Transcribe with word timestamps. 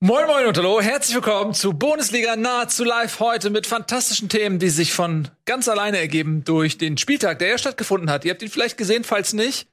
Moin 0.00 0.28
Moin 0.28 0.46
und 0.46 0.56
Hallo, 0.56 0.80
herzlich 0.80 1.16
willkommen 1.16 1.54
zu 1.54 1.72
Bundesliga 1.72 2.36
nahezu 2.36 2.84
live 2.84 3.18
heute 3.18 3.50
mit 3.50 3.66
fantastischen 3.66 4.28
Themen, 4.28 4.60
die 4.60 4.68
sich 4.68 4.92
von 4.92 5.26
ganz 5.44 5.66
alleine 5.66 5.98
ergeben 5.98 6.44
durch 6.44 6.78
den 6.78 6.98
Spieltag, 6.98 7.40
der 7.40 7.48
ja 7.48 7.58
stattgefunden 7.58 8.08
hat. 8.08 8.24
Ihr 8.24 8.30
habt 8.30 8.40
ihn 8.40 8.48
vielleicht 8.48 8.78
gesehen, 8.78 9.02
falls 9.02 9.32
nicht, 9.32 9.66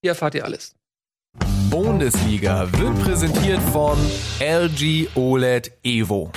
hier 0.00 0.12
erfahrt 0.12 0.34
ihr 0.36 0.46
alles. 0.46 0.74
Bundesliga 1.68 2.66
wird 2.78 2.98
präsentiert 3.02 3.60
von 3.70 3.98
LG 4.40 5.08
OLED 5.14 5.70
Evo. 5.82 6.32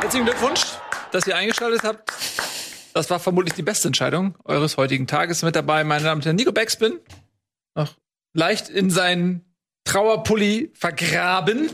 Herzlichen 0.00 0.24
Glückwunsch, 0.24 0.66
dass 1.12 1.28
ihr 1.28 1.36
eingeschaltet 1.36 1.84
habt. 1.84 2.12
Das 2.94 3.08
war 3.10 3.20
vermutlich 3.20 3.54
die 3.54 3.62
beste 3.62 3.86
Entscheidung 3.86 4.34
eures 4.42 4.76
heutigen 4.76 5.06
Tages. 5.06 5.42
Mit 5.44 5.54
dabei, 5.54 5.84
meine 5.84 6.02
Damen 6.02 6.18
und 6.18 6.24
Herren, 6.24 6.34
Nico 6.34 6.50
Backspin. 6.50 6.98
Noch 7.76 7.94
leicht 8.32 8.68
in 8.68 8.90
seinen 8.90 9.44
Trauerpulli 9.84 10.72
vergraben. 10.74 11.70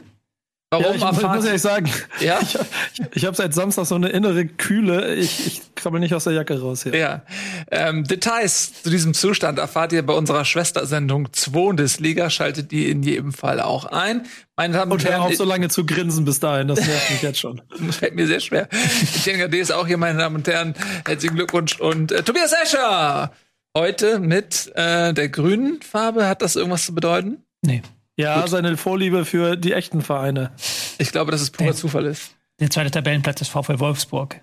Warum 0.71 0.85
ja, 0.85 0.95
ich, 0.95 1.03
erfahrt? 1.03 1.37
muss 1.37 1.45
ehrlich 1.45 1.63
sagen, 1.63 1.91
ja? 2.19 2.41
ich, 2.43 2.55
ich, 2.55 3.07
ich 3.15 3.25
habe 3.25 3.37
seit 3.37 3.55
Samstag 3.55 3.87
so 3.87 3.95
eine 3.95 4.09
innere 4.09 4.47
Kühle. 4.47 5.15
Ich, 5.15 5.47
ich 5.47 5.75
krabbel 5.77 6.01
nicht 6.01 6.13
aus 6.13 6.25
der 6.25 6.33
Jacke 6.33 6.61
raus 6.61 6.83
hier. 6.83 6.97
Ja. 6.97 7.23
Ähm, 7.71 8.03
Details 8.03 8.83
zu 8.83 8.91
diesem 8.91 9.15
Zustand 9.15 9.61
erfahrt 9.61 9.93
ihr 9.93 10.05
bei 10.05 10.13
unserer 10.13 10.45
Schwestersendung 10.45 11.29
Bundesliga. 11.53 12.31
Schaltet 12.31 12.73
die 12.73 12.91
in 12.91 13.05
jedem 13.05 13.33
Fall 13.33 13.61
auch 13.61 13.85
ein. 13.85 14.27
Meine 14.57 14.75
Damen 14.75 14.91
und, 14.91 15.05
und 15.05 15.09
Herren, 15.09 15.21
auch 15.21 15.33
so 15.33 15.45
lange 15.45 15.69
zu 15.69 15.87
grinsen 15.87 16.25
bis 16.25 16.41
dahin. 16.41 16.67
Das 16.67 16.85
nervt 16.85 17.11
mich 17.11 17.23
jetzt 17.23 17.39
schon. 17.39 17.63
Das 17.87 17.97
fällt 17.97 18.17
mir 18.17 18.27
sehr 18.27 18.41
schwer. 18.41 18.69
Etienne 19.15 19.49
D 19.49 19.61
ist 19.61 19.71
auch 19.71 19.87
hier, 19.87 19.99
meine 19.99 20.19
Damen 20.19 20.37
und 20.37 20.49
Herren. 20.49 20.75
Herzlichen 21.07 21.37
Glückwunsch 21.37 21.79
und 21.79 22.11
äh, 22.11 22.25
Tobias 22.25 22.53
Escher 22.53 23.31
heute 23.77 24.19
mit 24.19 24.73
äh, 24.75 25.13
der 25.13 25.29
grünen 25.29 25.83
Farbe. 25.83 26.27
Hat 26.27 26.43
das 26.43 26.57
irgendwas 26.57 26.87
zu 26.87 26.95
bedeuten? 26.95 27.45
Nee. 27.63 27.83
Ja, 28.17 28.41
Gut. 28.41 28.49
seine 28.49 28.77
Vorliebe 28.77 29.25
für 29.25 29.57
die 29.57 29.73
echten 29.73 30.01
Vereine. 30.01 30.53
Ich 30.99 31.13
glaube, 31.13 31.31
dass 31.31 31.43
es 31.43 31.51
purer 31.51 31.75
Zufall 31.75 32.07
ist. 32.07 32.35
Der 32.59 32.71
zweite 32.71 32.91
Tabellenplatz 32.91 33.43
ist 33.43 33.49
VfL 33.51 33.79
Wolfsburg. 33.79 34.41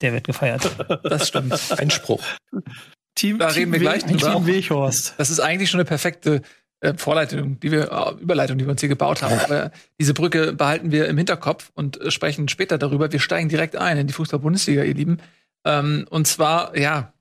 Der 0.00 0.12
wird 0.12 0.24
gefeiert. 0.24 0.70
Das 1.02 1.28
stimmt. 1.28 1.60
Einspruch. 1.78 2.22
Team, 3.16 3.38
da 3.38 3.48
reden 3.48 3.72
wir 3.72 3.80
gleich 3.80 4.04
drüber. 4.04 4.32
Team 4.32 4.46
Weghorst. 4.46 5.14
Das 5.18 5.28
ist 5.30 5.40
eigentlich 5.40 5.68
schon 5.68 5.80
eine 5.80 5.88
perfekte 5.88 6.42
äh, 6.78 6.94
Vorleitung, 6.94 7.58
die 7.58 7.72
wir, 7.72 7.90
äh, 7.90 8.22
Überleitung, 8.22 8.56
die 8.56 8.64
wir 8.64 8.70
uns 8.70 8.80
hier 8.80 8.88
gebaut 8.88 9.22
haben. 9.22 9.38
Aber 9.40 9.72
diese 9.98 10.14
Brücke 10.14 10.52
behalten 10.52 10.92
wir 10.92 11.08
im 11.08 11.18
Hinterkopf 11.18 11.72
und 11.74 12.00
äh, 12.00 12.12
sprechen 12.12 12.48
später 12.48 12.78
darüber. 12.78 13.10
Wir 13.12 13.20
steigen 13.20 13.48
direkt 13.48 13.74
ein 13.74 13.98
in 13.98 14.06
die 14.06 14.12
Fußball-Bundesliga, 14.12 14.84
ihr 14.84 14.94
Lieben. 14.94 15.18
Ähm, 15.64 16.06
und 16.08 16.28
zwar, 16.28 16.78
ja, 16.78 17.12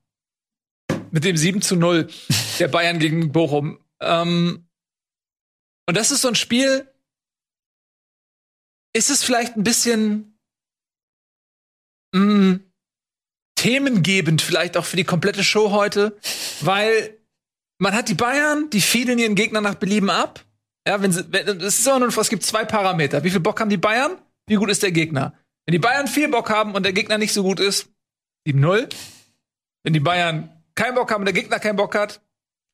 mit 1.11 1.23
dem 1.23 1.37
7 1.37 1.61
zu 1.61 1.75
0 1.75 2.09
der 2.59 2.67
Bayern 2.67 2.99
gegen 2.99 3.31
Bochum. 3.31 3.79
Ähm, 4.01 4.67
und 5.87 5.97
das 5.97 6.11
ist 6.11 6.21
so 6.21 6.27
ein 6.27 6.35
Spiel, 6.35 6.87
ist 8.93 9.09
es 9.09 9.23
vielleicht 9.23 9.55
ein 9.55 9.63
bisschen 9.63 10.39
mh, 12.13 12.23
mm, 12.23 12.59
themengebend, 13.55 14.41
vielleicht 14.41 14.77
auch 14.77 14.85
für 14.85 14.97
die 14.97 15.03
komplette 15.03 15.43
Show 15.43 15.71
heute, 15.71 16.17
weil 16.61 17.17
man 17.77 17.93
hat 17.93 18.09
die 18.09 18.13
Bayern, 18.13 18.69
die 18.69 18.81
fielen 18.81 19.19
ihren 19.19 19.35
Gegner 19.35 19.61
nach 19.61 19.75
Belieben 19.75 20.09
ab. 20.09 20.45
Ja, 20.87 21.01
wenn 21.01 21.11
sie, 21.11 21.31
wenn, 21.31 21.61
es 21.61 21.79
ist 21.79 21.85
nur, 21.85 22.07
es 22.07 22.29
gibt 22.29 22.43
zwei 22.43 22.65
Parameter. 22.65 23.23
Wie 23.23 23.29
viel 23.29 23.39
Bock 23.39 23.59
haben 23.59 23.69
die 23.69 23.77
Bayern? 23.77 24.17
Wie 24.47 24.55
gut 24.55 24.69
ist 24.69 24.83
der 24.83 24.91
Gegner? 24.91 25.33
Wenn 25.65 25.73
die 25.73 25.79
Bayern 25.79 26.07
viel 26.07 26.27
Bock 26.29 26.49
haben 26.49 26.73
und 26.73 26.83
der 26.83 26.93
Gegner 26.93 27.17
nicht 27.17 27.33
so 27.33 27.43
gut 27.43 27.59
ist, 27.59 27.89
7-0. 28.47 28.89
Wenn 29.83 29.93
die 29.93 29.99
Bayern 29.99 30.58
keinen 30.75 30.95
Bock 30.95 31.11
haben 31.11 31.21
und 31.21 31.25
der 31.25 31.33
Gegner 31.33 31.59
keinen 31.59 31.75
Bock 31.75 31.95
hat, 31.95 32.21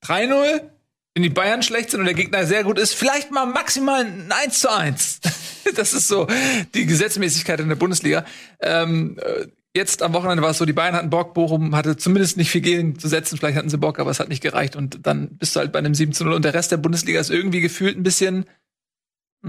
3-0 0.06 0.70
wenn 1.16 1.24
die 1.24 1.30
Bayern 1.30 1.64
schlecht 1.64 1.92
sind 1.92 2.02
und 2.02 2.06
der 2.06 2.14
Gegner 2.14 2.46
sehr 2.46 2.66
gut 2.66 2.78
ist, 2.78 2.94
vielleicht 2.94 3.32
mal 3.32 3.46
maximal 3.46 4.04
ein 4.04 4.30
1 4.30 4.60
zu 4.60 4.70
1. 4.70 5.22
das 5.76 5.94
ist 5.94 6.10
so 6.10 6.28
die 6.74 6.86
Gesetzmäßigkeit 6.86 7.62
in 7.62 7.70
der 7.70 7.78
Bundesliga. 7.78 8.26
Ähm, 8.60 9.18
äh, 9.22 9.48
jetzt 9.74 10.04
am 10.04 10.14
Wochenende 10.14 10.44
war 10.44 10.50
es 10.50 10.58
so, 10.58 10.66
die 10.66 10.74
Bayern 10.74 10.94
hatten 10.94 11.10
Bock, 11.10 11.34
Bochum 11.34 11.74
hatte 11.74 11.96
zumindest 11.96 12.36
nicht 12.36 12.50
viel 12.50 12.60
gegen 12.60 13.00
zu 13.00 13.08
setzen, 13.08 13.38
vielleicht 13.38 13.58
hatten 13.58 13.70
sie 13.70 13.78
Bock, 13.78 13.98
aber 13.98 14.12
es 14.12 14.20
hat 14.20 14.28
nicht 14.28 14.44
gereicht 14.44 14.76
und 14.76 15.08
dann 15.08 15.30
bist 15.38 15.56
du 15.56 15.62
halt 15.62 15.72
bei 15.72 15.80
einem 15.80 15.96
7 15.96 16.12
zu 16.12 16.26
0 16.26 16.34
und 16.34 16.44
der 16.44 16.54
Rest 16.54 16.74
der 16.74 16.78
Bundesliga 16.78 17.22
ist 17.22 17.32
irgendwie 17.32 17.62
gefühlt 17.62 17.98
ein 17.98 18.04
bisschen 18.04 18.46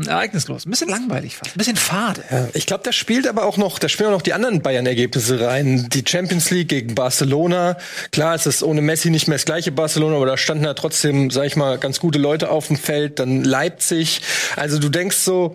ereignislos, 0.06 0.66
ein 0.66 0.70
bisschen 0.70 0.88
langweilig 0.88 1.36
fast, 1.36 1.54
ein 1.54 1.58
bisschen 1.58 1.76
fade. 1.76 2.22
Ja, 2.30 2.48
ich 2.54 2.66
glaube, 2.66 2.82
da 2.84 2.92
spielt 2.92 3.26
aber 3.26 3.44
auch 3.44 3.56
noch, 3.56 3.78
da 3.78 3.88
spielen 3.88 4.08
auch 4.08 4.14
noch 4.14 4.22
die 4.22 4.32
anderen 4.32 4.62
Bayern-Ergebnisse 4.62 5.40
rein. 5.40 5.88
Die 5.92 6.04
Champions 6.06 6.50
League 6.50 6.68
gegen 6.68 6.94
Barcelona. 6.94 7.76
Klar, 8.12 8.34
es 8.34 8.46
ist 8.46 8.62
ohne 8.62 8.82
Messi 8.82 9.10
nicht 9.10 9.28
mehr 9.28 9.36
das 9.36 9.44
gleiche 9.44 9.72
Barcelona, 9.72 10.16
aber 10.16 10.26
da 10.26 10.36
standen 10.36 10.64
da 10.64 10.74
trotzdem, 10.74 11.30
sag 11.30 11.46
ich 11.46 11.56
mal, 11.56 11.78
ganz 11.78 12.00
gute 12.00 12.18
Leute 12.18 12.50
auf 12.50 12.68
dem 12.68 12.76
Feld. 12.76 13.18
Dann 13.18 13.44
Leipzig. 13.44 14.20
Also 14.56 14.78
du 14.78 14.88
denkst 14.88 15.16
so, 15.16 15.54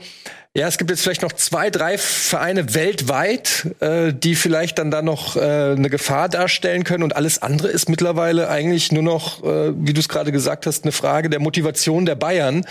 ja, 0.54 0.68
es 0.68 0.78
gibt 0.78 0.90
jetzt 0.90 1.02
vielleicht 1.02 1.22
noch 1.22 1.32
zwei, 1.32 1.70
drei 1.70 1.98
Vereine 1.98 2.74
weltweit, 2.74 3.68
äh, 3.80 4.14
die 4.14 4.36
vielleicht 4.36 4.80
dann 4.80 4.92
da 4.92 5.02
noch 5.02 5.38
äh, 5.38 5.40
eine 5.40 5.90
Gefahr 5.90 6.28
darstellen 6.28 6.84
können. 6.84 7.04
Und 7.04 7.16
alles 7.16 7.42
andere 7.42 7.70
ist 7.70 7.88
mittlerweile 7.88 8.50
eigentlich 8.50 8.92
nur 8.92 9.04
noch, 9.04 9.44
äh, 9.46 9.72
wie 9.76 9.94
du 9.94 10.02
es 10.02 10.10
gerade 10.10 10.34
gesagt 10.34 10.66
hast, 10.66 10.84
eine 10.84 10.92
Frage 10.92 11.30
der 11.30 11.40
Motivation 11.40 12.06
der 12.06 12.16
Bayern. 12.16 12.66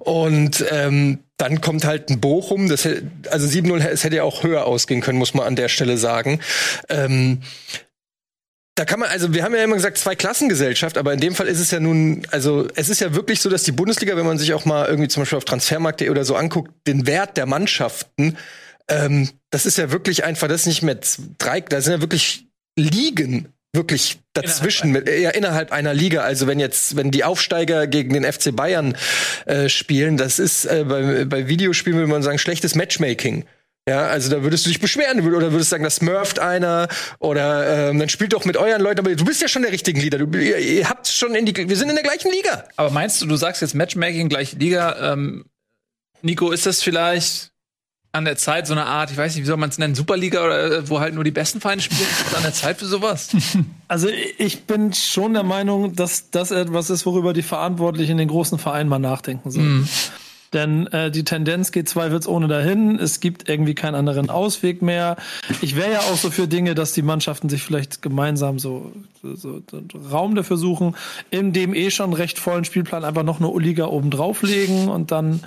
Und 0.00 0.64
ähm, 0.70 1.20
dann 1.36 1.60
kommt 1.60 1.84
halt 1.84 2.10
ein 2.10 2.18
Bochum, 2.18 2.68
das, 2.68 2.88
also 3.30 3.46
7-0, 3.46 3.86
es 3.86 4.02
hätte 4.02 4.16
ja 4.16 4.24
auch 4.24 4.42
höher 4.42 4.66
ausgehen 4.66 5.00
können, 5.00 5.18
muss 5.18 5.34
man 5.34 5.46
an 5.46 5.54
der 5.54 5.68
Stelle 5.68 5.98
sagen. 5.98 6.40
Ähm, 6.88 7.42
da 8.82 8.86
kann 8.86 8.98
man, 8.98 9.10
also 9.10 9.32
wir 9.32 9.44
haben 9.44 9.54
ja 9.54 9.62
immer 9.62 9.76
gesagt, 9.76 9.96
zwei 9.96 10.16
Klassengesellschaft, 10.16 10.98
aber 10.98 11.12
in 11.12 11.20
dem 11.20 11.36
Fall 11.36 11.46
ist 11.46 11.60
es 11.60 11.70
ja 11.70 11.78
nun, 11.78 12.26
also 12.32 12.66
es 12.74 12.88
ist 12.88 13.00
ja 13.00 13.14
wirklich 13.14 13.40
so, 13.40 13.48
dass 13.48 13.62
die 13.62 13.70
Bundesliga, 13.70 14.16
wenn 14.16 14.26
man 14.26 14.38
sich 14.38 14.54
auch 14.54 14.64
mal 14.64 14.88
irgendwie 14.88 15.06
zum 15.06 15.20
Beispiel 15.20 15.38
auf 15.38 15.44
Transfermarkt.de 15.44 16.10
oder 16.10 16.24
so 16.24 16.34
anguckt, 16.34 16.72
den 16.88 17.06
Wert 17.06 17.36
der 17.36 17.46
Mannschaften, 17.46 18.36
ähm, 18.88 19.30
das 19.50 19.66
ist 19.66 19.78
ja 19.78 19.92
wirklich 19.92 20.24
einfach, 20.24 20.48
das 20.48 20.62
ist 20.62 20.66
nicht 20.66 20.82
mehr 20.82 20.98
drei, 21.38 21.60
da 21.60 21.80
sind 21.80 21.92
ja 21.92 22.00
wirklich 22.00 22.48
Ligen 22.76 23.52
wirklich 23.72 24.18
dazwischen, 24.32 24.88
innerhalb, 24.88 25.06
mit, 25.06 25.22
ja, 25.22 25.30
innerhalb 25.30 25.70
einer 25.70 25.94
Liga. 25.94 26.22
Also 26.22 26.48
wenn 26.48 26.58
jetzt, 26.58 26.96
wenn 26.96 27.12
die 27.12 27.22
Aufsteiger 27.22 27.86
gegen 27.86 28.12
den 28.12 28.24
FC 28.24 28.54
Bayern 28.54 28.96
äh, 29.46 29.68
spielen, 29.68 30.16
das 30.16 30.40
ist 30.40 30.64
äh, 30.64 30.84
bei, 30.88 31.24
bei 31.24 31.46
Videospielen 31.46 32.00
würde 32.00 32.10
man 32.10 32.24
sagen 32.24 32.38
schlechtes 32.40 32.74
Matchmaking. 32.74 33.44
Ja, 33.88 34.06
also 34.06 34.30
da 34.30 34.44
würdest 34.44 34.64
du 34.64 34.70
dich 34.70 34.78
beschweren 34.78 35.20
oder 35.34 35.50
würdest 35.50 35.70
sagen, 35.70 35.82
das 35.82 35.96
smurft 35.96 36.38
einer 36.38 36.86
oder 37.18 37.90
ähm, 37.90 37.98
dann 37.98 38.08
spielt 38.08 38.32
doch 38.32 38.44
mit 38.44 38.56
euren 38.56 38.80
Leuten, 38.80 39.00
aber 39.00 39.14
du 39.14 39.24
bist 39.24 39.42
ja 39.42 39.48
schon 39.48 39.62
der 39.62 39.72
richtige 39.72 40.00
Leader. 40.00 40.18
Du, 40.18 40.38
ihr, 40.38 40.58
ihr 40.58 40.88
habt 40.88 41.08
schon 41.08 41.34
in 41.34 41.46
die, 41.46 41.56
wir 41.56 41.76
sind 41.76 41.88
in 41.88 41.96
der 41.96 42.04
gleichen 42.04 42.30
Liga. 42.30 42.64
Aber 42.76 42.90
meinst 42.90 43.20
du, 43.20 43.26
du 43.26 43.34
sagst 43.34 43.60
jetzt 43.60 43.74
Matchmaking 43.74 44.28
gleiche 44.28 44.56
Liga? 44.56 45.12
Ähm, 45.12 45.46
Nico, 46.22 46.52
ist 46.52 46.64
das 46.64 46.80
vielleicht 46.80 47.50
an 48.12 48.24
der 48.24 48.36
Zeit 48.36 48.66
so 48.66 48.74
eine 48.74 48.86
Art, 48.86 49.10
ich 49.10 49.16
weiß 49.16 49.34
nicht, 49.34 49.42
wie 49.42 49.48
soll 49.48 49.56
man 49.56 49.70
es 49.70 49.78
nennen, 49.78 49.94
Superliga 49.94 50.44
oder 50.44 50.70
äh, 50.70 50.88
wo 50.88 51.00
halt 51.00 51.14
nur 51.14 51.24
die 51.24 51.30
besten 51.30 51.60
Vereine 51.60 51.80
spielen? 51.80 52.02
Ist 52.02 52.26
das 52.26 52.34
an 52.34 52.42
der 52.42 52.52
Zeit 52.52 52.78
für 52.78 52.86
sowas? 52.86 53.30
Also 53.88 54.08
ich 54.38 54.62
bin 54.62 54.94
schon 54.94 55.34
der 55.34 55.42
Meinung, 55.42 55.94
dass 55.94 56.30
das 56.30 56.50
etwas 56.50 56.88
ist, 56.88 57.04
worüber 57.04 57.34
die 57.34 57.42
Verantwortlichen 57.42 58.12
in 58.12 58.16
den 58.16 58.28
großen 58.28 58.58
Vereinen 58.58 58.88
mal 58.88 58.98
nachdenken 58.98 59.50
sollen. 59.50 59.80
Mm. 59.80 59.88
Denn 60.52 60.86
äh, 60.88 61.10
die 61.10 61.24
Tendenz 61.24 61.72
geht 61.72 61.88
zweifelsohne 61.88 62.46
dahin. 62.46 62.98
Es 62.98 63.20
gibt 63.20 63.48
irgendwie 63.48 63.74
keinen 63.74 63.94
anderen 63.94 64.28
Ausweg 64.28 64.82
mehr. 64.82 65.16
Ich 65.62 65.76
wäre 65.76 65.92
ja 65.92 65.98
auch 66.00 66.16
so 66.16 66.30
für 66.30 66.46
Dinge, 66.46 66.74
dass 66.74 66.92
die 66.92 67.02
Mannschaften 67.02 67.48
sich 67.48 67.62
vielleicht 67.62 68.02
gemeinsam 68.02 68.58
so, 68.58 68.92
so, 69.22 69.34
so 69.34 69.62
Raum 70.10 70.34
dafür 70.34 70.58
suchen, 70.58 70.94
in 71.30 71.52
dem 71.52 71.74
eh 71.74 71.90
schon 71.90 72.12
recht 72.12 72.38
vollen 72.38 72.64
Spielplan 72.64 73.04
einfach 73.04 73.22
noch 73.22 73.40
eine 73.40 73.50
Liga 73.58 73.86
oben 73.86 74.10
drauflegen 74.10 74.88
und 74.88 75.10
dann 75.10 75.40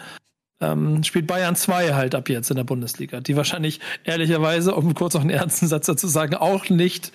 ähm, 0.61 1.03
spielt 1.03 1.27
Bayern 1.27 1.55
2 1.55 1.94
halt 1.94 2.15
ab 2.15 2.29
jetzt 2.29 2.49
in 2.49 2.55
der 2.55 2.63
Bundesliga, 2.63 3.19
die 3.19 3.35
wahrscheinlich 3.35 3.81
ehrlicherweise, 4.05 4.73
um 4.73 4.94
kurz 4.94 5.13
noch 5.13 5.21
einen 5.21 5.29
ernsten 5.29 5.67
Satz 5.67 5.85
dazu 5.85 6.07
sagen, 6.07 6.35
auch 6.35 6.69
nicht 6.69 7.11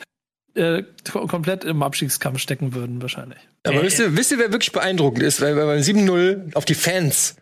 äh, 0.54 0.82
komplett 1.10 1.64
im 1.64 1.82
Abstiegskampf 1.82 2.38
stecken 2.38 2.74
würden, 2.74 3.00
wahrscheinlich. 3.02 3.38
Aber 3.64 3.80
äh, 3.80 3.82
wisst, 3.82 3.98
ihr, 3.98 4.16
wisst 4.16 4.30
ihr, 4.32 4.38
wer 4.38 4.52
wirklich 4.52 4.72
beeindruckend 4.72 5.22
ist? 5.22 5.40
Weil, 5.40 5.56
weil 5.56 5.66
beim 5.66 5.80
7-0 5.80 6.54
auf 6.54 6.65
die 6.65 6.74
Fans 6.74 7.36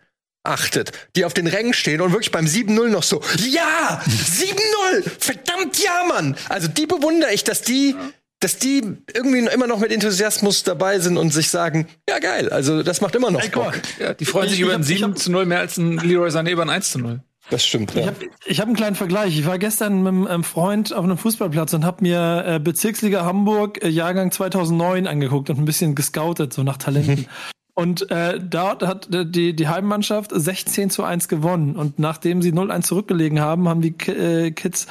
achtet, 0.49 0.91
die 1.15 1.25
auf 1.25 1.33
den 1.33 1.47
Rängen 1.47 1.73
stehen 1.73 2.01
und 2.01 2.11
wirklich 2.11 2.31
beim 2.31 2.45
7-0 2.45 2.89
noch 2.89 3.03
so, 3.03 3.21
ja, 3.37 4.01
7-0, 4.07 5.09
verdammt 5.19 5.81
ja, 5.81 6.03
Mann. 6.07 6.35
Also 6.49 6.67
die 6.67 6.85
bewundere 6.85 7.33
ich, 7.33 7.43
dass 7.43 7.61
die, 7.61 7.95
dass 8.39 8.57
die 8.57 8.83
irgendwie 9.13 9.39
immer 9.39 9.67
noch 9.67 9.79
mit 9.79 9.91
Enthusiasmus 9.91 10.63
dabei 10.63 10.99
sind 10.99 11.17
und 11.17 11.31
sich 11.31 11.49
sagen, 11.49 11.87
ja 12.09 12.19
geil, 12.19 12.49
also 12.49 12.83
das 12.83 13.01
macht 13.01 13.15
immer 13.15 13.31
noch 13.31 13.41
hey, 13.41 13.49
Bock. 13.49 13.79
Ja, 13.99 14.13
die 14.13 14.25
freuen 14.25 14.45
ich, 14.45 14.51
sich 14.51 14.61
über 14.61 14.73
ein 14.73 14.83
7 14.83 15.15
zu 15.15 15.31
0 15.31 15.45
mehr 15.45 15.59
als 15.59 15.77
ein 15.77 15.97
Leroy 15.97 16.29
Sané 16.29 16.51
über 16.51 16.63
ein 16.63 16.69
1 16.69 16.91
zu 16.91 16.99
0. 16.99 17.21
Das 17.49 17.65
stimmt. 17.65 17.95
Ja. 17.95 18.01
Ich 18.01 18.07
habe 18.07 18.25
ich 18.45 18.59
hab 18.59 18.67
einen 18.67 18.75
kleinen 18.75 18.95
Vergleich. 18.95 19.37
Ich 19.37 19.45
war 19.45 19.57
gestern 19.57 20.03
mit 20.03 20.29
einem 20.29 20.43
Freund 20.43 20.93
auf 20.93 21.03
einem 21.03 21.17
Fußballplatz 21.17 21.73
und 21.73 21.83
habe 21.83 22.03
mir 22.03 22.43
äh, 22.45 22.59
Bezirksliga 22.59 23.25
Hamburg 23.25 23.83
äh, 23.83 23.89
Jahrgang 23.89 24.31
2009 24.31 25.07
angeguckt 25.07 25.49
und 25.49 25.57
ein 25.57 25.65
bisschen 25.65 25.95
gescoutet, 25.95 26.53
so 26.53 26.63
nach 26.63 26.77
Talenten. 26.77 27.27
Und 27.79 28.11
äh, 28.11 28.41
dort 28.41 28.85
hat 28.85 29.07
die, 29.09 29.55
die 29.55 29.67
Heimmannschaft 29.69 30.31
16 30.33 30.89
zu 30.89 31.05
1 31.05 31.29
gewonnen. 31.29 31.77
Und 31.77 31.97
nachdem 31.97 32.41
sie 32.41 32.51
0-1 32.51 32.81
zurückgelegen 32.81 33.39
haben, 33.39 33.69
haben 33.69 33.79
die 33.79 33.95
äh, 34.09 34.51
Kids 34.51 34.87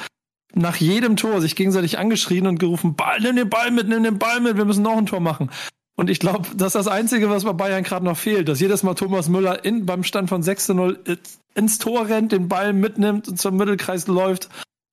nach 0.55 0.75
jedem 0.77 1.15
Tor 1.15 1.39
sich 1.39 1.55
gegenseitig 1.55 1.99
angeschrien 1.99 2.47
und 2.47 2.57
gerufen, 2.57 2.95
Ball, 2.95 3.19
nimm 3.19 3.35
den 3.35 3.47
Ball 3.47 3.69
mit, 3.69 3.87
nimm 3.87 4.01
den 4.01 4.17
Ball 4.17 4.39
mit, 4.39 4.57
wir 4.57 4.65
müssen 4.65 4.81
noch 4.81 4.97
ein 4.97 5.05
Tor 5.05 5.19
machen. 5.19 5.51
Und 5.97 6.09
ich 6.09 6.19
glaube, 6.19 6.49
das 6.55 6.69
ist 6.69 6.77
das 6.77 6.87
Einzige, 6.87 7.29
was 7.29 7.43
bei 7.43 7.53
Bayern 7.53 7.83
gerade 7.83 8.05
noch 8.05 8.17
fehlt, 8.17 8.49
dass 8.49 8.59
jedes 8.59 8.81
Mal 8.81 8.95
Thomas 8.95 9.29
Müller 9.29 9.63
in, 9.63 9.85
beim 9.85 10.03
Stand 10.03 10.27
von 10.27 10.41
6 10.41 10.65
zu 10.65 10.73
0 10.73 10.99
ins 11.53 11.77
Tor 11.77 12.07
rennt, 12.07 12.31
den 12.31 12.47
Ball 12.47 12.73
mitnimmt 12.73 13.27
und 13.27 13.39
zum 13.39 13.55
Mittelkreis 13.55 14.07
läuft 14.07 14.49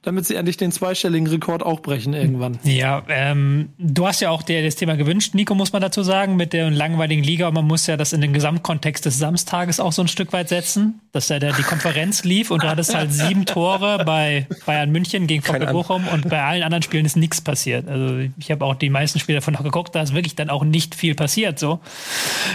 damit 0.07 0.25
sie 0.25 0.37
endlich 0.37 0.57
den 0.57 0.71
zweistelligen 0.71 1.27
Rekord 1.27 1.65
auch 1.65 1.81
brechen 1.81 2.15
irgendwann. 2.15 2.61
Ja, 2.63 3.03
ähm, 3.09 3.71
du 3.77 4.07
hast 4.07 4.21
ja 4.21 4.31
auch 4.31 4.43
dir 4.43 4.63
das 4.63 4.77
Thema 4.77 4.97
gewünscht, 4.97 5.35
Nico, 5.35 5.57
muss 5.57 5.73
man 5.73 5.83
dazu 5.83 6.05
sagen, 6.05 6.37
mit 6.37 6.53
der 6.53 6.71
langweiligen 6.71 7.25
Liga. 7.25 7.49
Und 7.49 7.55
man 7.55 7.67
muss 7.67 7.89
ja 7.89 7.97
das 7.97 8.13
in 8.13 8.21
den 8.21 8.33
Gesamtkontext 8.33 9.05
des 9.05 9.19
Samstages 9.19 9.81
auch 9.81 9.91
so 9.91 10.03
ein 10.03 10.09
Stück 10.09 10.33
weit 10.33 10.49
setzen, 10.49 11.01
dass 11.11 11.27
da 11.27 11.41
die 11.41 11.63
Konferenz 11.65 12.23
lief 12.23 12.53
und 12.53 12.63
du 12.63 12.69
hattest 12.69 12.95
halt 12.95 13.13
sieben 13.13 13.47
Tore 13.47 14.05
bei 14.05 14.47
Bayern 14.65 14.93
München 14.93 15.27
gegen 15.27 15.43
VfB 15.43 15.73
Bochum 15.73 16.07
und 16.07 16.29
bei 16.29 16.41
allen 16.41 16.63
anderen 16.63 16.83
Spielen 16.83 17.05
ist 17.05 17.17
nichts 17.17 17.41
passiert. 17.41 17.89
Also 17.89 18.19
ich 18.39 18.51
habe 18.53 18.65
auch 18.65 18.77
die 18.77 18.91
meisten 18.91 19.19
Spiele 19.19 19.39
davon 19.39 19.55
noch 19.55 19.65
geguckt, 19.65 19.93
da 19.97 20.03
ist 20.03 20.15
wirklich 20.15 20.37
dann 20.37 20.51
auch 20.51 20.63
nicht 20.63 20.95
viel 20.95 21.17
passiert. 21.17 21.59
So 21.59 21.81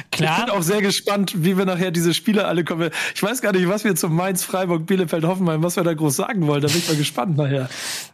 klar. 0.09 0.39
Ich 0.39 0.45
bin 0.45 0.53
auch 0.53 0.61
sehr 0.61 0.81
gespannt, 0.81 1.33
wie 1.35 1.57
wir 1.57 1.65
nachher 1.65 1.91
diese 1.91 2.13
Spiele 2.13 2.45
alle 2.45 2.63
kommen. 2.63 2.91
Ich 3.13 3.21
weiß 3.21 3.41
gar 3.41 3.51
nicht, 3.51 3.67
was 3.67 3.83
wir 3.83 3.93
zum 3.95 4.15
Mainz, 4.15 4.43
Freiburg, 4.43 4.85
Bielefeld, 4.85 5.25
Hoffenheim, 5.25 5.63
was 5.63 5.75
wir 5.75 5.83
da 5.83 5.93
groß 5.93 6.15
sagen 6.15 6.47
wollen. 6.47 6.61
Da 6.61 6.69
bin 6.69 6.77
ich 6.77 6.87
mal 6.87 6.95
gespannt 6.95 7.40
nachher. 7.43 7.69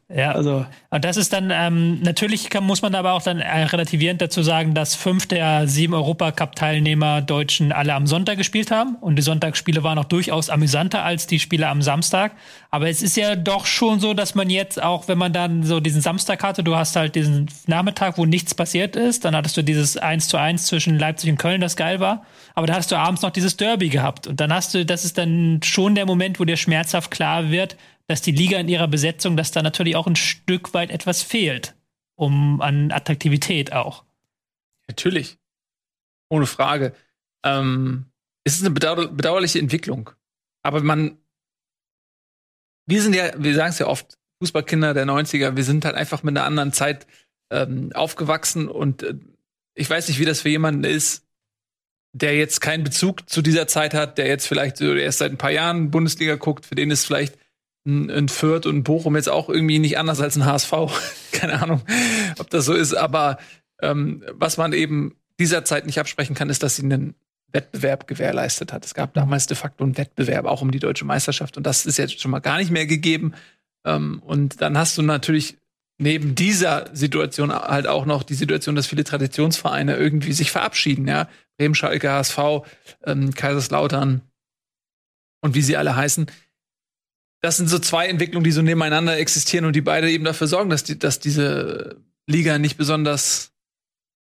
Ja, 0.10 0.32
also 0.32 0.66
und 0.90 1.04
das 1.04 1.18
ist 1.18 1.34
dann 1.34 1.52
ähm, 1.54 2.02
natürlich 2.02 2.50
kann, 2.50 2.64
muss 2.64 2.82
man 2.82 2.96
aber 2.96 3.12
auch 3.12 3.22
dann 3.22 3.42
äh, 3.42 3.64
relativierend 3.64 4.22
dazu 4.22 4.42
sagen, 4.42 4.74
dass 4.74 4.96
fünf 4.96 5.28
der 5.28 5.68
sieben 5.68 5.94
Europacup-Teilnehmer 5.94 7.22
Deutschen 7.22 7.74
alle 7.74 7.94
am 7.94 8.08
Sonntag 8.08 8.38
gespielt 8.38 8.72
haben 8.72 8.96
und 9.02 9.18
die 9.18 9.22
Sonntagsspiele 9.22 9.84
waren 9.84 9.98
auch 9.98 10.06
durchaus 10.06 10.50
amüsanter 10.50 11.04
als 11.04 11.28
die 11.28 11.40
Spiele 11.40 11.68
am 11.68 11.82
Samstag. 11.82 12.32
Aber 12.72 12.88
es 12.88 13.02
ist 13.02 13.18
ja 13.18 13.36
doch 13.36 13.66
schon 13.66 14.00
so, 14.00 14.14
dass 14.14 14.34
man 14.34 14.50
jetzt 14.50 14.82
auch, 14.82 15.10
wenn 15.10 15.18
man 15.18 15.34
dann 15.34 15.64
so 15.64 15.82
diesen 15.82 16.00
Samstag 16.00 16.42
hatte, 16.42 16.64
du 16.64 16.78
hast 16.78 16.96
halt 16.96 17.16
diesen 17.16 17.48
Nachmittag, 17.66 18.18
wo 18.18 18.26
nichts 18.26 18.56
passiert 18.56 18.96
ist, 18.96 19.26
dann 19.26 19.36
hattest 19.36 19.58
du 19.58 19.62
dieses 19.62 19.98
1 19.98 20.30
zu 20.30 20.38
1 20.38 20.68
zwischen 20.68 20.98
Leipzig 20.98 21.32
und 21.32 21.38
Köln, 21.38 21.60
das 21.60 21.76
geil 21.76 22.00
war. 22.00 22.24
Aber 22.56 22.66
da 22.66 22.76
hast 22.76 22.94
du 22.94 22.96
abends 22.96 23.24
noch 23.24 23.32
dieses 23.32 23.58
Derby 23.58 23.90
gehabt 23.90 24.26
und 24.26 24.40
dann 24.40 24.54
hast 24.54 24.74
du, 24.74 24.86
das 24.86 25.04
ist 25.04 25.18
dann 25.18 25.60
schon 25.66 25.96
der 25.96 26.06
Moment, 26.06 26.40
wo 26.40 26.46
dir 26.46 26.56
schmerzhaft 26.56 27.12
klar 27.12 27.52
wird, 27.52 27.76
dass 28.08 28.22
die 28.22 28.32
Liga 28.32 28.58
in 28.60 28.70
ihrer 28.70 28.88
Besetzung, 28.88 29.38
dass 29.38 29.52
da 29.52 29.62
natürlich 29.62 29.96
auch 29.96 30.08
ein 30.08 30.16
Stück 30.16 30.74
weit 30.74 30.92
etwas 30.92 31.22
fehlt, 31.22 31.76
um 32.16 32.62
an 32.62 32.92
Attraktivität 32.92 33.74
auch. 33.74 34.06
Natürlich. 34.88 35.38
Ohne 36.30 36.46
Frage. 36.46 36.96
Ähm, 37.46 38.06
es 38.44 38.56
ist 38.56 38.62
eine 38.62 38.72
bedauer 38.72 39.08
bedauerliche 39.10 39.60
Entwicklung. 39.60 40.10
Aber 40.64 40.82
man, 40.82 41.18
wir 42.86 43.02
sind 43.02 43.14
ja, 43.14 43.32
wir 43.38 43.54
sagen 43.56 43.70
es 43.72 43.80
ja 43.80 43.88
oft, 43.88 44.18
Fußballkinder 44.42 44.94
der 44.94 45.06
90er, 45.06 45.56
wir 45.56 45.64
sind 45.64 45.84
halt 45.84 45.96
einfach 45.96 46.24
mit 46.24 46.38
einer 46.38 46.46
anderen 46.46 46.72
Zeit 46.72 47.08
ähm, 47.50 47.92
aufgewachsen 47.94 48.68
und 48.68 49.04
äh, 49.04 49.16
ich 49.74 49.90
weiß 49.90 50.08
nicht, 50.08 50.20
wie 50.20 50.26
das 50.26 50.42
für 50.42 50.50
jemanden 50.50 50.84
ist, 50.84 51.26
der 52.14 52.36
jetzt 52.36 52.62
keinen 52.62 52.84
Bezug 52.84 53.30
zu 53.30 53.42
dieser 53.42 53.68
Zeit 53.68 53.94
hat, 53.94 54.18
der 54.18 54.28
jetzt 54.28 54.48
vielleicht 54.48 54.82
erst 54.82 55.20
seit 55.20 55.32
ein 55.32 55.38
paar 55.38 55.52
Jahren 55.52 55.92
Bundesliga 55.92 56.36
guckt, 56.36 56.66
für 56.66 56.76
den 56.76 56.90
ist 56.92 57.06
vielleicht 57.06 57.38
ein 57.88 58.30
Fürth 58.30 58.66
und 58.66 58.84
Bochum 58.84 59.16
jetzt 59.16 59.30
auch 59.30 59.50
irgendwie 59.50 59.80
nicht 59.80 59.98
anders 59.98 60.20
als 60.20 60.36
ein 60.36 60.46
HSV. 60.46 60.74
Keine 61.32 61.62
Ahnung, 61.62 61.82
ob 62.38 62.50
das 62.50 62.66
so 62.66 62.74
ist. 62.74 62.94
Aber 62.94 63.38
ähm, 63.82 64.24
was 64.34 64.58
man 64.58 64.74
eben 64.74 65.16
dieser 65.40 65.64
Zeit 65.66 65.86
nicht 65.86 66.00
absprechen 66.00 66.36
kann, 66.36 66.50
ist, 66.50 66.64
dass 66.64 66.76
sie 66.76 66.84
einen 66.84 67.16
Wettbewerb 67.52 68.08
gewährleistet 68.08 68.74
hat. 68.74 68.86
Es 68.86 68.94
gab 68.94 69.14
damals 69.14 69.48
de 69.48 69.56
facto 69.56 69.84
einen 69.84 69.98
Wettbewerb 69.98 70.46
auch 70.46 70.62
um 70.62 70.72
die 70.72 70.80
deutsche 70.80 71.06
Meisterschaft 71.06 71.58
und 71.58 71.64
das 71.64 71.86
ist 71.86 71.98
jetzt 71.98 72.20
schon 72.20 72.32
mal 72.32 72.40
gar 72.40 72.58
nicht 72.58 72.72
mehr 72.72 72.86
gegeben. 72.86 73.34
Ähm, 73.86 74.22
und 74.26 74.62
dann 74.62 74.78
hast 74.78 74.98
du 74.98 75.02
natürlich 75.02 75.58
neben 75.98 76.36
dieser 76.36 76.90
Situation 76.94 77.52
halt 77.52 77.88
auch 77.88 78.06
noch 78.06 78.24
die 78.24 78.36
Situation, 78.36 78.76
dass 78.76 78.88
viele 78.88 79.04
Traditionsvereine 79.04 79.96
irgendwie 79.96 80.34
sich 80.34 80.52
verabschieden. 80.52 81.08
Ja, 81.08 81.30
Bremen, 81.58 81.74
Schalke, 81.74 82.12
HSV, 82.12 82.38
ähm, 83.06 83.34
Kaiserslautern 83.34 84.22
und 85.42 85.56
wie 85.56 85.62
sie 85.62 85.78
alle 85.78 85.96
heißen 85.96 86.28
das 87.42 87.58
sind 87.58 87.68
so 87.68 87.80
zwei 87.80 88.08
Entwicklungen, 88.08 88.44
die 88.44 88.52
so 88.52 88.62
nebeneinander 88.62 89.18
existieren 89.18 89.66
und 89.66 89.76
die 89.76 89.82
beide 89.82 90.10
eben 90.10 90.24
dafür 90.24 90.48
sorgen, 90.48 90.70
dass, 90.70 90.84
die, 90.84 90.98
dass 90.98 91.20
diese 91.20 91.98
Liga 92.26 92.58
nicht 92.58 92.78
besonders 92.78 93.52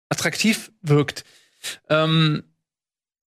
attraktiv 0.10 0.72
wirkt. 0.82 1.24
Ähm, 1.90 2.44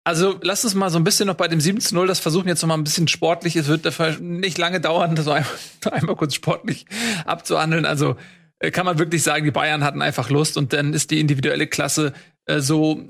also 0.03 0.39
lass 0.41 0.63
uns 0.63 0.74
mal 0.74 0.89
so 0.89 0.97
ein 0.97 1.03
bisschen 1.03 1.27
noch 1.27 1.35
bei 1.35 1.47
dem 1.47 1.59
7 1.59 1.81
zu 1.81 1.94
0 1.94 2.07
das 2.07 2.19
versuchen 2.19 2.47
jetzt 2.47 2.62
noch 2.62 2.69
mal 2.69 2.77
ein 2.77 2.83
bisschen 2.83 3.07
sportlich. 3.07 3.56
Es 3.56 3.68
wird 3.68 3.85
dafür 3.85 4.18
nicht 4.19 4.57
lange 4.57 4.79
dauern, 4.79 5.15
das 5.15 5.27
einmal, 5.27 5.51
einmal 5.91 6.15
kurz 6.15 6.33
sportlich 6.33 6.85
abzuhandeln. 7.25 7.85
Also 7.85 8.15
äh, 8.59 8.71
kann 8.71 8.85
man 8.85 9.00
wirklich 9.00 9.24
sagen, 9.24 9.45
die 9.45 9.51
Bayern 9.51 9.83
hatten 9.83 10.01
einfach 10.01 10.29
Lust 10.29 10.57
und 10.57 10.74
dann 10.74 10.94
ist 10.94 11.12
die 11.12 11.19
individuelle 11.19 11.68
Klasse 11.68 12.13
äh, 12.45 12.62
so 12.62 13.06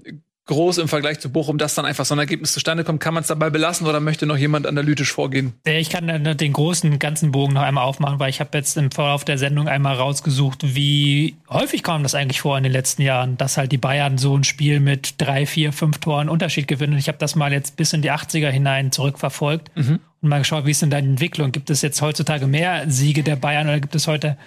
groß 0.48 0.80
im 0.80 0.88
Vergleich 0.88 1.20
zu 1.20 1.30
Bochum, 1.30 1.58
dass 1.58 1.76
dann 1.76 1.86
einfach 1.86 2.06
so 2.06 2.16
ein 2.16 2.20
Ergebnis 2.20 2.54
zustande 2.54 2.84
kommt. 2.84 3.00
Kann 3.00 3.14
man 3.14 3.22
es 3.22 3.28
dabei 3.28 3.50
belassen 3.50 3.86
oder 3.86 4.00
möchte 4.00 4.26
noch 4.26 4.38
jemand 4.38 4.66
analytisch 4.66 5.12
vorgehen? 5.12 5.54
Ich 5.66 5.90
kann 5.90 6.08
den 6.38 6.54
großen 6.54 6.98
ganzen 7.00 7.32
Bogen 7.32 7.54
noch 7.54 7.62
einmal 7.62 7.84
aufmachen, 7.84 8.20
weil 8.20 8.30
ich 8.30 8.40
habe 8.40 8.58
jetzt 8.58 8.78
im 8.78 8.90
Verlauf 8.92 9.26
der 9.26 9.38
Sendung 9.38 9.68
einmal 9.68 9.96
rausgesucht, 9.96 10.76
wie 10.76 11.36
häufig 11.50 11.84
kam 11.84 12.04
das 12.04 12.16
eigentlich 12.16 12.42
vor 12.42 12.58
in 12.58 12.64
den 12.64 12.72
letzten 12.72 13.02
Jahren, 13.02 13.38
dass 13.38 13.58
halt 13.58 13.72
die 13.72 13.78
Bayern 13.78 14.18
so 14.18 14.36
ein 14.36 14.44
Spiel 14.44 14.80
mit 14.80 15.16
drei, 15.18 15.46
vier, 15.46 15.74
fünf 15.74 16.00
Toren 16.00 16.30
Unterschied 16.30 16.68
gewinnen. 16.68 16.94
Und 16.94 17.00
ich 17.00 17.10
habe 17.10 17.18
das 17.18 17.36
mal 17.36 17.52
jetzt 17.52 17.76
bis 17.76 17.94
in 17.94 18.02
die 18.02 18.12
80er 18.12 18.50
hinein 18.50 18.92
zurückverfolgt 18.92 19.70
mhm. 19.76 20.00
und 20.22 20.30
mal 20.30 20.40
geschaut, 20.40 20.66
wie 20.66 20.72
ist 20.72 20.82
denn 20.82 20.90
da 20.90 21.02
die 21.02 21.08
Entwicklung? 21.08 21.52
Gibt 21.52 21.70
es 21.70 21.82
jetzt 21.82 22.02
heutzutage 22.02 22.48
mehr 22.48 22.90
Siege 22.90 23.24
der 23.24 23.36
Bayern 23.36 23.68
oder 23.68 23.80
gibt 23.82 23.96
es 23.96 24.08
heute 24.08 24.38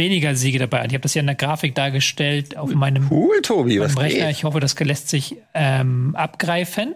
weniger 0.00 0.34
Siege 0.34 0.58
dabei. 0.58 0.78
Ich 0.86 0.94
habe 0.94 1.00
das 1.00 1.12
hier 1.12 1.20
in 1.20 1.26
der 1.26 1.36
Grafik 1.36 1.74
dargestellt 1.74 2.56
auf 2.56 2.74
meinem, 2.74 3.06
cool, 3.10 3.40
Tobi, 3.42 3.78
meinem 3.78 3.96
Rechner. 3.96 4.26
Geht? 4.26 4.36
Ich 4.36 4.44
hoffe, 4.44 4.58
das 4.58 4.78
lässt 4.80 5.08
sich 5.10 5.36
ähm, 5.54 6.16
abgreifen. 6.16 6.94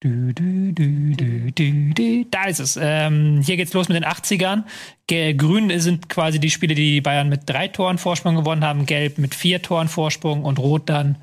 Du, 0.00 0.34
du, 0.34 0.72
du, 0.74 2.24
da 2.30 2.44
ist 2.44 2.60
es. 2.60 2.78
Ähm, 2.80 3.40
hier 3.42 3.56
geht's 3.56 3.72
los 3.72 3.88
mit 3.88 3.96
den 3.96 4.04
80ern. 4.04 4.64
Grün 5.08 5.80
sind 5.80 6.10
quasi 6.10 6.38
die 6.38 6.50
Spiele, 6.50 6.74
die 6.74 6.92
die 6.92 7.00
Bayern 7.00 7.30
mit 7.30 7.42
drei 7.46 7.68
Toren 7.68 7.96
Vorsprung 7.96 8.36
gewonnen 8.36 8.62
haben. 8.62 8.84
Gelb 8.84 9.16
mit 9.16 9.34
vier 9.34 9.62
Toren 9.62 9.88
Vorsprung 9.88 10.44
und 10.44 10.58
Rot 10.58 10.90
dann 10.90 11.16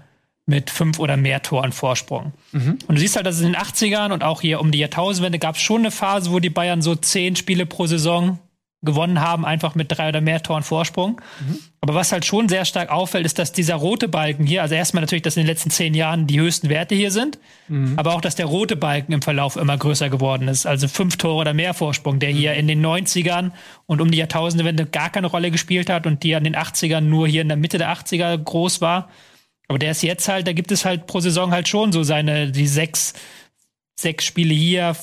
mit 0.48 0.72
fünf 0.72 0.98
oder 1.00 1.18
mehr 1.18 1.44
Toren 1.44 1.72
Vorsprung. 1.72 2.34
Mhm. 2.52 2.80
Und 2.88 2.96
du 2.96 3.00
siehst 3.00 3.16
halt, 3.16 3.28
dass 3.28 3.40
in 3.40 3.54
den 3.54 3.56
80ern 3.56 4.12
und 4.12 4.24
auch 4.24 4.42
hier 4.42 4.60
um 4.60 4.72
die 4.72 4.80
Jahrtausendwende 4.80 5.38
gab 5.38 5.56
es 5.56 5.62
schon 5.62 5.82
eine 5.82 5.92
Phase, 5.92 6.32
wo 6.32 6.40
die 6.40 6.50
Bayern 6.50 6.82
so 6.82 6.96
zehn 6.96 7.36
Spiele 7.36 7.68
pro 7.68 7.86
Saison 7.86 8.40
gewonnen 8.84 9.22
haben, 9.22 9.46
einfach 9.46 9.76
mit 9.76 9.92
drei 9.92 10.10
oder 10.10 10.22
mehr 10.22 10.44
Toren 10.44 10.64
Vorsprung. 10.64 11.22
Mhm. 11.40 11.60
Aber 11.82 11.96
was 11.96 12.12
halt 12.12 12.26
schon 12.26 12.50
sehr 12.50 12.66
stark 12.66 12.90
auffällt, 12.90 13.26
ist, 13.26 13.40
dass 13.40 13.52
dieser 13.52 13.76
rote 13.76 14.08
Balken 14.08 14.46
hier, 14.46 14.62
also 14.62 14.76
erstmal 14.76 15.02
natürlich, 15.02 15.22
dass 15.22 15.38
in 15.38 15.44
den 15.44 15.48
letzten 15.48 15.70
zehn 15.70 15.94
Jahren 15.94 16.28
die 16.28 16.40
höchsten 16.40 16.70
Werte 16.70 16.96
hier 16.96 17.12
sind, 17.12 17.40
mhm. 17.68 17.94
aber 17.98 18.14
auch, 18.14 18.22
dass 18.22 18.36
der 18.36 18.46
rote 18.46 18.76
Balken 18.76 19.14
im 19.14 19.22
Verlauf 19.22 19.56
immer 19.56 19.78
größer 19.78 20.10
geworden 20.10 20.48
ist. 20.48 20.66
Also 20.66 20.88
fünf 20.88 21.18
Tore 21.18 21.42
oder 21.42 21.54
mehr 21.54 21.74
Vorsprung, 21.74 22.20
der 22.20 22.30
hier 22.30 22.54
in 22.54 22.68
den 22.68 22.86
90ern 22.86 23.52
und 23.86 24.02
um 24.02 24.12
die 24.12 24.18
Jahrtausendewende 24.18 24.86
gar 24.86 25.10
keine 25.10 25.28
Rolle 25.28 25.52
gespielt 25.52 25.90
hat 25.90 26.06
und 26.06 26.24
die 26.24 26.36
an 26.36 26.44
den 26.44 26.56
80ern 26.56 27.02
nur 27.02 27.28
hier 27.28 27.42
in 27.42 27.48
der 27.48 27.58
Mitte 27.58 27.78
der 27.78 27.92
80er 27.94 28.38
groß 28.38 28.82
war. 28.82 29.10
Aber 29.68 29.80
der 29.80 29.92
ist 29.92 30.04
jetzt 30.04 30.28
halt, 30.28 30.46
da 30.46 30.54
gibt 30.54 30.72
es 30.72 30.86
halt 30.86 31.08
pro 31.08 31.20
Saison 31.20 31.52
halt 31.52 31.68
schon 31.68 31.92
so 31.92 32.04
seine, 32.04 32.52
die 32.52 32.68
sechs, 32.68 33.14
sechs 33.96 34.26
Spiele 34.26 34.54
hier, 34.54 34.96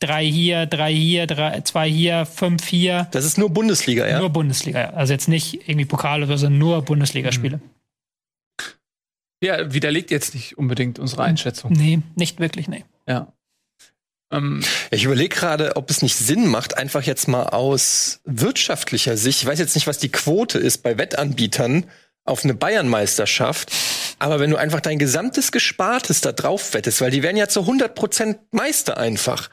drei 0.00 0.24
hier, 0.24 0.66
drei 0.66 0.92
hier, 0.92 1.26
drei, 1.26 1.60
zwei 1.62 1.88
hier, 1.88 2.26
fünf 2.26 2.66
hier. 2.66 3.08
Das 3.10 3.24
ist 3.24 3.38
nur 3.38 3.50
Bundesliga, 3.50 4.06
ja? 4.06 4.18
Nur 4.18 4.30
Bundesliga, 4.30 4.80
ja. 4.80 4.90
Also 4.90 5.12
jetzt 5.12 5.28
nicht 5.28 5.68
irgendwie 5.68 5.86
Pokal 5.86 6.22
oder 6.22 6.38
so, 6.38 6.48
nur 6.48 6.82
Bundesligaspiele. 6.82 7.58
Mhm. 7.58 7.62
Ja, 9.40 9.72
widerlegt 9.72 10.10
jetzt 10.10 10.34
nicht 10.34 10.58
unbedingt 10.58 10.98
unsere 10.98 11.22
Einschätzung. 11.22 11.72
Nee, 11.72 12.00
nicht 12.16 12.40
wirklich, 12.40 12.68
nee. 12.68 12.84
Ja. 13.06 13.32
Ähm, 14.32 14.62
ich 14.90 15.04
überlege 15.04 15.34
gerade, 15.34 15.76
ob 15.76 15.90
es 15.90 16.02
nicht 16.02 16.16
Sinn 16.16 16.48
macht, 16.48 16.76
einfach 16.76 17.02
jetzt 17.02 17.28
mal 17.28 17.44
aus 17.44 18.20
wirtschaftlicher 18.24 19.16
Sicht, 19.16 19.42
ich 19.42 19.46
weiß 19.46 19.58
jetzt 19.58 19.74
nicht, 19.74 19.86
was 19.86 19.98
die 19.98 20.10
Quote 20.10 20.58
ist 20.58 20.82
bei 20.82 20.98
Wettanbietern 20.98 21.86
auf 22.24 22.44
eine 22.44 22.54
Bayernmeisterschaft, 22.54 23.72
aber 24.18 24.40
wenn 24.40 24.50
du 24.50 24.56
einfach 24.56 24.80
dein 24.80 24.98
gesamtes 24.98 25.50
Gespartes 25.50 26.20
da 26.20 26.32
drauf 26.32 26.74
wettest, 26.74 27.00
weil 27.00 27.10
die 27.10 27.22
werden 27.22 27.36
ja 27.36 27.48
zu 27.48 27.60
100% 27.60 28.38
Meister 28.50 28.98
einfach. 28.98 29.48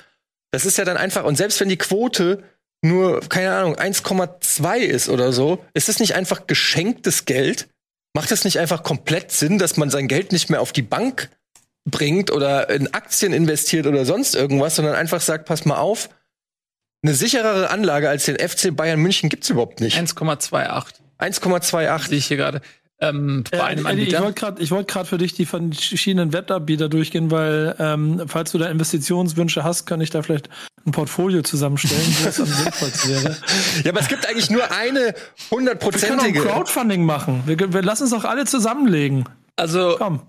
Das 0.55 0.63
ist 0.63 0.77
ja 0.77 0.85
dann 0.85 0.95
einfach, 0.95 1.25
und 1.25 1.35
selbst 1.35 1.59
wenn 1.59 1.67
die 1.67 1.75
Quote 1.75 2.41
nur, 2.81 3.19
keine 3.27 3.53
Ahnung, 3.53 3.75
1,2 3.75 4.77
ist 4.77 5.09
oder 5.09 5.33
so, 5.33 5.65
ist 5.73 5.89
es 5.89 5.99
nicht 5.99 6.15
einfach 6.15 6.47
geschenktes 6.47 7.25
Geld? 7.25 7.67
Macht 8.13 8.31
es 8.31 8.45
nicht 8.45 8.57
einfach 8.57 8.81
komplett 8.81 9.33
Sinn, 9.33 9.57
dass 9.57 9.75
man 9.75 9.89
sein 9.89 10.07
Geld 10.07 10.31
nicht 10.31 10.49
mehr 10.49 10.61
auf 10.61 10.71
die 10.71 10.81
Bank 10.81 11.29
bringt 11.83 12.31
oder 12.31 12.69
in 12.69 12.93
Aktien 12.93 13.33
investiert 13.33 13.85
oder 13.85 14.05
sonst 14.05 14.33
irgendwas, 14.33 14.77
sondern 14.77 14.95
einfach 14.95 15.19
sagt, 15.19 15.43
pass 15.45 15.65
mal 15.65 15.75
auf, 15.75 16.07
eine 17.03 17.13
sicherere 17.13 17.69
Anlage 17.69 18.07
als 18.07 18.23
den 18.23 18.37
FC 18.39 18.73
Bayern 18.73 19.01
München 19.01 19.27
gibt's 19.27 19.49
überhaupt 19.49 19.81
nicht. 19.81 19.97
1,28. 19.97 20.93
1,28 21.19 22.07
sehe 22.07 22.17
ich 22.17 22.27
hier 22.27 22.37
gerade 22.37 22.61
ähm, 22.99 23.43
bei 23.51 23.57
äh, 23.57 23.61
einem 23.61 23.85
Anbieter. 23.85 24.19
Ich 24.59 24.71
wollte 24.71 24.85
gerade 24.85 25.03
ich 25.03 25.09
für 25.09 25.17
dich 25.17 25.33
die 25.33 25.45
verschiedenen 25.45 26.33
Webanbieter 26.33 26.87
durchgehen, 26.89 27.29
weil 27.29 27.75
ähm, 27.79 28.23
falls 28.27 28.51
du 28.51 28.57
da 28.57 28.69
Investitionswünsche 28.69 29.63
hast, 29.63 29.85
kann 29.85 29.99
ich 30.01 30.09
da 30.09 30.21
vielleicht 30.21 30.49
ein 30.85 30.91
Portfolio 30.91 31.41
zusammenstellen, 31.41 32.05
wo 32.21 32.29
es 32.29 32.39
am 32.39 32.45
sinnvollsten 32.45 33.11
wäre. 33.23 33.37
Ja, 33.83 33.91
aber 33.91 33.99
es 33.99 34.07
gibt 34.07 34.27
eigentlich 34.29 34.49
nur 34.49 34.71
eine 34.71 35.13
hundertprozentige. 35.51 36.33
Wir 36.35 36.41
können 36.41 36.47
auch 36.47 36.55
Crowdfunding 36.55 37.03
machen. 37.03 37.43
Wir, 37.45 37.73
wir 37.73 37.81
lassen 37.81 38.03
uns 38.03 38.11
doch 38.11 38.23
alle 38.23 38.45
zusammenlegen. 38.45 39.25
Also 39.55 39.95
Komm. 39.97 40.21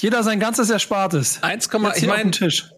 Jeder 0.00 0.22
sein 0.22 0.40
ganzes 0.40 0.70
Erspartes. 0.70 1.42
1, 1.42 1.68
Jetzt 1.72 2.02
ich 2.02 2.08
meine, 2.08 2.30
Tisch. 2.30 2.70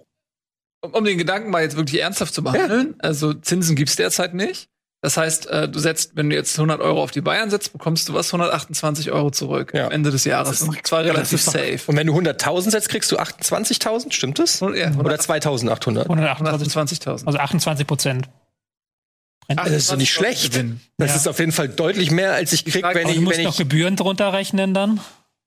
um, 0.83 0.93
um 0.93 1.05
den 1.05 1.19
Gedanken 1.19 1.51
mal 1.51 1.63
jetzt 1.63 1.77
wirklich 1.77 2.01
ernsthaft 2.03 2.35
zu 2.35 2.43
behandeln, 2.43 2.95
also 2.99 3.33
Zinsen 3.33 3.75
gibt's 3.75 3.97
derzeit 3.97 4.35
nicht. 4.35 4.69
Das 5.07 5.17
heißt, 5.17 5.47
äh, 5.47 5.69
du 5.69 5.79
setzt, 5.79 6.17
wenn 6.17 6.31
du 6.31 6.35
jetzt 6.35 6.59
100 6.59 6.81
Euro 6.81 7.01
auf 7.01 7.13
die 7.13 7.21
Bayern 7.21 7.49
setzt, 7.49 7.73
bekommst 7.73 8.09
du 8.09 8.15
was 8.15 8.27
128 8.35 9.13
Euro 9.13 9.31
zurück 9.31 9.71
Ja. 9.73 9.87
am 9.87 9.93
Ende 9.93 10.11
des 10.11 10.25
Jahres. 10.25 10.63
Und 10.63 10.85
zwar 10.85 11.05
relativ 11.05 11.35
ist 11.35 11.45
safe. 11.45 11.79
Und 11.87 11.97
wenn 11.97 12.09
du 12.09 12.13
100.000 12.13 12.73
setzt, 12.73 12.89
kriegst 12.89 13.13
du 13.13 13.17
28.000, 13.17 14.13
stimmt 14.13 14.41
das? 14.41 14.59
Ja, 14.59 14.67
Oder 14.99 15.15
2.800? 15.15 16.09
128, 16.11 16.99
128.000. 16.99 17.25
also 17.25 17.39
28 17.39 17.87
Prozent. 17.87 18.29
Das 19.47 19.69
ist 19.71 19.93
doch 19.93 19.97
nicht 19.97 20.13
schlecht. 20.13 20.51
Gewinn. 20.51 20.81
Das 20.99 21.11
Ja. 21.11 21.17
ist 21.19 21.29
auf 21.29 21.39
jeden 21.39 21.53
Fall 21.53 21.69
deutlich 21.69 22.11
mehr, 22.11 22.33
als 22.33 22.53
ich 22.53 22.65
krieg, 22.65 22.83
frage 22.83 22.99
wenn 22.99 23.09
ich, 23.09 23.15
Du 23.15 23.21
musst 23.21 23.39
wenn 23.39 23.45
noch 23.45 23.57
Gebühren 23.57 23.95
drunter 23.95 24.33
rechnen 24.33 24.75
dann. 24.75 24.99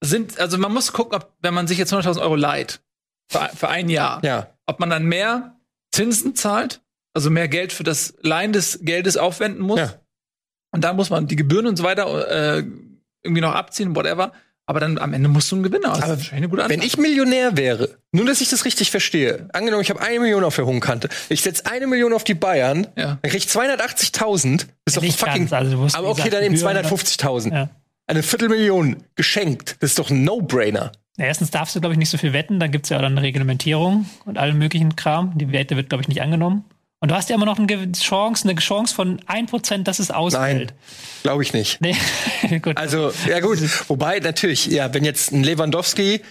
Sind, 0.01 0.39
also 0.39 0.57
man 0.57 0.73
muss 0.73 0.93
gucken, 0.93 1.17
ob, 1.17 1.33
wenn 1.41 1.53
man 1.53 1.67
sich 1.67 1.77
jetzt 1.77 1.91
100.000 1.93 2.21
Euro 2.21 2.37
leiht, 2.37 2.79
für, 3.29 3.49
für 3.53 3.67
ein 3.67 3.89
Jahr, 3.89 4.23
ja. 4.23 4.47
ob 4.67 4.79
man 4.79 4.89
dann 4.89 5.03
mehr 5.03 5.57
Zinsen 5.91 6.33
zahlt, 6.33 6.79
also 7.13 7.29
mehr 7.29 7.47
Geld 7.47 7.73
für 7.73 7.83
das 7.83 8.13
Leihen 8.21 8.53
des 8.53 8.79
Geldes 8.81 9.17
aufwenden 9.17 9.61
muss. 9.61 9.79
Ja. 9.79 9.93
Und 10.71 10.83
dann 10.83 10.95
muss 10.95 11.09
man 11.09 11.27
die 11.27 11.35
Gebühren 11.35 11.65
und 11.67 11.75
so 11.77 11.83
weiter 11.83 12.57
äh, 12.57 12.63
irgendwie 13.23 13.41
noch 13.41 13.53
abziehen, 13.55 13.95
whatever. 13.95 14.31
Aber 14.67 14.79
dann 14.79 14.99
am 14.99 15.13
Ende 15.13 15.29
musst 15.29 15.51
du 15.51 15.55
einen 15.55 15.63
Gewinn 15.63 15.83
aus. 15.83 15.97
Aber 15.97 16.01
Das 16.01 16.09
ist 16.11 16.17
wahrscheinlich 16.17 16.43
eine 16.43 16.49
gute 16.49 16.69
Wenn 16.69 16.83
ich 16.83 16.97
Millionär 16.99 17.57
wäre, 17.57 17.97
nur 18.11 18.25
dass 18.27 18.39
ich 18.39 18.49
das 18.49 18.65
richtig 18.65 18.91
verstehe, 18.91 19.49
angenommen, 19.51 19.81
ich 19.81 19.89
habe 19.89 19.99
eine 19.99 20.19
Million 20.19 20.43
auf 20.43 20.55
der 20.57 20.67
Hohenkante, 20.67 21.09
ich 21.29 21.41
setze 21.41 21.65
eine 21.65 21.87
Million 21.87 22.13
auf 22.13 22.23
die 22.23 22.35
Bayern, 22.35 22.85
Ja. 22.95 23.17
dann 23.19 23.31
krieg 23.31 23.43
ich 23.43 23.47
280.000, 23.49 24.67
ist 24.85 24.95
doch 24.95 25.01
ein 25.01 25.05
Nicht 25.07 25.19
fucking. 25.19 25.47
ganz, 25.49 25.53
also 25.53 25.97
aber 25.97 26.09
okay, 26.09 26.29
dann 26.29 26.43
eben 26.43 26.53
Gebühren- 26.55 26.85
250.000. 26.85 27.51
Ja. 27.53 27.69
Eine 28.05 28.21
Viertelmillion 28.23 28.97
geschenkt. 29.15 29.77
Das 29.79 29.91
ist 29.91 29.99
doch 29.99 30.09
ein 30.11 30.23
No-Brainer. 30.23 30.91
Ja, 31.17 31.25
Erstens 31.25 31.49
darfst 31.51 31.75
du, 31.75 31.79
glaube 31.79 31.93
ich, 31.93 31.99
nicht 31.99 32.09
so 32.09 32.17
viel 32.17 32.33
wetten. 32.33 32.59
Dann 32.59 32.71
gibt's 32.71 32.89
ja 32.89 32.97
auch 32.97 33.01
dann 33.01 33.11
eine 33.13 33.21
Reglementierung 33.23 34.07
und 34.25 34.37
allen 34.37 34.57
möglichen 34.57 34.95
Kram. 34.95 35.37
Die 35.37 35.51
Wette 35.51 35.75
wird, 35.75 35.89
glaube 35.89 36.01
ich, 36.03 36.07
nicht 36.07 36.21
angenommen. 36.21 36.63
Und 37.01 37.11
du 37.11 37.15
hast 37.15 37.29
ja 37.29 37.35
immer 37.35 37.45
noch 37.45 37.57
eine 37.57 37.91
Chance, 37.93 38.47
eine 38.47 38.59
Chance 38.59 38.93
von 38.93 39.21
1%, 39.21 39.83
dass 39.83 39.99
es 39.99 40.11
ausfällt. 40.11 40.73
Glaube 41.23 41.43
ich 41.43 41.53
nicht. 41.53 41.79
Nee, 41.79 41.95
gut. 42.61 42.75
Also, 42.77 43.13
ja 43.27 43.39
gut. 43.39 43.59
Wobei, 43.89 44.19
natürlich, 44.19 44.65
ja, 44.65 44.93
wenn 44.93 45.05
jetzt 45.05 45.31
ein 45.31 45.43
Lewandowski, 45.43 46.21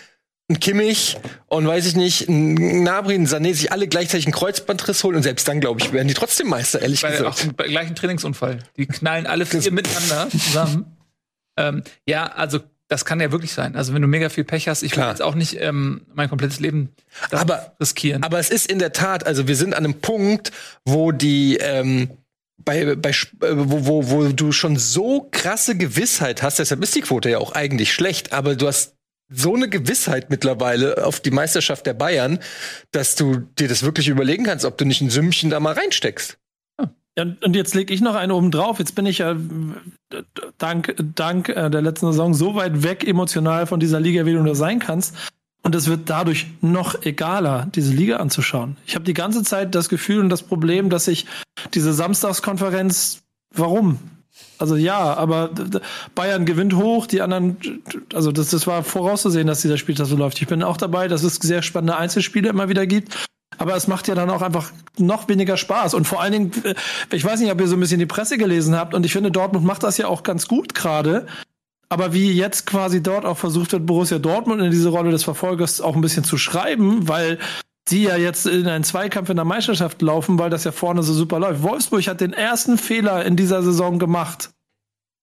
ein 0.51 0.61
Kimmich 0.61 1.17
und 1.47 1.67
weiß 1.67 1.87
ich 1.87 1.97
nicht, 1.97 2.29
ein 2.29 2.57
Gnabry, 2.57 3.15
ein 3.15 3.27
Sané 3.27 3.55
sich 3.55 3.73
alle 3.73 3.89
gleichzeitig 3.89 4.27
einen 4.27 4.35
Kreuzbandriss 4.35 5.05
holen 5.05 5.17
und 5.17 5.23
selbst 5.23 5.49
dann, 5.49 5.61
glaube 5.61 5.81
ich, 5.81 5.93
werden 5.93 6.09
die 6.09 6.15
trotzdem 6.15 6.49
Meister, 6.49 6.81
ehrlich 6.83 7.01
bei, 7.01 7.15
auch 7.27 7.35
gesagt. 7.35 7.57
bei 7.57 7.67
gleichen 7.69 7.95
Trainingsunfall. 7.95 8.59
Die 8.77 8.87
knallen 8.87 9.27
alle 9.27 9.47
vier 9.47 9.73
miteinander 9.73 10.29
zusammen. 10.31 10.97
ähm, 11.57 11.83
ja, 12.07 12.27
also 12.27 12.61
das 12.89 13.05
kann 13.05 13.21
ja 13.21 13.31
wirklich 13.31 13.53
sein. 13.53 13.77
Also 13.77 13.93
wenn 13.95 14.03
du 14.03 14.09
mega 14.09 14.29
viel 14.31 14.45
Pech 14.45 14.67
hast, 14.69 14.83
ich 14.83 14.97
will 14.97 15.05
jetzt 15.05 15.23
auch 15.23 15.35
nicht 15.35 15.57
ähm, 15.61 16.03
mein 16.15 16.29
komplettes 16.29 16.59
Leben 16.59 16.91
Aber- 17.31 17.75
riskieren. 17.81 18.23
Aber 18.23 18.39
es 18.39 18.51
ist 18.51 18.71
in 18.71 18.79
der 18.79 18.93
Tat, 18.93 19.27
also 19.27 19.47
wir 19.47 19.57
sind 19.57 19.75
an 19.75 19.85
einem 19.85 19.95
Punkt, 20.01 20.53
wo 20.85 21.13
die 21.13 21.59
ähm, 21.59 22.11
bei, 22.65 22.97
bei 22.97 23.11
äh, 23.11 23.15
wo, 23.41 23.87
wo, 23.87 24.11
wo 24.11 24.25
du 24.29 24.53
schon 24.53 24.77
so 24.77 25.29
krasse 25.31 25.77
Gewissheit 25.77 26.43
hast, 26.43 26.59
deshalb 26.59 26.83
ist 26.83 26.95
die 26.95 27.03
Quote 27.03 27.31
ja 27.31 27.39
auch 27.39 27.53
eigentlich 27.53 27.93
schlecht, 27.93 28.33
aber 28.33 28.57
du 28.57 28.67
hast 28.67 28.95
so 29.31 29.55
eine 29.55 29.69
Gewissheit 29.69 30.31
mittlerweile 30.31 31.05
auf 31.05 31.21
die 31.21 31.31
Meisterschaft 31.31 31.85
der 31.85 31.93
Bayern, 31.93 32.39
dass 32.93 33.15
du 33.15 33.37
dir 33.59 33.69
das 33.69 33.83
wirklich 33.83 34.09
überlegen 34.09 34.45
kannst, 34.45 34.65
ob 34.65 34.79
du 34.79 34.87
nicht 34.87 35.03
ein 35.03 35.11
Sümmchen 35.11 35.51
da 35.51 35.61
mal 35.61 35.75
reinsteckst. 35.75 36.39
Und 37.19 37.45
und 37.45 37.57
jetzt 37.57 37.75
lege 37.75 37.93
ich 37.93 38.01
noch 38.01 38.15
eine 38.15 38.35
oben 38.35 38.51
drauf. 38.51 38.79
Jetzt 38.79 38.95
bin 38.95 39.07
ich 39.07 39.19
ja 39.19 39.33
äh, 39.33 40.23
dank, 40.59 40.95
dank 41.15 41.49
äh, 41.49 41.71
der 41.71 41.83
letzten 41.83 42.07
Saison 42.07 42.35
so 42.35 42.55
weit 42.55 42.83
weg 42.83 43.07
emotional 43.07 43.67
von 43.67 43.81
dieser 43.81 44.01
Liga, 44.01 44.27
wie 44.27 44.33
du 44.33 44.43
nur 44.43 44.55
sein 44.55 44.79
kannst. 44.79 45.15
Und 45.63 45.75
es 45.75 45.89
wird 45.89 46.09
dadurch 46.09 46.47
noch 46.61 47.03
egaler, 47.03 47.69
diese 47.75 47.93
Liga 47.93 48.17
anzuschauen. 48.17 48.77
Ich 48.87 48.95
habe 48.95 49.05
die 49.05 49.15
ganze 49.15 49.43
Zeit 49.43 49.75
das 49.75 49.89
Gefühl 49.89 50.21
und 50.21 50.29
das 50.29 50.43
Problem, 50.43 50.89
dass 50.89 51.09
ich 51.09 51.27
diese 51.75 51.93
Samstagskonferenz, 51.93 53.23
warum? 53.55 53.99
Also 54.59 54.77
ja, 54.77 55.15
aber 55.15 55.51
Bayern 56.15 56.47
gewinnt 56.47 56.75
hoch, 56.75 57.07
die 57.07 57.23
anderen, 57.23 57.57
also 58.15 58.33
das, 58.33 58.51
das 58.51 58.67
war 58.67 58.83
vorauszusehen, 58.83 59.47
dass 59.47 59.63
dieser 59.63 59.79
Spieltag 59.79 60.07
so 60.07 60.17
läuft. 60.17 60.41
Ich 60.41 60.49
bin 60.49 60.63
auch 60.63 60.77
dabei, 60.77 61.09
dass 61.09 61.23
es 61.23 61.37
sehr 61.37 61.63
spannende 61.63 61.97
Einzelspiele 61.97 62.49
immer 62.49 62.69
wieder 62.69 62.87
gibt. 62.87 63.15
Aber 63.59 63.77
es 63.77 63.89
macht 63.89 64.09
ja 64.09 64.15
dann 64.15 64.31
auch 64.31 64.43
einfach 64.43 64.73
noch 64.99 65.29
weniger 65.29 65.57
Spaß. 65.57 65.95
Und 65.95 66.07
vor 66.07 66.23
allen 66.23 66.33
Dingen, 66.33 66.53
äh, 66.65 66.75
ich 67.13 67.25
weiß 67.25 67.41
nicht, 67.41 67.51
ob 67.51 67.61
ihr 67.61 67.69
so 67.69 67.77
ein 67.77 67.81
bisschen 67.81 67.99
die 67.99 68.07
Presse 68.07 68.39
gelesen 68.39 68.77
habt, 68.77 68.95
und 68.95 69.05
ich 69.05 69.13
finde, 69.13 69.31
Dortmund 69.31 69.67
macht 69.67 69.83
das 69.83 69.99
ja 69.99 70.07
auch 70.07 70.23
ganz 70.23 70.49
gut 70.49 70.75
gerade. 70.75 71.27
Aber 71.91 72.13
wie 72.13 72.33
jetzt 72.33 72.67
quasi 72.67 73.03
dort 73.03 73.25
auch 73.25 73.39
versucht 73.39 73.73
wird, 73.73 73.87
Borussia 73.87 74.19
Dortmund 74.19 74.61
in 74.61 74.71
diese 74.71 74.91
Rolle 74.91 75.11
des 75.11 75.25
Verfolgers 75.25 75.81
auch 75.81 75.95
ein 75.95 76.03
bisschen 76.03 76.25
zu 76.25 76.37
schreiben, 76.37 77.09
weil 77.09 77.39
die 77.89 78.03
ja 78.03 78.17
jetzt 78.17 78.47
in 78.47 78.67
einen 78.67 78.85
Zweikampf 78.85 79.31
in 79.31 79.37
der 79.37 79.47
Meisterschaft 79.47 80.03
laufen, 80.03 80.39
weil 80.39 80.51
das 80.51 80.65
ja 80.65 80.73
vorne 80.73 81.03
so 81.03 81.15
super 81.15 81.39
läuft. 81.39 81.63
Wolfsburg 81.63 82.07
hat 82.07 82.21
den 82.21 82.35
ersten 82.35 82.77
Fehler 82.77 83.25
in 83.25 83.37
dieser 83.37 83.63
Saison 83.63 83.99
gemacht. 83.99 84.51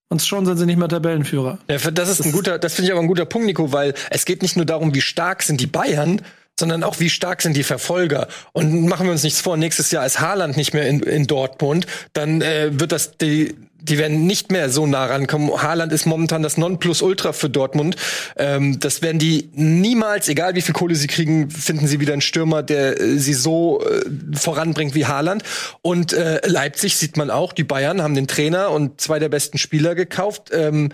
Und 0.09 0.21
schon 0.21 0.45
sind 0.45 0.57
sie 0.57 0.65
nicht 0.65 0.77
mehr 0.77 0.87
Tabellenführer. 0.87 1.59
Ja, 1.69 1.77
das 1.77 2.09
ist 2.09 2.25
ein 2.25 2.31
guter, 2.31 2.57
das 2.57 2.73
finde 2.73 2.87
ich 2.87 2.91
aber 2.93 3.01
ein 3.01 3.07
guter 3.07 3.25
Punkt, 3.25 3.47
Nico, 3.47 3.71
weil 3.71 3.93
es 4.09 4.25
geht 4.25 4.41
nicht 4.41 4.55
nur 4.55 4.65
darum, 4.65 4.93
wie 4.93 5.01
stark 5.01 5.43
sind 5.43 5.61
die 5.61 5.67
Bayern, 5.67 6.21
sondern 6.59 6.83
auch 6.83 6.99
wie 6.99 7.09
stark 7.09 7.41
sind 7.41 7.55
die 7.55 7.63
Verfolger. 7.63 8.27
Und 8.53 8.87
machen 8.87 9.05
wir 9.05 9.11
uns 9.11 9.23
nichts 9.23 9.41
vor, 9.41 9.57
nächstes 9.57 9.91
Jahr 9.91 10.05
ist 10.05 10.19
Haaland 10.19 10.57
nicht 10.57 10.73
mehr 10.73 10.87
in, 10.87 11.01
in 11.01 11.27
Dortmund, 11.27 11.87
dann 12.13 12.41
äh, 12.41 12.79
wird 12.79 12.91
das 12.91 13.17
die 13.17 13.55
die 13.85 13.97
werden 13.97 14.25
nicht 14.25 14.51
mehr 14.51 14.69
so 14.69 14.87
nah 14.87 15.05
rankommen. 15.05 15.61
Haaland 15.61 15.93
ist 15.93 16.05
momentan 16.05 16.41
das 16.41 16.57
Nonplusultra 16.57 17.33
für 17.33 17.49
Dortmund. 17.49 17.95
Ähm, 18.35 18.79
das 18.79 19.01
werden 19.01 19.19
die 19.19 19.49
niemals, 19.53 20.27
egal 20.27 20.55
wie 20.55 20.61
viel 20.61 20.73
Kohle 20.73 20.95
sie 20.95 21.07
kriegen, 21.07 21.51
finden 21.51 21.87
sie 21.87 21.99
wieder 21.99 22.13
einen 22.13 22.21
Stürmer, 22.21 22.63
der 22.63 22.99
äh, 22.99 23.17
sie 23.17 23.33
so 23.33 23.83
äh, 23.85 24.01
voranbringt 24.35 24.95
wie 24.95 25.05
Haaland. 25.05 25.43
Und 25.81 26.13
äh, 26.13 26.41
Leipzig 26.47 26.97
sieht 26.97 27.17
man 27.17 27.29
auch, 27.29 27.53
die 27.53 27.63
Bayern 27.63 28.01
haben 28.01 28.15
den 28.15 28.27
Trainer 28.27 28.71
und 28.71 28.99
zwei 28.99 29.19
der 29.19 29.29
besten 29.29 29.57
Spieler 29.57 29.93
gekauft. 29.93 30.49
Ähm, 30.51 30.91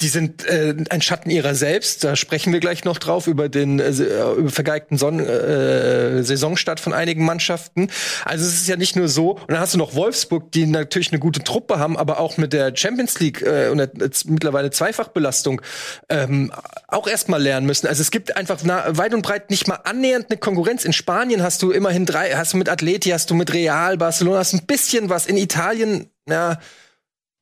die 0.00 0.08
sind 0.08 0.46
äh, 0.46 0.76
ein 0.90 1.02
Schatten 1.02 1.28
ihrer 1.28 1.56
selbst. 1.56 2.04
Da 2.04 2.14
sprechen 2.14 2.52
wir 2.52 2.60
gleich 2.60 2.84
noch 2.84 2.98
drauf 2.98 3.26
über 3.26 3.48
den 3.48 3.80
äh, 3.80 3.90
über 3.90 4.48
vergeigten 4.48 4.96
Son 4.96 5.18
äh, 5.18 6.22
Saisonstart 6.22 6.78
von 6.78 6.92
einigen 6.92 7.24
Mannschaften. 7.24 7.90
Also 8.24 8.46
es 8.46 8.54
ist 8.54 8.68
ja 8.68 8.76
nicht 8.76 8.94
nur 8.94 9.08
so. 9.08 9.32
Und 9.32 9.50
dann 9.50 9.58
hast 9.58 9.74
du 9.74 9.78
noch 9.78 9.94
Wolfsburg, 9.94 10.52
die 10.52 10.66
natürlich 10.66 11.10
eine 11.10 11.18
gute 11.18 11.42
Truppe 11.42 11.80
haben, 11.80 11.96
aber 11.96 12.20
auch 12.20 12.36
mit 12.36 12.52
der 12.52 12.76
Champions 12.76 13.18
League 13.18 13.42
äh, 13.42 13.70
und 13.70 13.78
der, 13.78 13.90
mittlerweile 14.26 14.70
Zweifachbelastung 14.70 15.62
ähm, 16.08 16.52
auch 16.86 17.08
erstmal 17.08 17.42
lernen 17.42 17.66
müssen. 17.66 17.88
Also 17.88 18.00
es 18.00 18.12
gibt 18.12 18.36
einfach 18.36 18.58
weit 18.62 19.14
und 19.14 19.22
breit 19.22 19.50
nicht 19.50 19.66
mal 19.66 19.80
annähernd 19.82 20.26
eine 20.30 20.38
Konkurrenz. 20.38 20.84
In 20.84 20.92
Spanien 20.92 21.42
hast 21.42 21.60
du 21.62 21.72
immerhin 21.72 22.06
drei, 22.06 22.36
hast 22.36 22.52
du 22.52 22.56
mit 22.56 22.68
Atleti, 22.68 23.10
hast 23.10 23.30
du 23.30 23.34
mit 23.34 23.52
Real, 23.52 23.96
Barcelona, 23.96 24.38
hast 24.38 24.54
ein 24.54 24.66
bisschen 24.66 25.10
was. 25.10 25.26
In 25.26 25.36
Italien, 25.36 26.10
ja. 26.28 26.58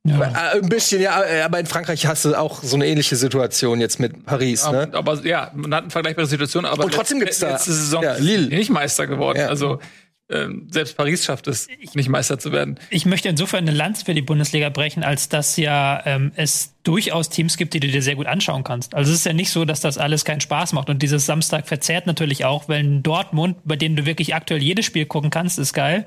Ja. 0.08 0.52
Äh, 0.54 0.58
Ein 0.62 0.68
bisschen, 0.68 1.00
ja, 1.00 1.22
äh, 1.24 1.42
aber 1.42 1.58
in 1.60 1.66
Frankreich 1.66 2.06
hast 2.06 2.24
du 2.24 2.34
auch 2.34 2.62
so 2.62 2.76
eine 2.76 2.86
ähnliche 2.86 3.16
Situation 3.16 3.80
jetzt 3.80 4.00
mit 4.00 4.24
Paris, 4.26 4.64
Aber, 4.64 4.86
ne? 4.86 4.94
aber 4.94 5.26
ja, 5.26 5.50
man 5.54 5.74
hat 5.74 5.82
eine 5.84 5.90
vergleichbare 5.90 6.26
Situation, 6.26 6.64
aber 6.64 6.84
Und 6.84 6.94
trotzdem 6.94 7.18
gibt's 7.20 7.38
da- 7.38 7.50
letzte 7.52 7.72
Saison 7.72 8.02
ja, 8.02 8.16
Lille. 8.16 8.48
nicht 8.48 8.70
Meister 8.70 9.06
geworden. 9.06 9.38
Ja. 9.38 9.48
Also 9.48 9.80
ähm, 10.28 10.66
selbst 10.72 10.96
Paris 10.96 11.24
schafft 11.24 11.46
es, 11.46 11.68
nicht 11.94 12.08
Meister 12.08 12.36
zu 12.36 12.50
werden. 12.50 12.80
Ich 12.90 13.06
möchte 13.06 13.28
insofern 13.28 13.60
eine 13.68 13.70
Lanze 13.76 14.04
für 14.04 14.12
die 14.14 14.22
Bundesliga 14.22 14.70
brechen, 14.70 15.04
als 15.04 15.28
dass 15.28 15.56
ja 15.56 16.02
ähm, 16.04 16.32
es 16.34 16.72
durchaus 16.82 17.28
Teams 17.28 17.56
gibt, 17.56 17.74
die 17.74 17.80
du 17.80 17.86
dir 17.86 18.02
sehr 18.02 18.16
gut 18.16 18.26
anschauen 18.26 18.64
kannst. 18.64 18.96
Also 18.96 19.12
es 19.12 19.18
ist 19.18 19.24
ja 19.26 19.32
nicht 19.32 19.50
so, 19.50 19.64
dass 19.64 19.80
das 19.80 19.98
alles 19.98 20.24
keinen 20.24 20.40
Spaß 20.40 20.72
macht. 20.72 20.90
Und 20.90 21.00
dieses 21.00 21.26
Samstag 21.26 21.68
verzerrt 21.68 22.08
natürlich 22.08 22.44
auch, 22.44 22.68
weil 22.68 22.80
ein 22.82 23.04
Dortmund, 23.04 23.58
bei 23.64 23.76
dem 23.76 23.94
du 23.94 24.04
wirklich 24.04 24.34
aktuell 24.34 24.60
jedes 24.60 24.84
Spiel 24.84 25.06
gucken 25.06 25.30
kannst, 25.30 25.60
ist 25.60 25.74
geil. 25.74 26.06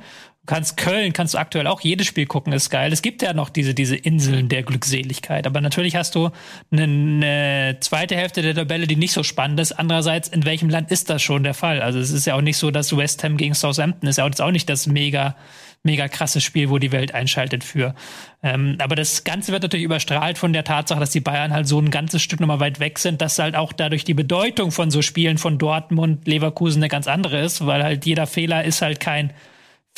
Kannst 0.50 0.78
Köln, 0.78 1.14
kannst 1.14 1.36
du 1.36 1.38
aktuell 1.38 1.68
auch 1.68 1.80
jedes 1.80 2.08
Spiel 2.08 2.26
gucken, 2.26 2.54
ist 2.54 2.72
geil. 2.72 2.92
Es 2.92 3.04
gibt 3.04 3.22
ja 3.22 3.34
noch 3.34 3.50
diese, 3.50 3.76
diese 3.76 3.96
Inseln 3.96 4.50
der 4.50 4.64
Glückseligkeit. 4.64 5.46
Aber 5.46 5.62
natürlich 5.62 5.96
hast 5.96 6.16
du 6.16 6.32
eine, 6.72 6.84
eine 6.86 7.78
zweite 7.82 8.16
Hälfte 8.16 8.42
der 8.42 8.56
Tabelle, 8.56 8.88
die 8.88 8.96
nicht 8.96 9.12
so 9.12 9.22
spannend 9.22 9.60
ist. 9.60 9.74
Andererseits, 9.74 10.28
in 10.28 10.46
welchem 10.46 10.72
Land 10.72 10.90
ist 10.90 11.12
das 11.12 11.22
schon 11.22 11.44
der 11.44 11.54
Fall? 11.54 11.84
Also 11.84 12.00
es 12.00 12.10
ist 12.10 12.26
ja 12.26 12.34
auch 12.34 12.42
nicht 12.42 12.58
so, 12.58 12.72
dass 12.72 12.98
West 12.98 13.24
Ham 13.24 13.38
gegen 13.38 13.54
Southampton 13.54 14.10
ist 14.10 14.18
ja 14.18 14.26
jetzt 14.26 14.42
auch 14.42 14.50
nicht 14.50 14.68
das 14.68 14.88
mega 14.88 15.36
mega 15.84 16.10
krasses 16.10 16.44
Spiel, 16.44 16.70
wo 16.70 16.78
die 16.78 16.92
Welt 16.92 17.14
einschaltet 17.14 17.64
für. 17.64 17.96
Ähm, 18.44 18.76
aber 18.80 18.96
das 18.96 19.24
Ganze 19.24 19.52
wird 19.52 19.64
natürlich 19.64 19.86
überstrahlt 19.86 20.38
von 20.38 20.52
der 20.52 20.66
Tatsache, 20.66 21.00
dass 21.00 21.12
die 21.12 21.22
Bayern 21.22 21.54
halt 21.54 21.68
so 21.68 21.80
ein 21.80 21.90
ganzes 21.90 22.22
Stück 22.22 22.42
nochmal 22.42 22.60
weit 22.60 22.82
weg 22.82 23.00
sind, 23.00 23.22
dass 23.22 23.40
halt 23.40 23.56
auch 23.56 23.72
dadurch 23.72 24.04
die 24.04 24.14
Bedeutung 24.14 24.72
von 24.72 24.92
so 24.92 25.02
Spielen 25.02 25.38
von 25.38 25.58
Dortmund, 25.58 26.28
Leverkusen 26.28 26.82
eine 26.82 26.90
ganz 26.90 27.08
andere 27.08 27.40
ist, 27.40 27.66
weil 27.66 27.82
halt 27.84 28.06
jeder 28.06 28.28
Fehler 28.28 28.66
ist 28.66 28.82
halt 28.82 29.00
kein 29.00 29.32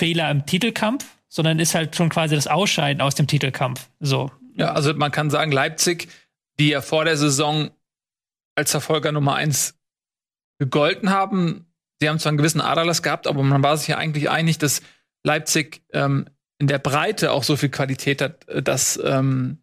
Fehler 0.02 0.32
im 0.32 0.48
Titelkampf, 0.48 1.06
sondern 1.30 1.60
ist 1.60 1.76
halt 1.76 1.96
schon 1.96 2.10
quasi 2.10 2.34
das 2.34 2.48
Ausscheiden 2.48 3.02
aus 3.02 3.14
dem 3.14 3.28
Titelkampf. 3.28 3.88
So. 4.00 4.32
Ja, 4.56 4.74
also 4.74 4.96
man 4.96 5.12
kann 5.12 5.30
sagen, 5.30 5.52
Leipzig, 5.52 6.08
die 6.58 6.70
ja 6.70 6.82
vor 6.82 7.06
der 7.06 7.18
Saison 7.18 7.70
als 8.56 8.72
Verfolger 8.72 9.12
Nummer 9.12 9.36
eins 9.36 9.76
gegolten 10.58 11.12
haben, 11.12 11.68
sie 12.00 12.10
haben 12.10 12.18
zwar 12.18 12.32
einen 12.32 12.40
gewissen 12.40 12.62
Aderlass 12.62 13.04
gehabt, 13.04 13.28
aber 13.28 13.44
man 13.44 13.62
war 13.62 13.78
sich 13.78 13.90
ja 13.90 13.98
eigentlich 14.00 14.28
einig, 14.32 14.58
dass 14.58 14.82
Leipzig 15.24 15.84
ähm, 15.94 16.26
in 16.58 16.66
der 16.66 16.80
Breite 16.80 17.32
auch 17.32 17.44
so 17.44 17.56
viel 17.56 17.70
Qualität 17.70 18.24
hat, 18.24 18.50
äh, 18.50 18.64
dass 18.64 19.00
ähm, 19.04 19.60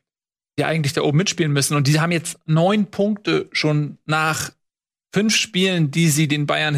die 0.57 0.65
eigentlich 0.65 0.93
da 0.93 1.03
oben 1.03 1.19
mitspielen 1.19 1.53
müssen. 1.53 1.77
Und 1.77 1.89
die 1.89 1.99
haben 1.99 2.13
jetzt 2.13 2.39
neun 2.47 2.93
Punkte 2.93 3.49
schon 3.51 3.99
nach 4.05 4.53
fünf 5.13 5.35
Spielen, 5.35 5.91
die 5.91 6.09
sie 6.09 6.29
den 6.29 6.47
Bayern 6.47 6.77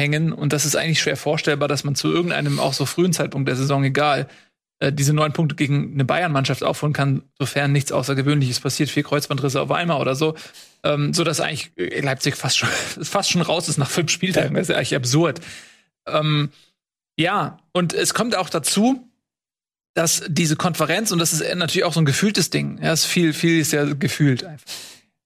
hinterherhängen, 0.00 0.32
und 0.32 0.52
das 0.52 0.64
ist 0.64 0.76
eigentlich 0.76 1.00
schwer 1.00 1.16
vorstellbar, 1.16 1.68
dass 1.68 1.84
man 1.84 1.94
zu 1.94 2.10
irgendeinem 2.12 2.58
auch 2.58 2.72
so 2.72 2.86
frühen 2.86 3.12
Zeitpunkt 3.12 3.48
der 3.48 3.56
Saison, 3.56 3.84
egal, 3.84 4.28
äh, 4.78 4.92
diese 4.92 5.12
neun 5.12 5.32
Punkte 5.32 5.54
gegen 5.56 5.92
eine 5.94 6.04
Bayern-Mannschaft 6.04 6.62
aufholen 6.62 6.92
kann, 6.92 7.22
sofern 7.38 7.72
nichts 7.72 7.92
Außergewöhnliches 7.92 8.60
passiert, 8.60 8.90
vier 8.90 9.02
Kreuzbandrisse 9.02 9.60
auf 9.60 9.70
einmal 9.70 10.00
oder 10.00 10.14
so, 10.14 10.34
ähm, 10.82 11.12
so 11.12 11.24
dass 11.24 11.40
eigentlich 11.40 11.72
Leipzig 11.76 12.36
fast 12.36 12.58
schon, 12.58 12.68
fast 13.02 13.30
schon 13.30 13.42
raus 13.42 13.68
ist 13.68 13.78
nach 13.78 13.90
fünf 13.90 14.10
Spieltagen. 14.10 14.54
Das 14.54 14.62
ist 14.62 14.68
ja 14.70 14.76
eigentlich 14.76 14.96
absurd. 14.96 15.40
Ähm, 16.06 16.50
ja, 17.18 17.58
und 17.72 17.92
es 17.92 18.14
kommt 18.14 18.34
auch 18.34 18.48
dazu, 18.48 19.06
dass 19.94 20.22
diese 20.28 20.56
Konferenz, 20.56 21.10
und 21.10 21.18
das 21.18 21.32
ist 21.32 21.54
natürlich 21.56 21.84
auch 21.84 21.92
so 21.92 22.00
ein 22.00 22.06
gefühltes 22.06 22.48
Ding, 22.48 22.78
ja, 22.82 22.92
ist 22.92 23.04
viel, 23.04 23.32
viel 23.32 23.60
ist 23.60 23.72
ja 23.72 23.84
gefühlt 23.84 24.46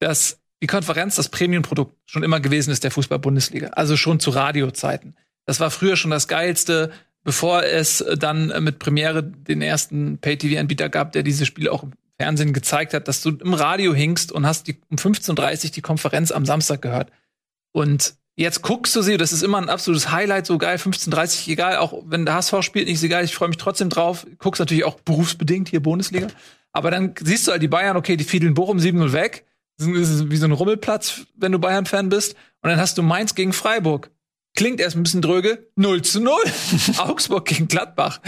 dass 0.05 0.39
die 0.65 0.67
Konferenz 0.67 1.17
das 1.17 1.29
Premium-Produkt 1.29 1.95
schon 2.07 2.23
immer 2.23 2.41
gewesen 2.41 2.71
ist 2.71 2.85
der 2.85 2.91
Fußball-Bundesliga. 2.91 3.69
Also 3.75 3.99
schon 3.99 4.19
zu 4.19 4.31
Radiozeiten. 4.31 5.15
Das 5.45 5.61
war 5.61 5.71
früher 5.71 5.95
schon 5.95 6.11
das 6.11 6.27
Geilste, 6.27 6.91
bevor 7.23 7.65
es 7.65 8.03
dann 8.17 8.51
mit 8.65 8.79
Premiere 8.79 9.23
den 9.23 9.61
ersten 9.61 10.17
Pay-TV-Anbieter 10.17 10.89
gab, 10.89 11.13
der 11.13 11.23
diese 11.23 11.45
Spiele 11.45 11.71
auch 11.71 11.83
im 11.83 11.93
Fernsehen 12.19 12.55
gezeigt 12.55 12.95
hat, 12.95 13.09
dass 13.09 13.21
du 13.21 13.37
im 13.37 13.53
Radio 13.53 13.93
hinkst 13.93 14.33
und 14.33 14.47
hast 14.47 14.67
die, 14.67 14.81
um 14.89 14.97
15.30 14.97 15.67
Uhr 15.67 15.71
die 15.73 15.83
Konferenz 15.83 16.33
am 16.33 16.47
Samstag 16.47 16.81
gehört. 16.81 17.13
Und 17.73 18.15
Jetzt 18.37 18.63
guckst 18.63 18.97
du 18.97 19.03
sie, 19.03 19.17
das 19.17 19.33
ist 19.33 19.45
immer 19.45 19.59
ein 19.59 19.69
absolutes 19.69 20.11
Highlight, 20.11 20.47
so 20.47 20.59
geil, 20.59 20.77
15:30, 20.77 21.53
egal, 21.53 21.77
auch 21.77 22.03
wenn 22.05 22.25
der 22.25 22.35
HSV 22.35 22.63
spielt, 22.63 22.89
nicht 22.89 22.99
so 22.99 23.07
geil, 23.07 23.25
ich 23.25 23.33
freue 23.33 23.47
mich 23.47 23.59
trotzdem 23.59 23.91
drauf. 23.91 24.27
Guckst 24.39 24.59
natürlich 24.59 24.83
auch 24.83 24.99
berufsbedingt 24.99 25.69
hier 25.69 25.81
Bundesliga. 25.81 26.27
Aber 26.73 26.91
dann 26.91 27.15
siehst 27.21 27.47
du 27.47 27.53
halt 27.53 27.63
die 27.63 27.69
Bayern, 27.69 27.97
okay, 27.97 28.17
die 28.17 28.25
fiedeln 28.25 28.55
Bochum 28.55 28.79
7-0 28.79 29.13
weg. 29.13 29.45
Das 29.79 29.87
ist 29.89 30.31
wie 30.31 30.37
so 30.37 30.47
ein 30.47 30.53
Rummelplatz, 30.53 31.23
wenn 31.37 31.53
du 31.53 31.59
Bayern-Fan 31.59 32.09
bist. 32.09 32.35
Und 32.63 32.71
dann 32.71 32.79
hast 32.79 32.97
du 32.99 33.03
Mainz 33.03 33.35
gegen 33.35 33.53
Freiburg. 33.53 34.11
Klingt 34.57 34.81
erst 34.81 34.97
ein 34.97 35.03
bisschen 35.03 35.23
dröge. 35.23 35.67
0 35.77 36.03
zu 36.03 36.21
0. 36.21 36.35
Augsburg 36.99 37.45
gegen 37.45 37.67
Gladbach. 37.67 38.21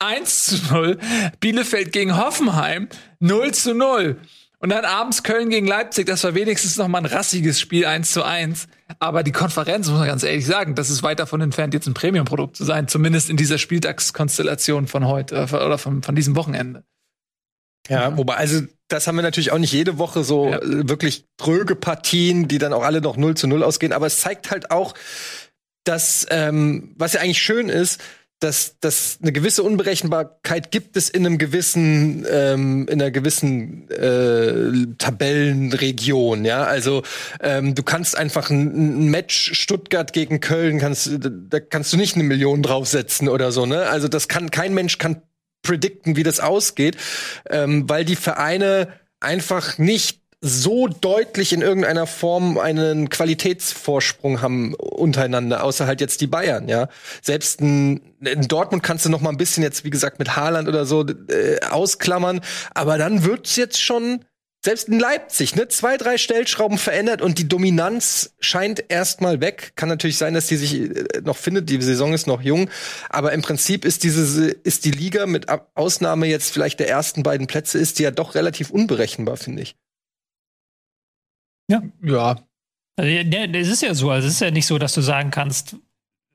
1 0.00 0.46
zu 0.46 0.74
0. 0.74 0.98
Bielefeld 1.38 1.92
gegen 1.92 2.16
Hoffenheim. 2.16 2.88
0 3.20 3.52
zu 3.52 3.74
0. 3.74 4.20
Und 4.62 4.68
dann 4.68 4.84
abends 4.84 5.22
Köln 5.22 5.48
gegen 5.48 5.66
Leipzig, 5.66 6.06
das 6.06 6.22
war 6.22 6.34
wenigstens 6.34 6.76
noch 6.76 6.86
mal 6.86 6.98
ein 6.98 7.06
rassiges 7.06 7.58
Spiel 7.58 7.86
1 7.86 8.12
zu 8.12 8.22
1. 8.22 8.68
Aber 8.98 9.22
die 9.22 9.32
Konferenz, 9.32 9.88
muss 9.88 9.98
man 9.98 10.06
ganz 10.06 10.22
ehrlich 10.22 10.44
sagen, 10.44 10.74
das 10.74 10.90
ist 10.90 11.02
weit 11.02 11.18
davon 11.18 11.40
entfernt, 11.40 11.72
jetzt 11.72 11.86
ein 11.86 11.94
Premium-Produkt 11.94 12.56
zu 12.56 12.64
sein, 12.64 12.86
zumindest 12.86 13.30
in 13.30 13.38
dieser 13.38 13.56
Spieltagskonstellation 13.56 14.86
von 14.86 15.06
heute 15.06 15.36
äh, 15.36 15.54
oder 15.54 15.78
von, 15.78 16.02
von 16.02 16.14
diesem 16.14 16.36
Wochenende. 16.36 16.84
Ja, 17.88 18.16
wobei, 18.16 18.36
also 18.36 18.62
das 18.88 19.06
haben 19.06 19.16
wir 19.16 19.22
natürlich 19.22 19.52
auch 19.52 19.58
nicht 19.58 19.72
jede 19.72 19.98
Woche 19.98 20.24
so 20.24 20.48
ja. 20.48 20.58
Äh, 20.58 20.88
wirklich 20.88 21.24
dröge 21.36 21.76
Partien, 21.76 22.48
die 22.48 22.58
dann 22.58 22.72
auch 22.72 22.82
alle 22.82 23.00
noch 23.00 23.16
0 23.16 23.36
zu 23.36 23.46
0 23.46 23.62
ausgehen. 23.62 23.92
Aber 23.92 24.06
es 24.06 24.20
zeigt 24.20 24.50
halt 24.50 24.70
auch, 24.70 24.94
dass, 25.84 26.26
ähm, 26.30 26.94
was 26.96 27.14
ja 27.14 27.20
eigentlich 27.20 27.42
schön 27.42 27.68
ist, 27.68 28.00
dass, 28.40 28.78
dass 28.80 29.18
eine 29.20 29.32
gewisse 29.32 29.62
Unberechenbarkeit 29.62 30.70
gibt 30.70 30.96
es 30.96 31.10
in 31.10 31.26
einem 31.26 31.36
gewissen, 31.36 32.26
ähm, 32.30 32.88
in 32.88 33.00
einer 33.00 33.10
gewissen 33.10 33.90
äh, 33.90 34.94
Tabellenregion, 34.96 36.46
ja. 36.46 36.64
Also 36.64 37.02
ähm, 37.40 37.74
du 37.74 37.82
kannst 37.82 38.16
einfach 38.16 38.48
ein, 38.48 39.04
ein, 39.04 39.10
Match 39.10 39.52
Stuttgart 39.52 40.14
gegen 40.14 40.40
Köln, 40.40 40.78
kannst, 40.78 41.10
da 41.20 41.60
kannst 41.60 41.92
du 41.92 41.98
nicht 41.98 42.14
eine 42.14 42.24
Million 42.24 42.62
draufsetzen 42.62 43.28
oder 43.28 43.52
so, 43.52 43.66
ne? 43.66 43.90
Also 43.90 44.08
das 44.08 44.26
kann 44.26 44.50
kein 44.50 44.72
Mensch 44.72 44.96
kann 44.96 45.20
predikten, 45.62 46.16
wie 46.16 46.22
das 46.22 46.40
ausgeht, 46.40 46.96
ähm, 47.48 47.88
weil 47.88 48.04
die 48.04 48.16
Vereine 48.16 48.88
einfach 49.20 49.78
nicht 49.78 50.20
so 50.42 50.88
deutlich 50.88 51.52
in 51.52 51.60
irgendeiner 51.60 52.06
Form 52.06 52.56
einen 52.56 53.10
Qualitätsvorsprung 53.10 54.40
haben 54.40 54.74
untereinander, 54.74 55.62
außer 55.62 55.86
halt 55.86 56.00
jetzt 56.00 56.22
die 56.22 56.26
Bayern, 56.26 56.66
ja. 56.66 56.88
Selbst 57.20 57.60
in, 57.60 58.00
in 58.20 58.48
Dortmund 58.48 58.82
kannst 58.82 59.04
du 59.04 59.10
noch 59.10 59.20
mal 59.20 59.30
ein 59.30 59.36
bisschen 59.36 59.62
jetzt, 59.62 59.84
wie 59.84 59.90
gesagt, 59.90 60.18
mit 60.18 60.36
Haaland 60.36 60.66
oder 60.66 60.86
so 60.86 61.04
äh, 61.06 61.60
ausklammern, 61.68 62.40
aber 62.72 62.96
dann 62.96 63.24
wird's 63.24 63.56
jetzt 63.56 63.80
schon 63.80 64.24
selbst 64.62 64.88
in 64.88 64.98
Leipzig, 64.98 65.56
ne, 65.56 65.68
zwei, 65.68 65.96
drei 65.96 66.18
Stellschrauben 66.18 66.76
verändert 66.76 67.22
und 67.22 67.38
die 67.38 67.48
Dominanz 67.48 68.34
scheint 68.40 68.84
erstmal 68.88 69.40
weg. 69.40 69.72
Kann 69.74 69.88
natürlich 69.88 70.18
sein, 70.18 70.34
dass 70.34 70.48
die 70.48 70.56
sich 70.56 70.74
äh, 70.74 71.20
noch 71.22 71.36
findet. 71.36 71.70
Die 71.70 71.80
Saison 71.80 72.12
ist 72.12 72.26
noch 72.26 72.42
jung, 72.42 72.68
aber 73.08 73.32
im 73.32 73.40
Prinzip 73.40 73.84
ist 73.84 74.04
diese 74.04 74.50
ist 74.50 74.84
die 74.84 74.90
Liga 74.90 75.26
mit 75.26 75.46
Ausnahme 75.74 76.26
jetzt 76.26 76.52
vielleicht 76.52 76.78
der 76.78 76.90
ersten 76.90 77.22
beiden 77.22 77.46
Plätze 77.46 77.78
ist 77.78 77.98
die 77.98 78.02
ja 78.02 78.10
doch 78.10 78.34
relativ 78.34 78.70
unberechenbar, 78.70 79.38
finde 79.38 79.62
ich. 79.62 79.76
Ja. 81.68 81.82
Ja. 82.02 82.46
Also, 82.96 83.10
es 83.10 83.68
ist 83.68 83.82
ja 83.82 83.94
so, 83.94 84.10
also 84.10 84.28
es 84.28 84.34
ist 84.34 84.40
ja 84.40 84.50
nicht 84.50 84.66
so, 84.66 84.76
dass 84.76 84.92
du 84.92 85.00
sagen 85.00 85.30
kannst, 85.30 85.76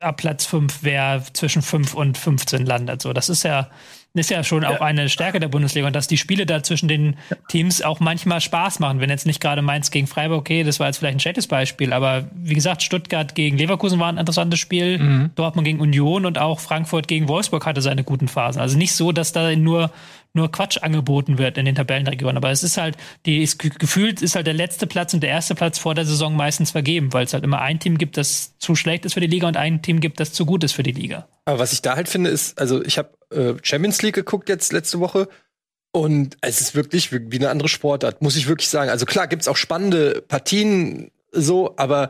ab 0.05 0.17
Platz 0.17 0.45
5 0.45 0.79
wer 0.81 1.23
zwischen 1.33 1.61
5 1.61 1.93
und 1.93 2.17
15 2.17 2.65
landet. 2.65 3.01
So, 3.01 3.13
das 3.13 3.29
ist 3.29 3.43
ja 3.43 3.69
ist 4.19 4.29
ja 4.29 4.43
schon 4.43 4.63
auch 4.63 4.79
eine 4.79 5.09
Stärke 5.09 5.39
der 5.39 5.49
Bundesliga 5.49 5.87
und 5.87 5.95
dass 5.95 6.07
die 6.07 6.17
Spiele 6.17 6.45
da 6.45 6.63
zwischen 6.63 6.87
den 6.87 7.17
Teams 7.49 7.81
auch 7.81 7.99
manchmal 7.99 8.39
Spaß 8.39 8.79
machen. 8.79 9.01
Wenn 9.01 9.09
jetzt 9.09 9.25
nicht 9.25 9.41
gerade 9.41 9.61
Mainz 9.61 9.91
gegen 9.91 10.07
Freiburg, 10.07 10.39
okay, 10.39 10.63
das 10.63 10.79
war 10.79 10.87
jetzt 10.87 10.97
vielleicht 10.97 11.17
ein 11.17 11.19
schlechtes 11.19 11.47
Beispiel, 11.47 11.91
aber 11.91 12.25
wie 12.33 12.53
gesagt, 12.53 12.81
Stuttgart 12.81 13.35
gegen 13.35 13.57
Leverkusen 13.57 13.99
war 13.99 14.07
ein 14.07 14.17
interessantes 14.17 14.59
Spiel, 14.59 14.99
mhm. 14.99 15.31
Dortmund 15.35 15.65
gegen 15.65 15.81
Union 15.81 16.25
und 16.25 16.37
auch 16.37 16.59
Frankfurt 16.59 17.07
gegen 17.07 17.27
Wolfsburg 17.27 17.65
hatte 17.65 17.81
seine 17.81 18.03
guten 18.03 18.27
Phasen. 18.27 18.61
Also 18.61 18.77
nicht 18.77 18.93
so, 18.93 19.11
dass 19.11 19.33
da 19.33 19.53
nur 19.55 19.91
nur 20.35 20.51
Quatsch 20.51 20.77
angeboten 20.81 21.37
wird 21.37 21.57
in 21.57 21.65
den 21.65 21.75
Tabellenregionen. 21.75 22.37
Aber 22.37 22.51
es 22.51 22.63
ist 22.63 22.77
halt, 22.77 22.97
die 23.25 23.41
ist, 23.41 23.59
gefühlt 23.59 24.21
ist 24.21 24.35
halt 24.35 24.47
der 24.47 24.53
letzte 24.53 24.87
Platz 24.87 25.13
und 25.13 25.21
der 25.21 25.29
erste 25.29 25.55
Platz 25.55 25.79
vor 25.79 25.95
der 25.95 26.05
Saison 26.05 26.35
meistens 26.35 26.71
vergeben, 26.71 27.13
weil 27.13 27.25
es 27.25 27.33
halt 27.33 27.43
immer 27.43 27.61
ein 27.61 27.79
Team 27.79 27.97
gibt, 27.97 28.17
das 28.17 28.57
zu 28.59 28.75
schlecht 28.75 29.05
ist 29.05 29.13
für 29.13 29.21
die 29.21 29.27
Liga 29.27 29.47
und 29.47 29.57
ein 29.57 29.81
Team 29.81 29.99
gibt, 29.99 30.19
das 30.19 30.33
zu 30.33 30.45
gut 30.45 30.63
ist 30.63 30.73
für 30.73 30.83
die 30.83 30.91
Liga. 30.91 31.27
Aber 31.45 31.59
was 31.59 31.73
ich 31.73 31.81
da 31.81 31.95
halt 31.95 32.09
finde, 32.09 32.29
ist, 32.29 32.59
also 32.59 32.83
ich 32.83 32.97
habe 32.97 33.09
äh, 33.31 33.53
Champions 33.61 34.01
League 34.01 34.15
geguckt 34.15 34.49
jetzt 34.49 34.73
letzte 34.73 34.99
Woche 34.99 35.27
und 35.91 36.37
es 36.41 36.59
ist 36.59 36.75
wirklich 36.75 37.11
wie, 37.13 37.37
eine 37.37 37.49
andere 37.49 37.69
Sportart, 37.69 38.21
muss 38.21 38.35
ich 38.35 38.47
wirklich 38.47 38.67
sagen. 38.67 38.89
Also 38.89 39.05
klar 39.05 39.27
gibt's 39.27 39.47
auch 39.47 39.55
spannende 39.55 40.21
Partien 40.27 41.11
so, 41.31 41.73
aber 41.77 42.09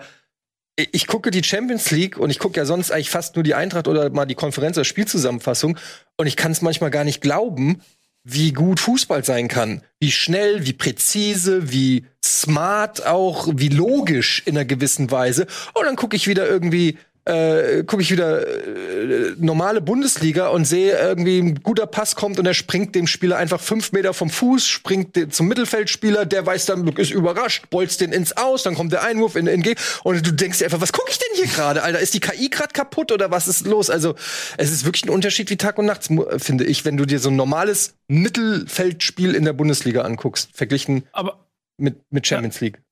ich 0.75 1.07
gucke 1.07 1.31
die 1.31 1.43
Champions 1.43 1.91
League 1.91 2.17
und 2.17 2.29
ich 2.29 2.39
gucke 2.39 2.57
ja 2.57 2.65
sonst 2.65 2.91
eigentlich 2.91 3.09
fast 3.09 3.35
nur 3.35 3.43
die 3.43 3.53
Eintracht 3.53 3.87
oder 3.87 4.09
mal 4.09 4.25
die 4.25 4.35
Konferenz 4.35 4.77
oder 4.77 4.85
Spielzusammenfassung 4.85 5.77
und 6.17 6.27
ich 6.27 6.35
kann 6.35 6.51
es 6.51 6.61
manchmal 6.61 6.89
gar 6.89 7.03
nicht 7.03 7.21
glauben, 7.21 7.81
wie 8.25 8.51
gut 8.51 8.79
Fußball 8.79 9.23
sein 9.23 9.47
kann. 9.47 9.81
Wie 9.99 10.11
schnell, 10.11 10.65
wie 10.65 10.73
präzise, 10.73 11.71
wie 11.71 12.05
smart 12.23 13.05
auch, 13.05 13.47
wie 13.53 13.69
logisch 13.69 14.41
in 14.45 14.57
einer 14.57 14.65
gewissen 14.65 15.11
Weise. 15.11 15.45
Und 15.75 15.85
dann 15.85 15.95
gucke 15.95 16.15
ich 16.15 16.27
wieder 16.27 16.47
irgendwie 16.47 16.97
äh, 17.25 17.83
gucke 17.83 18.03
ich 18.03 18.11
wieder 18.11 18.47
äh, 18.47 19.33
normale 19.37 19.81
Bundesliga 19.81 20.47
und 20.47 20.65
sehe 20.65 20.97
irgendwie 20.97 21.39
ein 21.39 21.55
guter 21.61 21.87
Pass 21.87 22.15
kommt 22.15 22.37
und 22.39 22.45
er 22.45 22.53
springt 22.53 22.93
dem 22.93 23.07
Spieler 23.07 23.37
einfach 23.37 23.59
fünf 23.59 23.91
Meter 23.91 24.13
vom 24.13 24.29
Fuß, 24.29 24.67
springt 24.67 25.33
zum 25.33 25.47
Mittelfeldspieler, 25.47 26.25
der 26.25 26.45
weiß 26.45 26.67
dann, 26.67 26.87
ist 26.87 27.11
überrascht, 27.11 27.69
bolzt 27.71 28.01
den 28.01 28.11
ins 28.11 28.37
Aus, 28.37 28.63
dann 28.63 28.75
kommt 28.75 28.93
der 28.93 29.03
Einwurf 29.03 29.35
in, 29.35 29.47
in 29.47 29.63
G 29.63 29.75
und 30.03 30.25
du 30.25 30.31
denkst 30.31 30.59
dir 30.59 30.65
einfach, 30.65 30.81
was 30.81 30.93
gucke 30.93 31.09
ich 31.09 31.17
denn 31.17 31.27
hier 31.35 31.47
gerade, 31.47 31.81
Alter? 31.81 31.99
Ist 31.99 32.13
die 32.13 32.19
KI 32.19 32.49
gerade 32.49 32.73
kaputt 32.73 33.11
oder 33.11 33.31
was 33.31 33.47
ist 33.47 33.65
los? 33.65 33.89
Also 33.89 34.15
es 34.57 34.71
ist 34.71 34.85
wirklich 34.85 35.05
ein 35.05 35.09
Unterschied 35.09 35.49
wie 35.49 35.57
Tag 35.57 35.79
und 35.79 35.85
Nacht, 35.85 36.07
finde 36.37 36.65
ich, 36.65 36.85
wenn 36.85 36.97
du 36.97 37.05
dir 37.05 37.19
so 37.19 37.29
ein 37.29 37.35
normales 37.35 37.95
Mittelfeldspiel 38.07 39.33
in 39.33 39.45
der 39.45 39.53
Bundesliga 39.53 40.01
anguckst, 40.01 40.49
verglichen 40.53 41.03
Aber 41.11 41.45
mit, 41.77 41.99
mit 42.11 42.27
Champions 42.27 42.61
League. 42.61 42.84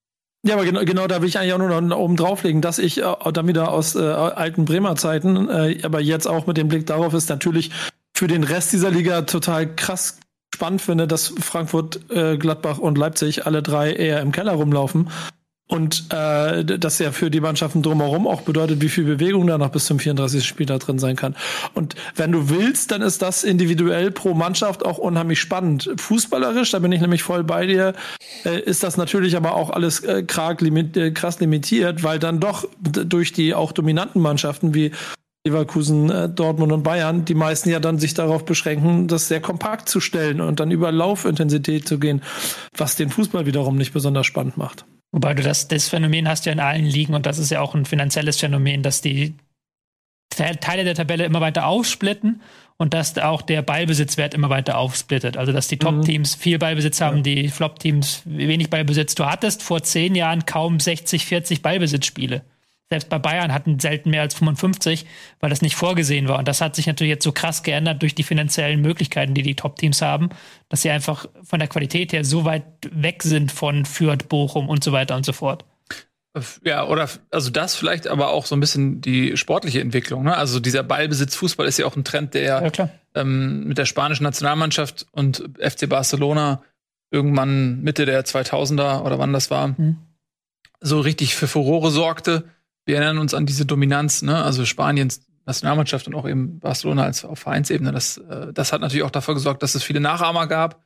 Ja, 0.46 0.56
aber 0.56 0.66
genau, 0.66 0.84
genau 0.84 1.08
da 1.08 1.22
will 1.22 1.30
ich 1.30 1.40
eigentlich 1.40 1.54
auch 1.54 1.58
nur 1.58 1.82
noch 1.82 1.98
oben 1.98 2.18
drauflegen, 2.18 2.62
dass 2.62 2.78
ich 2.78 3.02
äh, 3.02 3.32
dann 3.32 3.48
wieder 3.48 3.72
aus 3.72 3.96
äh, 3.96 4.00
alten 4.02 4.66
Bremer 4.66 4.98
Zeiten, 4.98 5.50
äh, 5.50 5.80
aber 5.84 6.02
jetzt 6.02 6.28
auch 6.28 6.48
mit 6.48 6.58
dem 6.58 6.68
Blick 6.68 6.86
darauf 6.86 7.14
ist 7.14 7.30
natürlich 7.30 7.72
für 8.14 8.28
den 8.28 8.44
Rest 8.44 8.74
dieser 8.74 8.92
Liga 8.92 9.22
total 9.22 9.74
krass 9.74 10.20
spannend 10.54 10.82
finde, 10.82 11.08
dass 11.08 11.34
Frankfurt, 11.40 12.12
äh, 12.12 12.38
Gladbach 12.38 12.78
und 12.78 12.98
Leipzig 12.98 13.46
alle 13.46 13.64
drei 13.64 13.94
eher 13.94 14.22
im 14.22 14.32
Keller 14.32 14.54
rumlaufen 14.54 15.10
und 15.74 16.06
äh, 16.14 16.64
das 16.64 17.00
ja 17.00 17.12
für 17.12 17.32
die 17.32 17.42
Mannschaften 17.42 17.82
drumherum 17.82 18.28
auch 18.28 18.42
bedeutet, 18.42 18.80
wie 18.82 18.90
viel 18.90 19.06
Bewegung 19.06 19.48
da 19.48 19.58
noch 19.58 19.70
bis 19.70 19.86
zum 19.86 19.98
34. 19.98 20.46
Spiel 20.46 20.68
da 20.68 20.78
drin 20.78 21.00
sein 21.00 21.16
kann. 21.16 21.36
Und 21.74 21.96
wenn 22.16 22.32
du 22.32 22.48
willst, 22.50 22.92
dann 22.92 23.02
ist 23.02 23.24
das 23.24 23.44
individuell 23.44 24.12
pro 24.12 24.36
Mannschaft 24.36 24.86
auch 24.86 25.00
unheimlich 25.00 25.40
spannend. 25.40 25.90
Fußballerisch, 25.98 26.70
da 26.70 26.78
bin 26.78 26.92
ich 26.92 27.02
nämlich 27.02 27.24
voll 27.24 27.44
bei 27.44 27.66
dir, 27.66 27.96
äh, 28.46 28.60
ist 28.60 28.84
das 28.84 28.98
natürlich 28.98 29.36
aber 29.36 29.56
auch 29.56 29.72
alles 29.72 30.02
äh, 30.02 30.20
äh, 30.20 31.12
krass 31.12 31.40
limitiert, 31.40 32.04
weil 32.04 32.20
dann 32.20 32.40
doch 32.40 32.68
durch 32.80 33.34
die 33.34 33.56
auch 33.56 33.72
dominanten 33.72 34.22
Mannschaften 34.22 34.76
wie 34.76 34.92
Leverkusen, 35.44 36.12
äh, 36.12 36.30
Dortmund 36.30 36.72
und 36.72 36.84
Bayern, 36.84 37.26
die 37.26 37.34
meisten 37.34 37.72
ja 37.72 37.80
dann 37.80 37.98
sich 37.98 38.14
darauf 38.14 38.46
beschränken, 38.46 39.08
das 39.08 39.28
sehr 39.28 39.42
kompakt 39.42 39.90
zu 39.90 40.02
stellen 40.02 40.40
und 40.40 40.60
dann 40.60 40.70
über 40.70 40.92
Laufintensität 40.92 41.88
zu 41.88 41.98
gehen, 41.98 42.22
was 42.78 42.96
den 42.96 43.10
Fußball 43.10 43.48
wiederum 43.48 43.76
nicht 43.76 43.92
besonders 43.92 44.28
spannend 44.28 44.58
macht. 44.58 44.86
Wobei 45.14 45.36
du 45.36 45.44
das, 45.44 45.68
das 45.68 45.90
Phänomen 45.90 46.28
hast 46.28 46.48
ja 46.48 46.52
in 46.52 46.60
allen 46.60 46.86
Ligen 46.86 47.14
und 47.14 47.28
das 47.28 47.38
ist 47.38 47.52
ja 47.52 47.62
auch 47.62 47.76
ein 47.76 47.86
finanzielles 47.86 48.40
Phänomen, 48.40 48.82
dass 48.82 49.02
die 49.02 49.36
Teile 50.36 50.84
der 50.84 50.96
Tabelle 50.96 51.24
immer 51.24 51.40
weiter 51.40 51.68
aufsplitten 51.68 52.42
und 52.78 52.96
dass 52.96 53.16
auch 53.20 53.44
der 53.44 53.62
Ballbesitzwert 53.62 54.34
immer 54.34 54.50
weiter 54.50 54.80
aufsplittet. 54.80 55.38
Also 55.38 55.52
dass 55.52 55.68
die 55.68 55.78
Top-Teams 55.78 56.34
viel 56.34 56.58
Ballbesitz 56.58 57.00
haben, 57.00 57.18
ja. 57.18 57.24
die 57.24 57.50
Flop-Teams 57.50 58.24
wenig 58.26 58.72
Ballbesitz. 58.72 59.14
Du 59.14 59.26
hattest 59.26 59.62
vor 59.62 59.84
zehn 59.84 60.16
Jahren 60.16 60.48
kaum 60.48 60.80
60, 60.80 61.28
40 61.28 61.62
Ballbesitzspiele. 61.62 62.42
Selbst 62.94 63.10
bei 63.10 63.18
Bayern 63.18 63.52
hatten 63.52 63.80
selten 63.80 64.12
mehr 64.12 64.22
als 64.22 64.36
55, 64.36 65.08
weil 65.40 65.50
das 65.50 65.64
nicht 65.64 65.76
vorgesehen 65.76 66.28
war. 66.28 66.38
Und 66.38 66.48
das 66.48 66.62
hat 66.62 66.76
sich 66.76 66.86
natürlich 66.86 67.10
jetzt 67.10 67.24
so 67.24 67.32
krass 67.32 67.64
geändert 67.64 68.04
durch 68.04 68.14
die 68.14 68.22
finanziellen 68.22 68.82
Möglichkeiten, 68.82 69.34
die 69.34 69.42
die 69.42 69.56
Top-Teams 69.56 70.04
haben, 70.04 70.30
dass 70.70 70.84
sie 70.84 70.92
einfach 70.92 71.26
von 71.42 71.58
der 71.58 71.68
Qualität 71.68 72.14
her 72.14 72.24
so 72.24 72.46
weit 72.46 72.66
weg 72.92 73.24
sind 73.24 73.52
von 73.52 73.86
Fürth, 73.86 74.30
Bochum 74.30 74.70
und 74.70 74.84
so 74.84 74.92
weiter 74.92 75.16
und 75.16 75.26
so 75.26 75.34
fort. 75.34 75.66
Ja, 76.64 76.86
oder 76.86 77.10
also 77.32 77.50
das 77.50 77.74
vielleicht 77.74 78.06
aber 78.06 78.30
auch 78.30 78.46
so 78.46 78.56
ein 78.56 78.60
bisschen 78.60 79.02
die 79.02 79.38
sportliche 79.38 79.82
Entwicklung. 79.82 80.26
Ne? 80.26 80.38
Also 80.38 80.60
dieser 80.60 80.84
Ballbesitz-Fußball 80.84 81.66
ist 81.66 81.80
ja 81.80 81.88
auch 81.88 81.96
ein 81.96 82.04
Trend, 82.04 82.36
der 82.36 82.44
ja, 82.44 82.90
ähm, 83.16 83.64
mit 83.64 83.80
der 83.80 83.86
spanischen 83.86 84.26
Nationalmannschaft 84.26 85.08
und 85.14 85.50
FC 85.60 85.90
Barcelona 85.90 86.62
irgendwann 87.10 87.82
Mitte 87.82 88.06
der 88.06 88.24
2000er 88.24 89.02
oder 89.02 89.18
wann 89.18 89.34
das 89.34 89.50
war, 89.50 89.70
mhm. 89.70 89.98
so 90.80 91.00
richtig 91.00 91.34
für 91.34 91.48
Furore 91.48 91.90
sorgte. 91.90 92.44
Wir 92.86 92.98
erinnern 92.98 93.18
uns 93.20 93.34
an 93.34 93.46
diese 93.46 93.66
Dominanz, 93.66 94.22
ne? 94.22 94.44
also 94.44 94.66
Spaniens 94.66 95.22
Nationalmannschaft 95.46 96.08
und 96.08 96.16
auch 96.16 96.28
eben 96.28 96.60
Barcelona 96.60 97.04
als 97.04 97.26
auf 97.26 97.40
Vereinsebene. 97.40 97.92
Das, 97.92 98.18
äh, 98.18 98.54
das 98.54 98.72
hat 98.72 98.82
natürlich 98.82 99.04
auch 99.04 99.12
dafür 99.12 99.34
gesorgt, 99.34 99.62
dass 99.62 99.76
es 99.76 99.84
viele 99.84 100.00
Nachahmer 100.00 100.48
gab. 100.48 100.86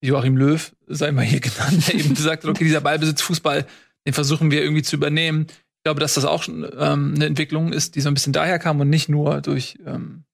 Joachim 0.00 0.36
Löw, 0.36 0.74
sei 0.86 1.12
mal 1.12 1.24
hier 1.24 1.40
genannt, 1.40 1.88
der 1.88 1.94
eben 1.94 2.14
gesagt 2.14 2.42
hat, 2.42 2.50
okay, 2.50 2.64
dieser 2.64 2.80
Ballbesitz-Fußball 2.80 3.66
den 4.06 4.12
versuchen 4.12 4.50
wir 4.50 4.62
irgendwie 4.62 4.82
zu 4.82 4.96
übernehmen. 4.96 5.46
Ich 5.48 5.84
glaube, 5.84 6.00
dass 6.00 6.14
das 6.14 6.24
auch 6.24 6.42
schon 6.42 6.64
ähm, 6.78 7.12
eine 7.14 7.26
Entwicklung 7.26 7.72
ist, 7.72 7.94
die 7.94 8.00
so 8.00 8.08
ein 8.08 8.14
bisschen 8.14 8.32
daher 8.32 8.58
kam 8.58 8.80
und 8.80 8.90
nicht 8.90 9.08
nur 9.08 9.40
durch 9.40 9.78
ähm, 9.86 10.24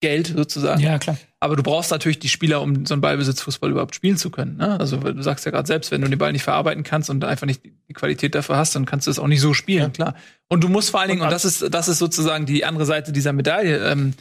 Geld 0.00 0.28
sozusagen. 0.28 0.80
Ja, 0.80 0.98
klar. 0.98 1.16
Aber 1.44 1.56
du 1.56 1.62
brauchst 1.62 1.90
natürlich 1.90 2.18
die 2.18 2.30
Spieler, 2.30 2.62
um 2.62 2.86
so 2.86 2.94
einen 2.94 3.02
Ballbesitzfußball 3.02 3.70
überhaupt 3.70 3.94
spielen 3.94 4.16
zu 4.16 4.30
können. 4.30 4.56
Ne? 4.56 4.80
Also 4.80 4.96
du 4.96 5.22
sagst 5.22 5.44
ja 5.44 5.50
gerade 5.50 5.66
selbst, 5.66 5.90
wenn 5.90 6.00
du 6.00 6.08
den 6.08 6.18
Ball 6.18 6.32
nicht 6.32 6.42
verarbeiten 6.42 6.84
kannst 6.84 7.10
und 7.10 7.22
einfach 7.22 7.46
nicht 7.46 7.62
die 7.62 7.92
Qualität 7.92 8.34
dafür 8.34 8.56
hast, 8.56 8.74
dann 8.74 8.86
kannst 8.86 9.06
du 9.06 9.10
es 9.10 9.18
auch 9.18 9.26
nicht 9.26 9.42
so 9.42 9.52
spielen, 9.52 9.82
ja. 9.82 9.88
klar. 9.90 10.14
Und 10.48 10.64
du 10.64 10.70
musst 10.70 10.88
vor 10.88 11.00
allen 11.00 11.10
Dingen, 11.10 11.20
und 11.20 11.30
das 11.30 11.44
ist, 11.44 11.74
das 11.74 11.88
ist 11.88 11.98
sozusagen 11.98 12.46
die 12.46 12.64
andere 12.64 12.86
Seite 12.86 13.12
dieser 13.12 13.34
Medaille, 13.34 13.76
ähm, 13.76 14.14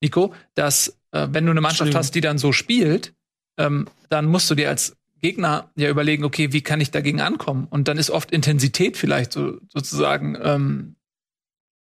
Nico, 0.00 0.34
dass 0.56 0.98
äh, 1.12 1.28
wenn 1.30 1.44
du 1.44 1.52
eine 1.52 1.60
Mannschaft 1.60 1.94
hast, 1.94 2.16
die 2.16 2.20
dann 2.20 2.38
so 2.38 2.50
spielt, 2.50 3.14
ähm, 3.56 3.86
dann 4.08 4.26
musst 4.26 4.50
du 4.50 4.56
dir 4.56 4.68
als 4.68 4.96
Gegner 5.20 5.70
ja 5.76 5.88
überlegen, 5.88 6.24
okay, 6.24 6.52
wie 6.52 6.62
kann 6.62 6.80
ich 6.80 6.90
dagegen 6.90 7.20
ankommen? 7.20 7.68
Und 7.70 7.86
dann 7.86 7.98
ist 7.98 8.10
oft 8.10 8.32
Intensität 8.32 8.96
vielleicht 8.96 9.32
so, 9.32 9.60
sozusagen 9.72 10.36
ähm, 10.42 10.96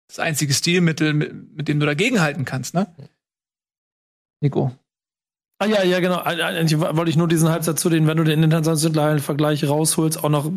das 0.09 0.19
einzige 0.19 0.53
Stilmittel, 0.53 1.15
mit, 1.15 1.57
mit 1.57 1.69
dem 1.69 1.81
du 1.81 1.87
dagegenhalten 1.87 2.45
kannst, 2.45 2.75
ne? 2.75 2.95
Nico. 4.43 4.77
Ah 5.63 5.67
ja, 5.67 5.85
ja, 5.85 6.01
genau. 6.01 6.17
Eigentlich 6.17 6.81
wollte 6.81 7.09
ich 7.09 7.17
nur 7.17 7.29
diesen 7.29 7.49
Halbsatz 7.49 7.81
zu 7.81 7.89
den, 7.89 8.09
wenn 8.09 8.17
du 8.17 8.25
den 8.25 8.43
internationalen 8.43 9.21
Vergleich 9.21 9.69
rausholst, 9.69 10.25
auch 10.25 10.29
noch 10.29 10.51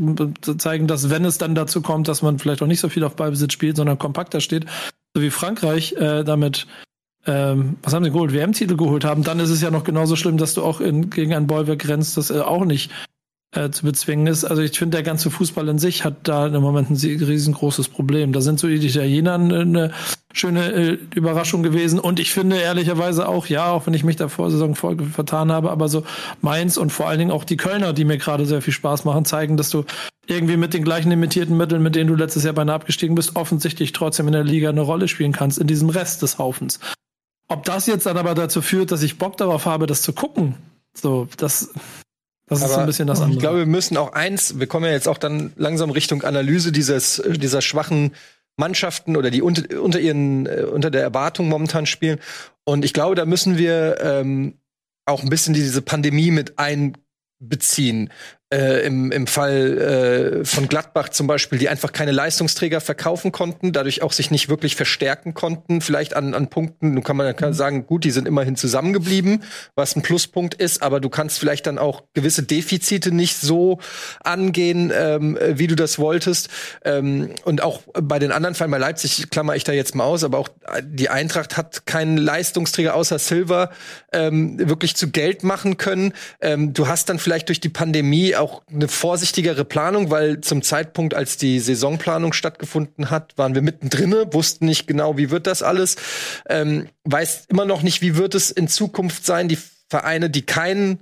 zeigen, 0.57 0.87
dass 0.87 1.11
wenn 1.11 1.25
es 1.25 1.37
dann 1.37 1.53
dazu 1.53 1.83
kommt, 1.83 2.07
dass 2.07 2.23
man 2.23 2.39
vielleicht 2.39 2.63
auch 2.63 2.67
nicht 2.67 2.79
so 2.79 2.89
viel 2.89 3.03
auf 3.03 3.15
Ballbesitz 3.15 3.53
spielt, 3.53 3.77
sondern 3.77 3.99
kompakter 3.99 4.41
steht, 4.41 4.65
so 5.13 5.21
wie 5.21 5.29
Frankreich 5.29 5.93
äh, 5.93 6.23
damit 6.23 6.65
ähm, 7.27 7.77
was 7.83 7.93
haben 7.93 8.03
sie 8.03 8.09
geholt, 8.09 8.33
WM-Titel 8.33 8.77
geholt 8.77 9.05
haben, 9.05 9.23
dann 9.23 9.39
ist 9.39 9.51
es 9.51 9.61
ja 9.61 9.69
noch 9.69 9.83
genauso 9.83 10.15
schlimm, 10.15 10.37
dass 10.37 10.55
du 10.55 10.63
auch 10.63 10.81
in, 10.81 11.11
gegen 11.11 11.35
ein 11.35 11.45
Bollwerk 11.45 11.79
grenzt, 11.79 12.17
das 12.17 12.31
äh, 12.31 12.39
auch 12.39 12.65
nicht 12.65 12.91
äh, 13.55 13.71
zu 13.71 13.85
bezwingen 13.85 14.27
ist. 14.27 14.43
Also 14.43 14.61
ich 14.61 14.77
finde, 14.77 14.97
der 14.97 15.03
ganze 15.03 15.31
Fußball 15.31 15.67
in 15.69 15.79
sich 15.79 16.03
hat 16.03 16.15
da 16.23 16.47
im 16.47 16.61
Moment 16.61 16.89
ein 16.89 16.95
riesengroßes 16.95 17.89
Problem. 17.89 18.33
Da 18.33 18.41
sind 18.41 18.59
so 18.59 18.67
die 18.67 18.75
Italiener 18.75 19.35
eine 19.35 19.91
schöne 20.33 20.71
äh, 20.71 20.97
Überraschung 21.15 21.63
gewesen. 21.63 21.99
Und 21.99 22.19
ich 22.19 22.31
finde 22.31 22.57
ehrlicherweise 22.57 23.27
auch, 23.27 23.47
ja, 23.47 23.71
auch 23.71 23.87
wenn 23.87 23.93
ich 23.93 24.03
mich 24.03 24.17
da 24.17 24.27
vor 24.27 24.51
Saison 24.51 24.75
vertan 24.75 25.51
habe, 25.51 25.71
aber 25.71 25.87
so 25.87 26.03
Mainz 26.41 26.77
und 26.77 26.91
vor 26.91 27.07
allen 27.07 27.19
Dingen 27.19 27.31
auch 27.31 27.45
die 27.45 27.57
Kölner, 27.57 27.93
die 27.93 28.05
mir 28.05 28.17
gerade 28.17 28.45
sehr 28.45 28.61
viel 28.61 28.73
Spaß 28.73 29.05
machen, 29.05 29.25
zeigen, 29.25 29.57
dass 29.57 29.69
du 29.69 29.85
irgendwie 30.27 30.57
mit 30.57 30.73
den 30.73 30.83
gleichen 30.83 31.09
limitierten 31.09 31.55
Mitteln, 31.55 31.81
mit 31.81 31.95
denen 31.95 32.09
du 32.09 32.15
letztes 32.15 32.43
Jahr 32.43 32.53
beinahe 32.53 32.75
abgestiegen 32.75 33.15
bist, 33.15 33.35
offensichtlich 33.35 33.93
trotzdem 33.93 34.27
in 34.27 34.33
der 34.33 34.43
Liga 34.43 34.69
eine 34.69 34.81
Rolle 34.81 35.07
spielen 35.07 35.31
kannst, 35.31 35.59
in 35.59 35.67
diesem 35.67 35.89
Rest 35.89 36.21
des 36.21 36.37
Haufens. 36.37 36.79
Ob 37.47 37.63
das 37.63 37.85
jetzt 37.85 38.05
dann 38.05 38.17
aber 38.17 38.33
dazu 38.33 38.61
führt, 38.61 38.91
dass 38.91 39.03
ich 39.03 39.17
Bock 39.17 39.37
darauf 39.37 39.65
habe, 39.65 39.85
das 39.85 40.01
zu 40.01 40.13
gucken, 40.13 40.55
so, 40.93 41.27
das, 41.37 41.73
das 42.47 42.61
ist 42.61 42.73
so 42.73 42.79
ein 42.79 42.85
bisschen 42.85 43.07
das 43.07 43.19
andere. 43.21 43.33
Ich 43.33 43.39
glaube, 43.39 43.59
wir 43.59 43.65
müssen 43.65 43.97
auch 43.97 44.13
eins, 44.13 44.59
wir 44.59 44.67
kommen 44.67 44.85
ja 44.85 44.91
jetzt 44.91 45.07
auch 45.07 45.17
dann 45.17 45.53
langsam 45.55 45.89
Richtung 45.89 46.23
Analyse 46.23 46.71
dieses, 46.71 47.21
dieser 47.25 47.61
schwachen 47.61 48.13
Mannschaften 48.57 49.17
oder 49.17 49.31
die 49.31 49.41
unter, 49.41 49.81
unter 49.81 49.99
ihren, 49.99 50.45
äh, 50.45 50.63
unter 50.63 50.91
der 50.91 51.01
Erwartung 51.01 51.49
momentan 51.49 51.85
spielen. 51.85 52.19
Und 52.63 52.85
ich 52.85 52.93
glaube, 52.93 53.15
da 53.15 53.25
müssen 53.25 53.57
wir 53.57 53.97
ähm, 54.01 54.59
auch 55.05 55.23
ein 55.23 55.29
bisschen 55.29 55.53
diese 55.53 55.81
Pandemie 55.81 56.31
mit 56.31 56.57
einbeziehen 56.57 58.11
äh, 58.55 58.85
im, 58.85 59.11
im 59.11 59.27
Fall 59.27 60.41
äh, 60.41 60.45
von 60.45 60.69
Gladbach 60.69 61.09
zum 61.09 61.27
Beispiel, 61.27 61.59
die 61.59 61.67
einfach 61.67 61.91
keine 61.91 62.11
Leistungsträger 62.11 62.79
verkaufen 62.79 63.33
konnten, 63.33 63.73
dadurch 63.73 64.01
auch 64.01 64.13
sich 64.13 64.31
nicht 64.31 64.47
wirklich 64.47 64.75
verstärken 64.77 65.33
konnten, 65.33 65.81
vielleicht 65.81 66.15
an, 66.15 66.33
an 66.33 66.49
Punkten. 66.49 66.93
Nun 66.93 67.03
kann 67.03 67.17
man 67.17 67.35
kann 67.35 67.53
sagen, 67.53 67.85
gut, 67.85 68.05
die 68.05 68.11
sind 68.11 68.27
immerhin 68.27 68.55
zusammengeblieben, 68.55 69.43
was 69.75 69.95
ein 69.95 70.03
Pluspunkt 70.03 70.53
ist, 70.53 70.81
aber 70.81 71.01
du 71.01 71.09
kannst 71.09 71.39
vielleicht 71.39 71.67
dann 71.67 71.77
auch 71.77 72.03
gewisse 72.13 72.43
Defizite 72.43 73.11
nicht 73.11 73.37
so 73.37 73.79
angehen, 74.23 74.91
ähm, 74.95 75.37
wie 75.41 75.67
du 75.67 75.75
das 75.75 75.99
wolltest. 75.99 76.49
Ähm, 76.85 77.31
und 77.43 77.61
auch 77.61 77.81
bei 77.93 78.19
den 78.19 78.31
anderen 78.31 78.55
Fällen, 78.55 78.71
bei 78.71 78.77
Leipzig 78.77 79.29
klammer 79.29 79.55
ich 79.55 79.65
da 79.65 79.73
jetzt 79.73 79.95
mal 79.95 80.05
aus, 80.05 80.23
aber 80.23 80.37
auch 80.37 80.49
die 80.81 81.09
Eintracht 81.09 81.57
hat 81.57 81.85
keinen 81.85 82.17
Leistungsträger 82.17 82.95
außer 82.95 83.19
Silver 83.19 83.71
ähm, 84.13 84.57
wirklich 84.69 84.95
zu 84.95 85.09
Geld 85.09 85.43
machen 85.43 85.75
können. 85.77 86.13
Ähm, 86.39 86.73
du 86.73 86.87
hast 86.87 87.09
dann 87.09 87.19
vielleicht 87.19 87.49
durch 87.49 87.59
die 87.59 87.69
Pandemie 87.69 88.35
auch 88.45 88.61
eine 88.71 88.87
vorsichtigere 88.87 89.65
Planung, 89.65 90.11
weil 90.11 90.41
zum 90.41 90.61
Zeitpunkt, 90.61 91.15
als 91.15 91.37
die 91.37 91.59
Saisonplanung 91.59 92.31
stattgefunden 92.31 93.09
hat, 93.09 93.35
waren 93.37 93.55
wir 93.55 93.63
mittendrin, 93.63 94.13
wussten 94.31 94.65
nicht 94.65 94.85
genau, 94.85 95.17
wie 95.17 95.31
wird 95.31 95.47
das 95.47 95.63
alles, 95.63 95.95
ähm, 96.47 96.87
weiß 97.05 97.45
immer 97.47 97.65
noch 97.65 97.81
nicht, 97.81 98.03
wie 98.03 98.17
wird 98.17 98.35
es 98.35 98.51
in 98.51 98.67
Zukunft 98.67 99.25
sein. 99.25 99.47
Die 99.47 99.57
Vereine, 99.89 100.29
die 100.29 100.43
keinen 100.43 100.99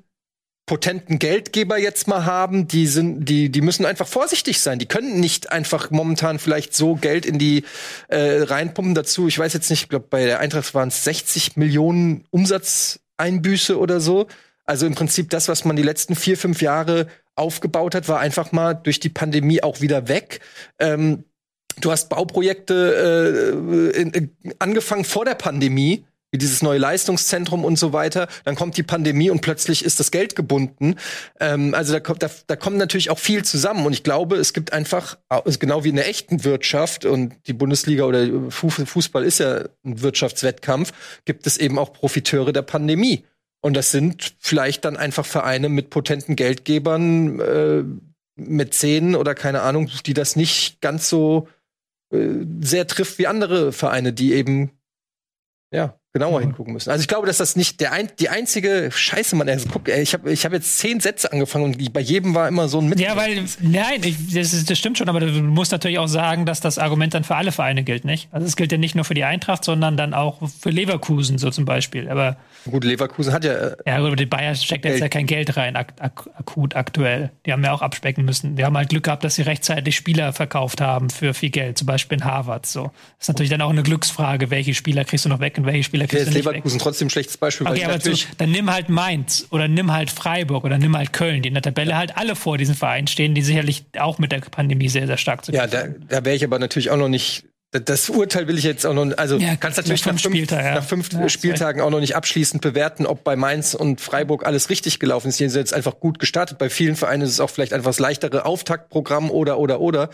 potenten 0.65 1.19
Geldgeber 1.19 1.77
jetzt 1.77 2.07
mal 2.07 2.23
haben, 2.23 2.69
die 2.69 2.87
sind, 2.87 3.25
die, 3.25 3.49
die 3.49 3.59
müssen 3.59 3.85
einfach 3.85 4.07
vorsichtig 4.07 4.61
sein. 4.61 4.79
Die 4.79 4.85
können 4.85 5.19
nicht 5.19 5.51
einfach 5.51 5.91
momentan 5.91 6.39
vielleicht 6.39 6.73
so 6.73 6.95
Geld 6.95 7.25
in 7.25 7.37
die 7.37 7.65
äh, 8.07 8.43
reinpumpen 8.43 8.95
dazu. 8.95 9.27
Ich 9.27 9.37
weiß 9.37 9.51
jetzt 9.51 9.69
nicht, 9.69 9.83
ich 9.83 9.89
glaube, 9.89 10.07
bei 10.09 10.25
der 10.25 10.39
Eintracht 10.39 10.73
waren 10.73 10.87
es 10.87 11.03
60 11.03 11.57
Millionen 11.57 12.23
Umsatzeinbüße 12.31 13.77
oder 13.77 13.99
so. 13.99 14.27
Also 14.65 14.85
im 14.85 14.95
Prinzip 14.95 15.29
das, 15.29 15.49
was 15.49 15.65
man 15.65 15.75
die 15.75 15.83
letzten 15.83 16.15
vier, 16.15 16.37
fünf 16.37 16.61
Jahre 16.61 17.07
aufgebaut 17.35 17.95
hat, 17.95 18.07
war 18.07 18.19
einfach 18.19 18.51
mal 18.51 18.73
durch 18.73 18.99
die 18.99 19.09
Pandemie 19.09 19.63
auch 19.63 19.81
wieder 19.81 20.07
weg. 20.07 20.41
Ähm, 20.79 21.23
du 21.79 21.91
hast 21.91 22.09
Bauprojekte 22.09 23.93
äh, 23.93 23.99
in, 23.99 24.11
in, 24.11 24.31
angefangen 24.59 25.05
vor 25.05 25.25
der 25.25 25.35
Pandemie, 25.35 26.05
wie 26.31 26.37
dieses 26.39 26.63
neue 26.63 26.79
Leistungszentrum 26.79 27.63
und 27.63 27.77
so 27.77 27.93
weiter. 27.93 28.27
Dann 28.43 28.55
kommt 28.55 28.75
die 28.77 28.83
Pandemie 28.83 29.29
und 29.29 29.41
plötzlich 29.41 29.85
ist 29.85 29.99
das 29.99 30.09
Geld 30.09 30.35
gebunden. 30.35 30.95
Ähm, 31.39 31.73
also 31.75 31.97
da 31.97 31.99
da, 31.99 32.29
da 32.47 32.55
kommt 32.55 32.77
natürlich 32.77 33.11
auch 33.11 33.19
viel 33.19 33.45
zusammen. 33.45 33.85
Und 33.85 33.93
ich 33.93 34.03
glaube, 34.03 34.37
es 34.37 34.53
gibt 34.53 34.73
einfach, 34.73 35.17
genau 35.59 35.83
wie 35.83 35.89
in 35.89 35.95
der 35.95 36.09
echten 36.09 36.43
Wirtschaft 36.43 37.05
und 37.05 37.35
die 37.47 37.53
Bundesliga 37.53 38.03
oder 38.03 38.27
Fußball 38.49 39.23
ist 39.23 39.39
ja 39.39 39.65
ein 39.85 40.01
Wirtschaftswettkampf, 40.01 40.91
gibt 41.25 41.45
es 41.45 41.57
eben 41.57 41.77
auch 41.77 41.93
Profiteure 41.93 42.51
der 42.51 42.63
Pandemie. 42.63 43.25
Und 43.63 43.77
das 43.77 43.91
sind 43.91 44.35
vielleicht 44.39 44.83
dann 44.83 44.97
einfach 44.97 45.25
Vereine 45.25 45.69
mit 45.69 45.89
potenten 45.89 46.35
Geldgebern, 46.35 47.39
äh, 47.39 47.83
Mäzenen 48.35 49.15
oder 49.15 49.35
keine 49.35 49.61
Ahnung, 49.61 49.89
die 50.05 50.13
das 50.13 50.35
nicht 50.35 50.81
ganz 50.81 51.07
so 51.07 51.47
äh, 52.11 52.45
sehr 52.59 52.87
trifft 52.87 53.19
wie 53.19 53.27
andere 53.27 53.71
Vereine, 53.71 54.11
die 54.11 54.33
eben 54.33 54.71
ja 55.71 55.97
genauer 56.13 56.39
mhm. 56.39 56.45
hingucken 56.45 56.73
müssen. 56.73 56.91
Also 56.91 57.01
ich 57.01 57.07
glaube, 57.07 57.25
dass 57.25 57.37
das 57.37 57.55
nicht 57.55 57.79
der 57.79 57.91
ein, 57.91 58.07
die 58.19 58.29
einzige 58.29 58.89
Scheiße, 58.91 59.35
man. 59.35 59.49
Also 59.49 59.67
guck, 59.71 59.89
ich 59.89 60.13
habe 60.13 60.31
ich 60.31 60.45
hab 60.45 60.53
jetzt 60.53 60.77
zehn 60.77 60.99
Sätze 60.99 61.31
angefangen 61.31 61.65
und 61.65 61.93
bei 61.93 62.01
jedem 62.01 62.35
war 62.35 62.47
immer 62.47 62.67
so 62.67 62.79
ein 62.79 62.87
Mit. 62.87 62.99
Ja, 62.99 63.15
weil 63.15 63.43
nein, 63.59 64.01
ich, 64.03 64.31
das, 64.31 64.53
ist, 64.53 64.69
das 64.69 64.77
stimmt 64.77 64.99
schon, 64.99 65.09
aber 65.09 65.21
du 65.21 65.27
musst 65.27 65.71
natürlich 65.71 65.97
auch 65.97 66.07
sagen, 66.07 66.45
dass 66.45 66.59
das 66.59 66.77
Argument 66.77 67.15
dann 67.15 67.23
für 67.23 67.35
alle 67.35 67.51
Vereine 67.51 67.83
gilt, 67.83 68.05
nicht? 68.05 68.29
Also 68.31 68.45
es 68.45 68.55
gilt 68.55 68.71
ja 68.71 68.77
nicht 68.77 68.93
nur 68.93 69.05
für 69.05 69.15
die 69.15 69.23
Eintracht, 69.23 69.63
sondern 69.63 69.97
dann 69.97 70.13
auch 70.13 70.47
für 70.47 70.69
Leverkusen 70.69 71.39
so 71.39 71.49
zum 71.49 71.65
Beispiel. 71.65 72.07
Aber 72.07 72.37
gut, 72.69 72.83
Leverkusen 72.83 73.33
hat 73.33 73.43
ja. 73.43 73.53
Äh, 73.53 73.75
ja, 73.87 73.97
gut, 73.97 74.07
aber 74.07 74.15
die 74.15 74.27
Bayern 74.27 74.55
steckt 74.55 74.85
jetzt 74.85 74.99
ja 74.99 75.09
kein 75.09 75.25
Geld 75.25 75.57
rein 75.57 75.75
ak 75.75 75.93
ak 75.97 76.29
akut 76.37 76.75
aktuell. 76.75 77.31
Die 77.47 77.53
haben 77.53 77.63
ja 77.63 77.71
auch 77.71 77.81
abspecken 77.81 78.23
müssen. 78.23 78.55
Die 78.55 78.63
haben 78.63 78.77
halt 78.77 78.89
Glück 78.89 79.05
gehabt, 79.05 79.23
dass 79.23 79.33
sie 79.33 79.41
rechtzeitig 79.41 79.95
Spieler 79.95 80.31
verkauft 80.31 80.79
haben 80.79 81.09
für 81.09 81.33
viel 81.33 81.49
Geld, 81.49 81.79
zum 81.79 81.87
Beispiel 81.87 82.19
in 82.19 82.25
Harvard. 82.25 82.67
So, 82.67 82.91
das 83.17 83.25
ist 83.25 83.27
natürlich 83.29 83.49
dann 83.49 83.61
auch 83.61 83.71
eine 83.71 83.81
Glücksfrage, 83.81 84.51
welche 84.51 84.75
Spieler 84.75 85.05
kriegst 85.05 85.25
du 85.25 85.29
noch 85.29 85.39
weg 85.39 85.57
und 85.57 85.65
welche 85.65 85.83
Spieler 85.83 86.02
kriegst 86.07 86.27
du 86.27 86.31
nicht 86.31 86.45
Leverkusen 86.45 86.79
trotzdem 86.79 87.07
ein 87.07 87.09
schlechtes 87.09 87.37
Beispiel. 87.37 87.67
Okay, 87.67 87.85
aber 87.85 87.99
zu, 87.99 88.11
dann 88.37 88.51
nimm 88.51 88.71
halt 88.71 88.89
Mainz 88.89 89.47
oder 89.51 89.67
nimm 89.67 89.91
halt 89.91 90.11
Freiburg 90.11 90.63
oder 90.63 90.77
nimm 90.77 90.95
halt 90.97 91.13
Köln, 91.13 91.41
die 91.41 91.47
in 91.47 91.53
der 91.53 91.63
Tabelle 91.63 91.95
halt 91.97 92.17
alle 92.17 92.35
vor 92.35 92.57
diesen 92.57 92.75
Vereinen 92.75 93.07
stehen, 93.07 93.35
die 93.35 93.41
sicherlich 93.41 93.85
auch 93.97 94.19
mit 94.19 94.31
der 94.31 94.39
Pandemie 94.39 94.89
sehr, 94.89 95.07
sehr 95.07 95.17
stark 95.17 95.45
zu 95.45 95.51
Ja, 95.51 95.67
da, 95.67 95.87
da 96.09 96.25
wäre 96.25 96.35
ich 96.35 96.43
aber 96.43 96.59
natürlich 96.59 96.89
auch 96.89 96.97
noch 96.97 97.09
nicht 97.09 97.45
das 97.85 98.09
Urteil 98.09 98.47
will 98.47 98.57
ich 98.57 98.63
jetzt 98.63 98.85
auch 98.85 98.93
noch, 98.93 99.17
also 99.17 99.37
Ja, 99.37 99.55
kannst 99.55 99.77
natürlich 99.77 100.05
nach 100.05 100.11
fünf 100.11 100.21
fünf, 100.21 100.33
Spieltagen, 100.35 100.65
ja. 100.65 100.75
nach 100.75 100.83
fünf 100.83 101.11
Ja, 101.11 101.29
Spieltagen 101.29 101.81
auch 101.81 101.89
noch 101.89 101.99
nicht 101.99 102.15
abschließend 102.15 102.61
bewerten, 102.61 103.05
ob 103.05 103.23
bei 103.23 103.35
Mainz 103.35 103.73
und 103.73 103.99
Freiburg 104.01 104.45
alles 104.45 104.69
richtig 104.69 104.99
gelaufen 104.99 105.29
ist. 105.29 105.39
Die 105.39 105.49
sind 105.49 105.59
jetzt 105.59 105.73
einfach 105.73 105.99
gut 105.99 106.19
gestartet. 106.19 106.57
Bei 106.57 106.69
vielen 106.69 106.95
Vereinen 106.95 107.23
ist 107.23 107.31
es 107.31 107.39
auch 107.39 107.49
vielleicht 107.49 107.73
einfach 107.73 107.89
das 107.89 107.99
leichtere 107.99 108.45
Auftaktprogramm 108.45 109.31
oder 109.31 109.57
oder 109.59 109.79
oder. 109.81 110.09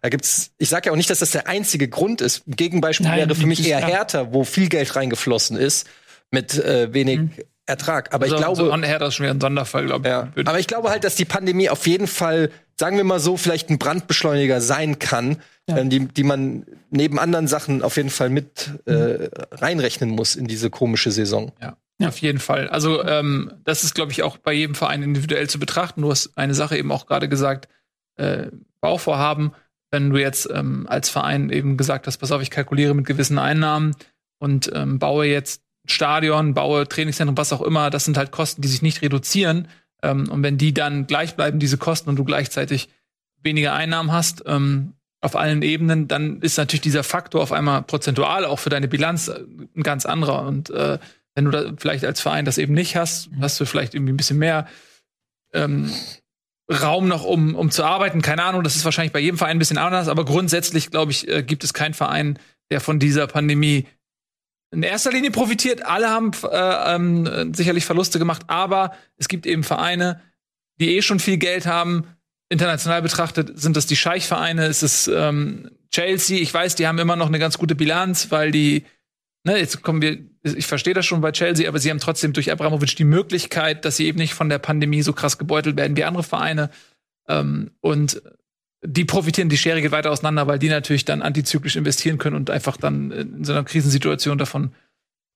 Da 0.00 0.08
gibt's, 0.08 0.50
ich 0.58 0.68
sage 0.68 0.86
ja 0.86 0.92
auch 0.92 0.96
nicht, 0.96 1.10
dass 1.10 1.18
das 1.18 1.30
der 1.32 1.48
einzige 1.48 1.88
Grund 1.88 2.20
ist. 2.20 2.46
Ein 2.48 2.56
Gegenbeispiel 2.56 3.06
Nein, 3.06 3.18
wäre 3.18 3.34
für 3.34 3.46
mich 3.46 3.66
eher. 3.66 3.84
Hertha, 3.84 4.32
wo 4.32 4.44
viel 4.44 4.68
Geld 4.68 4.96
reingeflossen 4.96 5.56
ist 5.56 5.86
mit 6.30 6.54
äh, 6.58 6.92
wenig 6.94 7.18
Mhm. 7.18 7.30
Ertrag. 7.64 8.12
Aber 8.12 8.26
so, 8.26 8.34
ich 8.34 8.40
glaube, 8.40 8.56
so 8.56 8.68
das 8.76 9.08
ist 9.08 9.14
schon 9.14 9.24
wieder 9.24 9.34
ein 9.34 9.40
Sonderfall, 9.40 9.86
glaube 9.86 10.08
ich. 10.08 10.10
ja. 10.12 10.28
Aber 10.46 10.58
ich 10.58 10.66
glaube 10.66 10.90
halt, 10.90 11.04
dass 11.04 11.14
die 11.14 11.24
Pandemie 11.24 11.68
auf 11.70 11.86
jeden 11.86 12.08
Fall, 12.08 12.50
sagen 12.76 12.96
wir 12.96 13.04
mal 13.04 13.20
so, 13.20 13.36
vielleicht 13.36 13.70
ein 13.70 13.78
Brandbeschleuniger 13.78 14.60
sein 14.60 14.98
kann, 14.98 15.36
ähm, 15.68 15.90
die, 15.90 16.06
die 16.06 16.24
man 16.24 16.66
neben 16.90 17.18
anderen 17.18 17.46
Sachen 17.46 17.82
auf 17.82 17.96
jeden 17.96 18.10
Fall 18.10 18.30
mit 18.30 18.70
äh, 18.86 19.28
reinrechnen 19.52 20.10
muss 20.10 20.34
in 20.34 20.46
diese 20.46 20.70
komische 20.70 21.10
Saison. 21.10 21.52
Ja, 21.60 21.76
auf 22.08 22.18
jeden 22.18 22.40
Fall. 22.40 22.68
Also 22.68 23.04
ähm, 23.04 23.52
das 23.64 23.84
ist, 23.84 23.94
glaube 23.94 24.12
ich, 24.12 24.22
auch 24.22 24.38
bei 24.38 24.52
jedem 24.52 24.74
Verein 24.74 25.02
individuell 25.02 25.48
zu 25.48 25.58
betrachten. 25.58 26.02
Du 26.02 26.10
hast 26.10 26.36
eine 26.36 26.54
Sache 26.54 26.76
eben 26.76 26.90
auch 26.90 27.06
gerade 27.06 27.28
gesagt, 27.28 27.68
äh, 28.16 28.48
Bauvorhaben. 28.80 29.52
Wenn 29.90 30.10
du 30.10 30.18
jetzt 30.18 30.48
ähm, 30.52 30.86
als 30.88 31.10
Verein 31.10 31.50
eben 31.50 31.76
gesagt 31.76 32.06
hast, 32.06 32.18
pass 32.18 32.32
auf, 32.32 32.42
ich 32.42 32.50
kalkuliere 32.50 32.94
mit 32.94 33.06
gewissen 33.06 33.38
Einnahmen 33.38 33.94
und 34.38 34.70
ähm, 34.74 34.98
baue 34.98 35.26
jetzt 35.26 35.62
Stadion, 35.86 36.54
baue 36.54 36.88
Trainingszentrum, 36.88 37.36
was 37.36 37.52
auch 37.52 37.60
immer, 37.60 37.90
das 37.90 38.04
sind 38.04 38.16
halt 38.16 38.30
Kosten, 38.30 38.62
die 38.62 38.68
sich 38.68 38.82
nicht 38.82 39.02
reduzieren. 39.02 39.68
Ähm, 40.02 40.28
und 40.30 40.42
wenn 40.42 40.58
die 40.58 40.74
dann 40.74 41.06
gleich 41.06 41.36
bleiben, 41.36 41.58
diese 41.58 41.78
Kosten, 41.78 42.08
und 42.08 42.16
du 42.16 42.24
gleichzeitig 42.24 42.88
weniger 43.42 43.74
Einnahmen 43.74 44.12
hast, 44.12 44.44
ähm, 44.46 44.94
auf 45.22 45.36
allen 45.36 45.62
Ebenen, 45.62 46.08
dann 46.08 46.42
ist 46.42 46.58
natürlich 46.58 46.82
dieser 46.82 47.04
Faktor 47.04 47.42
auf 47.42 47.52
einmal 47.52 47.82
prozentual 47.82 48.44
auch 48.44 48.58
für 48.58 48.70
deine 48.70 48.88
Bilanz 48.88 49.28
äh, 49.28 49.40
ein 49.76 49.82
ganz 49.82 50.04
anderer. 50.04 50.42
Und 50.42 50.68
äh, 50.70 50.98
wenn 51.34 51.44
du 51.46 51.50
da 51.50 51.72
vielleicht 51.78 52.04
als 52.04 52.20
Verein 52.20 52.44
das 52.44 52.58
eben 52.58 52.74
nicht 52.74 52.96
hast, 52.96 53.30
hast 53.40 53.58
du 53.58 53.64
vielleicht 53.64 53.94
irgendwie 53.94 54.12
ein 54.12 54.16
bisschen 54.16 54.38
mehr 54.38 54.66
ähm, 55.54 55.90
Raum 56.70 57.06
noch, 57.06 57.24
um, 57.24 57.54
um 57.54 57.70
zu 57.70 57.84
arbeiten. 57.84 58.20
Keine 58.20 58.42
Ahnung, 58.42 58.64
das 58.64 58.74
ist 58.76 58.84
wahrscheinlich 58.84 59.12
bei 59.12 59.20
jedem 59.20 59.38
Verein 59.38 59.56
ein 59.56 59.58
bisschen 59.60 59.78
anders, 59.78 60.08
aber 60.08 60.24
grundsätzlich, 60.24 60.90
glaube 60.90 61.12
ich, 61.12 61.28
äh, 61.28 61.42
gibt 61.42 61.62
es 61.62 61.72
keinen 61.72 61.94
Verein, 61.94 62.38
der 62.70 62.80
von 62.80 62.98
dieser 62.98 63.26
Pandemie 63.28 63.86
in 64.72 64.82
erster 64.82 65.12
Linie 65.12 65.30
profitiert. 65.30 65.84
Alle 65.86 66.10
haben 66.10 66.32
äh, 66.50 66.94
ähm, 66.94 67.54
sicherlich 67.54 67.84
Verluste 67.84 68.18
gemacht, 68.18 68.42
aber 68.48 68.92
es 69.18 69.28
gibt 69.28 69.46
eben 69.46 69.62
Vereine, 69.62 70.20
die 70.80 70.96
eh 70.96 71.02
schon 71.02 71.20
viel 71.20 71.36
Geld 71.36 71.66
haben. 71.66 72.06
International 72.52 73.02
betrachtet 73.02 73.58
sind 73.58 73.76
das 73.76 73.86
die 73.86 73.96
Scheichvereine, 73.96 74.66
es 74.66 74.82
ist 74.82 75.08
ähm, 75.08 75.70
Chelsea. 75.90 76.40
Ich 76.40 76.52
weiß, 76.52 76.74
die 76.74 76.86
haben 76.86 76.98
immer 76.98 77.16
noch 77.16 77.26
eine 77.26 77.38
ganz 77.38 77.58
gute 77.58 77.74
Bilanz, 77.74 78.30
weil 78.30 78.50
die, 78.50 78.84
ne, 79.44 79.58
jetzt 79.58 79.82
kommen 79.82 80.02
wir, 80.02 80.18
ich 80.42 80.66
verstehe 80.66 80.94
das 80.94 81.06
schon 81.06 81.20
bei 81.20 81.32
Chelsea, 81.32 81.68
aber 81.68 81.78
sie 81.78 81.90
haben 81.90 82.00
trotzdem 82.00 82.32
durch 82.32 82.50
Abramovic 82.52 82.96
die 82.96 83.04
Möglichkeit, 83.04 83.84
dass 83.84 83.96
sie 83.96 84.06
eben 84.06 84.18
nicht 84.18 84.34
von 84.34 84.48
der 84.48 84.58
Pandemie 84.58 85.02
so 85.02 85.12
krass 85.12 85.38
gebeutelt 85.38 85.76
werden 85.76 85.96
wie 85.96 86.04
andere 86.04 86.22
Vereine. 86.22 86.70
Ähm, 87.28 87.70
und 87.80 88.22
die 88.84 89.04
profitieren, 89.04 89.48
die 89.48 89.56
Schere 89.56 89.80
geht 89.80 89.92
weiter 89.92 90.10
auseinander, 90.10 90.46
weil 90.46 90.58
die 90.58 90.68
natürlich 90.68 91.04
dann 91.04 91.22
antizyklisch 91.22 91.76
investieren 91.76 92.18
können 92.18 92.36
und 92.36 92.50
einfach 92.50 92.76
dann 92.76 93.10
in 93.12 93.44
so 93.44 93.52
einer 93.52 93.64
Krisensituation 93.64 94.38
davon 94.38 94.72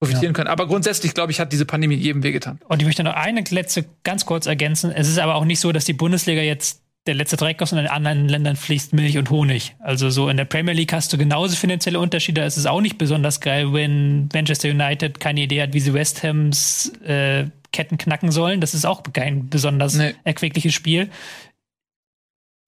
profitieren 0.00 0.34
können. 0.34 0.48
Aber 0.48 0.66
grundsätzlich, 0.66 1.14
glaube 1.14 1.32
ich, 1.32 1.40
hat 1.40 1.52
diese 1.52 1.64
Pandemie 1.64 1.94
jedem 1.94 2.22
wehgetan. 2.22 2.58
Und 2.68 2.80
ich 2.80 2.86
möchte 2.86 3.04
noch 3.04 3.14
eine 3.14 3.44
letzte 3.50 3.86
ganz 4.04 4.26
kurz 4.26 4.46
ergänzen. 4.46 4.90
Es 4.90 5.08
ist 5.08 5.18
aber 5.18 5.36
auch 5.36 5.44
nicht 5.44 5.60
so, 5.60 5.72
dass 5.72 5.84
die 5.84 5.92
Bundesliga 5.92 6.42
jetzt 6.42 6.82
der 7.06 7.14
letzte 7.14 7.36
Dreck 7.36 7.60
ist 7.60 7.72
und 7.72 7.78
in 7.78 7.86
anderen 7.86 8.28
Ländern 8.28 8.56
fließt 8.56 8.92
Milch 8.92 9.16
und 9.18 9.30
Honig. 9.30 9.76
Also 9.78 10.10
so 10.10 10.28
in 10.28 10.36
der 10.36 10.44
Premier 10.44 10.74
League 10.74 10.92
hast 10.92 11.12
du 11.12 11.18
genauso 11.18 11.54
finanzielle 11.56 12.00
Unterschiede. 12.00 12.42
Es 12.42 12.56
ist 12.56 12.66
auch 12.66 12.80
nicht 12.80 12.98
besonders 12.98 13.40
geil, 13.40 13.72
wenn 13.72 14.28
Manchester 14.32 14.68
United 14.70 15.20
keine 15.20 15.42
Idee 15.42 15.62
hat, 15.62 15.72
wie 15.72 15.80
sie 15.80 15.94
West 15.94 16.22
Hams 16.22 16.92
äh, 17.04 17.46
Ketten 17.72 17.98
knacken 17.98 18.32
sollen. 18.32 18.60
Das 18.60 18.74
ist 18.74 18.84
auch 18.84 19.02
kein 19.12 19.48
besonders 19.48 19.94
Nee. 19.94 20.14
erquickliches 20.24 20.74
Spiel. 20.74 21.10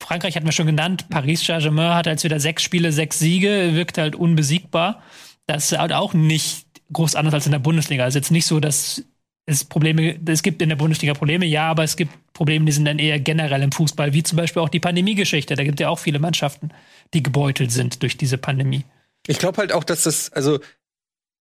Frankreich 0.03 0.37
hatten 0.37 0.47
wir 0.47 0.53
schon 0.53 0.67
genannt. 0.67 1.09
Paris 1.11 1.45
Saint-Germain 1.45 1.95
hat 1.95 2.07
als 2.09 2.25
wieder 2.25 2.39
sechs 2.41 2.63
Spiele, 2.63 2.93
sechs 2.93 3.19
Siege, 3.19 3.71
wirkt 3.75 3.99
halt 3.99 4.15
unbesiegbar. 4.15 5.03
Das 5.47 5.73
ist 5.73 5.79
halt 5.79 5.93
auch 5.93 6.15
nicht 6.15 6.67
groß 6.93 7.17
anders 7.17 7.35
als 7.35 7.47
in 7.47 7.53
der 7.53 7.59
Bundesliga. 7.59 8.05
Also 8.05 8.19
jetzt 8.19 8.31
nicht 8.31 8.47
so, 8.47 8.61
dass 8.61 9.05
es 9.49 9.65
Probleme, 9.65 10.19
es 10.27 10.43
gibt 10.43 10.61
in 10.63 10.69
der 10.69 10.77
Bundesliga 10.77 11.15
Probleme, 11.15 11.47
ja, 11.47 11.71
aber 11.71 11.83
es 11.85 11.97
gibt 11.97 12.13
Probleme, 12.35 12.67
die 12.67 12.73
sind 12.73 12.85
dann 12.85 12.99
eher 12.99 13.19
generell 13.19 13.63
im 13.63 13.73
Fußball, 13.73 14.13
wie 14.13 14.23
zum 14.23 14.37
Beispiel 14.37 14.63
auch 14.63 14.69
die 14.69 14.81
Pandemiegeschichte. 14.81 15.55
Da 15.57 15.65
gibt 15.65 15.81
es 15.81 15.83
ja 15.83 15.89
auch 15.89 15.99
viele 15.99 16.19
Mannschaften, 16.19 16.71
die 17.15 17.23
gebeutelt 17.23 17.73
sind 17.73 18.03
durch 18.03 18.17
diese 18.17 18.39
Pandemie. 18.39 18.85
Ich 19.27 19.39
glaube 19.39 19.59
halt 19.59 19.73
auch, 19.73 19.85
dass 19.85 20.03
das, 20.05 20.31
also 20.33 20.61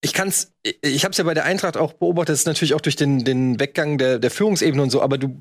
ich 0.02 0.14
kann's, 0.14 0.54
ich- 0.57 0.57
ich 0.82 1.04
habe 1.04 1.12
es 1.12 1.18
ja 1.18 1.24
bei 1.24 1.34
der 1.34 1.46
Eintracht 1.46 1.78
auch 1.78 1.94
beobachtet, 1.94 2.34
das 2.34 2.40
ist 2.40 2.48
natürlich 2.48 2.74
auch 2.74 2.82
durch 2.82 2.96
den, 2.96 3.24
den 3.24 3.60
Weggang 3.60 3.98
der, 3.98 4.20
der 4.20 4.32
Führungsebene 4.32 4.82
und 4.82 4.90
so, 4.90 5.02
aber 5.02 5.18
du, 5.18 5.38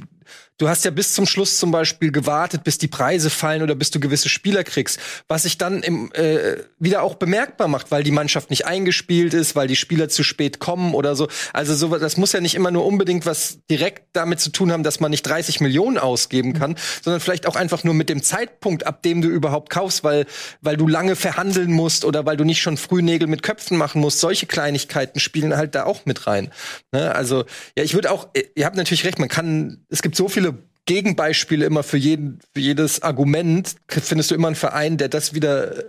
du 0.58 0.68
hast 0.68 0.84
ja 0.84 0.90
bis 0.90 1.14
zum 1.14 1.26
Schluss 1.26 1.58
zum 1.58 1.70
Beispiel 1.70 2.12
gewartet, 2.12 2.64
bis 2.64 2.78
die 2.78 2.88
Preise 2.88 3.30
fallen 3.30 3.62
oder 3.62 3.74
bis 3.74 3.90
du 3.90 4.00
gewisse 4.00 4.28
Spieler 4.28 4.64
kriegst, 4.64 4.98
was 5.28 5.42
sich 5.42 5.58
dann 5.58 5.82
im, 5.82 6.12
äh, 6.12 6.56
wieder 6.78 7.02
auch 7.02 7.14
bemerkbar 7.14 7.68
macht, 7.68 7.90
weil 7.90 8.02
die 8.02 8.10
Mannschaft 8.10 8.50
nicht 8.50 8.66
eingespielt 8.66 9.34
ist, 9.34 9.56
weil 9.56 9.68
die 9.68 9.76
Spieler 9.76 10.08
zu 10.08 10.22
spät 10.22 10.58
kommen 10.58 10.94
oder 10.94 11.16
so. 11.16 11.28
Also 11.52 11.74
so, 11.74 11.96
das 11.96 12.16
muss 12.16 12.32
ja 12.32 12.40
nicht 12.40 12.54
immer 12.54 12.70
nur 12.70 12.86
unbedingt 12.86 13.26
was 13.26 13.58
direkt 13.70 14.04
damit 14.12 14.40
zu 14.40 14.50
tun 14.50 14.72
haben, 14.72 14.82
dass 14.82 15.00
man 15.00 15.10
nicht 15.10 15.22
30 15.22 15.60
Millionen 15.60 15.98
ausgeben 15.98 16.52
kann, 16.52 16.76
sondern 17.02 17.20
vielleicht 17.20 17.46
auch 17.46 17.56
einfach 17.56 17.84
nur 17.84 17.94
mit 17.94 18.08
dem 18.08 18.22
Zeitpunkt, 18.22 18.86
ab 18.86 19.02
dem 19.02 19.22
du 19.22 19.28
überhaupt 19.28 19.70
kaufst, 19.70 20.04
weil, 20.04 20.26
weil 20.60 20.76
du 20.76 20.88
lange 20.88 21.16
verhandeln 21.16 21.72
musst 21.72 22.04
oder 22.04 22.26
weil 22.26 22.36
du 22.36 22.44
nicht 22.44 22.60
schon 22.60 22.76
früh 22.76 23.02
Nägel 23.02 23.28
mit 23.28 23.42
Köpfen 23.42 23.76
machen 23.76 24.00
musst. 24.00 24.20
Solche 24.20 24.46
Kleinigkeiten 24.46 25.15
spielen 25.18 25.56
halt 25.56 25.74
da 25.74 25.84
auch 25.84 26.06
mit 26.06 26.26
rein. 26.26 26.52
Ne? 26.92 27.14
Also, 27.14 27.44
ja, 27.76 27.84
ich 27.84 27.94
würde 27.94 28.10
auch, 28.10 28.28
ihr 28.54 28.66
habt 28.66 28.76
natürlich 28.76 29.04
recht, 29.04 29.18
man 29.18 29.28
kann, 29.28 29.84
es 29.88 30.02
gibt 30.02 30.16
so 30.16 30.28
viele 30.28 30.54
Gegenbeispiele 30.86 31.66
immer 31.66 31.82
für 31.82 31.96
jeden, 31.96 32.38
für 32.54 32.60
jedes 32.60 33.02
Argument, 33.02 33.74
findest 33.88 34.30
du 34.30 34.34
immer 34.34 34.48
einen 34.48 34.56
Verein, 34.56 34.96
der 34.96 35.08
das 35.08 35.34
wieder 35.34 35.84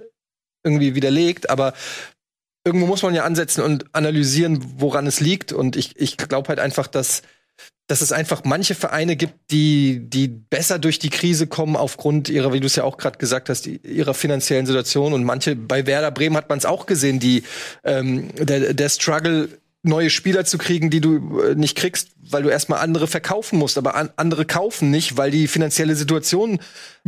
irgendwie 0.63 0.95
widerlegt, 0.95 1.49
aber 1.49 1.73
irgendwo 2.65 2.87
muss 2.87 3.03
man 3.03 3.15
ja 3.15 3.23
ansetzen 3.23 3.61
und 3.61 3.85
analysieren, 3.93 4.59
woran 4.77 5.07
es 5.07 5.21
liegt. 5.21 5.53
Und 5.53 5.75
ich, 5.77 5.97
ich 5.97 6.17
glaube 6.17 6.49
halt 6.49 6.59
einfach, 6.59 6.87
dass, 6.87 7.21
dass 7.87 8.01
es 8.01 8.11
einfach 8.11 8.43
manche 8.43 8.75
Vereine 8.75 9.15
gibt, 9.15 9.33
die, 9.49 10.01
die 10.09 10.27
besser 10.27 10.77
durch 10.77 10.99
die 10.99 11.09
Krise 11.09 11.47
kommen 11.47 11.75
aufgrund 11.75 12.27
ihrer, 12.29 12.51
wie 12.51 12.59
du 12.59 12.67
es 12.67 12.75
ja 12.75 12.83
auch 12.83 12.97
gerade 12.97 13.17
gesagt 13.17 13.49
hast, 13.49 13.65
ihrer 13.65 14.13
finanziellen 14.13 14.65
Situation. 14.65 15.13
Und 15.13 15.23
manche, 15.23 15.55
bei 15.55 15.85
Werder 15.85 16.11
Bremen 16.11 16.35
hat 16.35 16.49
man 16.49 16.57
es 16.57 16.65
auch 16.65 16.85
gesehen, 16.85 17.19
die 17.19 17.43
ähm, 17.85 18.27
der, 18.35 18.73
der 18.73 18.89
Struggle 18.89 19.49
neue 19.83 20.09
Spieler 20.09 20.43
zu 20.43 20.57
kriegen, 20.57 20.89
die 20.89 20.99
du 20.99 21.39
äh, 21.39 21.55
nicht 21.55 21.77
kriegst, 21.77 22.09
weil 22.29 22.43
du 22.43 22.49
erstmal 22.49 22.79
andere 22.79 23.07
verkaufen 23.07 23.57
musst, 23.57 23.77
aber 23.77 23.95
an, 23.95 24.09
andere 24.17 24.43
kaufen 24.43 24.91
nicht, 24.91 25.15
weil 25.15 25.31
die 25.31 25.47
finanzielle 25.47 25.95
Situation 25.95 26.59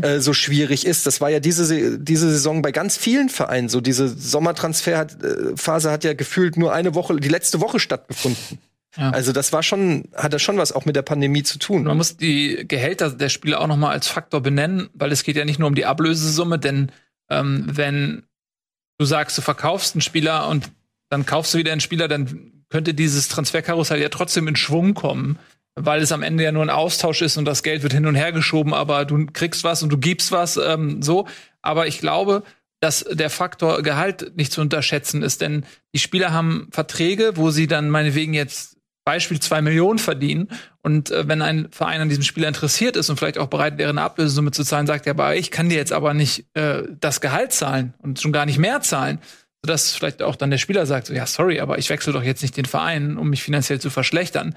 äh, 0.02 0.20
so 0.20 0.32
schwierig 0.32 0.86
ist. 0.86 1.06
Das 1.06 1.20
war 1.20 1.30
ja 1.30 1.42
diese 1.42 1.65
Se- 1.65 2.00
diese 2.00 2.30
Saison 2.30 2.62
bei 2.62 2.72
ganz 2.72 2.96
vielen 2.96 3.28
Vereinen 3.28 3.68
so. 3.68 3.82
Diese 3.82 4.08
Sommertransferphase 4.08 5.89
äh, 5.89 5.92
hat 5.92 6.06
ja 6.06 6.13
gefühlt 6.13 6.56
nur 6.56 6.72
eine 6.72 6.96
Woche, 6.96 7.18
die 7.18 7.28
letzte 7.28 7.60
Woche 7.60 7.80
stattgefunden. 7.80 8.60
Ja. 8.97 9.12
Also 9.12 9.32
das 9.32 9.54
war 9.54 9.62
schon, 9.62 10.10
hat 10.15 10.34
das 10.34 10.41
schon 10.41 10.58
was 10.58 10.71
auch 10.71 10.86
mit 10.86 10.95
der 10.95 11.04
Pandemie 11.04 11.43
zu 11.43 11.60
tun. 11.60 11.84
Man 11.84 11.97
muss 11.97 12.17
die 12.17 12.65
Gehälter 12.67 13.12
der 13.12 13.30
Spieler 13.30 13.62
auch 13.62 13.67
noch 13.67 13.78
mal 13.78 13.91
als 13.91 14.08
Faktor 14.08 14.41
benennen, 14.41 14.89
weil 14.93 15.12
es 15.12 15.23
geht 15.23 15.36
ja 15.36 15.45
nicht 15.45 15.60
nur 15.60 15.67
um 15.67 15.75
die 15.75 15.86
Ablösesumme, 15.86 16.58
denn 16.58 16.91
ähm, 17.30 17.65
wenn 17.67 18.23
du 18.97 19.06
sagst, 19.06 19.38
du 19.38 19.41
verkaufst 19.41 19.95
einen 19.95 20.02
Spieler 20.02 20.47
und 20.47 20.71
dann 21.10 21.25
kaufst 21.25 21.54
du 21.54 21.60
wieder 21.60 21.71
einen 21.71 21.82
Spieler, 21.82 22.08
dann 22.08 22.63
könnte 22.69 22.93
dieses 22.93 23.28
Transferkarussell 23.28 24.02
ja 24.02 24.10
trotzdem 24.10 24.47
in 24.47 24.56
Schwung 24.56 24.93
kommen, 24.93 25.39
weil 25.75 26.02
es 26.02 26.12
am 26.12 26.23
Ende 26.23 26.43
ja 26.43 26.52
nur 26.52 26.63
ein 26.63 26.69
Austausch 26.69 27.21
ist 27.21 27.38
und 27.38 27.45
das 27.45 27.63
Geld 27.63 27.84
wird 27.84 27.93
hin 27.93 28.06
und 28.06 28.15
her 28.15 28.32
geschoben, 28.32 28.73
aber 28.73 29.06
du 29.06 29.28
kriegst 29.28 29.63
was 29.63 29.84
und 29.84 29.89
du 29.89 29.97
gibst 29.97 30.32
was, 30.32 30.58
ähm, 30.58 31.02
so. 31.02 31.28
Aber 31.62 31.88
ich 31.88 31.99
glaube, 31.99 32.43
dass 32.80 33.06
der 33.12 33.30
Faktor 33.30 33.82
Gehalt 33.82 34.36
nicht 34.36 34.52
zu 34.52 34.62
unterschätzen 34.62 35.21
ist, 35.21 35.41
denn 35.41 35.65
die 35.93 35.99
Spieler 35.99 36.32
haben 36.32 36.69
Verträge, 36.71 37.34
wo 37.36 37.52
sie 37.52 37.67
dann 37.67 37.89
meinetwegen 37.89 38.34
jetzt 38.34 38.79
Beispiel 39.10 39.39
zwei 39.39 39.62
Millionen 39.62 39.98
verdienen. 40.00 40.50
Und 40.82 41.10
äh, 41.12 41.28
wenn 41.28 41.41
ein 41.41 41.67
Verein 41.72 42.02
an 42.02 42.10
diesem 42.10 42.24
Spieler 42.24 42.48
interessiert 42.48 42.95
ist 42.95 43.10
und 43.10 43.17
vielleicht 43.17 43.38
auch 43.38 43.48
bereit 43.48 43.78
wäre, 43.78 43.89
eine 43.89 44.02
Ablösesumme 44.02 44.52
zu 44.52 44.63
zahlen, 44.63 44.86
sagt 44.88 45.08
er, 45.08 45.12
aber 45.12 45.36
ich 45.36 45.50
kann 45.52 45.69
dir 45.69 45.76
jetzt 45.78 45.91
aber 45.93 46.13
nicht 46.13 46.45
äh, 46.56 46.84
das 47.00 47.22
Gehalt 47.22 47.52
zahlen 47.54 47.93
und 48.04 48.19
schon 48.22 48.32
gar 48.32 48.45
nicht 48.45 48.58
mehr 48.60 48.82
zahlen. 48.82 49.19
Sodass 49.65 49.93
vielleicht 49.95 50.22
auch 50.22 50.36
dann 50.36 50.52
der 50.52 50.58
Spieler 50.58 50.86
sagt, 50.86 51.08
so, 51.08 51.13
ja, 51.13 51.26
sorry, 51.26 51.60
aber 51.60 51.78
ich 51.80 51.89
wechsle 51.89 52.13
doch 52.13 52.24
jetzt 52.24 52.41
nicht 52.41 52.56
den 52.56 52.65
Verein, 52.65 53.17
um 53.17 53.30
mich 53.30 53.43
finanziell 53.43 53.82
zu 53.82 53.89
verschlechtern. 53.89 54.56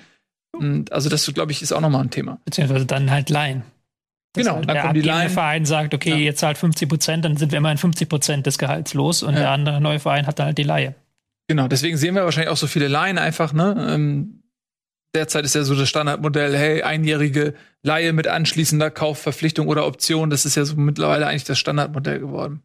Und 0.53 0.93
also 0.93 1.09
das, 1.09 1.27
glaube 1.33 1.51
ich, 1.51 1.63
ist 1.63 1.73
auch 1.73 1.81
nochmal 1.81 2.03
ein 2.03 2.11
Thema. 2.11 2.39
Beziehungsweise 2.45 2.85
dann 2.87 3.11
halt 3.11 3.31
leihen. 3.31 3.63
Dass 4.35 4.45
Genau, 4.45 4.57
halt 4.57 4.69
dann 4.69 4.75
der 4.75 4.83
kommen 4.83 4.95
die 4.95 5.01
Laien. 5.01 5.31
Verein 5.31 5.65
sagt, 5.65 5.93
okay, 5.95 6.11
Ja. 6.11 6.17
ihr 6.17 6.35
zahlt 6.37 6.57
50 6.59 6.89
Prozent, 6.89 7.25
dann 7.25 7.37
sind 7.37 7.53
wir 7.53 7.59
immerhin 7.59 7.79
50 7.79 8.09
Prozent 8.09 8.47
des 8.47 8.59
Gehalts 8.59 8.95
los 8.95 9.23
und 9.23 9.35
Ja. 9.35 9.41
der 9.41 9.51
andere 9.51 9.81
neue 9.81 9.99
Verein 9.99 10.27
hat 10.27 10.39
dann 10.39 10.47
halt 10.47 10.59
die 10.59 10.63
Laie. 10.63 10.95
Genau, 11.49 11.69
deswegen 11.69 11.97
sehen 11.97 12.15
wir 12.15 12.25
wahrscheinlich 12.25 12.51
auch 12.51 12.57
so 12.57 12.67
viele 12.67 12.87
Laien 12.89 13.19
einfach, 13.19 13.53
ne? 13.53 13.89
Ähm, 13.91 14.42
derzeit 15.15 15.45
ist 15.45 15.55
ja 15.55 15.65
so 15.65 15.75
das 15.75 15.89
Standardmodell, 15.89 16.57
hey, 16.57 16.83
einjährige 16.83 17.55
Laie 17.83 18.13
mit 18.13 18.29
anschließender 18.29 18.91
Kaufverpflichtung 18.91 19.69
oder 19.69 19.87
Option, 19.87 20.31
das 20.31 20.47
ist 20.47 20.55
ja 20.55 20.65
so 20.65 20.77
mittlerweile 20.77 21.27
eigentlich 21.27 21.45
das 21.45 21.59
Standardmodell 21.59 22.21
geworden. 22.21 22.63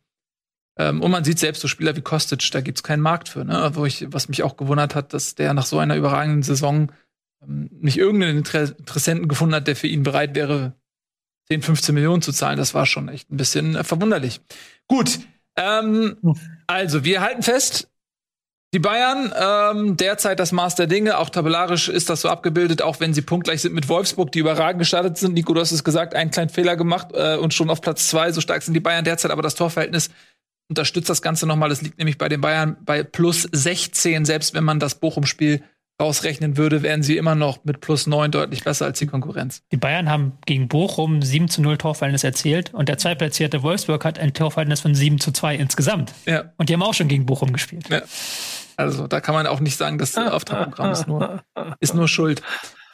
Ähm, 0.78 1.02
und 1.02 1.12
man 1.12 1.24
sieht 1.24 1.40
selbst 1.40 1.62
so 1.62 1.68
Spieler 1.68 1.96
wie 1.96 2.02
Kostic, 2.02 2.50
da 2.52 2.62
gibt's 2.62 2.84
keinen 2.84 3.02
Markt 3.02 3.30
für, 3.30 3.44
ne? 3.44 3.72
Wo 3.74 3.86
ich, 3.86 4.06
was 4.10 4.30
mich 4.30 4.44
auch 4.44 4.58
gewundert 4.58 4.96
hat, 4.96 5.14
dass 5.14 5.36
der 5.36 5.54
nach 5.54 5.66
so 5.66 5.80
einer 5.80 5.96
überragenden 5.96 6.44
Saison 6.44 6.92
ähm, 7.42 7.70
nicht 7.72 7.98
irgendeinen 7.98 8.38
Inter 8.38 8.78
Interessenten 8.78 9.28
gefunden 9.28 9.56
hat, 9.56 9.68
der 9.68 9.76
für 9.76 9.88
ihn 9.88 10.04
bereit 10.04 10.36
wäre, 10.36 10.74
10, 11.48 11.64
15 11.64 11.96
Millionen 11.96 12.22
zu 12.22 12.32
zahlen. 12.32 12.58
Das 12.58 12.74
war 12.74 12.86
schon 12.86 13.10
echt 13.10 13.32
ein 13.32 13.38
bisschen 13.38 13.76
äh, 13.76 13.84
verwunderlich. 13.84 14.42
Gut, 14.88 15.20
ähm, 15.56 16.18
also 16.68 17.04
wir 17.04 17.22
halten 17.22 17.42
fest, 17.42 17.90
die 18.74 18.80
Bayern, 18.80 19.34
ähm, 19.40 19.96
derzeit 19.96 20.40
das 20.40 20.52
Maß 20.52 20.76
der 20.76 20.88
Dinge, 20.88 21.18
auch 21.18 21.30
tabellarisch 21.30 21.88
ist 21.88 22.10
das 22.10 22.22
so 22.22 22.30
abgebildet, 22.30 22.82
auch 22.82 23.00
wenn 23.00 23.14
sie 23.14 23.22
punktgleich 23.22 23.62
sind 23.62 23.74
mit 23.74 23.88
Wolfsburg, 23.88 24.32
die 24.34 24.40
überragend 24.40 24.80
gestartet 24.80 25.18
sind. 25.18 25.34
Nico, 25.34 25.54
du 25.54 25.62
hast 25.62 25.72
es 25.72 25.86
gesagt, 25.86 26.14
einen 26.14 26.32
kleinen 26.32 26.50
Fehler 26.50 26.76
gemacht 26.76 27.10
äh, 27.14 27.38
und 27.38 27.54
schon 27.54 27.70
auf 27.70 27.80
Platz 27.80 28.10
zwei, 28.10 28.32
so 28.32 28.42
stark 28.42 28.62
sind 28.64 28.74
die 28.74 28.82
Bayern 28.82 29.06
derzeit, 29.06 29.32
aber 29.32 29.42
das 29.42 29.56
Torverhältnis 29.56 30.10
unterstützt 30.70 31.10
das 31.10 31.22
Ganze 31.22 31.48
nochmal. 31.48 31.70
Das 31.70 31.82
liegt 31.82 31.98
nämlich 31.98 32.18
bei 32.18 32.28
den 32.28 32.42
Bayern 32.42 32.76
bei 32.82 33.04
plus 33.04 33.48
16, 33.50 34.26
selbst 34.26 34.54
wenn 34.54 34.66
man 34.66 34.82
das 34.82 34.96
Bochum-Spiel 34.96 35.64
rausrechnen 36.02 36.58
würde, 36.58 36.84
wären 36.84 37.02
sie 37.02 37.18
immer 37.18 37.34
noch 37.34 37.64
mit 37.64 37.80
plus 37.80 38.06
9 38.06 38.30
deutlich 38.32 38.64
besser 38.64 38.86
als 38.86 39.00
die 39.00 39.08
Konkurrenz. 39.08 39.64
Die 39.72 39.78
Bayern 39.78 40.10
haben 40.10 40.34
gegen 40.46 40.68
Bochum 40.68 41.24
7 41.24 41.48
zu 41.50 41.62
0 41.62 41.78
Torverhältnis 41.78 42.24
erzielt 42.24 42.74
und 42.74 42.88
der 42.88 43.00
zweitplatzierte 43.00 43.64
Wolfsburg 43.64 44.06
hat 44.06 44.20
ein 44.20 44.34
Torverhältnis 44.34 44.82
von 44.82 44.94
7 44.94 45.20
zu 45.20 45.32
2 45.32 45.56
insgesamt. 45.56 46.14
Ja. 46.26 46.54
Und 46.58 46.70
die 46.70 46.74
haben 46.74 46.84
auch 46.84 46.94
schon 46.94 47.08
gegen 47.08 47.26
Bochum 47.26 47.52
gespielt. 47.52 47.90
Ja. 47.90 48.02
Also 48.78 49.08
da 49.08 49.20
kann 49.20 49.36
man 49.36 49.48
auch 49.48 49.60
nicht 49.60 49.78
sagen, 49.78 49.98
das 49.98 50.16
Auftragprogramm 50.16 50.92
ist 50.92 51.08
nur, 51.08 51.44
ist 51.80 51.96
nur 51.96 52.08
schuld. 52.08 52.42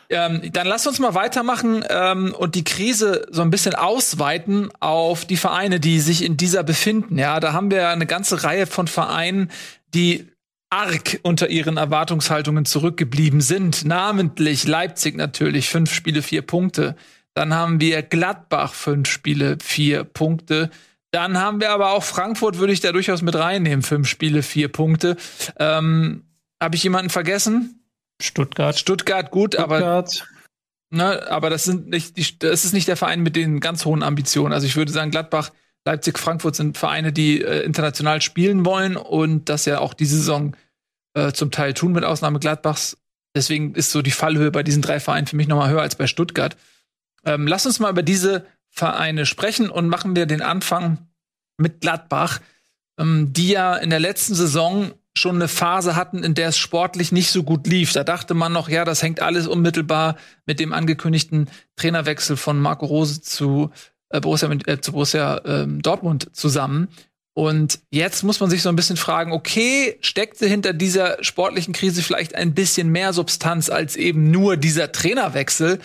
Ähm, 0.10 0.42
dann 0.52 0.68
lass 0.68 0.86
uns 0.88 1.00
mal 1.00 1.16
weitermachen 1.16 1.84
ähm, 1.90 2.34
und 2.38 2.56
die 2.56 2.64
Krise 2.64 3.26
so 3.32 3.42
ein 3.42 3.50
bisschen 3.50 3.76
ausweiten 3.76 4.70
auf 4.80 5.26
die 5.26 5.38
Vereine, 5.38 5.80
die 5.80 6.00
sich 6.00 6.24
in 6.24 6.38
dieser 6.38 6.64
befinden. 6.64 7.18
Ja, 7.18 7.40
da 7.40 7.54
haben 7.54 7.72
wir 7.72 7.90
eine 7.90 8.06
ganze 8.06 8.44
Reihe 8.44 8.68
von 8.68 8.88
Vereinen, 8.88 9.52
die 9.94 10.28
arg 10.70 11.20
unter 11.24 11.50
ihren 11.50 11.78
Erwartungshaltungen 11.78 12.66
zurückgeblieben 12.66 13.42
sind. 13.42 13.86
Namentlich 13.86 14.68
Leipzig 14.68 15.16
natürlich, 15.16 15.70
fünf 15.70 15.94
Spiele, 15.94 16.22
vier 16.22 16.42
Punkte. 16.42 16.96
Dann 17.34 17.54
haben 17.54 17.80
wir 17.80 18.02
Gladbach, 18.02 18.74
fünf 18.74 19.10
Spiele, 19.10 19.58
vier 19.62 20.04
Punkte. 20.04 20.70
Dann 21.14 21.38
haben 21.38 21.62
wir 21.62 21.70
aber 21.70 21.92
auch 21.92 22.04
Frankfurt, 22.04 22.58
würde 22.58 22.74
ich 22.74 22.80
da 22.80 22.92
durchaus 22.92 23.22
mit 23.22 23.36
reinnehmen, 23.36 23.84
fünf 23.84 24.08
Spiele, 24.08 24.42
vier 24.42 24.68
Punkte. 24.68 25.16
Ähm, 25.60 26.24
Habe 26.60 26.76
ich 26.76 26.84
jemanden 26.84 27.12
vergessen? 27.12 27.86
Stuttgart. 28.20 28.80
Stuttgart, 28.80 29.30
gut, 29.30 29.56
aber 29.56 29.78
Stuttgart. 29.78 30.28
Ne, 30.90 31.28
aber 31.30 31.52
das 31.52 31.66
sind 31.66 31.88
nicht 31.88 32.18
die, 32.18 32.40
das 32.40 32.66
ist 32.66 32.74
nicht 32.74 32.88
der 32.88 32.98
Verein 32.98 33.22
mit 33.22 33.36
den 33.36 33.60
ganz 33.60 33.86
hohen 33.86 34.02
Ambitionen. 34.02 34.54
Also 34.54 34.66
ich 34.66 34.76
würde 34.76 34.92
sagen, 34.92 35.12
Gladbach, 35.12 35.52
Leipzig, 35.86 36.18
Frankfurt 36.18 36.56
sind 36.56 36.80
Vereine, 36.80 37.14
die 37.14 37.42
äh, 37.42 37.62
international 37.62 38.22
spielen 38.22 38.66
wollen 38.66 38.98
und 38.98 39.50
das 39.50 39.66
ja 39.66 39.80
auch 39.80 39.94
diese 39.94 40.18
Saison 40.18 40.56
äh, 41.14 41.32
zum 41.32 41.52
Teil 41.52 41.76
tun, 41.76 41.92
mit 41.92 42.04
Ausnahme 42.04 42.40
Gladbachs. 42.40 42.98
Deswegen 43.36 43.76
ist 43.76 43.92
so 43.92 44.02
die 44.02 44.12
Fallhöhe 44.12 44.50
bei 44.50 44.64
diesen 44.64 44.82
drei 44.82 45.00
Vereinen 45.00 45.28
für 45.28 45.36
mich 45.36 45.48
nochmal 45.48 45.70
höher 45.70 45.82
als 45.82 45.96
bei 45.96 46.08
Stuttgart. 46.08 46.58
Ähm, 47.24 47.46
lass 47.46 47.68
uns 47.68 47.80
mal 47.80 47.92
über 47.92 48.04
diese 48.04 48.48
Vereine 48.74 49.28
sprechen 49.28 49.70
und 49.70 49.88
machen 49.88 50.16
wir 50.16 50.26
den 50.26 50.42
Anfang 50.42 50.98
mit 51.58 51.80
Gladbach, 51.80 52.42
ähm, 53.00 53.32
die 53.32 53.50
ja 53.50 53.76
in 53.76 53.92
der 53.92 54.00
letzten 54.00 54.34
Saison 54.34 54.92
schon 55.16 55.36
eine 55.36 55.48
Phase 55.48 55.96
hatten, 55.96 56.24
in 56.24 56.34
der 56.34 56.50
es 56.50 56.58
sportlich 56.58 57.12
nicht 57.12 57.30
so 57.30 57.44
gut 57.44 57.68
lief. 57.68 57.94
Da 57.94 58.04
dachte 58.04 58.34
man 58.34 58.52
noch, 58.52 58.70
ja, 58.70 58.84
das 58.84 59.04
hängt 59.04 59.22
alles 59.22 59.46
unmittelbar 59.46 60.18
mit 60.48 60.60
dem 60.60 60.74
angekündigten 60.74 61.50
Trainerwechsel 61.76 62.36
von 62.36 62.60
Marco 62.60 62.88
Rose 62.88 63.22
zu 63.22 63.70
äh, 64.10 64.20
Borussia, 64.20 64.50
äh, 64.66 64.82
zu 64.82 64.92
Borussia 64.94 65.38
äh, 65.38 65.68
Dortmund 65.68 66.30
zusammen. 66.34 66.88
Und 67.36 67.80
jetzt 67.92 68.24
muss 68.24 68.40
man 68.40 68.50
sich 68.50 68.64
so 68.64 68.70
ein 68.70 68.76
bisschen 68.76 68.98
fragen, 68.98 69.34
okay, 69.34 69.98
steckte 70.02 70.48
hinter 70.48 70.74
dieser 70.74 71.24
sportlichen 71.24 71.74
Krise 71.74 72.02
vielleicht 72.02 72.36
ein 72.36 72.54
bisschen 72.54 72.90
mehr 72.90 73.14
Substanz 73.14 73.70
als 73.70 73.96
eben 73.96 74.32
nur 74.32 74.58
dieser 74.58 74.92
Trainerwechsel? 74.92 75.80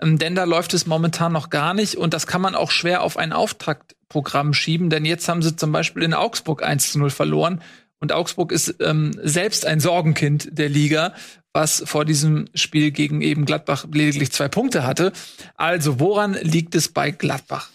Ähm, 0.00 0.18
denn 0.18 0.34
da 0.34 0.44
läuft 0.44 0.74
es 0.74 0.86
momentan 0.86 1.32
noch 1.32 1.50
gar 1.50 1.74
nicht 1.74 1.96
und 1.96 2.14
das 2.14 2.26
kann 2.26 2.40
man 2.40 2.54
auch 2.54 2.70
schwer 2.70 3.02
auf 3.02 3.16
ein 3.16 3.32
Auftaktprogramm 3.32 4.54
schieben, 4.54 4.90
denn 4.90 5.04
jetzt 5.04 5.28
haben 5.28 5.42
sie 5.42 5.56
zum 5.56 5.72
Beispiel 5.72 6.02
in 6.02 6.14
Augsburg 6.14 6.62
1 6.62 6.92
zu 6.92 6.98
0 6.98 7.10
verloren 7.10 7.60
und 8.00 8.12
Augsburg 8.12 8.52
ist 8.52 8.76
ähm, 8.80 9.18
selbst 9.22 9.64
ein 9.64 9.80
Sorgenkind 9.80 10.58
der 10.58 10.68
Liga, 10.68 11.14
was 11.54 11.82
vor 11.86 12.04
diesem 12.04 12.46
Spiel 12.54 12.90
gegen 12.90 13.22
eben 13.22 13.46
Gladbach 13.46 13.86
lediglich 13.90 14.32
zwei 14.32 14.48
Punkte 14.48 14.84
hatte. 14.84 15.12
Also 15.54 16.00
woran 16.00 16.34
liegt 16.34 16.74
es 16.74 16.88
bei 16.88 17.12
Gladbach? 17.12 17.70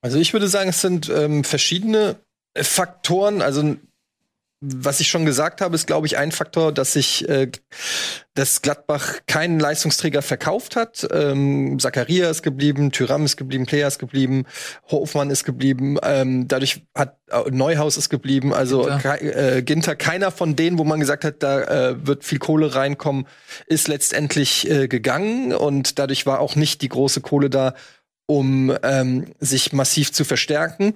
Also 0.00 0.18
ich 0.18 0.32
würde 0.32 0.48
sagen, 0.48 0.70
es 0.70 0.80
sind 0.80 1.10
ähm, 1.10 1.44
verschiedene 1.44 2.16
Faktoren. 2.56 3.42
Also 3.42 3.76
was 4.74 5.00
ich 5.00 5.08
schon 5.08 5.24
gesagt 5.24 5.60
habe, 5.60 5.74
ist, 5.74 5.86
glaube 5.86 6.06
ich, 6.06 6.16
ein 6.16 6.32
Faktor, 6.32 6.72
dass 6.72 6.94
sich 6.94 7.28
äh, 7.28 7.50
dass 8.36 8.60
Gladbach 8.62 9.20
keinen 9.26 9.58
Leistungsträger 9.58 10.20
verkauft 10.20 10.76
hat. 10.76 11.06
Ähm, 11.10 11.78
Zakaria 11.78 12.28
ist 12.28 12.42
geblieben, 12.42 12.92
Tyram 12.92 13.24
ist 13.24 13.36
geblieben, 13.36 13.66
Player 13.66 13.88
ist 13.88 13.98
geblieben, 13.98 14.44
Hofmann 14.90 15.30
ist 15.30 15.44
geblieben. 15.44 15.96
Ähm, 16.02 16.46
dadurch 16.46 16.82
hat 16.94 17.16
äh, 17.30 17.50
Neuhaus 17.50 17.96
ist 17.96 18.10
geblieben. 18.10 18.52
Also 18.52 18.84
Ginter. 18.84 19.56
Äh, 19.56 19.62
Ginter, 19.62 19.96
keiner 19.96 20.30
von 20.30 20.54
denen, 20.54 20.78
wo 20.78 20.84
man 20.84 21.00
gesagt 21.00 21.24
hat, 21.24 21.42
da 21.42 21.62
äh, 21.62 22.06
wird 22.06 22.24
viel 22.24 22.38
Kohle 22.38 22.74
reinkommen, 22.74 23.26
ist 23.66 23.88
letztendlich 23.88 24.70
äh, 24.70 24.86
gegangen 24.86 25.54
und 25.54 25.98
dadurch 25.98 26.26
war 26.26 26.40
auch 26.40 26.56
nicht 26.56 26.82
die 26.82 26.88
große 26.88 27.22
Kohle 27.22 27.48
da, 27.48 27.74
um 28.26 28.76
ähm, 28.82 29.26
sich 29.38 29.72
massiv 29.72 30.12
zu 30.12 30.24
verstärken. 30.24 30.94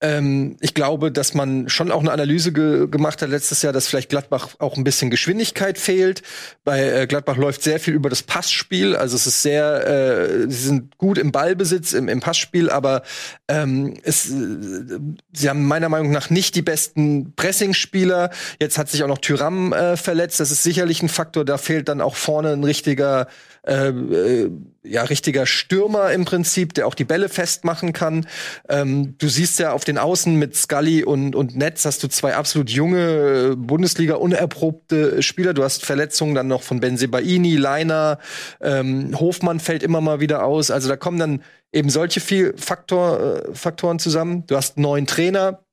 Ähm, 0.00 0.56
ich 0.60 0.74
glaube, 0.74 1.10
dass 1.10 1.34
man 1.34 1.68
schon 1.68 1.90
auch 1.90 2.00
eine 2.00 2.12
Analyse 2.12 2.52
ge 2.52 2.86
gemacht 2.88 3.20
hat 3.20 3.30
letztes 3.30 3.62
Jahr, 3.62 3.72
dass 3.72 3.88
vielleicht 3.88 4.08
Gladbach 4.10 4.50
auch 4.60 4.76
ein 4.76 4.84
bisschen 4.84 5.10
Geschwindigkeit 5.10 5.76
fehlt. 5.76 6.22
Bei 6.64 7.02
äh, 7.02 7.06
Gladbach 7.08 7.36
läuft 7.36 7.62
sehr 7.64 7.80
viel 7.80 7.94
über 7.94 8.08
das 8.08 8.22
Passspiel. 8.22 8.94
Also 8.94 9.16
es 9.16 9.26
ist 9.26 9.42
sehr, 9.42 9.86
äh, 9.86 10.42
sie 10.48 10.66
sind 10.68 10.98
gut 10.98 11.18
im 11.18 11.32
Ballbesitz, 11.32 11.94
im, 11.94 12.08
im 12.08 12.20
Passspiel, 12.20 12.70
aber 12.70 13.02
ähm, 13.48 13.98
es, 14.04 14.30
äh, 14.30 15.00
sie 15.32 15.48
haben 15.48 15.66
meiner 15.66 15.88
Meinung 15.88 16.12
nach 16.12 16.30
nicht 16.30 16.54
die 16.54 16.62
besten 16.62 17.32
Pressingspieler. 17.34 18.30
Jetzt 18.60 18.78
hat 18.78 18.88
sich 18.88 19.02
auch 19.02 19.08
noch 19.08 19.18
Tyram 19.18 19.72
äh, 19.72 19.96
verletzt. 19.96 20.38
Das 20.38 20.52
ist 20.52 20.62
sicherlich 20.62 21.02
ein 21.02 21.08
Faktor. 21.08 21.44
Da 21.44 21.58
fehlt 21.58 21.88
dann 21.88 22.00
auch 22.00 22.14
vorne 22.14 22.52
ein 22.52 22.62
richtiger 22.62 23.26
äh, 23.68 23.88
äh, 23.88 24.50
ja, 24.82 25.02
richtiger 25.02 25.44
Stürmer 25.44 26.12
im 26.12 26.24
Prinzip, 26.24 26.72
der 26.72 26.86
auch 26.86 26.94
die 26.94 27.04
Bälle 27.04 27.28
festmachen 27.28 27.92
kann. 27.92 28.26
Ähm, 28.68 29.14
du 29.18 29.28
siehst 29.28 29.58
ja 29.58 29.72
auf 29.72 29.84
den 29.88 29.98
Außen 29.98 30.36
mit 30.36 30.54
Scully 30.54 31.02
und, 31.02 31.34
und 31.34 31.56
Netz 31.56 31.84
hast 31.84 32.02
du 32.02 32.08
zwei 32.08 32.36
absolut 32.36 32.70
junge, 32.70 33.52
äh, 33.52 33.56
Bundesliga 33.56 34.14
unerprobte 34.14 35.22
Spieler. 35.22 35.54
Du 35.54 35.64
hast 35.64 35.84
Verletzungen 35.84 36.34
dann 36.34 36.46
noch 36.46 36.62
von 36.62 36.80
Benzebaini, 36.80 37.56
Leiner, 37.56 38.18
ähm, 38.60 39.18
Hofmann 39.18 39.60
fällt 39.60 39.82
immer 39.82 40.00
mal 40.00 40.20
wieder 40.20 40.44
aus. 40.44 40.70
Also 40.70 40.88
da 40.88 40.96
kommen 40.96 41.18
dann 41.18 41.42
eben 41.72 41.90
solche 41.90 42.20
viel 42.20 42.54
Faktor, 42.56 43.20
äh, 43.48 43.54
Faktoren 43.54 43.98
zusammen. 43.98 44.46
Du 44.46 44.56
hast 44.56 44.76
einen 44.76 44.82
neuen 44.82 45.06
Trainer, 45.06 45.64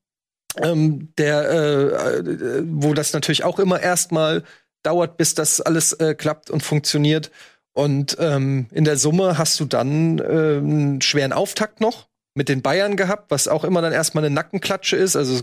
ähm, 0.60 1.12
der, 1.18 1.50
äh, 1.50 2.18
äh, 2.18 2.62
wo 2.66 2.94
das 2.94 3.12
natürlich 3.12 3.44
auch 3.44 3.58
immer 3.58 3.80
erstmal 3.80 4.42
dauert, 4.82 5.16
bis 5.16 5.34
das 5.34 5.60
alles 5.60 5.92
äh, 5.94 6.14
klappt 6.14 6.50
und 6.50 6.62
funktioniert. 6.62 7.30
Und 7.74 8.16
ähm, 8.18 8.68
in 8.72 8.84
der 8.84 8.96
Summe 8.96 9.36
hast 9.36 9.60
du 9.60 9.66
dann 9.66 10.18
äh, 10.18 10.22
einen 10.22 11.02
schweren 11.02 11.34
Auftakt 11.34 11.80
noch 11.80 12.08
mit 12.36 12.48
den 12.48 12.62
Bayern 12.62 12.96
gehabt, 12.96 13.30
was 13.30 13.48
auch 13.48 13.64
immer 13.64 13.80
dann 13.80 13.92
erstmal 13.92 14.24
eine 14.24 14.34
Nackenklatsche 14.34 14.96
ist, 14.96 15.16
also 15.16 15.40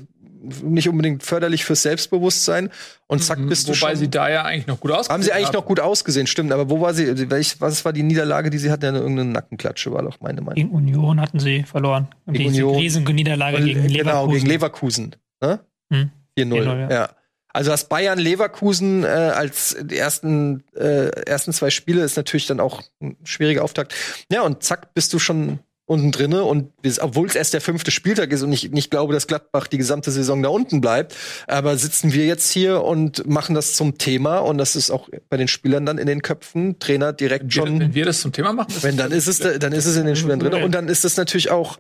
nicht 0.62 0.90
unbedingt 0.90 1.24
förderlich 1.24 1.66
fürs 1.66 1.82
Selbstbewusstsein. 1.82 2.70
Und 3.08 3.24
zack, 3.24 3.40
bist 3.48 3.68
du 3.68 3.72
Wobei 3.72 3.92
schon. 3.92 3.96
sie 3.96 4.10
da 4.10 4.30
ja 4.30 4.44
eigentlich 4.44 4.68
noch 4.68 4.80
gut 4.80 4.92
ausgesehen 4.92 5.14
haben 5.14 5.24
sie 5.24 5.32
eigentlich 5.32 5.54
noch 5.54 5.66
gut 5.66 5.80
ausgesehen, 5.80 6.28
stimmt. 6.28 6.52
Aber 6.52 6.70
wo 6.70 6.82
war 6.82 6.94
sie? 6.94 7.30
Welch, 7.32 7.60
was 7.62 7.84
war 7.86 7.94
die 7.94 8.04
Niederlage, 8.04 8.50
die 8.50 8.58
sie 8.58 8.70
hatten? 8.70 8.86
Ja, 8.86 8.94
irgendeine 8.94 9.32
Nackenklatsche 9.32 9.92
war 9.92 10.04
doch 10.04 10.20
meine 10.22 10.42
Meinung. 10.42 10.56
Gegen 10.56 10.70
Union 10.70 11.20
hatten 11.20 11.40
sie 11.40 11.64
verloren. 11.64 12.10
Gegen 12.28 12.52
diese 12.52 12.66
Union. 12.66 12.82
riesige 12.82 13.14
Niederlage 13.14 13.58
gegen 13.64 13.88
Leverkusen. 13.88 13.98
Genau, 13.98 14.28
gegen 14.28 14.46
Leverkusen. 14.46 15.16
Ne? 15.42 15.60
Hm. 15.92 16.12
4-0. 16.38 16.54
4-0, 16.54 16.66
ja. 16.66 16.90
ja. 16.90 17.10
Also 17.54 17.70
das 17.72 17.88
Bayern 17.88 18.20
Leverkusen 18.20 19.04
äh, 19.04 19.08
als 19.08 19.78
die 19.80 19.98
ersten 19.98 20.64
äh, 20.76 21.10
ersten 21.26 21.54
zwei 21.54 21.70
Spiele 21.70 22.04
ist 22.04 22.18
natürlich 22.18 22.48
dann 22.48 22.60
auch 22.60 22.82
ein 23.00 23.16
schwieriger 23.24 23.64
Auftakt. 23.64 23.94
Ja 24.32 24.42
und 24.42 24.64
zack 24.64 24.94
bist 24.96 25.14
du 25.14 25.20
schon 25.20 25.60
unten 25.86 26.12
drinne 26.12 26.44
und 26.46 26.82
bis- 26.82 27.00
obwohl 27.00 27.28
es 27.28 27.36
erst 27.36 27.54
der 27.54 27.60
fünfte 27.62 27.92
Spieltag 27.92 28.32
ist 28.32 28.42
und 28.42 28.54
ich 28.54 28.72
nicht 28.72 28.90
glaube, 28.90 29.14
dass 29.14 29.28
Gladbach 29.28 29.68
die 29.68 29.78
gesamte 29.78 30.12
Saison 30.12 30.42
da 30.42 30.50
unten 30.50 30.80
bleibt, 30.80 31.16
aber 31.48 31.78
sitzen 31.78 32.14
wir 32.14 32.26
jetzt 32.26 32.52
hier 32.52 32.82
und 32.84 33.28
machen 33.28 33.54
das 33.54 33.76
zum 33.76 33.98
Thema 33.98 34.38
und 34.40 34.58
das 34.58 34.76
ist 34.78 34.92
auch 34.92 35.10
bei 35.30 35.36
den 35.38 35.48
Spielern 35.50 35.86
dann 35.86 35.98
in 35.98 36.08
den 36.08 36.22
Köpfen, 36.22 36.80
Trainer 36.80 37.12
direkt 37.12 37.44
Wenn, 37.46 37.52
schon 37.52 37.80
wenn 37.82 37.94
wir 37.96 38.06
das 38.06 38.22
zum 38.22 38.32
Thema 38.32 38.54
machen, 38.54 38.74
wenn 38.82 38.96
dann 38.96 39.12
ist 39.12 39.28
es, 39.28 39.40
dann 39.40 39.74
ist 39.74 39.86
es 39.86 39.98
in 39.98 40.06
den 40.06 40.16
Spielern 40.16 40.40
drin. 40.40 40.54
Und 40.64 40.72
dann 40.74 40.88
ist 40.88 41.04
es 41.04 41.18
natürlich 41.18 41.52
auch 41.52 41.78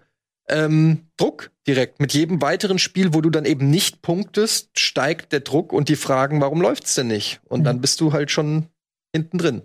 ähm, 0.50 1.08
Druck 1.16 1.52
direkt. 1.66 2.02
Mit 2.02 2.14
jedem 2.14 2.42
weiteren 2.42 2.78
Spiel, 2.80 3.14
wo 3.14 3.22
du 3.22 3.30
dann 3.30 3.46
eben 3.46 3.70
nicht 3.70 4.02
punktest, 4.02 4.78
steigt 4.78 5.32
der 5.32 5.40
Druck 5.40 5.72
und 5.72 5.88
die 5.88 5.96
Fragen, 5.96 6.42
warum 6.42 6.60
läuft's 6.62 6.96
denn 6.96 7.08
nicht? 7.08 7.40
Und 7.48 7.62
Mhm. 7.62 7.64
dann 7.64 7.80
bist 7.82 8.02
du 8.02 8.12
halt 8.12 8.30
schon 8.32 8.66
hinten 9.16 9.38
drin 9.38 9.62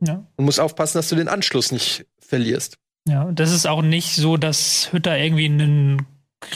Ja. 0.00 0.26
und 0.36 0.46
musst 0.46 0.58
aufpassen, 0.60 0.96
dass 0.96 1.10
du 1.10 1.16
den 1.16 1.28
Anschluss 1.28 1.70
nicht 1.72 2.06
verlierst. 2.18 2.78
Ja, 3.08 3.22
und 3.24 3.40
das 3.40 3.52
ist 3.52 3.66
auch 3.66 3.82
nicht 3.82 4.14
so, 4.14 4.36
dass 4.36 4.92
Hütter 4.92 5.18
irgendwie 5.18 5.46
einen 5.46 6.06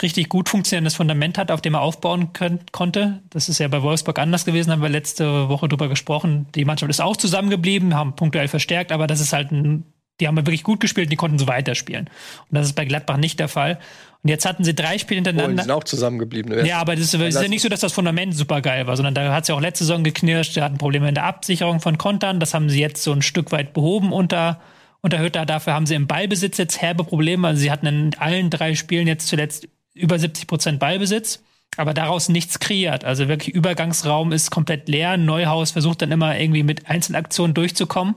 richtig 0.02 0.28
gut 0.28 0.48
funktionierendes 0.48 0.94
Fundament 0.94 1.38
hat, 1.38 1.50
auf 1.50 1.60
dem 1.60 1.74
er 1.74 1.80
aufbauen 1.80 2.32
können, 2.32 2.60
konnte. 2.72 3.22
Das 3.30 3.48
ist 3.48 3.58
ja 3.58 3.68
bei 3.68 3.82
Wolfsburg 3.82 4.18
anders 4.18 4.44
gewesen, 4.44 4.72
haben 4.72 4.82
wir 4.82 4.88
letzte 4.88 5.48
Woche 5.48 5.68
drüber 5.68 5.88
gesprochen. 5.88 6.46
Die 6.54 6.64
Mannschaft 6.64 6.90
ist 6.90 7.00
auch 7.00 7.16
zusammengeblieben, 7.16 7.94
haben 7.94 8.16
punktuell 8.16 8.48
verstärkt, 8.48 8.92
aber 8.92 9.06
das 9.06 9.20
ist 9.20 9.32
halt 9.32 9.52
ein, 9.52 9.84
die 10.20 10.28
haben 10.28 10.36
wirklich 10.36 10.62
gut 10.62 10.80
gespielt, 10.80 11.12
die 11.12 11.16
konnten 11.16 11.38
so 11.38 11.46
weiterspielen. 11.46 12.06
Und 12.06 12.54
das 12.54 12.66
ist 12.66 12.74
bei 12.74 12.84
Gladbach 12.84 13.16
nicht 13.16 13.38
der 13.38 13.48
Fall. 13.48 13.78
Und 14.22 14.30
jetzt 14.30 14.44
hatten 14.44 14.64
sie 14.64 14.74
drei 14.74 14.98
Spiele 14.98 15.18
hintereinander. 15.18 15.52
Oh, 15.52 15.56
die 15.56 15.62
sind 15.62 15.70
auch 15.70 15.84
zusammengeblieben. 15.84 16.66
Ja, 16.66 16.78
aber 16.78 16.96
das 16.96 17.14
ist, 17.14 17.14
ist 17.14 17.40
ja 17.40 17.48
nicht 17.48 17.62
so, 17.62 17.68
dass 17.68 17.80
das 17.80 17.92
Fundament 17.92 18.34
super 18.34 18.60
geil 18.60 18.86
war, 18.86 18.96
sondern 18.96 19.14
da 19.14 19.32
hat 19.32 19.44
es 19.44 19.48
ja 19.48 19.54
auch 19.54 19.60
letzte 19.60 19.84
Saison 19.84 20.04
geknirscht, 20.04 20.54
sie 20.54 20.62
hatten 20.62 20.78
Probleme 20.78 21.08
in 21.08 21.14
der 21.14 21.24
Absicherung 21.24 21.80
von 21.80 21.98
Kontern, 21.98 22.40
das 22.40 22.54
haben 22.54 22.68
sie 22.70 22.80
jetzt 22.80 23.02
so 23.02 23.12
ein 23.12 23.22
Stück 23.22 23.52
weit 23.52 23.72
behoben 23.72 24.12
unter 24.12 24.60
unter 25.02 25.18
Hütter. 25.20 25.46
Dafür 25.46 25.74
haben 25.74 25.86
sie 25.86 25.94
im 25.94 26.06
Ballbesitz 26.06 26.58
jetzt 26.58 26.80
herbe 26.82 27.04
Probleme. 27.04 27.48
Also 27.48 27.60
sie 27.60 27.70
hatten 27.70 27.86
in 27.86 28.14
allen 28.18 28.50
drei 28.50 28.74
Spielen 28.74 29.06
jetzt 29.06 29.28
zuletzt 29.28 29.68
über 29.94 30.18
70 30.18 30.46
Prozent 30.46 30.78
Ballbesitz, 30.78 31.42
aber 31.76 31.94
daraus 31.94 32.28
nichts 32.28 32.58
kreiert. 32.58 33.04
Also 33.04 33.28
wirklich 33.28 33.54
Übergangsraum 33.54 34.32
ist 34.32 34.50
komplett 34.50 34.88
leer. 34.88 35.16
Neuhaus 35.16 35.70
versucht 35.70 36.02
dann 36.02 36.12
immer 36.12 36.38
irgendwie 36.38 36.62
mit 36.62 36.88
Einzelaktionen 36.88 37.54
durchzukommen. 37.54 38.14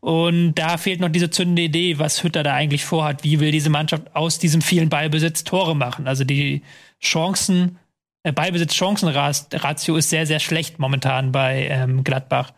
Und 0.00 0.54
da 0.54 0.76
fehlt 0.76 1.00
noch 1.00 1.08
diese 1.08 1.30
zündende 1.30 1.62
Idee, 1.62 1.98
was 1.98 2.22
Hütter 2.22 2.42
da 2.42 2.54
eigentlich 2.54 2.84
vorhat. 2.84 3.24
Wie 3.24 3.40
will 3.40 3.50
diese 3.50 3.70
Mannschaft 3.70 4.14
aus 4.14 4.38
diesem 4.38 4.62
vielen 4.62 4.88
Ballbesitz 4.88 5.42
Tore 5.44 5.74
machen? 5.74 6.06
Also 6.06 6.22
die 6.22 6.62
Chancen, 7.02 7.78
äh, 8.22 8.32
Ballbesitz-Chancen-Ratio 8.32 9.96
ist 9.96 10.10
sehr, 10.10 10.26
sehr 10.26 10.40
schlecht 10.40 10.78
momentan 10.78 11.32
bei 11.32 11.68
ähm, 11.70 12.04
Gladbach. 12.04 12.52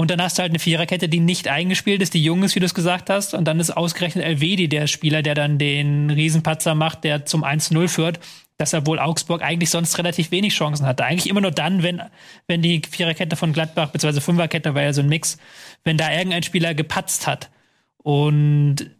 Und 0.00 0.10
dann 0.10 0.22
hast 0.22 0.38
du 0.38 0.40
halt 0.40 0.52
eine 0.52 0.58
Viererkette, 0.58 1.10
die 1.10 1.20
nicht 1.20 1.46
eingespielt 1.46 2.00
ist, 2.00 2.14
die 2.14 2.24
jung 2.24 2.42
ist, 2.42 2.54
wie 2.54 2.60
du 2.60 2.64
es 2.64 2.72
gesagt 2.72 3.10
hast. 3.10 3.34
Und 3.34 3.44
dann 3.44 3.60
ist 3.60 3.70
ausgerechnet 3.70 4.24
Elvedi 4.24 4.66
der 4.66 4.86
Spieler, 4.86 5.20
der 5.20 5.34
dann 5.34 5.58
den 5.58 6.08
Riesenpatzer 6.08 6.74
macht, 6.74 7.04
der 7.04 7.26
zum 7.26 7.44
1-0 7.44 7.86
führt. 7.86 8.18
Dass 8.56 8.72
wohl 8.86 8.98
Augsburg 8.98 9.42
eigentlich 9.42 9.68
sonst 9.68 9.98
relativ 9.98 10.30
wenig 10.30 10.54
Chancen 10.54 10.86
hatte. 10.86 11.04
Eigentlich 11.04 11.28
immer 11.28 11.42
nur 11.42 11.50
dann, 11.50 11.82
wenn, 11.82 12.00
wenn 12.46 12.62
die 12.62 12.80
Viererkette 12.90 13.36
von 13.36 13.52
Gladbach, 13.52 13.90
beziehungsweise 13.90 14.22
Fünferkette 14.22 14.74
war 14.74 14.80
ja 14.80 14.94
so 14.94 15.02
ein 15.02 15.08
Mix, 15.10 15.36
wenn 15.84 15.98
da 15.98 16.10
irgendein 16.10 16.44
Spieler 16.44 16.72
gepatzt 16.72 17.26
hat. 17.26 17.50
Und 17.98 18.90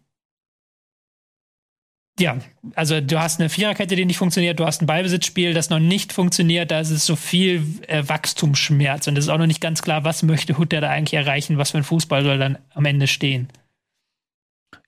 ja, 2.19 2.37
also 2.75 3.01
du 3.01 3.19
hast 3.19 3.39
eine 3.39 3.49
Viererkette, 3.49 3.95
die 3.95 4.05
nicht 4.05 4.17
funktioniert, 4.17 4.59
du 4.59 4.65
hast 4.65 4.81
ein 4.81 4.85
Ballbesitzspiel, 4.85 5.53
das 5.53 5.69
noch 5.69 5.79
nicht 5.79 6.13
funktioniert, 6.13 6.71
da 6.71 6.79
ist 6.79 6.91
es 6.91 7.05
so 7.05 7.15
viel 7.15 7.63
äh, 7.87 8.03
Wachstumsschmerz 8.05 9.07
und 9.07 9.17
es 9.17 9.25
ist 9.25 9.29
auch 9.29 9.37
noch 9.37 9.47
nicht 9.47 9.61
ganz 9.61 9.81
klar, 9.81 10.03
was 10.03 10.23
möchte 10.23 10.57
Hutter 10.57 10.81
da 10.81 10.89
eigentlich 10.89 11.13
erreichen, 11.13 11.57
was 11.57 11.71
für 11.71 11.77
ein 11.77 11.83
Fußball 11.83 12.23
soll 12.23 12.37
dann 12.37 12.57
am 12.73 12.85
Ende 12.85 13.07
stehen. 13.07 13.47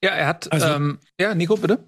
Ja, 0.03 0.11
er 0.11 0.27
hat, 0.27 0.51
also, 0.51 0.67
ähm, 0.67 0.99
ja, 1.19 1.33
Nico, 1.33 1.55
bitte. 1.55 1.79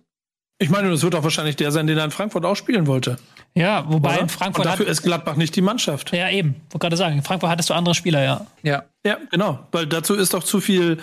Ich 0.58 0.70
meine, 0.70 0.90
das 0.90 1.04
wird 1.04 1.16
auch 1.16 1.24
wahrscheinlich 1.24 1.58
der 1.58 1.72
sein, 1.72 1.86
den 1.86 1.98
er 1.98 2.06
in 2.06 2.12
Frankfurt 2.12 2.46
auch 2.46 2.56
spielen 2.56 2.88
wollte. 2.88 3.18
Ja, 3.56 3.90
wobei 3.90 4.14
Oder? 4.14 4.22
in 4.22 4.30
Frankfurt. 4.30 4.66
Und 4.66 4.72
dafür 4.72 4.86
hat, 4.86 4.92
ist 4.92 5.02
Gladbach 5.02 5.36
nicht 5.36 5.54
die 5.56 5.62
Mannschaft. 5.62 6.16
Ja, 6.16 6.30
eben. 6.30 6.56
Wollte 6.70 6.80
gerade 6.80 6.98
sagen, 6.98 7.18
in 7.18 7.24
Frankfurt 7.24 7.50
hattest 7.50 7.70
du 7.70 7.74
andere 7.74 7.94
Spieler, 7.94 8.24
ja. 8.24 8.48
Ja. 8.64 8.86
Ja, 9.06 9.18
genau. 9.32 9.68
Weil 9.74 9.86
dazu 9.86 10.16
ist 10.16 10.34
doch 10.34 10.44
zu 10.44 10.62
viel 10.62 11.00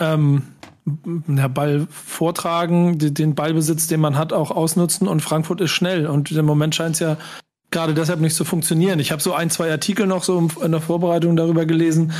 ähm, 0.00 0.42
der 1.04 1.48
Ball 1.48 1.86
vortragen, 1.90 2.98
den 2.98 3.34
Ballbesitz, 3.34 3.86
den 3.86 4.00
man 4.00 4.16
hat, 4.16 4.32
auch 4.32 4.50
ausnutzen 4.50 5.08
und 5.08 5.20
Frankfurt 5.20 5.60
ist 5.60 5.70
schnell 5.70 6.06
und 6.06 6.30
im 6.30 6.46
Moment 6.46 6.74
scheint 6.74 6.94
es 6.94 7.00
ja 7.00 7.16
gerade 7.70 7.94
deshalb 7.94 8.20
nicht 8.20 8.34
zu 8.34 8.44
funktionieren. 8.44 8.98
Ich 8.98 9.12
habe 9.12 9.22
so 9.22 9.32
ein, 9.32 9.50
zwei 9.50 9.70
Artikel 9.70 10.06
noch 10.06 10.24
so 10.24 10.48
in 10.62 10.72
der 10.72 10.80
Vorbereitung 10.80 11.36
darüber 11.36 11.66
gelesen 11.66 12.12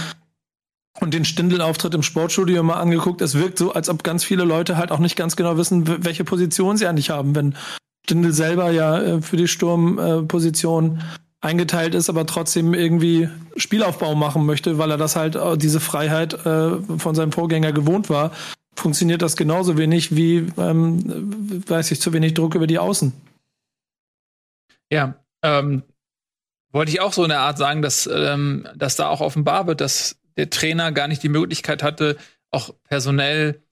und 1.01 1.15
den 1.15 1.25
Stindel-Auftritt 1.25 1.95
im 1.95 2.03
Sportstudio 2.03 2.63
mal 2.63 2.81
angeguckt. 2.81 3.21
Es 3.21 3.35
wirkt 3.35 3.59
so, 3.59 3.73
als 3.73 3.89
ob 3.89 4.05
ganz 4.05 4.25
viele 4.25 4.45
Leute 4.45 4.77
halt 4.77 4.93
auch 4.93 4.99
nicht 4.99 5.17
ganz 5.17 5.37
genau 5.37 5.57
wissen, 5.57 6.05
welche 6.05 6.25
Position 6.25 6.77
sie 6.77 6.87
eigentlich 6.87 7.11
haben, 7.11 7.35
wenn 7.35 7.55
Stindel 8.05 8.33
selber 8.33 8.71
ja 8.71 9.01
äh, 9.01 9.23
für 9.23 9.37
die 9.37 9.49
Sturmposition 9.49 11.01
eingeteilt 11.41 11.95
ist, 11.95 12.11
aber 12.11 12.27
trotzdem 12.27 12.75
irgendwie 12.75 13.29
Spielaufbau 13.57 14.15
machen 14.15 14.45
möchte, 14.45 14.79
weil 14.79 14.91
er 14.91 14.99
das 14.99 15.17
halt 15.17 15.37
äh, 15.37 15.57
diese 15.57 15.81
Freiheit 15.81 16.35
äh, 16.45 16.77
von 16.99 17.15
seinem 17.15 17.33
Vorgänger 17.33 17.73
gewohnt 17.73 18.11
war, 18.11 18.33
funktioniert 18.75 19.23
das 19.23 19.37
genauso 19.37 19.77
wenig 19.77 20.15
wie, 20.15 20.47
ähm, 20.57 21.65
weiß 21.69 21.91
ich, 21.91 22.01
zu 22.01 22.13
wenig 22.13 22.35
Druck 22.35 22.55
über 22.55 22.67
die 22.67 22.79
Außen. 22.79 23.13
Ja, 24.91 25.15
ähm, 25.43 25.83
wollte 26.73 26.93
ich 26.93 27.01
auch 27.01 27.13
so 27.13 27.23
in 27.23 27.31
der 27.31 27.41
Art 27.41 27.59
sagen, 27.59 27.83
dass, 27.83 28.09
ähm, 28.13 28.67
dass 28.75 28.97
da 28.97 29.09
auch 29.09 29.21
offenbar 29.21 29.67
wird, 29.67 29.81
dass 29.81 30.19
der 30.37 30.51
Trainer 30.51 30.93
gar 30.93 31.09
nicht 31.09 31.23
die 31.23 31.29
Möglichkeit 31.29 31.83
hatte, 31.83 32.17
auch 32.51 32.75
personell 32.85 33.63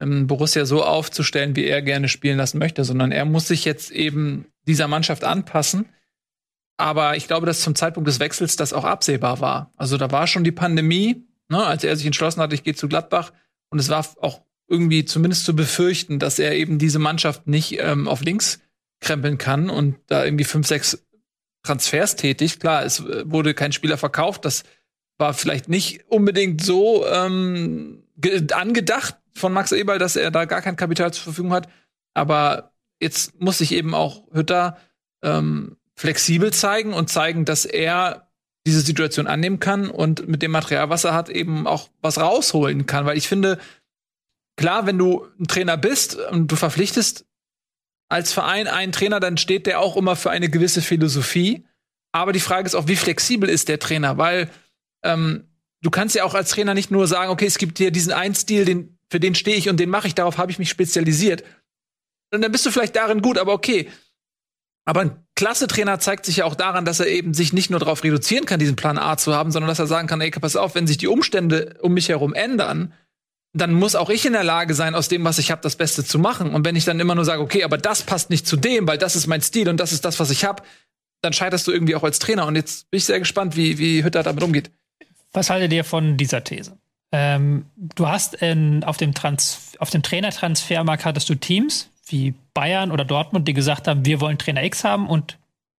ähm, 0.00 0.26
Borussia 0.26 0.64
so 0.64 0.84
aufzustellen, 0.84 1.56
wie 1.56 1.64
er 1.64 1.82
gerne 1.82 2.08
spielen 2.08 2.38
lassen 2.38 2.58
möchte, 2.58 2.84
sondern 2.84 3.12
er 3.12 3.24
muss 3.24 3.48
sich 3.48 3.64
jetzt 3.64 3.90
eben 3.90 4.46
dieser 4.66 4.88
Mannschaft 4.88 5.24
anpassen 5.24 5.86
aber 6.82 7.16
ich 7.16 7.28
glaube, 7.28 7.46
dass 7.46 7.60
zum 7.60 7.76
Zeitpunkt 7.76 8.08
des 8.08 8.18
Wechsels 8.18 8.56
das 8.56 8.72
auch 8.72 8.84
absehbar 8.84 9.40
war. 9.40 9.72
Also 9.76 9.98
da 9.98 10.10
war 10.10 10.26
schon 10.26 10.42
die 10.42 10.50
Pandemie, 10.50 11.28
ne, 11.48 11.64
als 11.64 11.84
er 11.84 11.94
sich 11.96 12.06
entschlossen 12.06 12.40
hatte, 12.40 12.56
ich 12.56 12.64
gehe 12.64 12.74
zu 12.74 12.88
Gladbach. 12.88 13.32
Und 13.72 13.78
es 13.78 13.88
war 13.88 14.06
auch 14.20 14.42
irgendwie 14.68 15.04
zumindest 15.04 15.44
zu 15.44 15.56
befürchten, 15.56 16.18
dass 16.18 16.38
er 16.38 16.54
eben 16.54 16.78
diese 16.78 16.98
Mannschaft 16.98 17.46
nicht 17.46 17.78
ähm, 17.80 18.06
auf 18.06 18.22
links 18.22 18.60
krempeln 19.00 19.38
kann 19.38 19.70
und 19.70 19.96
da 20.06 20.24
irgendwie 20.24 20.44
fünf, 20.44 20.66
sechs 20.66 21.04
Transfers 21.62 22.16
tätigt. 22.16 22.60
Klar, 22.60 22.84
es 22.84 23.00
äh, 23.00 23.24
wurde 23.26 23.54
kein 23.54 23.72
Spieler 23.72 23.96
verkauft. 23.96 24.44
Das 24.44 24.62
war 25.18 25.34
vielleicht 25.34 25.68
nicht 25.68 26.04
unbedingt 26.08 26.62
so 26.62 27.06
ähm, 27.06 28.04
angedacht 28.52 29.16
von 29.34 29.52
Max 29.52 29.72
Eberl, 29.72 29.98
dass 29.98 30.16
er 30.16 30.30
da 30.30 30.44
gar 30.44 30.60
kein 30.60 30.76
Kapital 30.76 31.12
zur 31.12 31.24
Verfügung 31.24 31.52
hat. 31.52 31.68
Aber 32.14 32.72
jetzt 33.00 33.40
muss 33.40 33.58
sich 33.58 33.72
eben 33.72 33.94
auch 33.94 34.22
Hütter 34.32 34.76
ähm, 35.22 35.76
flexibel 35.96 36.52
zeigen 36.52 36.92
und 36.92 37.08
zeigen, 37.08 37.44
dass 37.44 37.64
er 37.64 38.31
diese 38.66 38.80
Situation 38.80 39.26
annehmen 39.26 39.60
kann 39.60 39.90
und 39.90 40.28
mit 40.28 40.42
dem 40.42 40.52
Material, 40.52 40.88
was 40.88 41.04
er 41.04 41.14
hat, 41.14 41.28
eben 41.28 41.66
auch 41.66 41.90
was 42.00 42.18
rausholen 42.18 42.86
kann. 42.86 43.06
Weil 43.06 43.18
ich 43.18 43.28
finde, 43.28 43.58
klar, 44.56 44.86
wenn 44.86 44.98
du 44.98 45.26
ein 45.40 45.48
Trainer 45.48 45.76
bist 45.76 46.16
und 46.16 46.48
du 46.48 46.56
verpflichtest 46.56 47.26
als 48.08 48.32
Verein 48.32 48.68
einen 48.68 48.92
Trainer, 48.92 49.20
dann 49.20 49.36
steht 49.36 49.66
der 49.66 49.80
auch 49.80 49.96
immer 49.96 50.16
für 50.16 50.30
eine 50.30 50.48
gewisse 50.48 50.82
Philosophie. 50.82 51.64
Aber 52.12 52.32
die 52.32 52.40
Frage 52.40 52.66
ist 52.66 52.74
auch, 52.74 52.86
wie 52.86 52.96
flexibel 52.96 53.48
ist 53.48 53.68
der 53.68 53.78
Trainer? 53.78 54.18
Weil 54.18 54.50
ähm, 55.02 55.48
du 55.80 55.90
kannst 55.90 56.14
ja 56.14 56.24
auch 56.24 56.34
als 56.34 56.50
Trainer 56.50 56.74
nicht 56.74 56.90
nur 56.90 57.08
sagen, 57.08 57.30
okay, 57.30 57.46
es 57.46 57.58
gibt 57.58 57.78
hier 57.78 57.90
diesen 57.90 58.12
einen 58.12 58.34
Stil, 58.34 58.64
den, 58.64 58.98
für 59.10 59.18
den 59.18 59.34
stehe 59.34 59.56
ich 59.56 59.68
und 59.68 59.80
den 59.80 59.90
mache 59.90 60.06
ich, 60.06 60.14
darauf 60.14 60.38
habe 60.38 60.52
ich 60.52 60.58
mich 60.58 60.68
spezialisiert. 60.68 61.42
Und 62.32 62.42
dann 62.42 62.52
bist 62.52 62.64
du 62.64 62.70
vielleicht 62.70 62.96
darin 62.96 63.22
gut, 63.22 63.38
aber 63.38 63.52
okay, 63.52 63.90
aber 64.84 65.00
ein 65.00 65.16
klasse 65.36 65.66
Trainer 65.66 66.00
zeigt 66.00 66.26
sich 66.26 66.38
ja 66.38 66.44
auch 66.44 66.54
daran, 66.54 66.84
dass 66.84 67.00
er 67.00 67.06
eben 67.06 67.34
sich 67.34 67.52
nicht 67.52 67.70
nur 67.70 67.80
darauf 67.80 68.02
reduzieren 68.02 68.46
kann, 68.46 68.58
diesen 68.58 68.76
Plan 68.76 68.98
A 68.98 69.16
zu 69.16 69.34
haben, 69.34 69.52
sondern 69.52 69.68
dass 69.68 69.78
er 69.78 69.86
sagen 69.86 70.08
kann, 70.08 70.20
ey, 70.20 70.30
pass 70.30 70.56
auf, 70.56 70.74
wenn 70.74 70.86
sich 70.86 70.98
die 70.98 71.06
Umstände 71.06 71.76
um 71.80 71.94
mich 71.94 72.08
herum 72.08 72.34
ändern, 72.34 72.92
dann 73.54 73.74
muss 73.74 73.94
auch 73.94 74.08
ich 74.08 74.24
in 74.24 74.32
der 74.32 74.44
Lage 74.44 74.74
sein, 74.74 74.94
aus 74.94 75.08
dem, 75.08 75.24
was 75.24 75.38
ich 75.38 75.50
habe, 75.50 75.60
das 75.62 75.76
Beste 75.76 76.04
zu 76.04 76.18
machen. 76.18 76.54
Und 76.54 76.64
wenn 76.64 76.74
ich 76.74 76.84
dann 76.84 77.00
immer 77.00 77.14
nur 77.14 77.24
sage, 77.24 77.42
okay, 77.42 77.64
aber 77.64 77.78
das 77.78 78.02
passt 78.02 78.30
nicht 78.30 78.46
zu 78.46 78.56
dem, 78.56 78.86
weil 78.88 78.98
das 78.98 79.14
ist 79.14 79.26
mein 79.26 79.42
Stil 79.42 79.68
und 79.68 79.78
das 79.78 79.92
ist 79.92 80.04
das, 80.04 80.18
was 80.18 80.30
ich 80.30 80.44
habe, 80.44 80.62
dann 81.20 81.32
scheiterst 81.32 81.66
du 81.66 81.72
irgendwie 81.72 81.94
auch 81.94 82.02
als 82.02 82.18
Trainer. 82.18 82.46
Und 82.46 82.56
jetzt 82.56 82.90
bin 82.90 82.98
ich 82.98 83.04
sehr 83.04 83.18
gespannt, 83.18 83.54
wie, 83.54 83.78
wie 83.78 84.02
Hütter 84.02 84.22
damit 84.22 84.42
umgeht. 84.42 84.70
Was 85.32 85.50
haltet 85.50 85.72
ihr 85.72 85.84
von 85.84 86.16
dieser 86.16 86.42
These? 86.42 86.78
Ähm, 87.12 87.66
du 87.76 88.08
hast 88.08 88.34
in, 88.34 88.84
auf 88.84 88.96
dem, 88.96 89.14
Trans 89.14 89.72
dem 89.92 90.02
Trainertransfermarkt 90.02 91.04
hattest 91.04 91.28
du 91.28 91.34
Teams, 91.34 91.90
wie 92.12 92.34
Bayern 92.54 92.92
oder 92.92 93.04
Dortmund, 93.04 93.48
die 93.48 93.54
gesagt 93.54 93.88
haben, 93.88 94.04
wir 94.04 94.20
wollen 94.20 94.38
Trainer 94.38 94.62
X 94.62 94.84
haben 94.84 95.08
und 95.08 95.38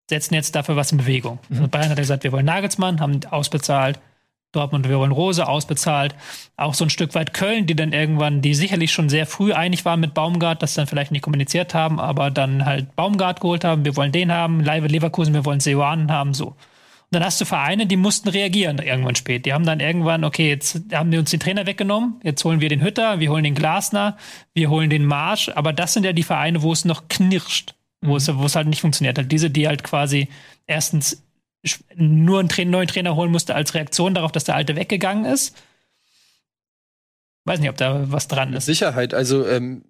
setzen 0.09 0.35
jetzt 0.35 0.55
dafür 0.55 0.77
was 0.77 0.93
in 0.93 0.99
Bewegung. 0.99 1.39
Mhm. 1.49 1.57
Also 1.57 1.69
Bayern 1.69 1.91
hat 1.91 1.97
gesagt, 1.97 2.25
wir 2.25 2.33
wollen 2.33 2.47
Nagelsmann, 2.47 3.01
haben 3.01 3.21
ausbezahlt. 3.31 3.99
Dortmund, 4.53 4.87
wir 4.87 4.99
wollen 4.99 5.13
Rose 5.13 5.49
ausbezahlt. 5.49 6.15
Auch 6.59 6.75
so 6.75 6.85
ein 6.85 6.91
Stück 6.91 7.15
weit 7.15 7.33
Köln, 7.33 7.67
die 7.67 7.75
dann 7.75 7.95
irgendwann, 7.95 8.43
die 8.43 8.55
sicherlich 8.55 8.93
schon 8.93 9.09
sehr 9.09 9.27
früh 9.27 9.55
einig 9.55 9.87
waren 9.87 10.01
mit 10.01 10.13
Baumgart, 10.13 10.63
das 10.63 10.75
dann 10.75 10.87
vielleicht 10.87 11.11
nicht 11.11 11.23
kommuniziert 11.23 11.73
haben, 11.73 11.99
aber 11.99 12.31
dann 12.31 12.67
halt 12.67 12.95
Baumgart 12.95 13.41
geholt 13.41 13.65
haben, 13.65 13.87
wir 13.87 13.97
wollen 13.97 14.13
den 14.13 14.31
haben, 14.31 14.63
Leive 14.63 14.89
Leverkusen, 14.89 15.33
wir 15.33 15.47
wollen 15.47 15.61
Seoane 15.61 16.13
haben, 16.13 16.35
so 16.35 16.55
dann 17.13 17.25
hast 17.25 17.41
du 17.41 17.45
Vereine, 17.45 17.87
die 17.87 17.97
mussten 17.97 18.31
reagieren 18.31 18.79
irgendwann 18.79 19.15
spät. 19.15 19.45
Die 19.45 19.53
haben 19.53 19.67
dann 19.67 19.81
irgendwann, 19.81 20.25
okay, 20.25 20.49
jetzt 20.49 20.81
haben 20.93 21.13
wir 21.13 21.19
uns 21.19 21.31
den 21.31 21.41
Trainer 21.41 21.67
weggenommen, 21.67 22.21
jetzt 22.23 22.43
holen 22.45 22.61
wir 22.61 22.71
den 22.71 22.83
Hütter, 22.83 23.21
wir 23.21 23.31
holen 23.31 23.45
den 23.45 23.55
Glasner, 23.55 24.17
wir 24.55 24.71
holen 24.71 24.89
den 24.89 25.05
Marsch, 25.05 25.51
aber 25.51 25.73
das 25.75 25.93
sind 25.93 26.05
ja 26.05 26.15
die 26.15 26.23
Vereine, 26.23 26.63
wo 26.63 26.73
es 26.73 26.87
noch 26.87 27.09
knirscht, 27.09 27.75
wo, 28.01 28.17
es, 28.17 28.35
wo 28.35 28.45
es 28.45 28.57
halt 28.57 28.67
nicht 28.67 28.81
funktioniert 28.81 29.19
hat. 29.19 29.31
Diese, 29.31 29.51
die 29.51 29.69
halt 29.69 29.85
quasi 29.85 30.29
erstens 30.67 31.23
nur 31.95 32.41
einen 32.41 32.49
Tra 32.49 32.65
neuen 32.65 32.89
Trainer 32.89 33.15
holen 33.15 33.31
musste 33.31 33.55
als 33.55 33.75
Reaktion 33.75 34.15
darauf, 34.15 34.33
dass 34.33 34.45
der 34.45 34.57
alte 34.57 34.75
weggegangen 34.75 35.27
ist. 35.27 35.55
Weiß 37.45 37.61
nicht, 37.61 37.71
ob 37.71 37.77
da 37.77 38.11
was 38.11 38.27
dran 38.27 38.55
ist. 38.55 38.67
Sicherheit, 38.67 39.15
also 39.15 39.47
ähm, 39.47 39.85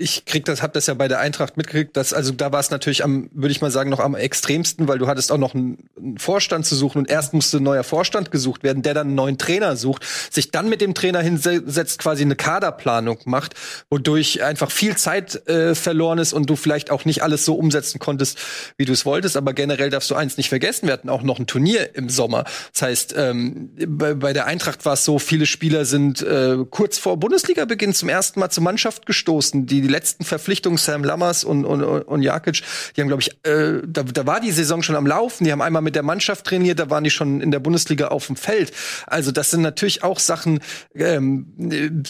ich 0.00 0.24
krieg 0.24 0.46
das, 0.46 0.62
hab 0.62 0.72
das 0.72 0.86
ja 0.86 0.94
bei 0.94 1.08
der 1.08 1.20
Eintracht 1.20 1.58
mitgekriegt, 1.58 1.94
dass, 1.94 2.14
also 2.14 2.32
da 2.32 2.52
war 2.52 2.60
es 2.60 2.70
natürlich 2.70 3.04
am, 3.04 3.28
würde 3.32 3.52
ich 3.52 3.60
mal 3.60 3.70
sagen, 3.70 3.90
noch 3.90 4.00
am 4.00 4.14
extremsten, 4.14 4.88
weil 4.88 4.98
du 4.98 5.06
hattest 5.06 5.30
auch 5.30 5.38
noch 5.38 5.54
einen, 5.54 5.90
einen, 5.96 6.18
Vorstand 6.18 6.64
zu 6.64 6.74
suchen 6.74 6.98
und 6.98 7.10
erst 7.10 7.34
musste 7.34 7.58
ein 7.58 7.62
neuer 7.62 7.84
Vorstand 7.84 8.30
gesucht 8.30 8.62
werden, 8.62 8.82
der 8.82 8.94
dann 8.94 9.08
einen 9.08 9.16
neuen 9.16 9.36
Trainer 9.36 9.76
sucht, 9.76 10.04
sich 10.30 10.50
dann 10.50 10.70
mit 10.70 10.80
dem 10.80 10.94
Trainer 10.94 11.20
hinsetzt, 11.20 11.98
quasi 11.98 12.22
eine 12.22 12.34
Kaderplanung 12.34 13.18
macht, 13.26 13.54
wodurch 13.90 14.42
einfach 14.42 14.70
viel 14.70 14.96
Zeit 14.96 15.46
äh, 15.46 15.74
verloren 15.74 16.18
ist 16.18 16.32
und 16.32 16.48
du 16.48 16.56
vielleicht 16.56 16.90
auch 16.90 17.04
nicht 17.04 17.22
alles 17.22 17.44
so 17.44 17.54
umsetzen 17.54 17.98
konntest, 17.98 18.38
wie 18.78 18.86
du 18.86 18.92
es 18.92 19.04
wolltest. 19.04 19.36
Aber 19.36 19.52
generell 19.52 19.90
darfst 19.90 20.10
du 20.10 20.14
eins 20.14 20.38
nicht 20.38 20.48
vergessen, 20.48 20.86
wir 20.86 20.94
hatten 20.94 21.10
auch 21.10 21.22
noch 21.22 21.38
ein 21.38 21.46
Turnier 21.46 21.94
im 21.94 22.08
Sommer. 22.08 22.44
Das 22.72 22.82
heißt, 22.82 23.14
ähm, 23.18 23.70
bei, 23.86 24.14
bei 24.14 24.32
der 24.32 24.46
Eintracht 24.46 24.86
war 24.86 24.94
es 24.94 25.04
so, 25.04 25.18
viele 25.18 25.44
Spieler 25.44 25.84
sind 25.84 26.22
äh, 26.22 26.56
kurz 26.70 26.96
vor 26.96 27.18
Bundesliga-Beginn 27.18 27.92
zum 27.92 28.08
ersten 28.08 28.40
Mal 28.40 28.48
zur 28.48 28.62
Mannschaft 28.62 29.04
gestoßen, 29.04 29.66
die 29.66 29.89
letzten 29.90 30.24
Verpflichtungen, 30.24 30.78
Sam 30.78 31.04
Lammers 31.04 31.44
und, 31.44 31.64
und, 31.64 31.82
und 31.82 32.22
Jakic, 32.22 32.62
die 32.96 33.00
haben, 33.00 33.08
glaube 33.08 33.22
ich, 33.22 33.30
äh, 33.44 33.82
da, 33.86 34.02
da 34.02 34.26
war 34.26 34.40
die 34.40 34.52
Saison 34.52 34.82
schon 34.82 34.96
am 34.96 35.06
Laufen. 35.06 35.44
Die 35.44 35.52
haben 35.52 35.62
einmal 35.62 35.82
mit 35.82 35.94
der 35.94 36.02
Mannschaft 36.02 36.46
trainiert, 36.46 36.78
da 36.78 36.90
waren 36.90 37.04
die 37.04 37.10
schon 37.10 37.40
in 37.40 37.50
der 37.50 37.60
Bundesliga 37.60 38.08
auf 38.08 38.26
dem 38.26 38.36
Feld. 38.36 38.72
Also 39.06 39.32
das 39.32 39.50
sind 39.50 39.62
natürlich 39.62 40.02
auch 40.02 40.18
Sachen, 40.18 40.60
ähm, 40.94 42.02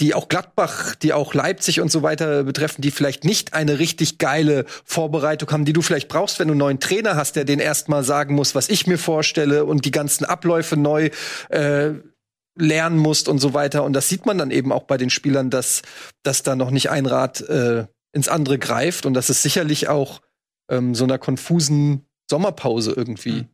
die 0.00 0.14
auch 0.14 0.28
Gladbach, 0.28 0.94
die 0.96 1.12
auch 1.12 1.34
Leipzig 1.34 1.80
und 1.80 1.90
so 1.90 2.02
weiter 2.02 2.42
betreffen, 2.42 2.82
die 2.82 2.90
vielleicht 2.90 3.24
nicht 3.24 3.54
eine 3.54 3.78
richtig 3.78 4.18
geile 4.18 4.64
Vorbereitung 4.84 5.50
haben, 5.52 5.64
die 5.64 5.72
du 5.72 5.82
vielleicht 5.82 6.08
brauchst, 6.08 6.40
wenn 6.40 6.48
du 6.48 6.52
einen 6.52 6.58
neuen 6.58 6.80
Trainer 6.80 7.14
hast, 7.16 7.36
der 7.36 7.44
den 7.44 7.60
erstmal 7.60 8.02
sagen 8.02 8.34
muss, 8.34 8.54
was 8.54 8.68
ich 8.68 8.86
mir 8.86 8.98
vorstelle 8.98 9.64
und 9.64 9.84
die 9.84 9.92
ganzen 9.92 10.24
Abläufe 10.24 10.76
neu 10.76 11.10
äh, 11.50 11.92
lernen 12.56 12.98
musst 12.98 13.28
und 13.28 13.38
so 13.38 13.54
weiter. 13.54 13.84
Und 13.84 13.92
das 13.92 14.08
sieht 14.08 14.26
man 14.26 14.38
dann 14.38 14.50
eben 14.50 14.72
auch 14.72 14.84
bei 14.84 14.96
den 14.96 15.10
Spielern, 15.10 15.50
dass, 15.50 15.82
dass 16.22 16.42
da 16.42 16.56
noch 16.56 16.70
nicht 16.70 16.90
ein 16.90 17.06
Rad 17.06 17.40
äh, 17.42 17.86
ins 18.12 18.28
andere 18.28 18.58
greift. 18.58 19.06
Und 19.06 19.14
das 19.14 19.30
ist 19.30 19.42
sicherlich 19.42 19.88
auch 19.88 20.20
ähm, 20.70 20.94
so 20.94 21.04
einer 21.04 21.18
konfusen 21.18 22.06
Sommerpause 22.30 22.92
irgendwie 22.96 23.46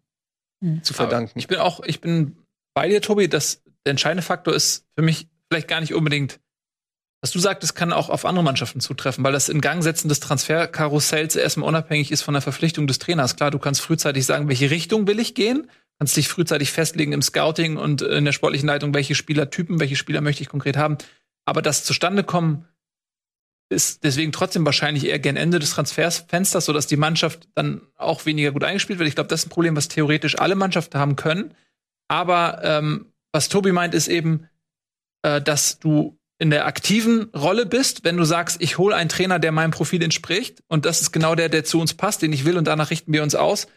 mhm. 0.60 0.82
zu 0.82 0.94
verdanken. 0.94 1.32
Aber 1.32 1.40
ich 1.40 1.48
bin 1.48 1.58
auch, 1.58 1.80
ich 1.84 2.00
bin 2.00 2.36
bei 2.74 2.88
dir, 2.88 3.00
Tobi, 3.00 3.28
dass 3.28 3.62
der 3.86 3.92
entscheidende 3.92 4.22
Faktor 4.22 4.54
ist 4.54 4.84
für 4.96 5.02
mich 5.02 5.28
vielleicht 5.50 5.68
gar 5.68 5.80
nicht 5.80 5.94
unbedingt, 5.94 6.38
was 7.22 7.32
du 7.32 7.38
sagtest, 7.38 7.74
kann 7.74 7.92
auch 7.92 8.08
auf 8.08 8.24
andere 8.24 8.44
Mannschaften 8.44 8.80
zutreffen, 8.80 9.24
weil 9.24 9.32
das 9.32 9.48
in 9.48 9.60
Gang 9.60 9.82
setzen 9.82 10.08
des 10.08 10.20
Transferkarussells 10.20 11.36
erstmal 11.36 11.68
unabhängig 11.68 12.12
ist 12.12 12.22
von 12.22 12.34
der 12.34 12.40
Verpflichtung 12.40 12.86
des 12.86 12.98
Trainers. 12.98 13.36
Klar, 13.36 13.50
du 13.50 13.58
kannst 13.58 13.80
frühzeitig 13.80 14.24
sagen, 14.24 14.48
welche 14.48 14.70
Richtung 14.70 15.06
will 15.06 15.18
ich 15.18 15.34
gehen 15.34 15.70
kannst 16.00 16.16
dich 16.16 16.28
frühzeitig 16.28 16.72
festlegen 16.72 17.12
im 17.12 17.20
Scouting 17.20 17.76
und 17.76 18.00
in 18.00 18.24
der 18.24 18.32
sportlichen 18.32 18.66
Leitung, 18.66 18.94
welche 18.94 19.14
Spielertypen, 19.14 19.80
welche 19.80 19.96
Spieler 19.96 20.22
möchte 20.22 20.42
ich 20.42 20.48
konkret 20.48 20.78
haben. 20.78 20.96
Aber 21.44 21.60
das 21.60 21.84
zustande 21.84 22.24
kommen 22.24 22.64
ist 23.68 24.02
deswegen 24.02 24.32
trotzdem 24.32 24.64
wahrscheinlich 24.64 25.06
eher 25.06 25.18
gern 25.18 25.36
Ende 25.36 25.58
des 25.58 25.72
Transfersfensters, 25.72 26.64
sodass 26.64 26.86
die 26.86 26.96
Mannschaft 26.96 27.48
dann 27.54 27.82
auch 27.96 28.24
weniger 28.24 28.50
gut 28.50 28.64
eingespielt 28.64 28.98
wird. 28.98 29.08
Ich 29.08 29.14
glaube, 29.14 29.28
das 29.28 29.40
ist 29.40 29.46
ein 29.46 29.50
Problem, 29.50 29.76
was 29.76 29.88
theoretisch 29.88 30.38
alle 30.38 30.54
Mannschaften 30.54 30.98
haben 30.98 31.16
können. 31.16 31.54
Aber 32.08 32.60
ähm, 32.64 33.12
was 33.30 33.50
Tobi 33.50 33.70
meint, 33.70 33.94
ist 33.94 34.08
eben, 34.08 34.48
äh, 35.22 35.42
dass 35.42 35.80
du 35.80 36.18
in 36.38 36.48
der 36.48 36.64
aktiven 36.64 37.24
Rolle 37.34 37.66
bist, 37.66 38.04
wenn 38.04 38.16
du 38.16 38.24
sagst, 38.24 38.62
ich 38.62 38.78
hole 38.78 38.96
einen 38.96 39.10
Trainer, 39.10 39.38
der 39.38 39.52
meinem 39.52 39.70
Profil 39.70 40.02
entspricht 40.02 40.62
und 40.66 40.86
das 40.86 41.02
ist 41.02 41.12
genau 41.12 41.34
der, 41.34 41.50
der 41.50 41.64
zu 41.64 41.78
uns 41.78 41.92
passt, 41.92 42.22
den 42.22 42.32
ich 42.32 42.46
will 42.46 42.56
und 42.56 42.64
danach 42.64 42.90
richten 42.90 43.12
wir 43.12 43.22
uns 43.22 43.34
aus. 43.34 43.68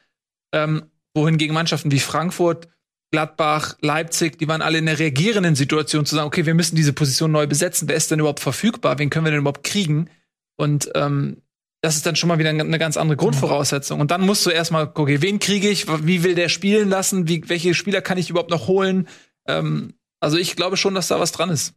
Ähm, 0.53 0.89
wohingegen 1.13 1.53
Mannschaften 1.53 1.91
wie 1.91 1.99
Frankfurt, 1.99 2.67
Gladbach, 3.11 3.77
Leipzig, 3.81 4.39
die 4.39 4.47
waren 4.47 4.63
alle 4.63 4.79
in 4.79 4.87
der 4.87 4.97
reagierenden 4.97 5.55
Situation 5.55 6.05
zu 6.05 6.15
sagen, 6.15 6.27
okay, 6.27 6.45
wir 6.45 6.55
müssen 6.55 6.75
diese 6.75 6.93
Position 6.93 7.31
neu 7.31 7.45
besetzen. 7.45 7.87
Wer 7.87 7.95
ist 7.95 8.09
denn 8.09 8.19
überhaupt 8.19 8.39
verfügbar? 8.39 8.97
Wen 8.97 9.11
können 9.11 9.25
wir 9.25 9.31
denn 9.31 9.41
überhaupt 9.41 9.63
kriegen? 9.63 10.09
Und 10.57 10.89
ähm, 10.95 11.43
das 11.81 11.95
ist 11.95 12.05
dann 12.05 12.15
schon 12.15 12.29
mal 12.29 12.39
wieder 12.39 12.49
eine 12.49 12.79
ganz 12.79 12.97
andere 12.97 13.17
Grundvoraussetzung. 13.17 13.99
Und 13.99 14.09
dann 14.09 14.25
musst 14.25 14.45
du 14.45 14.49
erstmal 14.49 14.91
gucken, 14.91 15.21
wen 15.21 15.37
kriege 15.37 15.69
ich, 15.69 15.85
wie 16.07 16.23
will 16.23 16.33
der 16.33 16.49
spielen 16.49 16.89
lassen, 16.89 17.27
wie, 17.27 17.47
welche 17.47 17.75
Spieler 17.75 18.01
kann 18.01 18.17
ich 18.17 18.29
überhaupt 18.29 18.49
noch 18.49 18.67
holen? 18.67 19.07
Ähm, 19.47 19.93
also 20.19 20.37
ich 20.37 20.55
glaube 20.55 20.77
schon, 20.77 20.95
dass 20.95 21.09
da 21.09 21.19
was 21.19 21.33
dran 21.33 21.49
ist 21.49 21.75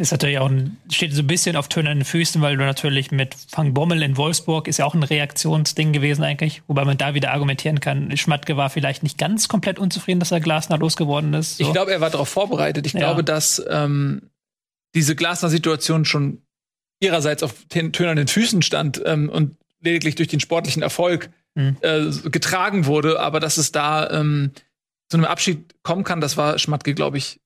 ist 0.00 0.10
natürlich 0.10 0.38
auch 0.38 0.48
ein, 0.48 0.78
steht 0.90 1.12
so 1.12 1.22
ein 1.22 1.26
bisschen 1.26 1.56
auf 1.56 1.68
tönernen 1.68 2.04
Füßen, 2.04 2.40
weil 2.42 2.56
du 2.56 2.64
natürlich 2.64 3.10
mit 3.10 3.34
Fang 3.48 3.74
Bommel 3.74 4.02
in 4.02 4.16
Wolfsburg 4.16 4.66
ist 4.66 4.78
ja 4.78 4.84
auch 4.84 4.94
ein 4.94 5.02
Reaktionsding 5.02 5.92
gewesen 5.92 6.24
eigentlich, 6.24 6.62
wobei 6.66 6.84
man 6.84 6.96
da 6.96 7.14
wieder 7.14 7.32
argumentieren 7.32 7.80
kann, 7.80 8.16
Schmatke 8.16 8.56
war 8.56 8.70
vielleicht 8.70 9.02
nicht 9.02 9.18
ganz 9.18 9.48
komplett 9.48 9.78
unzufrieden, 9.78 10.20
dass 10.20 10.32
er 10.32 10.40
Glasner 10.40 10.78
losgeworden 10.78 11.34
ist. 11.34 11.58
So. 11.58 11.64
Ich 11.64 11.72
glaube, 11.72 11.92
er 11.92 12.00
war 12.00 12.10
darauf 12.10 12.28
vorbereitet. 12.28 12.86
Ich 12.86 12.94
ja. 12.94 13.00
glaube, 13.00 13.22
dass 13.22 13.62
ähm, 13.68 14.30
diese 14.94 15.14
Glasner-Situation 15.14 16.04
schon 16.04 16.42
ihrerseits 17.00 17.42
auf 17.42 17.54
tönernen 17.68 18.28
Füßen 18.28 18.62
stand 18.62 19.00
ähm, 19.04 19.28
und 19.28 19.56
lediglich 19.80 20.14
durch 20.14 20.28
den 20.28 20.40
sportlichen 20.40 20.82
Erfolg 20.82 21.30
mhm. 21.54 21.76
äh, 21.80 22.10
getragen 22.30 22.86
wurde, 22.86 23.20
aber 23.20 23.40
dass 23.40 23.56
es 23.56 23.72
da 23.72 24.10
ähm, 24.10 24.52
zu 25.08 25.16
einem 25.16 25.26
Abschied 25.26 25.74
kommen 25.82 26.04
kann, 26.04 26.20
das 26.20 26.36
war 26.36 26.58
Schmatke, 26.58 26.94
glaube 26.94 27.18
ich, 27.18 27.39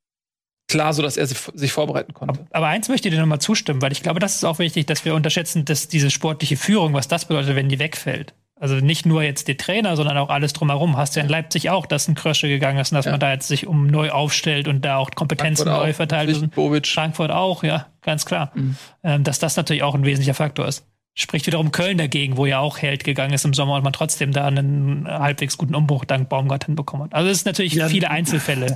klar, 0.74 0.92
so 0.92 1.02
dass 1.02 1.16
er 1.16 1.26
sich 1.26 1.72
vorbereiten 1.72 2.14
konnte. 2.14 2.46
Aber 2.50 2.66
eins 2.66 2.88
möchte 2.88 3.08
ich 3.08 3.14
dir 3.14 3.20
nochmal 3.20 3.40
zustimmen, 3.40 3.80
weil 3.80 3.92
ich 3.92 4.02
glaube, 4.02 4.18
das 4.18 4.34
ist 4.34 4.44
auch 4.44 4.58
wichtig, 4.58 4.86
dass 4.86 5.04
wir 5.04 5.14
unterschätzen, 5.14 5.64
dass 5.64 5.86
diese 5.86 6.10
sportliche 6.10 6.56
Führung, 6.56 6.94
was 6.94 7.06
das 7.06 7.26
bedeutet, 7.26 7.54
wenn 7.54 7.68
die 7.68 7.78
wegfällt. 7.78 8.34
Also 8.58 8.76
nicht 8.76 9.06
nur 9.06 9.22
jetzt 9.22 9.46
der 9.46 9.56
Trainer, 9.56 9.94
sondern 9.94 10.16
auch 10.16 10.30
alles 10.30 10.52
drumherum. 10.52 10.96
Hast 10.96 11.14
du 11.14 11.20
ja 11.20 11.24
in 11.24 11.30
Leipzig 11.30 11.70
auch, 11.70 11.86
dass 11.86 12.08
ein 12.08 12.16
Krösche 12.16 12.48
gegangen 12.48 12.78
ist 12.78 12.90
und 12.90 12.96
dass 12.96 13.04
ja. 13.04 13.12
man 13.12 13.20
da 13.20 13.32
jetzt 13.32 13.46
sich 13.46 13.66
um 13.68 13.86
neu 13.86 14.10
aufstellt 14.10 14.66
und 14.66 14.84
da 14.84 14.96
auch 14.96 15.10
Kompetenzen 15.10 15.64
Frankfurt 15.64 15.84
neu 15.84 15.90
auch. 15.90 15.96
verteilt. 15.96 16.54
Bobic. 16.54 16.86
Frankfurt 16.88 17.30
auch, 17.30 17.62
ja, 17.62 17.86
ganz 18.02 18.26
klar. 18.26 18.50
Mhm. 18.54 18.76
Ähm, 19.04 19.22
dass 19.22 19.38
das 19.38 19.56
natürlich 19.56 19.82
auch 19.84 19.94
ein 19.94 20.04
wesentlicher 20.04 20.34
Faktor 20.34 20.66
ist. 20.66 20.86
Spricht 21.14 21.46
wiederum 21.46 21.70
Köln 21.70 21.98
dagegen, 21.98 22.36
wo 22.36 22.46
ja 22.46 22.58
auch 22.58 22.78
Held 22.78 23.04
gegangen 23.04 23.34
ist 23.34 23.44
im 23.44 23.54
Sommer 23.54 23.74
und 23.76 23.84
man 23.84 23.92
trotzdem 23.92 24.32
da 24.32 24.46
einen 24.46 25.06
halbwegs 25.06 25.56
guten 25.56 25.76
Umbruch 25.76 26.04
dank 26.04 26.28
Baumgart 26.28 26.64
hinbekommen 26.64 27.06
hat. 27.06 27.14
Also 27.14 27.30
es 27.30 27.38
ist 27.38 27.46
natürlich 27.46 27.74
ja. 27.74 27.88
viele 27.88 28.10
Einzelfälle. 28.10 28.74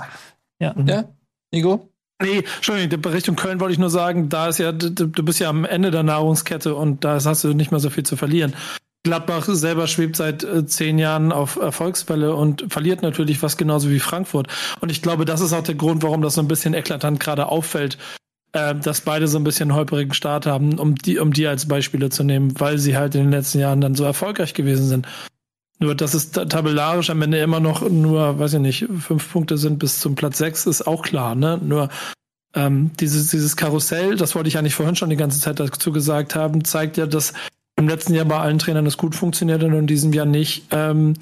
Ja. 0.60 0.74
ja. 0.86 1.04
Nico? 1.52 1.90
Nee, 2.20 2.42
Entschuldigung, 2.56 3.12
Richtung 3.12 3.36
Köln 3.36 3.60
wollte 3.60 3.72
ich 3.72 3.78
nur 3.78 3.90
sagen, 3.90 4.28
da 4.28 4.48
ist 4.48 4.58
ja, 4.58 4.72
du, 4.72 4.90
du 4.90 5.22
bist 5.22 5.38
ja 5.38 5.48
am 5.48 5.64
Ende 5.64 5.92
der 5.92 6.02
Nahrungskette 6.02 6.74
und 6.74 7.04
da 7.04 7.22
hast 7.22 7.44
du 7.44 7.54
nicht 7.54 7.70
mehr 7.70 7.80
so 7.80 7.90
viel 7.90 8.04
zu 8.04 8.16
verlieren. 8.16 8.54
Gladbach 9.04 9.46
selber 9.46 9.86
schwebt 9.86 10.16
seit 10.16 10.42
äh, 10.42 10.66
zehn 10.66 10.98
Jahren 10.98 11.30
auf 11.30 11.56
Erfolgsfälle 11.56 12.34
und 12.34 12.66
verliert 12.72 13.02
natürlich 13.02 13.42
was 13.42 13.56
genauso 13.56 13.90
wie 13.90 14.00
Frankfurt. 14.00 14.48
Und 14.80 14.90
ich 14.90 15.00
glaube, 15.00 15.24
das 15.24 15.40
ist 15.40 15.52
auch 15.52 15.62
der 15.62 15.76
Grund, 15.76 16.02
warum 16.02 16.20
das 16.20 16.34
so 16.34 16.40
ein 16.40 16.48
bisschen 16.48 16.74
eklatant 16.74 17.20
gerade 17.20 17.46
auffällt, 17.46 17.96
äh, 18.52 18.74
dass 18.74 19.02
beide 19.02 19.28
so 19.28 19.38
ein 19.38 19.44
bisschen 19.44 19.72
holprigen 19.72 20.12
Start 20.12 20.46
haben, 20.46 20.78
um 20.78 20.96
die, 20.96 21.18
um 21.18 21.32
die 21.32 21.46
als 21.46 21.68
Beispiele 21.68 22.10
zu 22.10 22.24
nehmen, 22.24 22.58
weil 22.58 22.78
sie 22.78 22.96
halt 22.96 23.14
in 23.14 23.22
den 23.22 23.30
letzten 23.30 23.60
Jahren 23.60 23.80
dann 23.80 23.94
so 23.94 24.04
erfolgreich 24.04 24.54
gewesen 24.54 24.86
sind. 24.88 25.06
Nur, 25.80 25.94
dass 25.94 26.14
es 26.14 26.32
tabellarisch 26.32 27.10
am 27.10 27.22
Ende 27.22 27.38
immer 27.38 27.60
noch 27.60 27.88
nur, 27.88 28.38
weiß 28.38 28.54
ich 28.54 28.60
nicht, 28.60 28.86
fünf 29.00 29.32
Punkte 29.32 29.58
sind 29.58 29.78
bis 29.78 30.00
zum 30.00 30.16
Platz 30.16 30.38
sechs, 30.38 30.66
ist 30.66 30.86
auch 30.86 31.02
klar, 31.02 31.34
ne? 31.34 31.60
Nur 31.62 31.88
ähm, 32.54 32.90
dieses, 32.98 33.30
dieses 33.30 33.56
Karussell, 33.56 34.16
das 34.16 34.34
wollte 34.34 34.48
ich 34.48 34.58
eigentlich 34.58 34.74
vorhin 34.74 34.96
schon 34.96 35.10
die 35.10 35.16
ganze 35.16 35.40
Zeit 35.40 35.60
dazu 35.60 35.92
gesagt 35.92 36.34
haben, 36.34 36.64
zeigt 36.64 36.96
ja, 36.96 37.06
dass 37.06 37.32
im 37.76 37.88
letzten 37.88 38.14
Jahr 38.14 38.24
bei 38.24 38.38
allen 38.38 38.58
Trainern 38.58 38.84
das 38.84 38.96
gut 38.96 39.14
funktioniert 39.14 39.62
und 39.62 39.72
in 39.72 39.86
diesem 39.86 40.12
Jahr 40.12 40.26
nicht. 40.26 40.64
Ähm, 40.72 41.14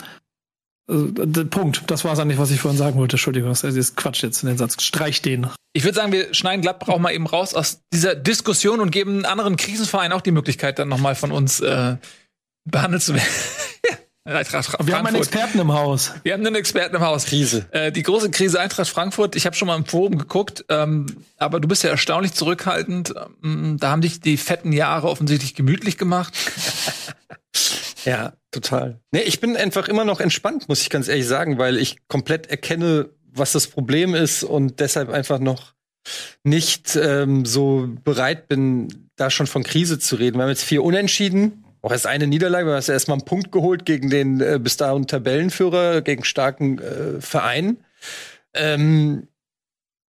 äh, 0.88 1.44
Punkt. 1.44 1.82
Das 1.88 2.04
war 2.04 2.12
es 2.12 2.18
eigentlich, 2.18 2.38
was 2.38 2.50
ich 2.50 2.61
vorhin 2.61 2.78
sagen 2.78 2.98
wollte. 2.98 3.14
Entschuldigung, 3.14 3.50
das 3.50 3.64
ist 3.64 3.96
Quatsch 3.96 4.22
jetzt 4.22 4.42
in 4.42 4.48
den 4.48 4.59
Satz. 4.59 4.82
Streich 4.82 5.20
den. 5.20 5.48
Ich 5.72 5.84
würde 5.84 5.96
sagen, 5.96 6.12
wir 6.12 6.32
schneiden 6.32 6.62
Gladbach 6.62 6.88
auch 6.88 6.98
mal 6.98 7.12
eben 7.12 7.26
raus 7.26 7.52
aus 7.52 7.80
dieser 7.92 8.14
Diskussion 8.14 8.80
und 8.80 8.90
geben 8.90 9.26
anderen 9.26 9.57
Krisenvereinen 9.57 10.12
auch 10.12 10.22
die 10.22 10.30
Möglichkeit, 10.30 10.78
dann 10.78 10.88
nochmal 10.88 11.14
von 11.14 11.32
uns 11.32 11.61
äh, 11.61 11.96
behandelt 12.64 13.02
zu 13.02 13.14
werden. 13.14 13.26
Eintracht 14.35 14.66
Frankfurt. 14.66 14.87
Wir 14.87 14.99
haben 14.99 15.07
einen 15.07 15.16
Experten 15.16 15.59
im 15.59 15.72
Haus. 15.72 16.12
Wir 16.22 16.33
haben 16.33 16.45
einen 16.45 16.57
Experten 16.57 16.97
im 16.97 17.03
Haus. 17.03 17.27
Krise. 17.27 17.66
Äh, 17.70 17.93
die 17.93 18.03
große 18.03 18.31
Krise 18.31 18.61
Eintracht 18.61 18.89
Frankfurt. 18.89 19.37
Ich 19.37 19.47
habe 19.47 19.55
schon 19.55 19.68
mal 19.68 19.77
im 19.77 19.85
Forum 19.85 20.18
geguckt, 20.18 20.64
ähm, 20.68 21.07
aber 21.37 21.61
du 21.61 21.68
bist 21.68 21.85
ja 21.85 21.91
erstaunlich 21.91 22.33
zurückhaltend. 22.33 23.14
Ähm, 23.45 23.77
da 23.79 23.91
haben 23.91 24.01
dich 24.01 24.20
die 24.20 24.37
fetten 24.37 24.72
Jahre 24.72 25.09
offensichtlich 25.09 25.55
gemütlich 25.55 25.97
gemacht. 25.99 26.35
ja, 28.05 28.33
total. 28.51 29.01
Nee, 29.12 29.20
ich 29.20 29.41
bin 29.41 29.57
einfach 29.57 29.89
immer 29.89 30.05
noch 30.05 30.20
entspannt, 30.20 30.68
muss 30.68 30.83
ich 30.83 30.91
ganz 30.91 31.09
ehrlich 31.09 31.27
sagen, 31.27 31.59
weil 31.59 31.77
ich 31.79 32.09
komplett 32.09 32.49
erkenne, 32.49 33.11
was 33.33 33.53
das 33.53 33.66
Problem 33.66 34.14
ist 34.14 34.43
und 34.43 34.81
deshalb 34.81 35.11
einfach 35.11 35.39
noch 35.39 35.74
nicht 36.45 36.97
ähm, 36.97 37.45
so 37.45 37.89
bereit 38.05 38.49
bin, 38.49 39.11
da 39.16 39.31
schon 39.31 39.47
von 39.47 39.62
Krise 39.62 39.99
zu 39.99 40.16
reden. 40.16 40.39
Wir 40.39 40.43
haben 40.43 40.51
jetzt 40.51 40.64
vier 40.64 40.83
Unentschieden 40.83 41.64
auch 41.87 41.93
erst 41.93 42.09
eine 42.09 42.26
Niederlage, 42.26 42.66
du 42.66 42.74
hast 42.74 42.89
erstmal 42.89 43.16
einen 43.18 43.24
Punkt 43.24 43.53
geholt 43.53 43.87
gegen 43.87 44.11
den 44.11 44.41
äh, 44.41 44.59
bis 44.61 44.76
dahin 44.76 45.07
Tabellenführer, 45.07 46.03
gegen 46.03 46.24
starken 46.24 46.80
äh, 46.80 47.20
Verein. 47.20 47.76
Ähm, 48.55 49.28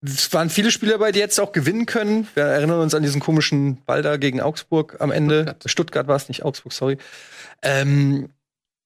es 0.02 0.32
waren 0.32 0.48
viele 0.48 0.70
Spieler 0.70 0.96
bei, 0.96 1.12
die 1.12 1.18
jetzt 1.18 1.38
auch 1.38 1.52
gewinnen 1.52 1.84
können. 1.84 2.28
Wir 2.32 2.44
erinnern 2.44 2.80
uns 2.80 2.94
an 2.94 3.02
diesen 3.02 3.20
komischen 3.20 3.84
Ball 3.84 4.00
da 4.00 4.16
gegen 4.16 4.40
Augsburg 4.40 4.96
am 5.00 5.10
Ende. 5.10 5.40
Stuttgart, 5.42 5.70
Stuttgart 5.70 6.08
war 6.08 6.16
es 6.16 6.28
nicht, 6.28 6.44
Augsburg, 6.44 6.72
sorry. 6.72 6.96
Ähm, 7.60 8.30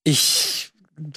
ich 0.03 0.72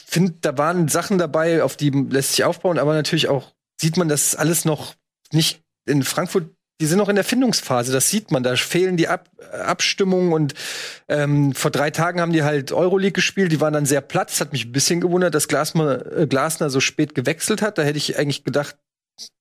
finde, 0.06 0.36
da 0.42 0.56
waren 0.60 0.90
Sachen 0.90 1.18
dabei, 1.18 1.64
auf 1.64 1.76
die 1.76 1.90
lässt 1.90 2.34
sich 2.34 2.44
aufbauen, 2.44 2.78
aber 2.78 2.94
natürlich 2.94 3.30
auch 3.30 3.52
sieht 3.82 3.98
man, 3.98 4.10
dass 4.10 4.36
alles 4.36 4.64
noch 4.64 4.94
nicht 5.32 5.64
in 5.88 6.04
Frankfurt 6.04 6.52
die 6.82 6.86
sind 6.86 6.98
noch 6.98 7.10
in 7.10 7.16
der 7.16 7.24
Findungsphase, 7.24 7.92
das 7.92 8.10
sieht 8.10 8.32
man. 8.32 8.44
Da 8.44 8.56
fehlen 8.56 8.98
die 8.98 9.08
Ab 9.08 9.30
Abstimmungen 9.52 10.34
und 10.34 10.54
ähm, 11.08 11.54
vor 11.54 11.72
drei 11.72 11.92
Tagen 11.92 12.20
haben 12.20 12.34
die 12.34 12.44
halt 12.44 12.72
Euroleague 12.72 13.14
gespielt, 13.14 13.52
die 13.52 13.62
waren 13.62 13.74
dann 13.74 13.86
sehr 13.86 14.02
platt. 14.02 14.32
Das 14.32 14.42
hat 14.42 14.52
mich 14.52 14.66
ein 14.66 14.72
bisschen 14.72 15.00
gewundert, 15.00 15.36
dass 15.36 15.48
Glasner, 15.48 16.06
äh, 16.18 16.28
Glasner 16.28 16.70
so 16.70 16.80
spät 16.80 17.14
gewechselt 17.14 17.62
hat. 17.62 17.78
Da 17.78 17.84
hätte 17.84 17.98
ich 17.98 18.18
eigentlich 18.18 18.44
gedacht, 18.44 18.78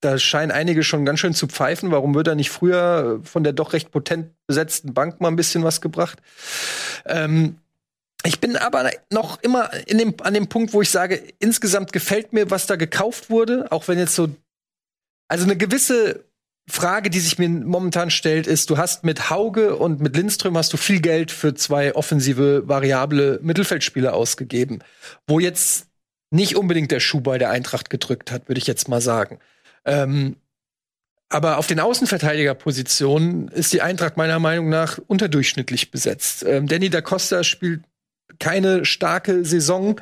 da 0.00 0.18
scheinen 0.18 0.52
einige 0.52 0.82
schon 0.84 1.06
ganz 1.06 1.20
schön 1.20 1.34
zu 1.34 1.46
pfeifen. 1.46 1.90
Warum 1.90 2.14
wird 2.14 2.28
er 2.28 2.34
nicht 2.34 2.50
früher 2.50 3.20
von 3.24 3.42
der 3.42 3.54
doch 3.54 3.72
recht 3.72 3.90
potent 3.90 4.32
besetzten 4.46 4.92
Bank 4.92 5.20
mal 5.20 5.28
ein 5.28 5.36
bisschen 5.36 5.64
was 5.64 5.80
gebracht? 5.80 6.18
Ähm, 7.06 7.56
ich 8.24 8.38
bin 8.38 8.56
aber 8.56 8.90
noch 9.10 9.42
immer 9.42 9.70
in 9.88 9.98
dem, 9.98 10.14
an 10.22 10.34
dem 10.34 10.48
Punkt, 10.48 10.72
wo 10.74 10.82
ich 10.82 10.90
sage, 10.90 11.22
insgesamt 11.38 11.92
gefällt 11.92 12.32
mir, 12.32 12.50
was 12.50 12.66
da 12.66 12.76
gekauft 12.76 13.30
wurde, 13.30 13.72
auch 13.72 13.88
wenn 13.88 13.98
jetzt 13.98 14.14
so, 14.14 14.28
also 15.28 15.44
eine 15.44 15.56
gewisse 15.56 16.24
Frage, 16.68 17.10
die 17.10 17.20
sich 17.20 17.38
mir 17.38 17.48
momentan 17.48 18.10
stellt, 18.10 18.46
ist, 18.46 18.70
du 18.70 18.78
hast 18.78 19.04
mit 19.04 19.30
Hauge 19.30 19.76
und 19.76 20.00
mit 20.00 20.16
Lindström 20.16 20.56
hast 20.56 20.72
du 20.72 20.76
viel 20.76 21.00
Geld 21.00 21.30
für 21.32 21.54
zwei 21.54 21.94
offensive, 21.94 22.68
variable 22.68 23.40
Mittelfeldspieler 23.42 24.14
ausgegeben, 24.14 24.78
wo 25.26 25.40
jetzt 25.40 25.86
nicht 26.30 26.56
unbedingt 26.56 26.92
der 26.92 27.00
Schuh 27.00 27.20
bei 27.20 27.36
der 27.36 27.50
Eintracht 27.50 27.90
gedrückt 27.90 28.30
hat, 28.30 28.48
würde 28.48 28.58
ich 28.58 28.66
jetzt 28.66 28.88
mal 28.88 29.00
sagen. 29.00 29.38
Ähm, 29.84 30.36
aber 31.28 31.58
auf 31.58 31.66
den 31.66 31.80
Außenverteidigerpositionen 31.80 33.48
ist 33.48 33.72
die 33.72 33.82
Eintracht 33.82 34.16
meiner 34.16 34.38
Meinung 34.38 34.68
nach 34.68 34.98
unterdurchschnittlich 35.06 35.90
besetzt. 35.90 36.44
Ähm, 36.46 36.68
Danny 36.68 36.90
da 36.90 37.00
Costa 37.00 37.42
spielt 37.42 37.82
keine 38.38 38.84
starke 38.84 39.44
Saison. 39.44 40.00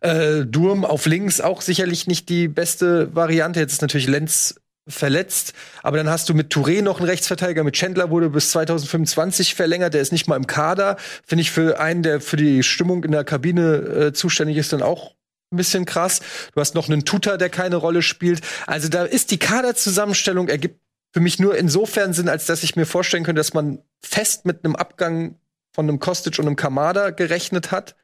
Äh, 0.00 0.44
Durm 0.44 0.84
auf 0.84 1.06
links 1.06 1.40
auch 1.40 1.60
sicherlich 1.60 2.06
nicht 2.06 2.28
die 2.28 2.48
beste 2.48 3.14
Variante. 3.14 3.60
Jetzt 3.60 3.74
ist 3.74 3.82
natürlich 3.82 4.08
Lenz 4.08 4.59
verletzt, 4.90 5.54
aber 5.82 5.96
dann 5.96 6.08
hast 6.08 6.28
du 6.28 6.34
mit 6.34 6.52
Touré 6.52 6.82
noch 6.82 6.98
einen 6.98 7.08
Rechtsverteidiger, 7.08 7.64
mit 7.64 7.74
Chandler 7.74 8.10
wurde 8.10 8.30
bis 8.30 8.50
2025 8.50 9.54
verlängert, 9.54 9.94
der 9.94 10.00
ist 10.00 10.12
nicht 10.12 10.28
mal 10.28 10.36
im 10.36 10.46
Kader. 10.46 10.96
Finde 11.26 11.42
ich 11.42 11.50
für 11.50 11.80
einen, 11.80 12.02
der 12.02 12.20
für 12.20 12.36
die 12.36 12.62
Stimmung 12.62 13.04
in 13.04 13.12
der 13.12 13.24
Kabine 13.24 13.76
äh, 13.76 14.12
zuständig 14.12 14.56
ist, 14.56 14.72
dann 14.72 14.82
auch 14.82 15.14
ein 15.52 15.56
bisschen 15.56 15.84
krass. 15.84 16.20
Du 16.54 16.60
hast 16.60 16.74
noch 16.74 16.88
einen 16.88 17.04
Tutor, 17.04 17.38
der 17.38 17.48
keine 17.48 17.76
Rolle 17.76 18.02
spielt. 18.02 18.40
Also 18.66 18.88
da 18.88 19.04
ist 19.04 19.30
die 19.30 19.38
Kaderzusammenstellung 19.38 20.48
ergibt 20.48 20.80
für 21.12 21.20
mich 21.20 21.38
nur 21.40 21.56
insofern 21.56 22.12
Sinn, 22.12 22.28
als 22.28 22.46
dass 22.46 22.62
ich 22.62 22.76
mir 22.76 22.86
vorstellen 22.86 23.24
könnte, 23.24 23.40
dass 23.40 23.54
man 23.54 23.82
fest 24.00 24.46
mit 24.46 24.64
einem 24.64 24.76
Abgang 24.76 25.36
von 25.74 25.88
einem 25.88 25.98
Kostic 25.98 26.38
und 26.38 26.46
einem 26.46 26.56
Kamada 26.56 27.10
gerechnet 27.10 27.72
hat. 27.72 27.96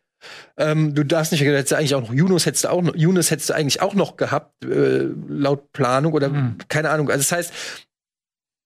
Ähm, 0.56 0.94
du 0.94 1.04
darfst 1.04 1.32
nicht, 1.32 1.42
hättest 1.42 1.72
du 1.72 1.76
eigentlich 1.76 1.94
auch 1.94 2.00
noch 2.00 2.12
Yunus 2.12 2.46
hättest 2.46 2.64
du 2.64 2.68
auch 2.70 2.82
noch, 2.82 2.94
Yunus 2.94 3.30
hättest 3.30 3.50
du 3.50 3.54
eigentlich 3.54 3.82
auch 3.82 3.94
noch 3.94 4.16
gehabt, 4.16 4.64
äh, 4.64 5.06
laut 5.28 5.72
Planung 5.72 6.12
oder 6.12 6.28
mhm. 6.30 6.56
keine 6.68 6.90
Ahnung. 6.90 7.10
Also 7.10 7.18
das 7.18 7.32
heißt, 7.32 7.52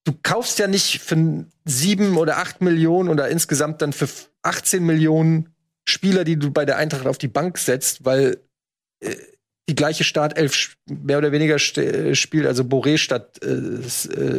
du 0.04 0.12
kaufst 0.22 0.58
ja 0.58 0.66
nicht 0.66 1.00
für 1.00 1.44
sieben 1.64 2.16
oder 2.16 2.38
acht 2.38 2.60
Millionen 2.60 3.08
oder 3.08 3.28
insgesamt 3.28 3.82
dann 3.82 3.92
für 3.92 4.08
18 4.42 4.84
Millionen 4.84 5.54
Spieler, 5.88 6.24
die 6.24 6.38
du 6.38 6.50
bei 6.50 6.64
der 6.64 6.76
Eintracht 6.76 7.06
auf 7.06 7.18
die 7.18 7.28
Bank 7.28 7.58
setzt, 7.58 8.04
weil 8.04 8.38
äh, 9.00 9.16
die 9.68 9.74
gleiche 9.76 10.02
Startelf 10.02 10.76
mehr 10.86 11.18
oder 11.18 11.30
weniger 11.30 11.58
spielt, 11.58 12.46
also 12.46 12.64
Boré 12.64 12.98
statt 12.98 13.38
äh, 13.44 13.84
ist, 13.86 14.06
äh, 14.06 14.38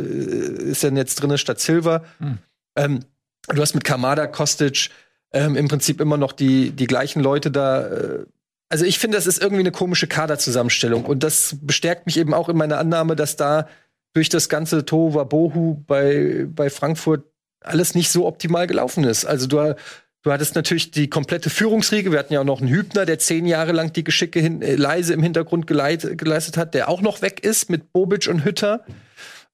ist 0.72 0.84
dann 0.84 0.98
jetzt 0.98 1.16
drin 1.16 1.38
statt 1.38 1.60
Silver. 1.60 2.04
Mhm. 2.20 2.38
Ähm, 2.76 3.00
du 3.48 3.62
hast 3.62 3.74
mit 3.74 3.86
Kamada, 3.86 4.28
Kostic, 4.28 4.90
ähm, 5.34 5.56
im 5.56 5.68
Prinzip 5.68 6.02
immer 6.02 6.18
noch 6.18 6.32
die, 6.32 6.72
die 6.72 6.88
gleichen 6.88 7.22
Leute 7.22 7.52
da. 7.52 7.88
Äh, 7.88 8.26
also 8.70 8.86
ich 8.86 9.00
finde, 9.00 9.18
das 9.18 9.28
ist 9.28 9.42
irgendwie 9.42 9.62
eine 9.62 9.72
komische 9.72 10.08
Kaderzusammenstellung. 10.08 11.06
Und 11.06 11.24
das 11.24 11.58
bestärkt 11.62 12.06
mich 12.06 12.18
eben 12.18 12.34
auch 12.34 12.50
in 12.50 12.58
meiner 12.58 12.78
Annahme, 12.78 13.16
dass 13.16 13.36
da 13.36 13.68
durch 14.14 14.30
das 14.30 14.50
ganze 14.50 14.86
Tova 14.86 15.24
Bohu 15.24 15.84
bei, 15.88 16.46
bei 16.50 16.70
Frankfurt 16.70 17.26
alles 17.62 17.96
nicht 17.96 18.12
so 18.12 18.26
optimal 18.26 18.68
gelaufen 18.68 19.04
ist. 19.04 19.26
Also 19.26 19.48
du, 19.48 19.76
du 20.24 20.32
hattest 20.32 20.56
natürlich 20.56 20.92
die 20.92 21.10
komplette 21.10 21.50
Führungsriege. 21.50 22.12
Wir 22.12 22.20
hatten 22.20 22.34
ja 22.34 22.42
auch 22.42 22.46
noch 22.46 22.62
einen 22.62 22.70
Hübner, 22.70 23.06
der 23.06 23.20
zehn 23.20 23.46
Jahre 23.46 23.72
lang 23.72 23.94
die 23.94 24.04
Geschicke 24.04 24.40
hin, 24.40 24.62
äh, 24.62 24.76
leise 24.76 25.14
im 25.14 25.24
Hintergrund 25.24 25.68
geleit, 25.68 26.18
geleistet 26.18 26.58
hat, 26.58 26.74
der 26.74 26.90
auch 26.90 27.02
noch 27.02 27.22
weg 27.22 27.44
ist 27.44 27.70
mit 27.70 27.92
Bobic 27.94 28.28
und 28.28 28.44
Hütter. 28.44 28.86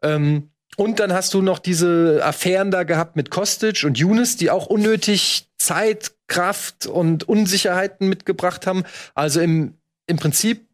Ähm, 0.01 0.51
und 0.77 0.99
dann 0.99 1.11
hast 1.11 1.33
du 1.33 1.41
noch 1.41 1.57
diese 1.57 2.21
Affären 2.23 2.69
da 2.69 2.83
gehabt 2.83 3.15
mit 3.15 3.31
Kostic 3.31 3.83
und 3.83 3.97
Younes, 3.97 4.37
die 4.37 4.51
auch 4.51 4.67
unnötig 4.67 5.49
Zeit, 5.57 6.11
Kraft 6.27 6.85
und 6.85 7.27
Unsicherheiten 7.27 8.07
mitgebracht 8.07 8.67
haben. 8.67 8.83
Also 9.15 9.41
im, 9.41 9.73
im 10.05 10.17
Prinzip 10.17 10.67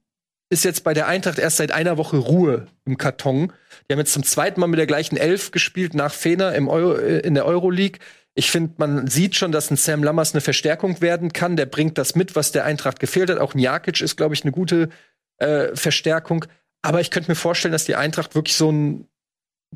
ist 0.49 0.65
jetzt 0.65 0.83
bei 0.83 0.93
der 0.93 1.07
Eintracht 1.07 1.39
erst 1.39 1.55
seit 1.55 1.71
einer 1.71 1.97
Woche 1.97 2.17
Ruhe 2.17 2.67
im 2.83 2.97
Karton. 2.97 3.53
Die 3.87 3.93
haben 3.93 3.99
jetzt 3.99 4.11
zum 4.11 4.23
zweiten 4.23 4.59
Mal 4.59 4.67
mit 4.67 4.77
der 4.77 4.87
gleichen 4.87 5.15
Elf 5.15 5.51
gespielt 5.51 5.93
nach 5.93 6.13
Fener 6.13 6.53
im 6.53 6.67
Euro, 6.67 6.95
äh, 6.97 7.19
in 7.19 7.33
der 7.33 7.45
Euroleague. 7.45 7.99
Ich 8.35 8.51
finde, 8.51 8.73
man 8.77 9.07
sieht 9.07 9.37
schon, 9.37 9.53
dass 9.53 9.71
ein 9.71 9.77
Sam 9.77 10.03
Lammers 10.03 10.33
eine 10.33 10.41
Verstärkung 10.41 10.99
werden 10.99 11.31
kann. 11.31 11.55
Der 11.55 11.65
bringt 11.65 11.97
das 11.97 12.13
mit, 12.15 12.35
was 12.35 12.51
der 12.51 12.65
Eintracht 12.65 12.99
gefehlt 12.99 13.29
hat. 13.29 13.37
Auch 13.37 13.55
ein 13.55 13.59
Jakic 13.59 14.01
ist, 14.01 14.17
glaube 14.17 14.35
ich, 14.35 14.43
eine 14.43 14.51
gute 14.51 14.89
äh, 15.37 15.73
Verstärkung. 15.75 16.43
Aber 16.81 16.99
ich 16.99 17.09
könnte 17.09 17.31
mir 17.31 17.35
vorstellen, 17.35 17.71
dass 17.71 17.85
die 17.85 17.95
Eintracht 17.95 18.35
wirklich 18.35 18.57
so 18.57 18.69
ein 18.69 19.07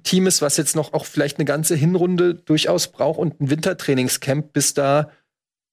Team 0.04 0.28
ist, 0.28 0.41
was 0.41 0.58
jetzt 0.58 0.76
noch 0.76 0.93
auch 0.93 1.06
vielleicht 1.06 1.38
eine 1.38 1.45
ganze 1.45 1.76
Hinrunde 1.76 2.36
durchaus 2.36 2.88
braucht 2.88 3.20
und 3.20 3.39
ein 3.39 3.50
Wintertrainingscamp, 3.50 4.54
bis 4.54 4.74
da 4.74 5.12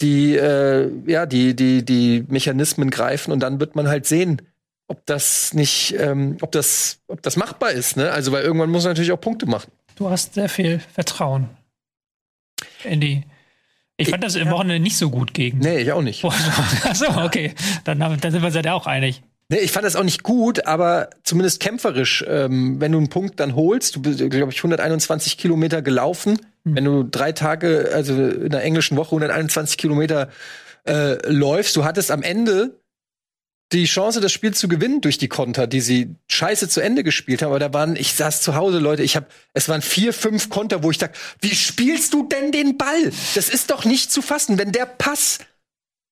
die, 0.01 0.37
äh, 0.37 0.91
ja, 1.07 1.27
die, 1.27 1.55
die, 1.55 1.85
die 1.85 2.25
Mechanismen 2.29 2.91
greifen 2.91 3.33
und 3.33 3.41
dann 3.41 3.61
wird 3.61 3.77
man 3.77 3.89
halt 3.89 4.07
sehen, 4.07 4.43
ob 4.89 5.07
das 5.07 5.55
nicht, 5.55 5.95
ähm, 5.99 6.37
ob 6.41 6.53
das, 6.53 7.01
ob 7.07 7.22
das 7.22 7.37
machbar 7.37 7.70
ist, 7.70 7.97
ne? 7.97 8.11
Also, 8.11 8.33
weil 8.33 8.43
irgendwann 8.43 8.70
muss 8.70 8.85
man 8.85 8.93
natürlich 8.93 9.12
auch 9.12 9.20
Punkte 9.20 9.47
machen. 9.47 9.70
Du 9.97 10.11
hast 10.11 10.35
sehr 10.35 10.49
viel 10.49 10.81
Vertrauen 10.81 11.49
in 12.83 13.01
die. 13.01 13.22
Ich 13.97 14.11
fand 14.11 14.25
das 14.25 14.35
im 14.35 14.47
ja. 14.47 14.53
Wochenende 14.53 14.81
nicht 14.81 14.97
so 14.97 15.09
gut 15.09 15.35
gegen. 15.35 15.59
Nee, 15.61 15.79
ich 15.79 15.93
auch 15.93 16.03
nicht. 16.03 16.25
Achso, 16.85 17.07
okay. 17.25 17.55
Dann, 17.85 18.01
dann 18.01 18.18
sind 18.20 18.43
wir 18.43 18.47
uns 18.47 18.55
ja 18.55 18.75
auch 18.75 18.87
einig. 18.87 19.22
Nee, 19.55 19.61
ich 19.61 19.70
fand 19.70 19.86
das 19.86 19.94
auch 19.94 20.02
nicht 20.02 20.24
gut, 20.24 20.66
aber 20.66 21.11
zumindest 21.22 21.61
kämpferisch. 21.61 22.24
Ähm, 22.26 22.80
wenn 22.80 22.90
du 22.90 22.98
einen 22.98 23.09
Punkt 23.09 23.38
dann 23.38 23.55
holst, 23.55 23.94
du 23.94 24.02
bist, 24.02 24.18
glaube 24.18 24.50
ich, 24.50 24.59
121 24.59 25.38
Kilometer 25.38 25.80
gelaufen. 25.80 26.40
Mhm. 26.64 26.74
Wenn 26.74 26.84
du 26.84 27.05
drei 27.05 27.30
Tage, 27.30 27.90
also 27.94 28.14
in 28.14 28.50
der 28.50 28.64
englischen 28.64 28.96
Woche 28.96 29.11
121 29.11 29.78
Kilometer 29.78 30.28
äh, 30.88 31.24
läufst, 31.30 31.76
du 31.76 31.84
hattest 31.84 32.11
am 32.11 32.24
Ende 32.24 32.80
die 33.70 33.84
Chance, 33.84 34.20
das 34.20 34.32
Spiel 34.32 34.55
zu 34.55 34.66
gewinnen 34.66 35.00
durch 35.00 35.18
die 35.18 35.28
Konter, 35.28 35.68
die 35.68 35.80
sie 35.80 36.16
scheiße 36.26 36.68
zu 36.68 36.80
Ende 36.80 37.05
gespielt 37.05 37.40
haben. 37.40 37.50
Aber 37.50 37.61
da 37.61 37.72
waren, 37.72 37.94
ich 37.94 38.14
saß 38.14 38.42
zu 38.42 38.57
Hause, 38.57 38.80
Leute, 38.80 39.05
ich 39.05 39.14
habe, 39.14 39.26
es 39.52 39.68
waren 39.68 39.82
vier, 39.82 40.12
fünf 40.12 40.50
Konter, 40.50 40.82
wo 40.82 40.90
ich 40.90 40.98
dachte, 40.98 41.16
wie 41.40 41.55
spielst 41.55 42.12
du 42.12 42.26
denn 42.26 42.50
den 42.50 42.76
Ball? 42.76 43.12
Das 43.36 43.48
ist 43.48 43.70
doch 43.70 43.84
nicht 43.84 44.11
zu 44.11 44.20
fassen, 44.20 44.59
wenn 44.59 44.72
der 44.72 44.86
Pass 44.86 45.38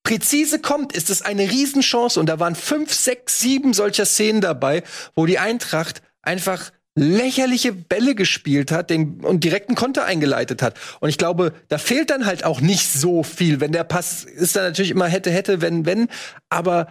präzise 0.03 0.59
kommt, 0.59 0.93
ist 0.93 1.09
es 1.09 1.21
eine 1.21 1.49
Riesenchance. 1.49 2.19
Und 2.19 2.27
da 2.27 2.39
waren 2.39 2.55
fünf, 2.55 2.93
sechs, 2.93 3.39
sieben 3.39 3.73
solcher 3.73 4.05
Szenen 4.05 4.41
dabei, 4.41 4.83
wo 5.15 5.25
die 5.25 5.39
Eintracht 5.39 6.01
einfach 6.21 6.71
lächerliche 6.95 7.73
Bälle 7.73 8.13
gespielt 8.13 8.71
hat 8.71 8.89
den, 8.89 9.21
und 9.21 9.43
direkten 9.43 9.75
Konter 9.75 10.05
eingeleitet 10.05 10.61
hat. 10.61 10.79
Und 10.99 11.09
ich 11.09 11.17
glaube, 11.17 11.53
da 11.67 11.77
fehlt 11.77 12.11
dann 12.11 12.25
halt 12.25 12.43
auch 12.43 12.61
nicht 12.61 12.91
so 12.91 13.23
viel. 13.23 13.59
Wenn 13.59 13.71
der 13.71 13.83
Pass 13.83 14.23
ist 14.23 14.55
dann 14.55 14.63
natürlich 14.63 14.91
immer 14.91 15.07
hätte, 15.07 15.31
hätte, 15.31 15.61
wenn, 15.61 15.85
wenn. 15.85 16.07
Aber 16.49 16.87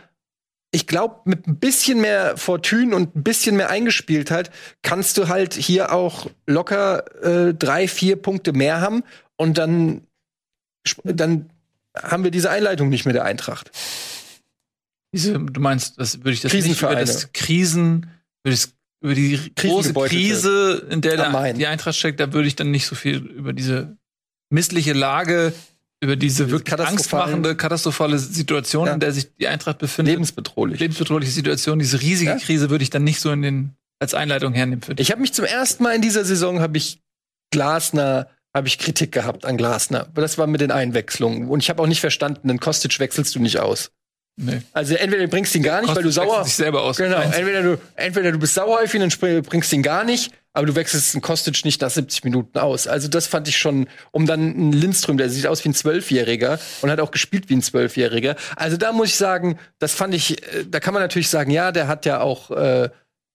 ich 0.73 0.87
glaube, 0.87 1.21
mit 1.25 1.47
ein 1.47 1.59
bisschen 1.59 2.01
mehr 2.01 2.37
Fortune 2.37 2.97
und 2.97 3.15
ein 3.15 3.23
bisschen 3.23 3.57
mehr 3.57 3.71
Eingespieltheit 3.71 4.51
kannst 4.83 5.19
du 5.19 5.29
halt 5.29 5.55
hier 5.55 5.93
auch 5.93 6.29
locker 6.47 7.05
äh, 7.23 7.55
drei, 7.55 7.87
vier 7.87 8.17
Punkte 8.17 8.53
mehr 8.53 8.81
haben 8.81 9.05
und 9.37 9.59
dann, 9.59 10.07
dann 11.05 11.51
haben 11.97 12.25
wir 12.25 12.31
diese 12.31 12.51
Einleitung 12.51 12.89
nicht 12.89 13.07
mit 13.07 13.15
der 13.15 13.25
Eintracht. 13.25 13.71
Diese, 15.15 15.39
du 15.39 15.61
meinst, 15.61 15.99
das 15.99 16.19
würde 16.19 16.33
ich 16.33 16.41
das 16.41 16.53
nicht 16.53 16.81
über 16.81 16.95
das 16.95 17.33
Krisen, 17.33 18.11
würde 18.45 18.55
ich 18.55 18.69
über 19.03 19.15
die 19.15 19.53
große 19.57 19.93
Krise, 19.93 20.87
in 20.89 21.01
der 21.01 21.17
der, 21.17 21.53
die 21.53 21.67
Eintracht 21.67 21.97
steckt, 21.97 22.21
da 22.21 22.33
würde 22.33 22.49
ich 22.49 22.57
dann 22.57 22.71
nicht 22.71 22.87
so 22.87 22.95
viel 22.95 23.19
über 23.19 23.53
diese 23.53 23.97
missliche 24.51 24.93
Lage, 24.93 25.53
über 26.01 26.17
diese 26.17 26.51
wirklich 26.51 26.79
angstmachende, 26.79 27.57
katastrophale 27.57 28.19
Situation, 28.19 28.87
ja. 28.87 28.95
in 28.95 29.01
der 29.01 29.13
sich 29.13 29.35
die 29.37 29.49
Eintracht 29.49 29.79
befindet. 29.79 30.13
Lebensbedrohlich. 30.15 30.81
Lebensbedrohliche 30.81 31.33
Situation, 31.33 31.79
diese 31.79 32.01
riesige 32.01 32.33
ja. 32.33 32.39
Krise 32.39 32.71
würde 32.71 32.83
ich 32.85 32.91
dann 32.91 33.05
nicht 33.05 33.21
so 33.21 33.31
in 33.33 33.43
den, 33.43 33.77
als 34.01 34.15
Einleitung 34.15 34.53
hernehmen 34.53 34.83
für 34.83 34.95
dich. 34.95 35.09
Ich 35.09 35.13
habe 35.13 35.21
mich 35.21 35.33
zum 35.33 35.45
ersten 35.45 35.83
Mal 35.83 35.95
in 35.95 36.03
dieser 36.03 36.25
Saison, 36.25 36.61
habe 36.61 36.77
ich 36.77 37.01
Glasner 37.51 38.29
habe 38.55 38.69
ich 38.69 38.79
Kritik 38.79 39.13
gehabt 39.13 39.45
an 39.45 39.57
Glasner. 39.57 40.07
Aber 40.09 40.21
das 40.21 40.39
war 40.39 40.47
mit 40.47 40.61
den 40.61 40.71
Einwechslungen. 40.71 41.49
Und 41.49 41.61
ich 41.61 41.71
habe 41.71 41.83
auch 41.83 41.87
nicht 41.87 42.01
verstanden, 42.01 42.49
den 42.49 42.61
Kostic 42.61 42.99
wechselst 42.99 43.35
du 43.35 43.41
nicht 43.41 43.61
aus. 43.61 43.91
Nee. 44.37 44.63
Also 44.73 44.95
entweder 44.95 45.25
du 45.25 45.29
bringst 45.29 45.55
ihn 45.55 45.63
gar 45.63 45.81
nicht, 45.81 45.89
Kostic 45.89 45.97
weil 45.97 46.03
du 46.05 46.11
sauer. 46.11 46.45
Sich 46.45 46.55
selber 46.55 46.83
aus. 46.83 46.97
Genau. 46.97 47.21
Entweder 47.21 47.63
du, 47.63 47.79
entweder 47.97 48.33
du 48.33 48.39
bist 48.39 48.55
sauer 48.55 48.81
auf 48.83 48.95
ihn 48.95 49.03
und 49.03 49.21
bringst 49.21 49.73
ihn 49.73 49.83
gar 49.83 50.05
nicht, 50.05 50.33
aber 50.55 50.67
du 50.67 50.75
wechselst 50.75 51.15
den 51.15 51.21
Kostic 51.21 51.65
nicht 51.67 51.83
nach 51.83 51.91
70 51.91 52.25
Minuten 52.25 52.59
aus. 52.59 52.87
Also 52.87 53.09
das 53.09 53.27
fand 53.27 53.47
ich 53.49 53.59
schon, 53.59 53.89
um 54.11 54.27
dann 54.27 54.41
einen 54.41 54.73
Lindström, 54.73 55.19
der 55.19 55.29
sieht 55.29 55.47
aus 55.47 55.63
wie 55.65 55.69
ein 55.69 55.75
Zwölfjähriger 55.75 56.59
und 56.81 56.91
hat 56.91 57.01
auch 57.01 57.11
gespielt 57.11 57.51
wie 57.51 57.57
ein 57.57 57.63
Zwölfjähriger. 57.63 58.37
Also 58.57 58.79
da 58.79 58.93
muss 58.93 59.09
ich 59.09 59.17
sagen, 59.17 59.59
das 59.79 59.93
fand 59.93 60.15
ich, 60.15 60.43
äh, 60.43 60.65
da 60.67 60.81
kann 60.81 60.95
man 60.95 61.03
natürlich 61.03 61.29
sagen, 61.29 61.51
ja, 61.51 61.71
der 61.71 61.87
hat 61.87 62.07
ja 62.07 62.21
auch 62.21 62.51
äh, 62.51 62.89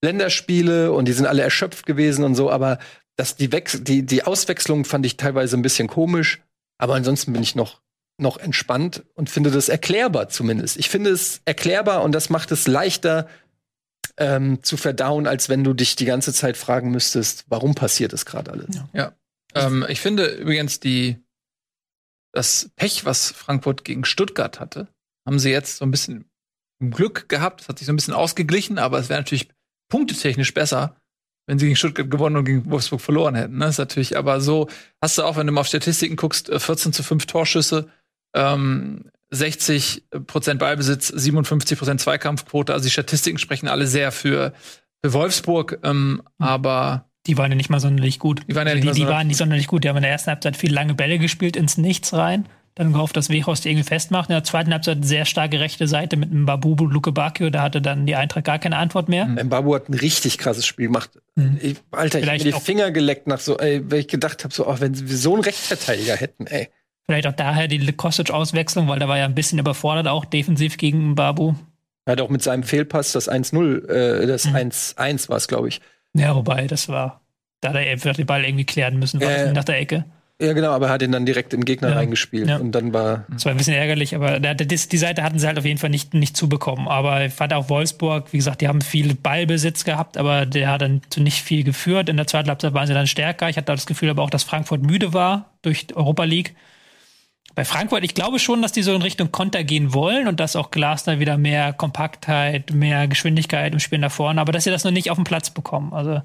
Länderspiele 0.03 0.91
und 0.91 1.05
die 1.05 1.13
sind 1.13 1.28
alle 1.28 1.43
erschöpft 1.43 1.86
gewesen 1.86 2.24
und 2.24 2.36
so, 2.36 2.49
aber 2.51 2.80
dass 3.18 3.36
die, 3.36 3.51
Wechsel, 3.51 3.82
die, 3.82 4.05
die 4.05 4.24
Auswechslung 4.24 4.86
fand 4.86 5.05
ich 5.05 5.18
teilweise 5.18 5.57
ein 5.57 5.61
bisschen 5.61 5.88
komisch, 5.88 6.41
aber 6.78 6.95
ansonsten 6.95 7.34
bin 7.34 7.43
ich 7.43 7.55
noch, 7.55 7.82
noch 8.18 8.38
entspannt 8.38 9.03
und 9.15 9.30
finde 9.30 9.51
das 9.51 9.70
erklärbar 9.70 10.30
zumindest. 10.30 10.78
Ich 10.78 10.89
finde 10.89 11.09
es 11.09 11.41
erklärbar 11.45 12.03
und 12.03 12.13
das 12.13 12.30
macht 12.30 12.51
es 12.51 12.68
leichter 12.68 13.28
ähm, 14.18 14.63
zu 14.63 14.78
verdauen, 14.78 15.28
als 15.28 15.49
wenn 15.49 15.63
du 15.63 15.74
dich 15.74 15.95
die 15.95 16.05
ganze 16.05 16.32
Zeit 16.32 16.57
fragen 16.57 16.91
müsstest, 16.91 17.45
warum 17.49 17.76
passiert 17.76 18.13
das 18.13 18.26
gerade 18.26 18.51
alles. 18.51 18.76
Ja. 18.76 18.89
ja. 18.93 19.13
Ähm, 19.53 19.86
ich 19.89 19.99
finde 19.99 20.28
übrigens 20.28 20.80
die 20.80 21.18
das 22.34 22.70
Pech, 22.76 23.03
was 23.05 23.32
Frankfurt 23.32 23.84
gegen 23.84 24.05
Stuttgart 24.05 24.59
hatte, 24.59 24.88
haben 25.26 25.39
sie 25.39 25.49
jetzt 25.49 25.78
so 25.78 25.86
ein 25.86 25.91
bisschen 25.91 26.30
Glück 26.80 27.30
gehabt. 27.30 27.61
Es 27.61 27.70
hat 27.70 27.80
sich 27.80 27.88
so 27.88 27.93
ein 27.93 27.95
bisschen 27.95 28.13
ausgeglichen, 28.13 28.78
aber 28.78 28.99
es 28.99 29.09
wäre 29.09 29.20
natürlich 29.20 29.49
punktetechnisch 29.89 30.53
besser, 30.53 30.95
wenn 31.48 31.58
sie 31.58 31.66
gegen 31.66 31.76
Stuttgart 31.76 32.12
gewonnen 32.12 32.36
und 32.36 32.45
gegen 32.45 32.70
Wolfsburg 32.70 33.02
verloren 33.02 33.36
hätten. 33.36 33.60
Das 33.60 33.72
ist 33.72 33.78
natürlich 33.80 34.18
aber 34.18 34.41
so, 34.41 34.68
hast 35.02 35.18
du 35.18 35.24
auch, 35.24 35.38
wenn 35.38 35.48
du 35.48 35.54
mal 35.54 35.62
auf 35.62 35.68
Statistiken 35.68 36.18
guckst, 36.18 36.52
14 36.56 36.91
äh, 36.91 36.93
zu 36.93 37.04
5 37.04 37.26
Torschüsse, 37.26 37.88
ähm, 38.36 39.06
60 39.32 40.04
Prozent 40.28 40.60
Ballbesitz, 40.60 41.08
57 41.08 41.78
Prozent 41.78 42.02
Zweikampfquote. 42.02 42.74
Also 42.74 42.86
die 42.86 42.91
Statistiken 42.91 43.39
sprechen 43.39 43.68
alle 43.68 43.88
sehr 43.88 44.12
für, 44.12 44.54
für 45.04 45.14
Wolfsburg, 45.14 45.80
ähm, 45.84 46.22
mhm. 46.38 46.45
aber 46.45 47.06
die 47.26 47.38
waren 47.38 47.52
ja 47.52 47.58
nicht 47.58 47.70
mal 47.70 47.80
sonderlich 47.80 48.20
gut. 48.20 48.43
Die 48.48 48.56
waren 48.56 48.68
ja 48.68 48.76
nicht, 48.76 48.88
die, 48.88 48.91
die 48.91 49.08
waren 49.08 49.28
nicht 49.28 49.38
sonderlich 49.38 49.68
gut. 49.68 49.84
Die 49.84 49.89
haben 49.89 49.98
in 49.98 50.04
der 50.04 50.12
ersten 50.12 50.30
Halbzeit 50.30 50.56
viele 50.56 50.74
lange 50.74 50.93
Bälle 50.93 51.20
gespielt, 51.20 51.58
ins 51.58 51.78
Nichts 51.78 52.14
rein. 52.14 52.48
Dann 52.78 52.93
gehofft, 52.93 53.17
dass 53.17 53.32
Wechhorst 53.32 53.65
die 53.65 53.69
irgendwie 53.69 53.88
festmacht. 53.88 54.30
In 54.30 54.36
der 54.36 54.43
zweiten 54.43 54.71
Halbzeit 54.71 55.03
sehr 55.03 55.25
starke 55.25 55.59
rechte 55.59 55.88
Seite 55.88 56.15
mit 56.15 56.30
einem 56.30 56.45
Babu 56.45 56.75
Luke 56.86 57.11
Bakio. 57.11 57.49
Da 57.49 57.63
hatte 57.63 57.82
dann 57.82 58.05
die 58.05 58.15
Eintracht 58.15 58.45
gar 58.45 58.59
keine 58.59 58.78
Antwort 58.78 59.09
mehr. 59.09 59.25
Mhm. 59.25 59.49
Babu 59.49 59.73
hat 59.73 59.89
ein 59.89 59.95
richtig 59.95 60.38
krasses 60.38 60.67
Spiel 60.67 60.86
gemacht. 60.86 61.09
Mhm. 61.34 61.57
Ich, 61.59 61.78
Alter, 61.89 62.19
Vielleicht 62.19 62.45
ich 62.45 62.53
hab 62.53 62.59
mir 62.59 62.65
die 62.65 62.65
Finger 62.65 62.91
geleckt 62.91 63.25
nach 63.25 63.39
so, 63.39 63.57
ey, 63.57 63.82
weil 63.89 64.01
ich 64.01 64.07
gedacht 64.07 64.43
habe, 64.43 64.53
so, 64.53 64.67
oh, 64.67 64.75
wenn 64.78 65.09
wir 65.09 65.17
so 65.17 65.34
einen 65.34 65.41
Rechtsverteidiger 65.41 66.15
hätten, 66.15 66.45
ey. 66.45 66.69
Vielleicht 67.07 67.25
auch 67.25 67.34
daher 67.34 67.67
die 67.67 67.80
Kostic-Auswechslung, 67.91 68.88
weil 68.88 68.99
da 68.99 69.07
war 69.07 69.17
ja 69.17 69.25
ein 69.25 69.34
bisschen 69.34 69.57
überfordert, 69.57 70.07
auch 70.07 70.23
defensiv 70.25 70.78
gegen 70.78 71.15
Babu. 71.15 71.55
Er 72.05 72.11
hat 72.11 72.21
auch 72.21 72.30
mit 72.30 72.43
seinem 72.43 72.61
Fehlpass 72.61 73.11
das 73.11 73.28
1-0, 73.28 73.89
äh, 73.89 74.28
das 74.28 74.45
mhm. 74.45 74.55
1-1 74.55 75.30
war 75.30 75.38
es, 75.38 75.47
glaube 75.47 75.69
ich. 75.69 75.82
Ja, 76.13 76.36
wobei, 76.36 76.67
das 76.67 76.89
war, 76.89 77.21
da 77.61 77.69
hat 77.69 77.78
er 77.78 78.13
den 78.13 78.25
Ball 78.28 78.45
irgendwie 78.45 78.65
klären 78.65 78.99
müssen, 78.99 79.19
war 79.19 79.32
äh, 79.32 79.51
nach 79.51 79.63
der 79.63 79.80
Ecke. 79.80 80.05
Ja, 80.40 80.54
genau, 80.54 80.70
aber 80.70 80.88
er 80.88 80.94
hat 80.94 81.02
ihn 81.02 81.12
dann 81.12 81.26
direkt 81.26 81.54
im 81.56 81.66
Gegner 81.66 81.90
ja, 81.90 81.96
reingespielt 81.96 82.48
ja. 82.48 82.58
und 82.58 82.72
dann 82.72 82.94
war. 82.94 83.26
Das 83.30 83.46
war 83.46 83.52
ein 83.52 83.58
bisschen 83.58 83.74
ärgerlich, 83.74 84.16
aber 84.16 84.40
die 84.40 84.98
Seite 84.98 85.24
hatten 85.24 85.40
sie 85.40 85.48
halt 85.48 85.58
auf 85.58 85.66
jeden 85.66 85.80
Fall 85.80 85.90
nicht, 85.90 86.14
nicht 86.14 86.38
zubekommen. 86.38 86.88
Aber 86.88 87.26
ich 87.26 87.34
fand 87.34 87.54
auch 87.54 87.70
Wolfsburg, 87.70 88.32
wie 88.32 88.38
gesagt, 88.38 88.62
die 88.62 88.68
haben 88.68 88.82
viel 88.82 89.16
Ballbesitz 89.16 89.84
gehabt, 89.84 90.16
aber 90.16 90.46
der 90.46 90.70
hat 90.70 90.84
dann 90.84 91.02
zu 91.10 91.22
nicht 91.22 91.42
viel 91.42 91.64
geführt. 91.64 92.08
In 92.08 92.18
der 92.18 92.28
zweiten 92.28 92.50
Halbzeit 92.50 92.76
waren 92.76 92.86
sie 92.86 92.94
dann 92.94 93.08
stärker. 93.08 93.50
Ich 93.50 93.58
hatte 93.58 93.72
das 93.72 93.88
Gefühl 93.88 94.12
aber 94.12 94.22
auch, 94.22 94.30
dass 94.30 94.44
Frankfurt 94.44 94.84
müde 94.84 95.12
war 95.12 95.56
durch 95.64 95.88
Europa 95.96 96.24
League. 96.26 96.56
Bei 97.56 97.66
Frankfurt, 97.66 98.04
ich 98.04 98.14
glaube 98.14 98.38
schon, 98.38 98.62
dass 98.62 98.72
die 98.72 98.84
so 98.84 98.94
in 98.94 99.02
Richtung 99.02 99.32
Konter 99.32 99.64
gehen 99.64 99.92
wollen 99.92 100.28
und 100.28 100.40
dass 100.40 100.56
auch 100.56 100.70
Glasner 100.70 101.20
wieder 101.20 101.40
mehr 101.40 101.74
Kompaktheit, 101.74 102.72
mehr 102.72 103.08
Geschwindigkeit 103.08 103.74
im 103.74 103.80
Spiel 103.80 103.98
nach 103.98 104.12
vorne, 104.12 104.40
aber 104.40 104.52
dass 104.52 104.66
sie 104.66 104.70
das 104.70 104.84
noch 104.84 104.92
nicht 104.92 105.10
auf 105.10 105.18
den 105.18 105.24
Platz 105.24 105.50
bekommen. 105.50 105.92
Also 105.92 106.22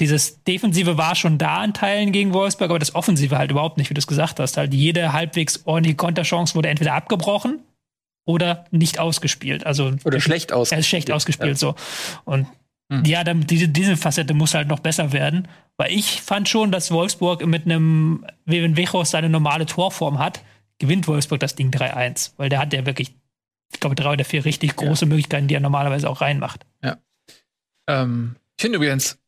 dieses 0.00 0.42
Defensive 0.44 0.98
war 0.98 1.14
schon 1.14 1.38
da 1.38 1.64
in 1.64 1.72
Teilen 1.72 2.12
gegen 2.12 2.34
Wolfsburg, 2.34 2.70
aber 2.70 2.78
das 2.78 2.94
Offensive 2.94 3.38
halt 3.38 3.50
überhaupt 3.50 3.78
nicht, 3.78 3.88
wie 3.88 3.94
du 3.94 3.98
es 3.98 4.06
gesagt 4.06 4.38
hast. 4.40 4.56
Halt 4.56 4.74
jede 4.74 5.12
halbwegs 5.12 5.62
ordentliche 5.64 5.96
Konterchance 5.96 6.54
wurde 6.54 6.68
entweder 6.68 6.94
abgebrochen 6.94 7.60
oder 8.26 8.66
nicht 8.70 8.98
ausgespielt. 8.98 9.64
Also 9.64 9.92
oder 10.04 10.20
schlecht 10.20 10.52
ausgespielt. 10.52 10.84
Äh, 10.84 10.88
schlecht 10.88 11.10
ausgespielt 11.10 11.50
ja. 11.50 11.56
so. 11.56 11.74
Und 12.24 12.46
hm. 12.92 13.04
ja, 13.04 13.24
dann, 13.24 13.46
diese, 13.46 13.68
diese 13.68 13.96
Facette 13.96 14.34
muss 14.34 14.54
halt 14.54 14.68
noch 14.68 14.80
besser 14.80 15.12
werden, 15.12 15.48
weil 15.78 15.92
ich 15.92 16.20
fand 16.20 16.48
schon, 16.48 16.70
dass 16.70 16.90
Wolfsburg 16.90 17.44
mit 17.46 17.64
einem, 17.64 18.26
wenn 18.44 18.76
Wechos 18.76 19.10
seine 19.10 19.30
normale 19.30 19.64
Torform 19.64 20.18
hat, 20.18 20.42
gewinnt 20.78 21.08
Wolfsburg 21.08 21.40
das 21.40 21.54
Ding 21.54 21.70
3-1, 21.70 22.32
weil 22.36 22.48
der 22.50 22.58
hat 22.58 22.72
ja 22.74 22.84
wirklich, 22.84 23.14
ich 23.72 23.80
glaube, 23.80 23.96
drei 23.96 24.12
oder 24.12 24.24
vier 24.24 24.44
richtig 24.44 24.76
große 24.76 25.06
ja. 25.06 25.08
Möglichkeiten, 25.08 25.48
die 25.48 25.54
er 25.54 25.60
normalerweise 25.60 26.08
auch 26.08 26.20
reinmacht. 26.20 26.66
Ja. 26.82 26.98
Ähm, 27.88 28.36
ich 28.56 28.62
finde 28.62 28.76
übrigens, 28.76 29.18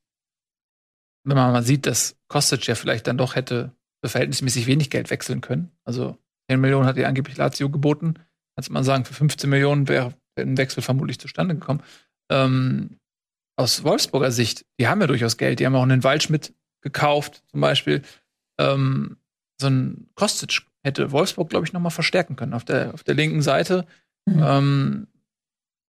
wenn 1.24 1.36
man 1.36 1.52
mal 1.52 1.62
sieht, 1.62 1.86
dass 1.86 2.16
Kostic 2.28 2.66
ja 2.66 2.74
vielleicht 2.74 3.06
dann 3.06 3.18
doch 3.18 3.34
hätte 3.34 3.72
für 4.02 4.10
verhältnismäßig 4.10 4.66
wenig 4.66 4.90
Geld 4.90 5.10
wechseln 5.10 5.40
können. 5.40 5.72
Also 5.84 6.16
10 6.50 6.60
Millionen 6.60 6.86
hat 6.86 6.96
ihr 6.96 7.08
angeblich 7.08 7.36
Lazio 7.36 7.68
geboten. 7.68 8.14
Kannst 8.56 8.70
man 8.70 8.84
sagen, 8.84 9.04
für 9.04 9.14
15 9.14 9.50
Millionen 9.50 9.88
wäre 9.88 10.14
ein 10.38 10.56
Wechsel 10.56 10.82
vermutlich 10.82 11.18
zustande 11.18 11.54
gekommen. 11.54 11.82
Ähm, 12.30 12.98
aus 13.56 13.82
Wolfsburger 13.82 14.30
Sicht, 14.30 14.64
die 14.78 14.86
haben 14.86 15.00
ja 15.00 15.06
durchaus 15.06 15.36
Geld. 15.36 15.60
Die 15.60 15.66
haben 15.66 15.74
auch 15.74 15.82
einen 15.82 16.04
Waldschmidt 16.04 16.54
gekauft, 16.80 17.42
zum 17.50 17.60
Beispiel. 17.60 18.02
Ähm, 18.58 19.16
so 19.60 19.66
ein 19.66 20.08
Kostic 20.14 20.62
hätte 20.84 21.10
Wolfsburg, 21.10 21.50
glaube 21.50 21.66
ich, 21.66 21.72
noch 21.72 21.80
mal 21.80 21.90
verstärken 21.90 22.36
können 22.36 22.54
auf 22.54 22.64
der, 22.64 22.94
auf 22.94 23.02
der 23.02 23.14
linken 23.14 23.42
Seite. 23.42 23.86
Mhm. 24.26 24.42
Ähm, 24.42 25.06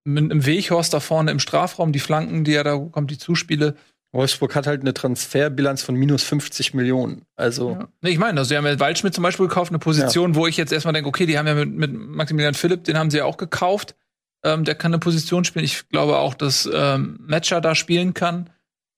mit 0.05 0.31
einem 0.31 0.45
Weghorst 0.45 0.93
da 0.93 1.01
vorne 1.01 1.31
im 1.31 1.39
Strafraum, 1.39 1.91
die 1.91 1.99
Flanken, 1.99 2.45
die 2.45 2.53
er 2.53 2.63
da 2.63 2.77
kommt, 2.77 3.11
die 3.11 3.17
Zuspiele, 3.17 3.75
Wolfsburg 4.13 4.55
hat 4.55 4.67
halt 4.67 4.81
eine 4.81 4.93
Transferbilanz 4.93 5.83
von 5.83 5.95
minus 5.95 6.23
50 6.23 6.73
Millionen. 6.73 7.23
Also. 7.35 7.71
Ja. 7.71 7.87
Nee, 8.01 8.11
ich 8.11 8.17
meine, 8.17 8.39
also 8.39 8.49
sie 8.49 8.57
haben 8.57 8.65
ja 8.65 8.79
Waldschmidt 8.79 9.13
zum 9.13 9.23
Beispiel 9.23 9.47
gekauft, 9.47 9.71
eine 9.71 9.79
Position, 9.79 10.31
ja. 10.31 10.35
wo 10.35 10.47
ich 10.47 10.57
jetzt 10.57 10.71
erstmal 10.71 10.93
denke, 10.93 11.09
okay, 11.09 11.25
die 11.25 11.37
haben 11.37 11.47
ja 11.47 11.55
mit, 11.55 11.71
mit 11.71 11.93
Maximilian 11.93 12.53
Philipp, 12.53 12.85
den 12.85 12.97
haben 12.97 13.11
sie 13.11 13.17
ja 13.17 13.25
auch 13.25 13.37
gekauft. 13.37 13.95
Ähm, 14.43 14.63
der 14.63 14.75
kann 14.75 14.93
eine 14.93 14.99
Position 14.99 15.43
spielen. 15.43 15.65
Ich 15.65 15.89
glaube 15.89 16.17
auch, 16.17 16.33
dass 16.33 16.69
ähm, 16.71 17.17
Matcher 17.19 17.59
da 17.59 17.75
spielen 17.75 18.13
kann 18.13 18.49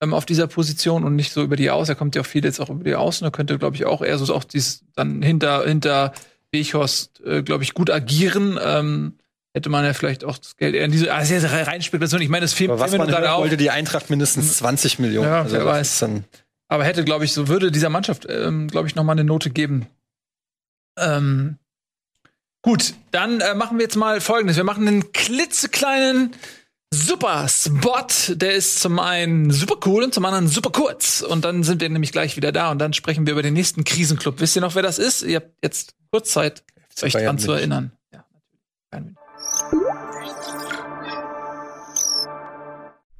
ähm, 0.02 0.14
auf 0.14 0.26
dieser 0.26 0.48
Position 0.48 1.04
und 1.04 1.16
nicht 1.16 1.32
so 1.32 1.44
über 1.44 1.56
die 1.56 1.70
Aus. 1.70 1.90
Er 1.90 1.96
kommt 1.96 2.16
ja 2.16 2.22
auch 2.22 2.26
viel 2.26 2.44
jetzt 2.44 2.60
auch 2.60 2.70
über 2.70 2.84
die 2.84 2.96
Außen. 2.96 3.26
Er 3.26 3.32
könnte, 3.32 3.58
glaube 3.58 3.76
ich, 3.76 3.86
auch 3.86 4.02
eher 4.02 4.18
so 4.18 4.34
auch 4.34 4.44
dies 4.44 4.86
dann 4.96 5.22
hinter, 5.22 5.66
hinter 5.66 6.14
Weghorst, 6.52 7.22
äh, 7.26 7.44
glaube 7.44 7.64
ich, 7.64 7.74
gut 7.74 7.90
agieren. 7.90 8.60
Ähm, 8.62 9.19
hätte 9.54 9.70
man 9.70 9.84
ja 9.86 9.94
vielleicht 9.94 10.24
auch 10.24 10.38
das 10.38 10.56
Geld 10.58 10.76
eher 10.76 10.86
in 10.86 10.92
diese, 10.92 11.14
ah, 11.14 11.24
sehr, 11.24 11.42
sehr 11.42 11.68
Reinspekulation. 11.68 12.22
Ich 12.22 12.30
meine, 12.30 12.42
das 12.42 12.54
fehlt 12.54 12.70
was 12.72 12.96
man 12.96 13.08
gerade 13.08 13.32
auch. 13.32 13.40
wollte 13.40 13.58
die 13.58 13.70
Eintracht 13.70 14.10
mindestens 14.10 14.58
20 14.58 15.00
Millionen. 15.00 15.28
Ja, 15.28 15.42
also, 15.42 15.56
wer 15.56 15.66
weiß. 15.66 16.06
Aber 16.68 16.84
hätte, 16.84 17.04
glaube 17.04 17.26
ich, 17.26 17.34
so 17.34 17.48
würde 17.48 17.72
dieser 17.72 17.90
Mannschaft, 17.90 18.28
ähm, 18.30 18.68
glaube 18.68 18.88
ich, 18.88 18.96
noch 18.96 19.04
mal 19.04 19.14
eine 19.14 19.24
Note 19.24 19.50
geben. 19.50 19.88
Ähm, 20.98 21.58
gut, 22.62 22.94
dann 23.12 23.42
äh, 23.42 23.56
machen 23.56 23.78
wir 23.78 23.84
jetzt 23.84 23.96
mal 23.96 24.22
Folgendes: 24.22 24.56
Wir 24.56 24.64
machen 24.64 24.88
einen 24.88 25.12
klitzekleinen 25.12 26.36
Super 26.92 27.48
Spot. 27.48 28.36
Der 28.36 28.54
ist 28.54 28.80
zum 28.80 29.00
einen 29.00 29.52
super 29.52 29.78
cool 29.86 30.04
und 30.04 30.14
zum 30.14 30.26
anderen 30.26 30.48
super 30.48 30.72
kurz. 30.72 31.22
Und 31.22 31.46
dann 31.46 31.64
sind 31.64 31.82
wir 31.82 31.90
nämlich 31.90 32.12
gleich 32.12 32.36
wieder 32.36 32.52
da 32.52 32.72
und 32.72 32.80
dann 32.80 32.94
sprechen 32.94 33.26
wir 33.28 33.34
über 33.34 33.44
den 33.44 33.54
nächsten 33.54 33.84
Krisenclub. 33.84 34.40
Wisst 34.40 34.56
ihr 34.56 34.62
noch, 34.62 34.76
wer 34.76 34.84
das 34.84 34.98
ist? 34.98 35.22
Ihr 35.22 35.38
habt 35.38 35.52
jetzt 35.64 35.96
kurz 36.12 36.32
Zeit, 36.32 36.64
euch 37.02 37.14
dran 37.14 37.38
zu 37.38 37.52
erinnern. 37.52 37.92
Ja, 38.12 38.26
natürlich. 38.92 39.16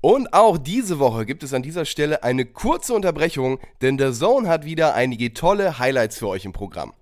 Und 0.02 0.34
auch 0.34 0.58
diese 0.58 0.98
Woche 1.00 1.26
gibt 1.26 1.44
es 1.44 1.54
an 1.54 1.62
dieser 1.62 1.84
Stelle 1.84 2.24
eine 2.24 2.46
kurze 2.46 2.94
Unterbrechung, 2.94 3.60
denn 3.82 3.98
der 3.98 4.14
Zone 4.14 4.48
hat 4.48 4.64
wieder 4.64 4.96
einige 4.96 5.34
tolle 5.34 5.78
Highlights 5.78 6.20
für 6.20 6.30
euch 6.30 6.46
im 6.46 6.54
Programm. 6.54 6.94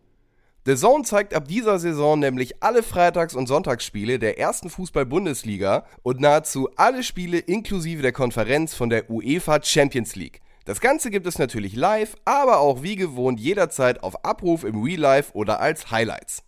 The 0.65 0.75
Zone 0.75 1.03
zeigt 1.03 1.33
ab 1.35 1.47
dieser 1.47 1.77
Saison 1.77 2.19
nämlich 2.19 2.61
alle 2.61 2.81
Freitags- 2.81 3.35
und 3.35 3.47
Sonntagsspiele 3.47 4.17
der 4.17 4.39
ersten 4.39 4.69
Fußball-Bundesliga 4.69 5.85
und 6.01 6.19
nahezu 6.19 6.69
alle 6.75 7.03
Spiele 7.03 7.37
inklusive 7.37 8.01
der 8.01 8.11
Konferenz 8.11 8.73
von 8.73 8.89
der 8.89 9.09
UEFA 9.09 9.63
Champions 9.63 10.15
League. 10.15 10.41
Das 10.65 10.81
Ganze 10.81 11.11
gibt 11.11 11.27
es 11.27 11.37
natürlich 11.37 11.75
live, 11.75 12.15
aber 12.25 12.59
auch 12.59 12.81
wie 12.81 12.95
gewohnt 12.95 13.39
jederzeit 13.39 14.03
auf 14.03 14.25
Abruf 14.25 14.63
im 14.63 14.83
Real 14.83 14.99
Life 14.99 15.33
oder 15.33 15.61
als 15.61 15.91
Highlights. 15.91 16.43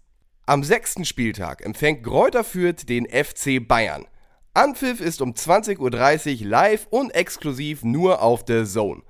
Am 0.48 0.64
sechsten 0.64 1.06
Spieltag 1.06 1.64
empfängt 1.64 2.04
Gräuter 2.04 2.44
Fürth 2.44 2.90
den 2.90 3.06
FC 3.06 3.66
Bayern. 3.66 4.06
Anpfiff 4.60 5.00
ist 5.00 5.22
um 5.22 5.32
20.30 5.32 6.42
Uhr 6.42 6.48
live 6.50 6.88
und 6.90 7.12
exklusiv 7.12 7.86
nur 7.86 8.22
auf 8.22 8.44
der 8.44 8.66
Zone. 8.66 9.04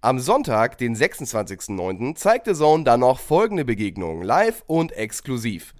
Am 0.00 0.20
Sonntag, 0.20 0.78
den 0.78 0.94
26.09., 0.94 2.14
zeigt 2.14 2.46
The 2.46 2.54
Zone 2.54 2.84
dann 2.84 3.00
noch 3.00 3.18
folgende 3.18 3.64
Begegnungen 3.64 4.22
live 4.22 4.62
und 4.68 4.92
exklusiv. 4.92 5.74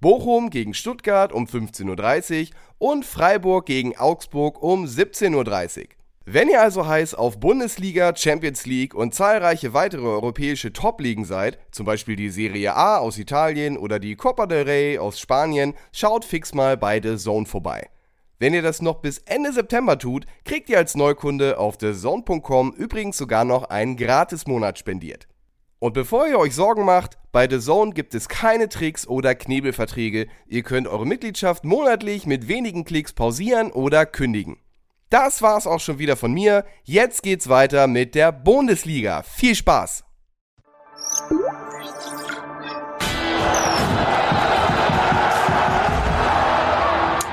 Bochum 0.00 0.50
gegen 0.50 0.74
Stuttgart 0.74 1.32
um 1.32 1.46
15.30 1.46 2.50
Uhr 2.78 2.90
und 2.92 3.04
Freiburg 3.04 3.66
gegen 3.66 3.98
Augsburg 3.98 4.62
um 4.62 4.84
17.30 4.84 5.34
Uhr. 5.80 5.86
Wenn 6.24 6.48
ihr 6.48 6.62
also 6.62 6.86
heiß 6.86 7.16
auf 7.16 7.40
Bundesliga, 7.40 8.14
Champions 8.14 8.64
League 8.64 8.94
und 8.94 9.12
zahlreiche 9.12 9.74
weitere 9.74 10.06
europäische 10.06 10.72
Top-Ligen 10.72 11.24
seid, 11.24 11.58
zum 11.72 11.84
Beispiel 11.84 12.14
die 12.14 12.30
Serie 12.30 12.76
A 12.76 12.98
aus 12.98 13.18
Italien 13.18 13.76
oder 13.76 13.98
die 13.98 14.14
Copa 14.14 14.46
del 14.46 14.62
Rey 14.62 14.98
aus 14.98 15.18
Spanien, 15.18 15.74
schaut 15.90 16.24
fix 16.24 16.54
mal 16.54 16.76
bei 16.76 17.02
The 17.02 17.16
Zone 17.16 17.44
vorbei. 17.44 17.88
Wenn 18.38 18.54
ihr 18.54 18.62
das 18.62 18.82
noch 18.82 19.00
bis 19.00 19.18
Ende 19.18 19.52
September 19.52 19.98
tut, 19.98 20.26
kriegt 20.44 20.68
ihr 20.68 20.78
als 20.78 20.94
Neukunde 20.94 21.58
auf 21.58 21.76
thezone.com 21.76 22.72
übrigens 22.72 23.16
sogar 23.16 23.44
noch 23.44 23.64
einen 23.64 23.96
Gratis-Monat 23.96 24.78
spendiert. 24.78 25.26
Und 25.80 25.94
bevor 25.94 26.26
ihr 26.26 26.38
euch 26.38 26.54
Sorgen 26.54 26.84
macht, 26.84 27.18
bei 27.30 27.46
Zone 27.46 27.92
gibt 27.92 28.14
es 28.14 28.28
keine 28.28 28.68
Tricks 28.68 29.06
oder 29.06 29.34
Knebelverträge. 29.34 30.26
Ihr 30.46 30.62
könnt 30.62 30.88
eure 30.88 31.06
Mitgliedschaft 31.06 31.64
monatlich 31.64 32.26
mit 32.26 32.48
wenigen 32.48 32.84
Klicks 32.84 33.12
pausieren 33.12 33.70
oder 33.70 34.06
kündigen. 34.06 34.58
Das 35.10 35.40
war's 35.40 35.66
auch 35.66 35.80
schon 35.80 35.98
wieder 35.98 36.16
von 36.16 36.32
mir. 36.32 36.64
Jetzt 36.84 37.22
geht's 37.22 37.48
weiter 37.48 37.86
mit 37.86 38.14
der 38.14 38.32
Bundesliga. 38.32 39.22
Viel 39.22 39.54
Spaß! 39.54 40.04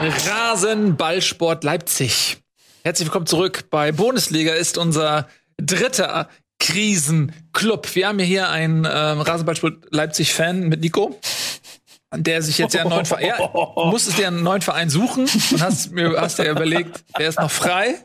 Rasenballsport 0.05 1.63
Leipzig. 1.63 2.37
Herzlich 2.83 3.07
willkommen 3.07 3.25
zurück 3.25 3.65
bei 3.71 3.91
Bundesliga 3.91 4.53
ist 4.53 4.77
unser 4.77 5.27
dritter 5.57 6.29
Krisenclub. 6.59 7.95
Wir 7.95 8.07
haben 8.07 8.19
ja 8.19 8.25
hier 8.25 8.49
einen 8.49 8.85
ähm, 8.85 9.21
Rasenballsport 9.21 9.87
Leipzig-Fan 9.89 10.67
mit 10.67 10.81
Nico, 10.81 11.19
der 12.13 12.43
sich 12.43 12.59
jetzt 12.59 12.75
ja 12.75 12.81
einen 12.81 12.91
neuen 12.91 13.05
Verein, 13.05 13.25
ja, 13.25 13.51
musstest 13.75 14.19
dir 14.19 14.27
einen 14.27 14.43
neuen 14.43 14.61
Verein 14.61 14.91
suchen 14.91 15.27
und 15.51 15.61
hast 15.61 15.91
mir 15.91 16.19
hast 16.21 16.37
dir 16.37 16.51
überlegt, 16.51 17.03
der 17.17 17.29
ist 17.29 17.39
noch 17.39 17.51
frei, 17.51 17.95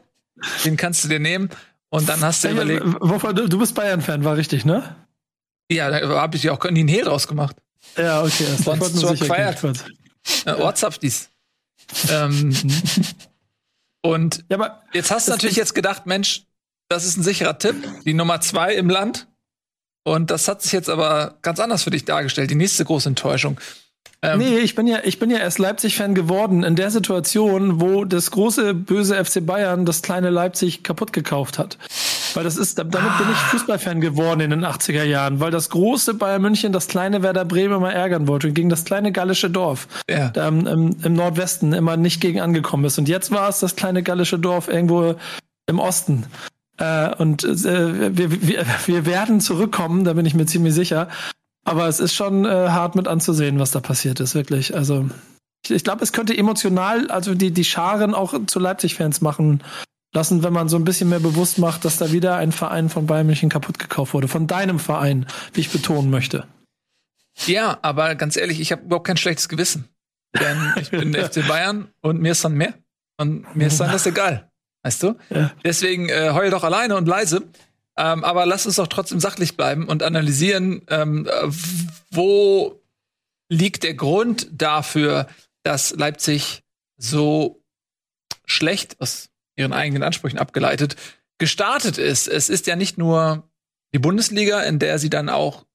den 0.65 0.79
kannst 0.79 1.05
du 1.05 1.09
dir 1.09 1.21
nehmen 1.21 1.51
und 1.91 2.09
dann 2.09 2.23
hast 2.23 2.43
du 2.43 2.49
dir 2.49 2.55
überlegt, 2.55 2.83
Wovon, 3.01 3.37
du, 3.37 3.47
du 3.47 3.59
bist 3.59 3.75
Bayern-Fan, 3.75 4.25
war 4.25 4.37
richtig, 4.37 4.65
ne? 4.65 4.97
ja, 5.71 5.91
da 5.91 6.09
habe 6.21 6.37
ich 6.37 6.45
ja 6.45 6.53
auch 6.53 6.65
nie 6.65 6.81
einen 6.81 6.89
Hehl 6.89 7.05
draus 7.05 7.29
gemacht. 7.29 7.57
Ja, 7.97 8.23
okay. 8.23 8.47
Das 8.49 8.65
Sonst 8.65 8.97
zur 8.99 9.17
kurz. 9.17 9.85
Äh, 10.45 10.53
Ortsaftis. 10.53 11.31
Ähm, 12.11 12.55
und 14.03 14.45
Ja, 14.49 14.57
aber 14.57 14.83
Jetzt 14.93 15.11
hast 15.11 15.29
du 15.29 15.33
natürlich 15.33 15.57
jetzt 15.57 15.75
gedacht, 15.75 16.07
Mensch, 16.07 16.45
das 16.89 17.05
ist 17.05 17.17
ein 17.17 17.23
sicherer 17.23 17.59
Tipp, 17.59 17.77
die 18.05 18.15
Nummer 18.15 18.41
zwei 18.41 18.75
im 18.75 18.91
Land. 18.91 19.27
Und 20.03 20.31
das 20.31 20.49
hat 20.49 20.63
sich 20.63 20.73
jetzt 20.73 20.89
aber 20.89 21.39
ganz 21.43 21.61
anders 21.61 21.83
für 21.85 21.91
dich 21.91 22.05
dargestellt, 22.05 22.51
die 22.51 22.55
nächste 22.55 22.85
große 22.85 23.09
Enttäuschung. 23.09 23.61
Ähm, 24.23 24.39
Nee, 24.39 24.59
ich 24.59 24.75
bin 24.75 24.87
ja, 24.87 25.01
ich 25.05 25.19
bin 25.19 25.31
ja 25.31 25.39
erst 25.39 25.59
Leipzig-Fan 25.59 26.15
geworden 26.15 26.63
in 26.63 26.77
der 26.77 26.91
Situation, 26.91 27.81
wo 27.81 28.05
das 28.05 28.31
große 28.31 28.75
böse 28.75 29.23
FC 29.23 29.45
Bayern 29.45 29.87
das 29.87 30.03
kleine 30.03 30.31
Leipzig 30.31 30.83
kaputt 30.83 31.13
gekauft 31.13 31.59
hat. 31.59 31.79
Weil 32.35 32.45
das 32.45 32.57
ist, 32.57 32.79
damit 32.79 32.93
bin 32.93 33.27
ich 33.33 33.39
Fußballfan 33.39 34.01
geworden 34.01 34.41
in 34.41 34.51
den 34.51 34.65
80er 34.65 35.05
Jahren, 35.05 35.41
weil 35.41 35.51
das 35.51 35.71
große 35.71 36.15
Bayern 36.15 36.43
München 36.43 36.73
das 36.73 36.87
kleine 36.89 37.23
Werder 37.23 37.45
Bremen 37.45 37.81
mal 37.81 37.91
ärgern 37.93 38.29
wollte 38.29 38.49
und 38.49 38.55
gegen 38.55 38.69
das 38.69 38.85
kleine 38.85 39.13
gallische 39.13 39.51
Dorf 39.51 39.89
Ja. 40.09 40.29
im, 40.29 40.67
im, 40.67 40.97
im 41.03 41.13
Nordwesten 41.15 41.73
immer 41.73 41.97
nicht 41.97 42.21
gegen 42.21 42.41
angekommen 42.41 42.85
ist. 42.85 42.99
Und 42.99 43.09
jetzt 43.09 43.31
war 43.31 43.49
es 43.49 43.61
das 43.61 43.77
kleine 43.77 44.03
gallische 44.03 44.39
Dorf 44.39 44.69
irgendwo 44.69 45.15
im 45.67 45.79
Osten. 45.79 46.27
Äh, 46.79 47.15
und 47.17 47.45
äh, 47.45 48.17
wir, 48.17 48.31
wir, 48.47 48.67
wir 48.87 49.07
werden 49.07 49.41
zurückkommen, 49.41 50.05
da 50.05 50.15
bin 50.15 50.27
ich 50.27 50.35
mir 50.35 50.47
ziemlich 50.47 50.75
sicher. 50.75 51.09
Aber 51.65 51.87
es 51.89 52.01
ist 52.01 52.15
schon 52.15 52.45
äh, 52.45 52.49
hart 52.49 52.97
mit 52.97 53.07
anzusehen, 53.07 53.59
was 53.59 53.71
da 53.71 53.81
passiert 53.81 54.19
ist, 54.21 54.35
wirklich. 54.35 54.75
Also 54.75 55.09
ich, 55.65 55.71
ich 55.71 55.85
glaube, 55.85 56.03
es 56.03 56.13
könnte 56.13 56.37
emotional, 56.37 57.11
also 57.11 57.35
die, 57.35 57.51
die 57.51 57.65
Scharen 57.65 58.15
auch 58.15 58.35
zu 58.47 58.59
Leipzig-Fans 58.59 59.21
machen 59.21 59.63
lassen, 60.13 60.43
wenn 60.43 60.53
man 60.53 60.69
so 60.69 60.77
ein 60.77 60.85
bisschen 60.85 61.09
mehr 61.09 61.21
bewusst 61.21 61.59
macht, 61.59 61.85
dass 61.85 61.97
da 61.97 62.13
wieder 62.13 62.37
ein 62.37 62.53
Verein 62.53 62.89
von 62.89 63.07
Bayern 63.07 63.27
München 63.27 63.49
kaputt 63.49 63.79
gekauft 63.79 64.15
wurde. 64.15 64.29
Von 64.29 64.47
deinem 64.47 64.79
Verein, 64.79 65.27
wie 65.53 65.61
ich 65.61 65.71
betonen 65.71 66.11
möchte. 66.11 66.47
Ja, 67.47 67.79
aber 67.83 68.15
ganz 68.17 68.37
ehrlich, 68.37 68.61
ich 68.61 68.73
habe 68.73 68.83
überhaupt 68.83 69.07
kein 69.07 69.17
schlechtes 69.17 69.49
Gewissen. 69.49 69.89
Denn 70.39 70.75
ich 70.81 70.91
bin 70.91 71.13
der 71.13 71.31
FC 71.31 71.47
Bayern 71.47 71.89
und 72.01 72.21
mir 72.21 72.33
ist 72.33 72.45
dann 72.45 72.55
mehr. 72.55 72.75
Und 73.17 73.55
mir 73.55 73.69
ist 73.69 73.79
dann 73.79 73.93
das 73.93 74.07
egal. 74.07 74.51
Weißt 74.83 75.03
du? 75.03 75.17
Ja. 75.29 75.53
Deswegen 75.65 76.09
äh, 76.09 76.31
heul 76.33 76.51
doch 76.51 76.65
alleine 76.65 76.97
und 76.97 77.07
leise. 77.07 77.43
Ähm, 77.97 78.25
aber 78.25 78.47
lass 78.47 78.67
uns 78.67 78.77
doch 78.77 78.87
trotzdem 78.87 79.21
sachlich 79.21 79.57
bleiben 79.57 79.89
und 79.89 80.03
analysieren, 80.03 80.83
ähm, 80.89 81.27
äh, 81.27 81.49
wo 82.11 82.81
liegt 83.51 83.83
der 83.83 83.95
Grund 83.95 84.49
dafür, 84.53 85.27
dass 85.65 85.91
Leipzig 85.91 86.63
so 86.97 87.63
schlecht 88.47 89.01
aus 89.01 89.30
ihren 89.61 89.73
eigenen 89.73 90.03
Ansprüchen 90.03 90.39
abgeleitet 90.39 90.97
gestartet 91.41 91.99
ist. 91.99 92.29
Es 92.29 92.49
ist 92.49 92.69
ja 92.69 92.77
nicht 92.77 92.99
nur 92.99 93.51
die 93.93 93.99
Bundesliga, 93.99 94.61
in 94.61 94.79
der 94.79 95.01
sie 95.01 95.11
dann 95.11 95.29
auch, 95.29 95.67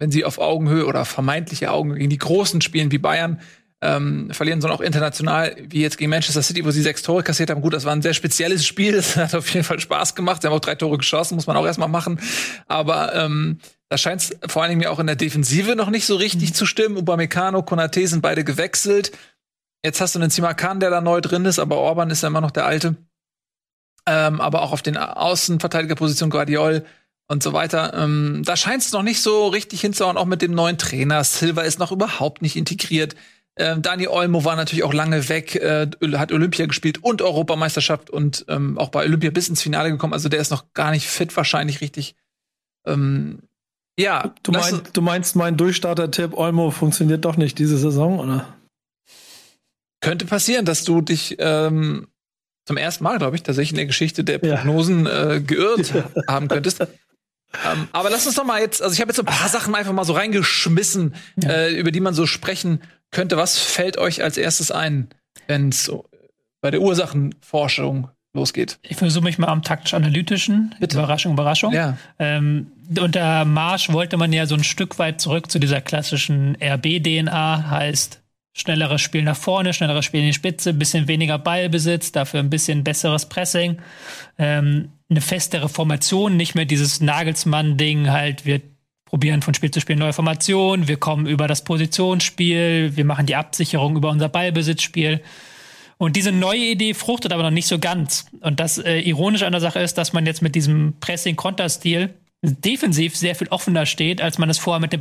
wenn 0.00 0.10
sie 0.10 0.24
auf 0.24 0.38
Augenhöhe 0.38 0.86
oder 0.86 1.04
vermeintliche 1.04 1.70
Augenhöhe 1.70 1.98
gegen 1.98 2.10
die 2.10 2.18
Großen 2.18 2.60
spielen 2.60 2.90
wie 2.90 2.98
Bayern, 2.98 3.40
ähm, 3.80 4.30
verlieren, 4.32 4.60
sondern 4.60 4.76
auch 4.76 4.82
international, 4.82 5.54
wie 5.68 5.82
jetzt 5.82 5.98
gegen 5.98 6.10
Manchester 6.10 6.42
City, 6.42 6.64
wo 6.64 6.72
sie 6.72 6.82
sechs 6.82 7.02
Tore 7.02 7.22
kassiert 7.22 7.50
haben. 7.50 7.60
Gut, 7.60 7.74
das 7.74 7.84
war 7.84 7.92
ein 7.92 8.02
sehr 8.02 8.14
spezielles 8.14 8.66
Spiel, 8.66 8.92
das 8.96 9.14
hat 9.14 9.34
auf 9.36 9.48
jeden 9.50 9.64
Fall 9.64 9.78
Spaß 9.78 10.16
gemacht. 10.16 10.42
Sie 10.42 10.48
haben 10.48 10.54
auch 10.54 10.60
drei 10.60 10.74
Tore 10.74 10.98
geschossen, 10.98 11.36
muss 11.36 11.46
man 11.46 11.56
auch 11.56 11.66
erstmal 11.66 11.88
machen. 11.88 12.18
Aber 12.66 13.14
ähm, 13.14 13.58
da 13.88 13.98
scheint 13.98 14.22
es 14.22 14.36
vor 14.48 14.62
allen 14.62 14.70
Dingen 14.70 14.80
mir 14.80 14.90
auch 14.90 14.98
in 14.98 15.06
der 15.06 15.16
Defensive 15.16 15.76
noch 15.76 15.90
nicht 15.90 16.06
so 16.06 16.16
richtig 16.16 16.54
zu 16.54 16.66
stimmen. 16.66 16.96
Upamecano, 16.96 17.62
Konate 17.62 18.08
sind 18.08 18.20
beide 18.22 18.42
gewechselt. 18.42 19.12
Jetzt 19.84 20.00
hast 20.00 20.14
du 20.14 20.18
einen 20.18 20.30
Simakan, 20.30 20.80
der 20.80 20.90
da 20.90 21.00
neu 21.00 21.20
drin 21.20 21.44
ist, 21.44 21.58
aber 21.58 21.76
Orban 21.76 22.10
ist 22.10 22.22
ja 22.22 22.28
immer 22.28 22.40
noch 22.40 22.50
der 22.50 22.66
Alte. 22.66 22.96
Ähm, 24.06 24.40
aber 24.40 24.62
auch 24.62 24.72
auf 24.72 24.82
den 24.82 24.96
Außenverteidigerpositionen 24.96 26.30
Guardiol 26.30 26.84
und 27.28 27.42
so 27.42 27.52
weiter. 27.52 27.92
Ähm, 27.94 28.42
da 28.44 28.56
scheint 28.56 28.82
es 28.82 28.92
noch 28.92 29.02
nicht 29.02 29.22
so 29.22 29.48
richtig 29.48 29.80
hinzuhauen, 29.82 30.16
auch 30.16 30.24
mit 30.24 30.42
dem 30.42 30.52
neuen 30.52 30.78
Trainer. 30.78 31.22
Silva 31.22 31.62
ist 31.62 31.78
noch 31.78 31.92
überhaupt 31.92 32.42
nicht 32.42 32.56
integriert. 32.56 33.14
Ähm, 33.56 33.82
Dani 33.82 34.08
Olmo 34.08 34.44
war 34.44 34.56
natürlich 34.56 34.84
auch 34.84 34.94
lange 34.94 35.28
weg, 35.28 35.56
äh, 35.56 35.88
hat 36.14 36.32
Olympia 36.32 36.66
gespielt 36.66 37.02
und 37.02 37.22
Europameisterschaft 37.22 38.08
und 38.08 38.44
ähm, 38.48 38.78
auch 38.78 38.88
bei 38.88 39.04
Olympia 39.04 39.30
bis 39.30 39.48
ins 39.48 39.62
Finale 39.62 39.90
gekommen. 39.90 40.12
Also 40.12 40.28
der 40.28 40.40
ist 40.40 40.50
noch 40.50 40.72
gar 40.74 40.90
nicht 40.92 41.08
fit, 41.08 41.36
wahrscheinlich 41.36 41.80
richtig. 41.80 42.14
Ähm, 42.86 43.42
ja, 43.98 44.32
Du, 44.44 44.52
mein, 44.52 44.80
du 44.92 45.02
meinst, 45.02 45.34
mein 45.34 45.56
Durchstarter-Tipp 45.56 46.34
Olmo 46.34 46.70
funktioniert 46.70 47.24
doch 47.24 47.36
nicht 47.36 47.58
diese 47.58 47.76
Saison, 47.78 48.20
oder? 48.20 48.57
Könnte 50.00 50.26
passieren, 50.26 50.64
dass 50.64 50.84
du 50.84 51.00
dich 51.00 51.36
ähm, 51.38 52.08
zum 52.66 52.76
ersten 52.76 53.04
Mal, 53.04 53.18
glaube 53.18 53.36
ich, 53.36 53.42
tatsächlich 53.42 53.70
in 53.70 53.76
der 53.76 53.86
Geschichte 53.86 54.24
der 54.24 54.44
Ja. 54.44 54.56
Prognosen 54.56 55.06
äh, 55.06 55.40
geirrt 55.44 55.92
haben 56.28 56.48
könntest. 56.48 56.80
Ähm, 56.80 57.88
aber 57.92 58.10
lass 58.10 58.26
uns 58.26 58.36
doch 58.36 58.44
mal 58.44 58.60
jetzt, 58.60 58.82
also 58.82 58.92
ich 58.92 59.00
habe 59.00 59.10
jetzt 59.10 59.18
ein 59.18 59.24
paar 59.24 59.48
Sachen 59.48 59.74
einfach 59.74 59.92
mal 59.92 60.04
so 60.04 60.12
reingeschmissen, 60.12 61.14
äh, 61.42 61.74
über 61.74 61.90
die 61.90 62.00
man 62.00 62.12
so 62.12 62.26
sprechen 62.26 62.82
könnte. 63.10 63.38
Was 63.38 63.58
fällt 63.58 63.96
euch 63.96 64.22
als 64.22 64.36
erstes 64.36 64.70
ein, 64.70 65.08
wenn 65.46 65.70
es 65.70 65.84
so 65.84 66.04
bei 66.60 66.70
der 66.70 66.82
Ursachenforschung 66.82 68.08
losgeht? 68.34 68.78
Ich 68.82 68.98
versuche 68.98 69.24
mich 69.24 69.38
mal 69.38 69.46
am 69.48 69.62
taktisch-analytischen. 69.62 70.74
Bitte. 70.78 70.98
Überraschung, 70.98 71.32
Überraschung. 71.32 71.72
Ja. 71.72 71.96
Ähm, 72.18 72.72
unter 72.98 73.46
Marsch 73.46 73.90
wollte 73.92 74.18
man 74.18 74.32
ja 74.34 74.44
so 74.44 74.54
ein 74.54 74.64
Stück 74.64 74.98
weit 74.98 75.20
zurück 75.20 75.50
zu 75.50 75.58
dieser 75.58 75.80
klassischen 75.80 76.54
RB-DNA, 76.62 77.70
heißt 77.70 78.17
schnelleres 78.60 79.00
Spiel 79.00 79.22
nach 79.22 79.36
vorne, 79.36 79.72
schnelleres 79.72 80.04
Spiel 80.04 80.20
in 80.20 80.26
die 80.26 80.32
Spitze, 80.32 80.74
bisschen 80.74 81.08
weniger 81.08 81.38
Ballbesitz, 81.38 82.12
dafür 82.12 82.40
ein 82.40 82.50
bisschen 82.50 82.84
besseres 82.84 83.26
Pressing, 83.26 83.78
ähm, 84.38 84.90
eine 85.10 85.20
festere 85.20 85.68
Formation, 85.68 86.36
nicht 86.36 86.54
mehr 86.54 86.64
dieses 86.64 87.00
Nagelsmann-Ding, 87.00 88.10
halt, 88.10 88.44
wir 88.44 88.60
probieren 89.04 89.40
von 89.40 89.54
Spiel 89.54 89.70
zu 89.70 89.80
Spiel 89.80 89.96
neue 89.96 90.12
Formationen, 90.12 90.86
wir 90.86 90.98
kommen 90.98 91.26
über 91.26 91.48
das 91.48 91.64
Positionsspiel, 91.64 92.96
wir 92.96 93.04
machen 93.04 93.26
die 93.26 93.36
Absicherung 93.36 93.96
über 93.96 94.10
unser 94.10 94.28
Ballbesitzspiel. 94.28 95.22
Und 95.96 96.14
diese 96.14 96.30
neue 96.30 96.60
Idee 96.60 96.94
fruchtet 96.94 97.32
aber 97.32 97.42
noch 97.42 97.50
nicht 97.50 97.66
so 97.66 97.78
ganz. 97.78 98.26
Und 98.40 98.60
das 98.60 98.78
äh, 98.78 99.00
Ironische 99.00 99.46
an 99.46 99.52
der 99.52 99.60
Sache 99.60 99.80
ist, 99.80 99.98
dass 99.98 100.12
man 100.12 100.26
jetzt 100.26 100.42
mit 100.42 100.54
diesem 100.54 100.94
Pressing-Konter-Stil 101.00 102.14
defensiv 102.42 103.16
sehr 103.16 103.34
viel 103.34 103.48
offener 103.48 103.86
steht, 103.86 104.20
als 104.20 104.38
man 104.38 104.48
es 104.48 104.58
vorher 104.58 104.80
mit 104.80 104.92
dem 104.92 105.00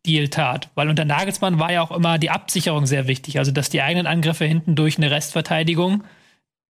Ballbesitzstil 0.00 0.28
tat. 0.28 0.70
Weil 0.74 0.88
unter 0.88 1.04
Nagelsmann 1.04 1.58
war 1.58 1.72
ja 1.72 1.82
auch 1.82 1.90
immer 1.90 2.18
die 2.18 2.30
Absicherung 2.30 2.86
sehr 2.86 3.06
wichtig. 3.06 3.38
Also, 3.38 3.52
dass 3.52 3.70
die 3.70 3.82
eigenen 3.82 4.06
Angriffe 4.06 4.44
hinten 4.44 4.74
durch 4.74 4.98
eine 4.98 5.10
Restverteidigung, 5.10 6.04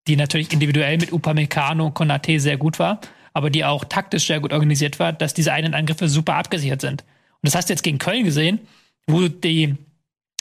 die 0.07 0.15
natürlich 0.15 0.51
individuell 0.53 0.97
mit 0.97 1.11
Upamecano 1.11 1.87
und 1.87 1.93
Konate 1.93 2.39
sehr 2.39 2.57
gut 2.57 2.79
war, 2.79 3.01
aber 3.33 3.49
die 3.49 3.65
auch 3.65 3.85
taktisch 3.85 4.27
sehr 4.27 4.39
gut 4.39 4.53
organisiert 4.53 4.99
war, 4.99 5.13
dass 5.13 5.33
diese 5.33 5.51
eigenen 5.51 5.73
Angriffe 5.73 6.07
super 6.07 6.35
abgesichert 6.35 6.81
sind. 6.81 7.01
Und 7.01 7.41
das 7.47 7.55
hast 7.55 7.69
du 7.69 7.73
jetzt 7.73 7.83
gegen 7.83 7.97
Köln 7.97 8.23
gesehen, 8.23 8.59
wo 9.07 9.27
die 9.27 9.75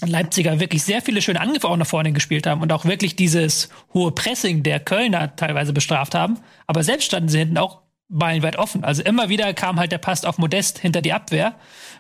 Leipziger 0.05 0.61
wirklich 0.61 0.83
sehr 0.83 1.01
viele 1.01 1.23
schöne 1.23 1.41
Angriffe 1.41 1.69
auch 1.69 1.77
nach 1.77 1.87
vorne 1.87 2.13
gespielt 2.13 2.47
haben 2.47 2.61
und 2.61 2.73
auch 2.73 2.85
wirklich 2.85 3.17
dieses 3.17 3.71
hohe 3.95 4.13
Pressing 4.13 4.63
der 4.63 4.81
Kölner 4.81 5.35
teilweise 5.37 5.73
bestraft 5.73 6.15
haben. 6.15 6.39
Aber 6.67 6.83
selbst 6.83 7.07
standen 7.07 7.29
sie 7.29 7.39
hinten 7.39 7.59
auch 7.59 7.81
meilenweit 8.09 8.57
offen. 8.57 8.85
Also 8.85 9.03
immer 9.03 9.29
wieder 9.29 9.55
kam 9.55 9.79
halt 9.79 9.93
der 9.93 9.99
Pass 9.99 10.25
auf 10.25 10.37
Modest 10.37 10.79
hinter 10.79 11.01
die 11.01 11.13
Abwehr. 11.13 11.55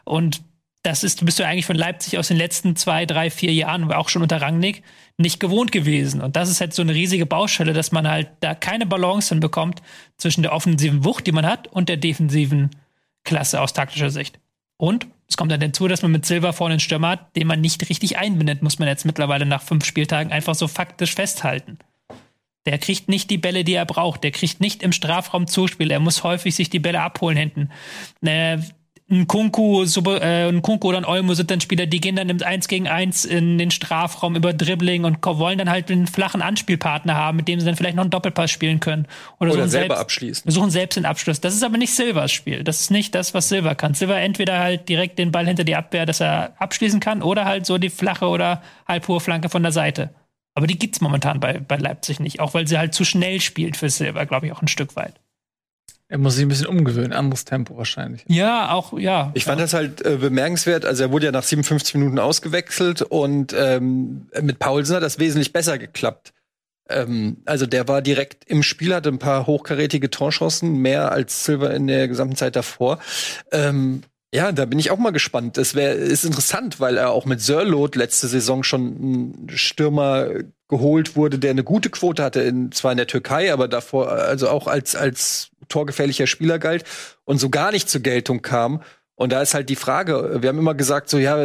Und 0.05 0.43
das 0.85 1.03
ist, 1.03 1.24
bist 1.24 1.39
du 1.39 1.47
eigentlich 1.47 1.64
von 1.64 1.76
Leipzig 1.76 2.18
aus 2.18 2.28
den 2.28 2.37
letzten 2.37 2.76
zwei, 2.76 3.07
drei, 3.07 3.30
vier 3.30 3.53
Jahren, 3.53 3.91
auch 3.91 4.11
schon 4.11 4.20
unter 4.20 4.43
Rangnick, 4.43 4.82
nicht 5.16 5.41
gewohnt 5.41 5.72
gewesen. 5.72 6.20
Und 6.20 6.37
das 6.37 6.51
ist 6.51 6.61
halt 6.61 6.74
so 6.74 6.82
eine 6.82 6.95
riesige 6.95 7.24
Baustelle, 7.24 7.72
dass 7.72 7.91
man 7.91 8.07
halt 8.07 8.28
da 8.41 8.55
keine 8.55 8.85
Balance 8.85 9.30
hinbekommt 9.30 9.80
zwischen 10.18 10.43
der 10.43 10.53
offensiven 10.53 11.03
Wucht, 11.03 11.26
die 11.26 11.32
man 11.32 11.47
hat, 11.47 11.68
und 11.68 11.89
der 11.89 11.97
defensiven 11.97 12.70
Klasse 13.24 13.62
aus 13.62 13.72
taktischer 13.72 14.11
Sicht. 14.11 14.39
Und 14.76 15.07
es 15.26 15.39
kommt 15.39 15.51
dann 15.51 15.62
hinzu, 15.62 15.89
dass 15.89 16.03
man 16.03 16.12
mit 16.12 16.26
Silva 16.26 16.53
vorne 16.53 16.74
einen 16.74 16.80
Stürmer 16.80 17.09
hat, 17.09 17.35
den 17.35 17.47
man 17.47 17.62
nicht 17.62 17.89
richtig 17.89 18.18
einbindet, 18.18 18.62
muss 18.62 18.78
man 18.78 18.87
jetzt 18.87 19.07
mittlerweile 19.07 19.47
nach 19.47 19.62
fünf 19.62 19.87
Spieltagen 19.87 20.32
einfach 20.32 20.55
so 20.55 20.68
faktisch 20.68 21.14
festhalten. 21.14 21.78
Der 22.66 22.76
kriegt 22.76 23.09
nicht 23.09 23.30
die 23.30 23.39
Bälle, 23.39 23.64
die 23.64 23.74
er 23.74 23.87
braucht. 23.87 24.22
Der 24.22 24.32
kriegt 24.32 24.61
nicht 24.61 24.82
im 24.82 24.93
Strafraum 24.93 25.47
Zuspiel. 25.47 25.91
Er 25.91 26.01
muss 26.01 26.24
häufig 26.24 26.55
sich 26.55 26.68
die 26.68 26.78
Bälle 26.78 27.01
abholen 27.01 27.37
hinten. 27.37 27.70
Äh, 28.22 28.59
ein 29.11 29.27
Kunku, 29.27 29.85
äh, 29.85 30.49
ein 30.49 30.63
Kunku 30.63 30.89
oder 30.89 30.97
ein 30.97 31.05
Olmo 31.05 31.35
sind 31.35 31.51
dann 31.51 31.61
Spieler, 31.61 31.85
die 31.85 32.01
gehen 32.01 32.17
dann 32.17 32.31
im 32.31 32.43
1 32.43 32.69
gegen 32.69 32.89
1 32.89 33.27
in 33.27 33.59
den 33.59 33.71
Strafraum 33.71 34.35
über 34.35 34.55
Dribbling 34.55 35.05
und 35.05 35.19
wollen 35.23 35.59
dann 35.59 35.69
halt 35.69 35.91
einen 35.91 36.07
flachen 36.07 36.41
Anspielpartner 36.41 37.15
haben, 37.15 37.37
mit 37.37 37.47
dem 37.47 37.61
sie 37.61 37.67
dann 37.67 37.77
vielleicht 37.77 37.97
noch 37.97 38.05
einen 38.05 38.11
Doppelpass 38.11 38.51
spielen 38.51 38.81
können. 38.81 39.07
Oder, 39.41 39.51
Oder 39.51 39.53
suchen 39.53 39.71
selber 39.71 39.95
selbst, 39.95 40.01
abschließen. 40.01 40.43
Versuchen 40.45 40.71
selbst 40.71 40.97
den 40.97 41.05
Abschluss. 41.05 41.41
Das 41.41 41.55
ist 41.55 41.63
aber 41.63 41.77
nicht 41.77 41.95
Silvers 41.95 42.33
Spiel. 42.33 42.65
Das 42.65 42.81
ist 42.81 42.91
nicht 42.91 43.15
das, 43.15 43.35
was 43.35 43.51
Silver 43.51 43.75
kann. 43.75 43.93
Silver 43.93 44.19
entweder 44.19 44.59
halt 44.59 44.89
direkt 44.89 45.19
den 45.19 45.33
Ball 45.33 45.47
hinter 45.47 45.65
die 45.65 45.77
Abwehr, 45.77 46.07
dass 46.07 46.21
er 46.21 46.55
abschließen 46.59 47.01
kann, 47.01 47.23
oder 47.23 47.45
halt 47.45 47.67
so 47.67 47.77
die 47.77 47.91
flache 47.91 48.27
oder 48.27 48.63
halbhohe 48.89 49.21
Flanke 49.21 49.51
von 49.51 49.63
der 49.63 49.73
Seite. 49.73 50.15
Aber 50.55 50.67
die 50.67 50.79
gibt's 50.79 51.03
momentan 51.03 51.41
bei, 51.41 51.59
bei 51.59 51.77
Leipzig 51.77 52.21
nicht, 52.21 52.41
auch 52.41 52.55
weil 52.55 52.67
sie 52.67 52.79
halt 52.79 52.95
zu 52.95 53.05
schnell 53.05 53.41
spielt 53.41 53.77
für 53.77 53.91
Silver, 53.91 54.25
glaube 54.25 54.47
ich, 54.47 54.53
auch 54.53 54.63
ein 54.63 54.69
Stück 54.69 54.97
weit. 54.97 55.21
Er 56.09 56.19
muss 56.19 56.35
sich 56.35 56.45
ein 56.45 56.49
bisschen 56.49 56.67
umgewöhnen, 56.67 57.13
anderes 57.13 57.45
Tempo 57.45 57.77
wahrscheinlich. 57.77 58.25
Ja, 58.29 58.73
auch, 58.73 58.99
ja. 58.99 59.31
Ich 59.35 59.45
fand 59.45 59.61
das 59.61 59.73
halt 59.73 60.05
äh, 60.05 60.17
bemerkenswert. 60.17 60.85
Also 60.85 61.05
er 61.05 61.11
wurde 61.11 61.27
ja 61.27 61.33
nach 61.33 61.43
57 61.43 61.95
Minuten 61.95 62.19
ausgewechselt 62.19 63.03
und 63.03 63.55
ähm, 63.57 64.29
mit 64.41 64.59
Paulsen 64.59 64.97
hat 64.97 65.03
das 65.03 65.19
wesentlich 65.19 65.53
besser 65.53 65.79
geklappt. 65.79 66.33
Ähm, 66.91 67.39
also 67.47 67.67
der 67.67 67.89
war 67.89 68.03
direkt 68.03 68.45
im 68.45 68.63
Spiel, 68.63 68.95
hatte 68.95 69.09
ein 69.09 69.19
paar 69.19 69.47
hochkarätige 69.47 70.11
Torchancen, 70.11 70.77
mehr 70.77 71.11
als 71.11 71.47
Silver 71.47 71.73
in 71.73 71.87
der 71.87 72.07
gesamten 72.09 72.37
Zeit 72.37 72.57
davor. 72.57 72.99
Ähm, 73.51 74.03
ja, 74.35 74.51
da 74.51 74.65
bin 74.65 74.81
ich 74.81 74.91
auch 74.91 74.99
mal 74.99 75.13
gespannt. 75.13 75.57
Das 75.57 75.75
wär, 75.75 75.95
ist 75.95 76.25
interessant, 76.25 76.81
weil 76.81 76.97
er 76.97 77.13
auch 77.13 77.25
mit 77.25 77.41
Sörlot 77.41 77.95
letzte 77.95 78.27
Saison 78.27 78.65
schon 78.65 79.45
ein 79.45 79.49
Stürmer 79.51 80.29
geholt 80.69 81.15
wurde, 81.15 81.39
der 81.39 81.53
eine 81.53 81.63
gute 81.63 81.89
Quote 81.89 82.23
hatte, 82.23 82.41
in, 82.41 82.73
zwar 82.73 82.91
in 82.91 82.97
der 82.97 83.07
Türkei, 83.07 83.53
aber 83.53 83.69
davor, 83.69 84.11
also 84.11 84.49
auch 84.49 84.67
als, 84.67 84.97
als 84.97 85.51
torgefährlicher 85.69 86.27
Spieler 86.27 86.59
galt 86.59 86.85
und 87.25 87.39
so 87.39 87.51
gar 87.51 87.73
nicht 87.73 87.89
zur 87.89 88.01
Geltung 88.01 88.43
kam. 88.43 88.83
Und 89.17 89.33
da 89.33 89.43
ist 89.43 89.55
halt 89.55 89.69
die 89.69 89.77
Frage, 89.77 90.43
wir 90.43 90.49
haben 90.49 90.59
immer 90.59 90.75
gesagt, 90.75 91.09
so 91.09 91.19
ja, 91.19 91.37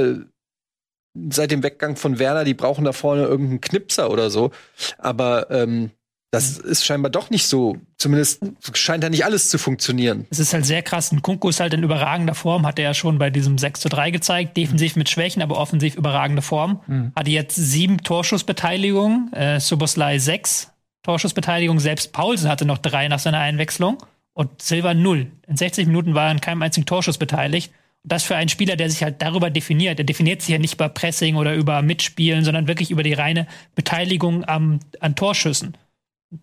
seit 1.29 1.51
dem 1.51 1.63
Weggang 1.63 1.95
von 1.95 2.19
Werner, 2.19 2.43
die 2.43 2.53
brauchen 2.53 2.85
da 2.85 2.93
vorne 2.93 3.23
irgendeinen 3.23 3.61
Knipser 3.61 4.09
oder 4.11 4.29
so. 4.29 4.51
Aber 4.97 5.49
ähm, 5.51 5.91
das 6.31 6.59
ist 6.59 6.85
scheinbar 6.85 7.09
doch 7.09 7.31
nicht 7.31 7.47
so. 7.47 7.77
Zumindest 7.97 8.43
scheint 8.73 9.03
da 9.03 9.09
nicht 9.09 9.25
alles 9.25 9.49
zu 9.49 9.57
funktionieren. 9.57 10.27
Es 10.29 10.37
ist 10.37 10.53
halt 10.53 10.65
sehr 10.65 10.83
krass. 10.83 11.11
Ein 11.11 11.23
Kunku 11.23 11.49
ist 11.49 11.59
halt 11.59 11.73
in 11.73 11.81
überragender 11.81 12.35
Form, 12.35 12.67
hat 12.67 12.77
er 12.77 12.85
ja 12.85 12.93
schon 12.93 13.17
bei 13.17 13.31
diesem 13.31 13.57
6 13.57 13.79
zu 13.81 13.89
3 13.89 14.11
gezeigt. 14.11 14.55
Defensiv 14.55 14.95
mit 14.95 15.09
Schwächen, 15.09 15.41
aber 15.41 15.57
offensiv 15.57 15.95
überragende 15.95 16.43
Form. 16.43 16.81
Hatte 17.15 17.31
jetzt 17.31 17.55
sieben 17.55 18.03
Torschussbeteiligungen, 18.03 19.33
äh, 19.33 19.59
Soboslai 19.59 20.19
sechs 20.19 20.71
Torschussbeteiligung. 21.09 21.79
Selbst 21.79 22.13
Paulsen 22.13 22.47
hatte 22.47 22.65
noch 22.65 22.77
drei 22.77 23.07
nach 23.07 23.17
seiner 23.17 23.39
Einwechslung. 23.39 23.97
Und 24.33 24.61
Silva 24.61 24.93
null. 24.93 25.31
In 25.47 25.57
60 25.57 25.87
Minuten 25.87 26.13
war 26.13 26.25
er 26.25 26.29
an 26.29 26.39
keinem 26.39 26.61
einzigen 26.61 26.85
Torschuss 26.85 27.17
beteiligt. 27.17 27.73
Und 28.03 28.11
das 28.11 28.23
für 28.23 28.35
einen 28.35 28.47
Spieler, 28.47 28.75
der 28.75 28.91
sich 28.91 29.01
halt 29.01 29.19
darüber 29.19 29.49
definiert. 29.49 29.97
Er 29.97 30.05
definiert 30.05 30.43
sich 30.43 30.51
ja 30.51 30.59
nicht 30.59 30.75
über 30.75 30.87
Pressing 30.87 31.35
oder 31.35 31.55
über 31.55 31.81
Mitspielen, 31.81 32.45
sondern 32.45 32.67
wirklich 32.67 32.91
über 32.91 33.01
die 33.01 33.13
reine 33.13 33.47
Beteiligung 33.73 34.45
am, 34.45 34.81
an 34.99 35.15
Torschüssen. 35.15 35.75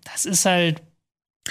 Das 0.02 0.26
ist 0.26 0.44
halt 0.44 0.82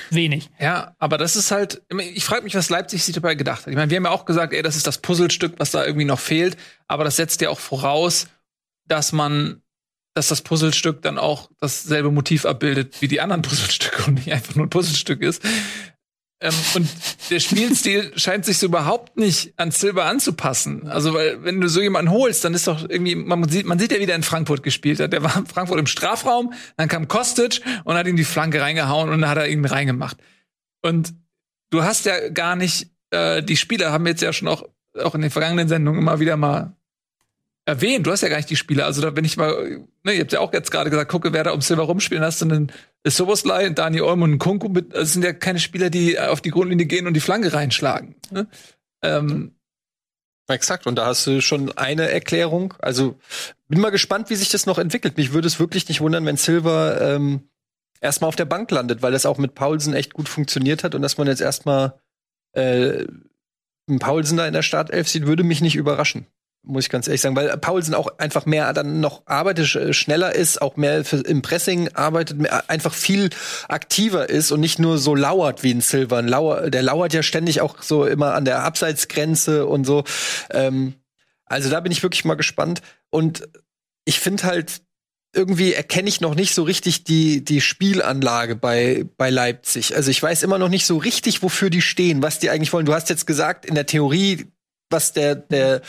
wenig. 0.10 0.50
Ja, 0.60 0.94
aber 1.00 1.18
das 1.18 1.38
ist 1.38 1.52
halt, 1.52 1.84
ich 1.98 2.26
frage 2.26 2.44
mich, 2.44 2.54
was 2.54 2.70
Leipzig 2.70 3.02
sich 3.02 3.16
dabei 3.16 3.36
gedacht 3.36 3.62
hat. 3.62 3.68
Ich 3.68 3.78
meine, 3.78 3.90
wir 3.90 3.96
haben 3.96 4.04
ja 4.04 4.12
auch 4.12 4.26
gesagt, 4.26 4.52
ey, 4.52 4.62
das 4.62 4.76
ist 4.76 4.88
das 4.88 4.98
Puzzlestück, 4.98 5.54
was 5.58 5.72
da 5.72 5.86
irgendwie 5.86 6.06
noch 6.06 6.20
fehlt, 6.20 6.58
aber 6.90 7.06
das 7.06 7.16
setzt 7.16 7.40
ja 7.40 7.50
auch 7.50 7.60
voraus, 7.60 8.28
dass 8.86 9.14
man, 9.14 9.62
dass 10.16 10.30
das 10.30 10.42
Puzzlestück 10.42 11.02
dann 11.02 11.20
auch 11.20 11.52
dasselbe 11.60 12.10
Motiv 12.10 12.46
abbildet 12.46 13.02
wie 13.02 13.08
die 13.08 13.22
anderen 13.22 13.42
Puzzlestücke 13.44 14.04
und 14.08 14.16
nicht 14.16 14.32
einfach 14.32 14.56
nur 14.56 14.66
ein 14.66 14.70
Puzzlestück 14.72 15.22
ist. 15.22 15.44
Ähm, 16.42 16.54
und 16.74 16.90
der 17.30 17.40
Spielstil 17.40 18.12
scheint 18.16 18.46
sich 18.46 18.58
so 18.58 18.68
überhaupt 18.68 19.18
nicht 19.18 19.54
an 19.58 19.72
Silber 19.72 20.06
anzupassen. 20.06 20.88
Also, 20.88 21.14
weil, 21.14 21.44
wenn 21.44 21.62
du 21.62 21.68
so 21.68 21.82
jemanden 21.82 22.12
holst, 22.12 22.44
dann 22.44 22.54
ist 22.54 22.68
doch 22.68 22.90
irgendwie, 22.90 23.16
man 23.16 23.48
sieht, 23.48 23.66
man 23.66 23.78
sieht 23.78 23.92
ja, 23.92 24.00
wie 24.00 24.06
der 24.06 24.16
in 24.16 24.24
Frankfurt 24.24 24.64
gespielt 24.64 25.00
hat. 25.00 25.14
Der 25.14 25.24
war 25.24 25.36
in 25.38 25.46
Frankfurt 25.46 25.80
im 25.80 25.88
Strafraum, 25.88 26.54
dann 26.78 26.88
kam 26.88 27.08
Kostic 27.08 27.62
und 27.84 27.96
hat 27.96 28.08
ihm 28.08 28.18
die 28.18 28.24
Flanke 28.24 28.62
reingehauen 28.62 29.10
und 29.10 29.22
dann 29.22 29.30
hat 29.30 29.38
er 29.38 29.48
ihn 29.48 29.64
reingemacht. 29.66 30.18
Und 30.82 31.14
du 31.72 31.84
hast 31.84 32.06
ja 32.06 32.30
gar 32.30 32.56
nicht, 32.56 32.90
äh, 33.12 33.44
die 33.44 33.58
Spieler 33.58 33.92
haben 33.92 34.08
jetzt 34.08 34.22
ja 34.22 34.32
schon 34.32 34.48
auch, 34.48 34.64
auch 35.02 35.16
in 35.16 35.22
den 35.22 35.32
vergangenen 35.32 35.68
Sendungen 35.68 36.02
immer 36.02 36.20
wieder 36.20 36.38
mal 36.38 36.76
erwähnt. 37.66 38.06
Du 38.06 38.12
hast 38.12 38.22
ja 38.22 38.30
gar 38.30 38.38
nicht 38.38 38.50
die 38.50 38.56
Spieler. 38.56 38.86
Also, 38.86 39.02
da, 39.02 39.16
wenn 39.16 39.26
ich 39.26 39.38
mal, 39.38 39.84
ne, 40.04 40.14
ihr 40.14 40.22
habt 40.22 40.34
ja 40.34 40.40
auch 40.40 40.54
jetzt 40.54 40.72
gerade 40.72 40.90
gesagt, 40.90 41.12
gucke, 41.12 41.34
wer 41.34 41.44
da 41.44 41.52
um 41.52 41.62
Silber 41.62 41.84
rumspielen, 41.84 42.24
hast 42.24 42.42
du 42.42 42.46
einen 42.46 42.72
Soboslai, 43.06 43.70
Dani 43.70 44.02
Olmo 44.02 44.26
und 44.26 44.32
einen 44.32 44.40
Kunku. 44.40 44.70
Mit, 44.70 44.94
das 44.94 45.14
sind 45.14 45.24
ja 45.24 45.34
keine 45.34 45.60
Spieler, 45.60 45.90
die 45.90 46.20
auf 46.20 46.42
die 46.42 46.52
Grundlinie 46.52 46.86
gehen 46.86 47.08
und 47.08 47.14
die 47.14 47.20
Flanke 47.20 47.54
reinschlagen. 47.54 48.16
Ne? 48.32 48.48
Ähm, 49.02 49.56
Exakt, 50.48 50.86
und 50.86 50.96
da 50.96 51.08
hast 51.08 51.26
du 51.26 51.42
schon 51.42 51.76
eine 51.76 52.10
Erklärung. 52.10 52.76
Also 52.80 53.18
bin 53.68 53.80
mal 53.80 53.90
gespannt, 53.90 54.30
wie 54.30 54.36
sich 54.36 54.50
das 54.50 54.68
noch 54.68 54.78
entwickelt. 54.78 55.18
Mich 55.18 55.34
würde 55.34 55.48
es 55.48 55.60
wirklich 55.60 55.88
nicht 55.88 56.02
wundern, 56.02 56.26
wenn 56.26 56.38
Silver 56.38 57.02
ähm, 57.02 57.50
erstmal 58.00 58.28
auf 58.28 58.36
der 58.36 58.46
Bank 58.46 58.70
landet, 58.70 59.02
weil 59.02 59.12
das 59.12 59.26
auch 59.26 59.40
mit 59.40 59.56
Paulsen 59.56 59.96
echt 59.96 60.14
gut 60.14 60.30
funktioniert 60.30 60.84
hat 60.84 60.94
und 60.94 61.02
dass 61.02 61.18
man 61.18 61.28
jetzt 61.28 61.42
erstmal 61.42 62.00
äh, 62.54 63.06
einen 63.88 64.00
Paulsen 64.00 64.38
da 64.38 64.46
in 64.46 64.54
der 64.54 64.62
Startelf 64.62 65.10
sieht, 65.10 65.26
würde 65.26 65.44
mich 65.44 65.62
nicht 65.62 65.76
überraschen. 65.76 66.28
Muss 66.68 66.86
ich 66.86 66.90
ganz 66.90 67.08
ehrlich 67.08 67.22
sagen, 67.22 67.36
weil 67.36 67.56
Paulsen 67.58 67.94
auch 67.94 68.08
einfach 68.18 68.48
mehr 68.48 68.74
dann 68.74 69.00
noch 69.00 69.22
arbeitet, 69.28 69.68
sch- 69.68 69.94
schneller 69.94 70.34
ist, 70.34 70.62
auch 70.62 70.78
mehr 70.78 71.04
im 71.26 71.42
Pressing 71.44 71.90
arbeitet, 71.94 72.40
mehr, 72.40 72.70
einfach 72.70 72.94
viel 72.94 73.30
aktiver 73.68 74.30
ist 74.30 74.52
und 74.52 74.62
nicht 74.62 74.80
nur 74.80 74.98
so 74.98 75.14
lauert 75.14 75.62
wie 75.62 75.72
ein 75.72 75.82
Silver. 75.82 76.18
Ein 76.18 76.28
Lauer, 76.28 76.72
der 76.72 76.82
lauert 76.82 77.14
ja 77.14 77.22
ständig 77.22 77.62
auch 77.62 77.84
so 77.84 78.06
immer 78.06 78.34
an 78.34 78.46
der 78.46 78.64
Abseitsgrenze 78.64 79.68
und 79.68 79.86
so. 79.86 80.06
Ähm, 80.50 80.96
also 81.46 81.70
da 81.70 81.80
bin 81.82 81.92
ich 81.92 82.02
wirklich 82.02 82.26
mal 82.26 82.34
gespannt. 82.34 82.82
Und 83.12 83.48
ich 84.06 84.20
finde 84.20 84.44
halt, 84.44 84.82
irgendwie 85.36 85.74
erkenne 85.74 86.10
ich 86.10 86.22
noch 86.22 86.34
nicht 86.34 86.56
so 86.56 86.64
richtig 86.64 87.04
die, 87.04 87.44
die 87.46 87.62
Spielanlage 87.62 88.56
bei, 88.56 89.06
bei 89.18 89.30
Leipzig. 89.30 89.96
Also 89.96 90.10
ich 90.10 90.24
weiß 90.24 90.44
immer 90.44 90.58
noch 90.58 90.70
nicht 90.70 90.86
so 90.86 90.98
richtig, 90.98 91.44
wofür 91.44 91.70
die 91.70 91.82
stehen, 91.82 92.24
was 92.24 92.40
die 92.40 92.50
eigentlich 92.50 92.74
wollen. 92.74 92.86
Du 92.86 92.94
hast 92.94 93.10
jetzt 93.10 93.28
gesagt, 93.28 93.66
in 93.66 93.76
der 93.76 93.86
Theorie, 93.86 94.48
was 94.90 95.14
der, 95.14 95.36
der 95.36 95.82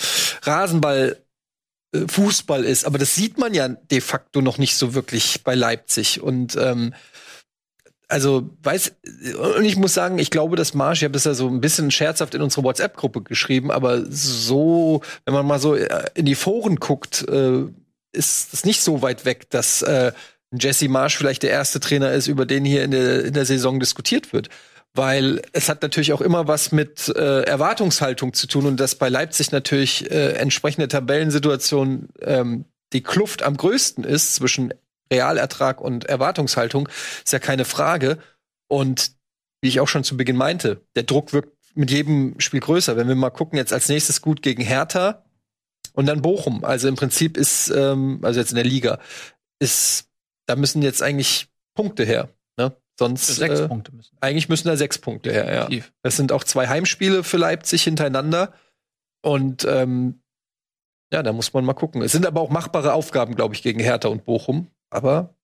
Rasenball 0.43 1.17
äh, 1.93 2.07
Fußball 2.09 2.65
ist, 2.65 2.85
aber 2.85 2.99
das 2.99 3.15
sieht 3.15 3.39
man 3.39 3.55
ja 3.55 3.69
de 3.69 4.01
facto 4.01 4.41
noch 4.41 4.59
nicht 4.59 4.77
so 4.77 4.95
wirklich 4.95 5.43
bei 5.45 5.55
Leipzig. 5.55 6.21
Und 6.23 6.57
ähm, 6.57 6.95
also 8.09 8.51
weiß 8.63 8.95
und 9.57 9.65
ich 9.65 9.77
muss 9.77 9.95
sagen, 9.95 10.19
ich 10.19 10.31
glaube, 10.31 10.57
dass 10.57 10.75
Marsch, 10.75 11.01
ich 11.01 11.05
habe 11.05 11.13
das 11.13 11.25
ja 11.25 11.35
so 11.35 11.49
ein 11.49 11.61
bisschen 11.61 11.91
scherzhaft 11.91 12.35
in 12.35 12.43
unsere 12.43 12.63
WhatsApp-Gruppe 12.63 13.23
geschrieben, 13.23 13.71
aber 13.71 14.05
so, 14.09 15.03
wenn 15.25 15.35
man 15.35 15.47
mal 15.47 15.59
so 15.59 15.75
äh, 15.75 16.05
in 16.15 16.27
die 16.27 16.37
Foren 16.37 16.77
guckt, 16.77 17.27
äh, 17.29 17.65
ist 18.13 18.55
es 18.55 18.65
nicht 18.65 18.81
so 18.81 19.03
weit 19.03 19.25
weg, 19.25 19.51
dass 19.51 19.83
äh, 19.83 20.13
Jesse 20.53 20.89
Marsch 20.89 21.17
vielleicht 21.17 21.43
der 21.43 21.51
erste 21.51 21.81
Trainer 21.81 22.13
ist, 22.13 22.29
über 22.29 22.47
den 22.47 22.65
hier 22.65 22.85
in 22.85 22.93
der, 22.93 23.25
in 23.25 23.35
der 23.35 23.45
Saison 23.45 23.81
diskutiert 23.81 24.33
wird. 24.33 24.49
Weil 24.97 25.43
es 25.53 25.69
hat 25.69 25.83
natürlich 25.83 26.13
auch 26.13 26.21
immer 26.21 26.49
was 26.49 26.73
mit 26.73 27.09
äh, 27.09 27.43
Erwartungshaltung 27.43 28.33
zu 28.33 28.47
tun 28.47 28.67
und 28.67 28.81
dass 28.81 28.95
bei 28.95 29.09
Leipzig 29.09 29.53
natürlich 29.53 30.11
äh, 30.11 30.33
entsprechende 30.33 30.89
Tabellensituation 30.89 32.09
ähm, 32.21 32.65
die 32.93 33.03
Kluft 33.03 33.43
am 33.43 33.57
größten 33.57 34.05
ist 34.05 34.35
zwischen 34.35 34.73
Realertrag 35.13 35.81
und 35.81 36.07
Erwartungshaltung, 36.07 36.89
ist 37.25 37.33
ja 37.33 37.39
keine 37.39 37.65
Frage. 37.65 38.19
Und 38.69 39.13
wie 39.61 39.69
ich 39.69 39.81
auch 39.81 39.89
schon 39.89 40.05
zu 40.05 40.17
Beginn 40.17 40.37
meinte, 40.37 40.81
der 40.95 41.05
Druck 41.05 41.33
wirkt 41.33 41.57
mit 41.75 41.91
jedem 41.91 42.39
Spiel 42.41 42.61
größer. 42.61 42.97
Wenn 42.97 43.09
wir 43.09 43.15
mal 43.15 43.31
gucken, 43.31 43.59
jetzt 43.59 43.73
als 43.73 43.89
nächstes 43.89 44.23
gut 44.23 44.43
gegen 44.43 44.63
Hertha 44.63 45.25
und 45.93 46.07
dann 46.07 46.23
Bochum. 46.23 46.65
Also 46.65 46.89
im 46.89 46.97
Prinzip 46.97 47.37
ist, 47.37 47.69
ähm, 47.69 48.21
also 48.23 48.41
jetzt 48.41 48.51
in 48.51 48.57
der 48.57 48.65
Liga, 48.65 48.99
ist, 49.59 50.09
da 50.47 50.57
müssen 50.57 50.83
jetzt 50.83 51.03
eigentlich 51.03 51.49
Punkte 51.75 52.05
her. 52.05 52.31
Sonst 52.99 53.27
sechs 53.27 53.61
äh, 53.61 53.69
Punkte 53.69 53.93
müssen. 53.95 54.17
eigentlich 54.21 54.49
müssen 54.49 54.69
da 54.69 54.77
sechs 54.77 54.99
Punkte 54.99 55.31
her, 55.31 55.69
ja. 55.71 55.83
Das 56.03 56.17
sind 56.17 56.33
auch 56.33 56.45
zwei 56.45 56.67
Heimspiele 56.69 57.25
für 57.25 57.37
Leipzig 57.37 57.83
hintereinander. 57.85 58.55
Und 59.23 59.67
ähm, 59.69 60.23
ja, 61.13 61.23
da 61.23 61.33
muss 61.33 61.53
man 61.53 61.65
mal 61.65 61.75
gucken. 61.75 62.01
Es 62.03 62.13
sind 62.13 62.25
aber 62.27 62.41
auch 62.41 62.49
machbare 62.51 62.93
Aufgaben, 62.95 63.35
glaube 63.35 63.55
ich, 63.55 63.63
gegen 63.63 63.81
Hertha 63.81 64.09
und 64.09 64.25
Bochum. 64.25 64.69
Aber 64.91 65.35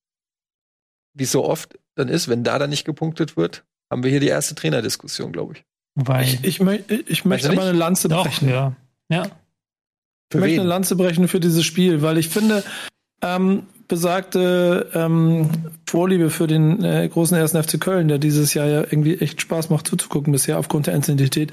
wie 1.15 1.25
so 1.27 1.45
oft 1.45 1.79
dann 1.95 2.09
ist, 2.09 2.29
wenn 2.29 2.43
da 2.43 2.59
dann 2.59 2.71
nicht 2.71 2.85
gepunktet 2.87 3.37
wird, 3.37 3.65
haben 3.91 4.03
wir 4.03 4.11
hier 4.11 4.21
die 4.21 4.29
erste 4.29 4.55
Trainerdiskussion, 4.55 5.31
glaube 5.33 5.55
ich. 5.55 5.65
Wobei, 5.95 6.39
Ich, 6.43 6.59
mö- 6.61 6.83
ich 7.07 7.25
möchte 7.27 7.53
mal 7.53 7.69
eine 7.69 7.77
Lanze 7.77 8.09
doch, 8.09 8.25
brechen. 8.25 8.49
ja. 8.49 8.75
Ja. 9.11 9.25
Ich 10.33 10.41
möchte 10.41 10.61
eine 10.61 10.69
Lanze 10.71 10.97
brechen 10.97 11.29
für 11.29 11.39
dieses 11.41 11.65
Spiel, 11.67 12.01
weil 12.01 12.17
ich 12.17 12.31
finde, 12.31 12.65
ähm, 13.21 13.67
besagte 13.93 14.89
ähm, 14.95 15.51
Vorliebe 15.87 16.31
für 16.31 16.47
den 16.47 16.83
äh, 16.83 17.07
großen 17.07 17.37
ersten 17.37 17.63
FC 17.63 17.79
Köln, 17.79 18.09
der 18.09 18.17
dieses 18.17 18.55
Jahr 18.55 18.67
ja 18.67 18.81
irgendwie 18.81 19.19
echt 19.19 19.43
Spaß 19.43 19.69
macht 19.69 19.87
zuzugucken 19.87 20.33
bisher 20.33 20.59
aufgrund 20.59 20.87
der 20.87 20.95
Intensität, 20.95 21.53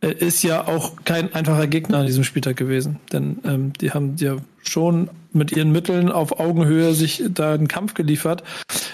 äh, 0.00 0.10
ist 0.10 0.42
ja 0.42 0.66
auch 0.66 0.96
kein 1.04 1.32
einfacher 1.32 1.68
Gegner 1.68 1.98
an 1.98 2.06
diesem 2.06 2.24
Spieltag 2.24 2.56
gewesen. 2.56 2.98
Denn 3.12 3.38
ähm, 3.44 3.72
die 3.80 3.92
haben 3.92 4.16
ja 4.18 4.38
schon 4.62 5.10
mit 5.32 5.52
ihren 5.52 5.70
Mitteln 5.70 6.10
auf 6.10 6.40
Augenhöhe 6.40 6.92
sich 6.92 7.22
da 7.28 7.54
einen 7.54 7.68
Kampf 7.68 7.94
geliefert. 7.94 8.42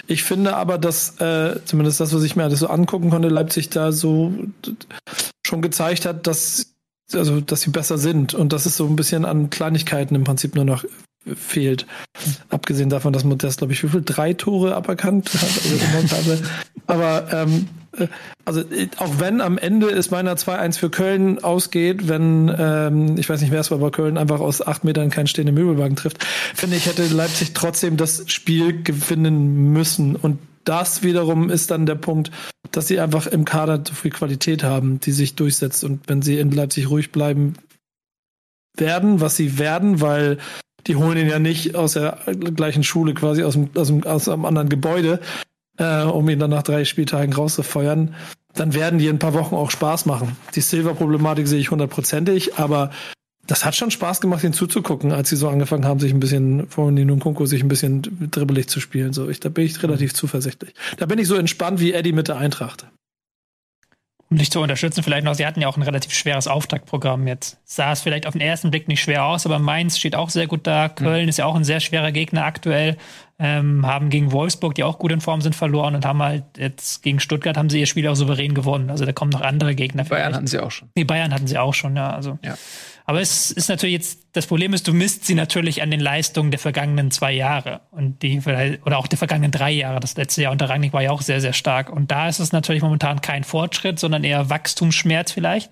Ich 0.07 0.23
finde 0.23 0.55
aber, 0.55 0.77
dass 0.77 1.19
äh, 1.19 1.59
zumindest 1.65 2.01
das, 2.01 2.13
was 2.13 2.25
ich 2.25 2.37
mir 2.37 2.45
alles 2.45 2.59
so 2.61 2.67
angucken 2.67 3.09
konnte, 3.09 3.29
Leipzig 3.29 3.71
da 3.71 3.91
so 3.91 4.35
schon 5.47 5.63
gezeigt 5.63 6.05
hat, 6.05 6.27
dass 6.27 6.75
also 7.15 7.41
dass 7.41 7.63
sie 7.63 7.71
besser 7.71 7.97
sind 7.97 8.35
und 8.35 8.53
dass 8.53 8.67
es 8.67 8.77
so 8.77 8.85
ein 8.85 8.97
bisschen 8.97 9.25
an 9.25 9.49
Kleinigkeiten 9.49 10.15
im 10.15 10.25
Prinzip 10.25 10.57
nur 10.57 10.67
noch 10.67 10.85
fehlt. 11.35 11.87
Abgesehen 12.51 12.89
davon, 12.89 13.13
dass 13.13 13.25
Modest, 13.25 13.59
glaube 13.59 13.73
ich, 13.73 13.83
wie 13.83 13.89
viel 13.89 14.03
drei 14.05 14.33
Tore 14.33 14.75
aberkannt 14.77 15.31
hat. 15.35 16.43
Aber 16.87 17.27
ähm, 17.33 17.69
äh, 17.99 18.09
also 18.45 18.63
auch 18.99 19.19
wenn 19.19 19.41
am 19.41 19.59
Ende 19.59 19.89
es 19.89 20.11
meiner 20.11 20.35
2-1 20.35 20.79
für 20.79 20.91
Köln 20.91 21.43
ausgeht, 21.43 22.09
wenn 22.09 22.55
ähm, 22.57 23.19
ich 23.19 23.29
weiß 23.29 23.41
nicht, 23.41 23.51
wer 23.51 23.61
es 23.61 23.71
war, 23.71 23.79
aber 23.79 23.91
Köln 23.91 24.19
einfach 24.19 24.41
aus 24.41 24.65
acht 24.65 24.85
Metern 24.85 25.11
keinen 25.11 25.27
stehenden 25.27 25.55
Möbelwagen 25.55 25.97
trifft, 25.97 26.25
finde 26.55 26.77
ich, 26.77 26.87
hätte 26.87 27.07
Leipzig 27.09 27.55
trotzdem 27.55 27.97
das 27.97 28.25
Spiel 28.31 28.83
gewinnen 28.83 29.73
müssen. 29.73 30.15
Und 30.15 30.39
das 30.65 31.03
wiederum 31.03 31.51
ist 31.51 31.71
dann 31.71 31.87
der 31.87 31.95
Punkt, 31.95 32.31
dass 32.71 32.89
sie 32.89 33.01
einfach 33.01 33.27
im 33.27 33.45
Kader 33.45 33.85
zu 33.85 33.95
viel 33.95 34.11
Qualität 34.11 34.63
haben, 34.63 35.01
die 35.01 35.13
sich 35.13 35.35
durchsetzt. 35.35 35.85
Und 35.85 36.09
wenn 36.09 36.23
sie 36.23 36.39
in 36.39 36.51
Leipzig 36.51 36.91
ruhig 36.91 37.13
bleiben 37.13 37.55
werden, 38.77 39.21
was 39.21 39.37
sie 39.37 39.59
werden, 39.59 40.01
weil 40.01 40.39
die 40.87 40.97
holen 40.97 41.19
ihn 41.19 41.29
ja 41.29 41.39
nicht 41.39 41.75
aus 41.75 41.95
der 41.95 42.19
gleichen 42.55 42.85
Schule, 42.85 43.15
quasi 43.15 43.43
aus 43.43 43.55
dem, 43.55 43.71
aus 43.75 43.89
dem, 43.89 44.05
aus 44.05 44.29
einem 44.29 44.45
anderen 44.45 44.69
Gebäude, 44.69 45.21
äh, 45.79 46.03
um 46.03 46.29
ihn 46.29 46.39
dann 46.39 46.51
nach 46.51 46.63
drei 46.63 46.85
Spieltagen 46.85 47.33
rauszufeuern, 47.33 48.15
dann 48.55 48.75
werden 48.75 48.99
die 48.99 49.07
in 49.07 49.17
ein 49.17 49.19
paar 49.19 49.35
Wochen 49.35 49.55
auch 49.55 49.71
Spaß 49.71 50.07
machen. 50.07 50.37
Die 50.55 50.61
Silver-Problematik 50.61 51.47
sehe 51.47 51.61
ich 51.61 51.71
hundertprozentig, 51.71 52.57
aber 52.57 52.91
das 53.47 53.65
hat 53.65 53.77
schon 53.77 53.91
Spaß 53.91 54.21
gemacht, 54.21 54.43
ihn 54.43 54.53
zuzugucken, 54.53 55.13
als 55.13 55.29
sie 55.29 55.37
so 55.37 55.49
angefangen 55.49 55.85
haben, 55.85 56.01
sich 56.01 56.13
ein 56.13 56.21
bisschen, 56.21 56.69
vorhin 56.69 57.11
und 57.11 57.21
Kunko, 57.21 57.47
sich 57.47 57.63
ein 57.63 57.69
bisschen 57.69 58.29
dribbelig 58.31 58.69
zu 58.69 58.81
spielen. 58.81 59.13
So, 59.13 59.29
ich, 59.29 59.39
da 59.39 59.51
bin 59.51 59.65
ich 59.65 59.81
relativ 59.83 60.15
zuversichtlich. 60.15 60.75
Da 60.97 61.07
bin 61.07 61.19
ich 61.19 61.29
so 61.29 61.37
entspannt 61.37 61.79
wie 61.81 61.93
Eddie 61.93 62.13
mit 62.13 62.29
der 62.29 62.39
Eintracht 62.39 62.87
dich 64.39 64.51
zu 64.51 64.61
unterstützen, 64.61 65.03
vielleicht 65.03 65.25
noch, 65.25 65.35
sie 65.35 65.47
hatten 65.47 65.61
ja 65.61 65.69
auch 65.69 65.77
ein 65.77 65.83
relativ 65.83 66.13
schweres 66.13 66.47
Auftaktprogramm 66.47 67.27
jetzt. 67.27 67.59
Sah 67.65 67.93
es 67.93 68.01
vielleicht 68.03 68.27
auf 68.27 68.33
den 68.33 68.41
ersten 68.41 68.71
Blick 68.71 68.89
nicht 68.89 69.03
schwer 69.03 69.25
aus, 69.25 69.47
aber 69.47 69.59
Mainz 69.59 69.99
steht 69.99 70.15
auch 70.15 70.31
sehr 70.31 70.47
gut 70.47 70.67
da. 70.67 70.89
Köln 70.89 71.25
mhm. 71.25 71.29
ist 71.29 71.39
ja 71.39 71.47
auch 71.47 71.55
ein 71.55 71.65
sehr 71.65 71.81
schwerer 71.81 72.13
Gegner 72.13 72.45
aktuell. 72.45 72.97
Ähm, 73.39 73.87
haben 73.87 74.09
gegen 74.09 74.33
Wolfsburg, 74.33 74.75
die 74.75 74.85
auch 74.85 74.99
gut 74.99 75.13
in 75.13 75.21
Form 75.21 75.43
sind, 75.43 75.55
verloren 75.55 75.95
und 75.95 76.07
haben 76.07 76.23
halt 76.23 76.45
jetzt 76.57 77.03
gegen 77.03 77.21
Stuttgart 77.21 77.59
haben 77.59 77.69
sie 77.69 77.81
ihr 77.81 77.87
Spiel 77.87 78.09
auch 78.09 78.15
souverän 78.15 78.55
gewonnen. 78.55 78.89
Also 78.89 79.05
da 79.05 79.13
kommen 79.13 79.31
noch 79.31 79.43
andere 79.43 79.75
Gegner. 79.75 80.05
Bayern 80.05 80.23
vielleicht. 80.23 80.35
hatten 80.37 80.47
sie 80.47 80.59
auch 80.59 80.71
schon. 80.71 80.89
Nee, 80.95 81.05
Bayern 81.05 81.35
hatten 81.35 81.47
sie 81.47 81.59
auch 81.59 81.75
schon, 81.75 81.97
ja. 81.97 82.11
Also. 82.11 82.39
Ja. 82.43 82.55
Aber 83.09 83.21
es 83.21 83.53
ist 83.53 83.69
natürlich 83.69 83.95
jetzt, 83.95 84.27
das 84.33 84.49
Problem 84.49 84.75
ist, 84.75 84.89
du 84.89 84.93
misst 84.93 85.25
sie 85.25 85.37
natürlich 85.37 85.81
an 85.81 85.93
den 85.93 86.01
Leistungen 86.01 86.51
der 86.51 86.59
vergangenen 86.59 87.13
zwei 87.13 87.33
Jahre 87.33 87.83
und 87.93 88.21
die, 88.23 88.41
oder 88.85 88.99
auch 88.99 89.07
der 89.07 89.17
vergangenen 89.17 89.53
drei 89.53 89.71
Jahre. 89.71 90.01
Das 90.01 90.17
letzte 90.17 90.43
Jahr 90.43 90.51
unter 90.51 90.69
Rangnick 90.69 90.93
war 90.93 91.03
ja 91.03 91.13
auch 91.13 91.23
sehr, 91.23 91.41
sehr 91.41 91.53
stark. 91.53 91.89
Und 91.89 92.11
da 92.11 92.29
ist 92.29 92.41
es 92.41 92.51
natürlich 92.51 92.83
momentan 92.83 93.21
kein 93.21 93.45
Fortschritt, 93.45 94.01
sondern 94.01 94.25
eher 94.25 94.51
Wachstumsschmerz 94.51 95.31
vielleicht. 95.31 95.71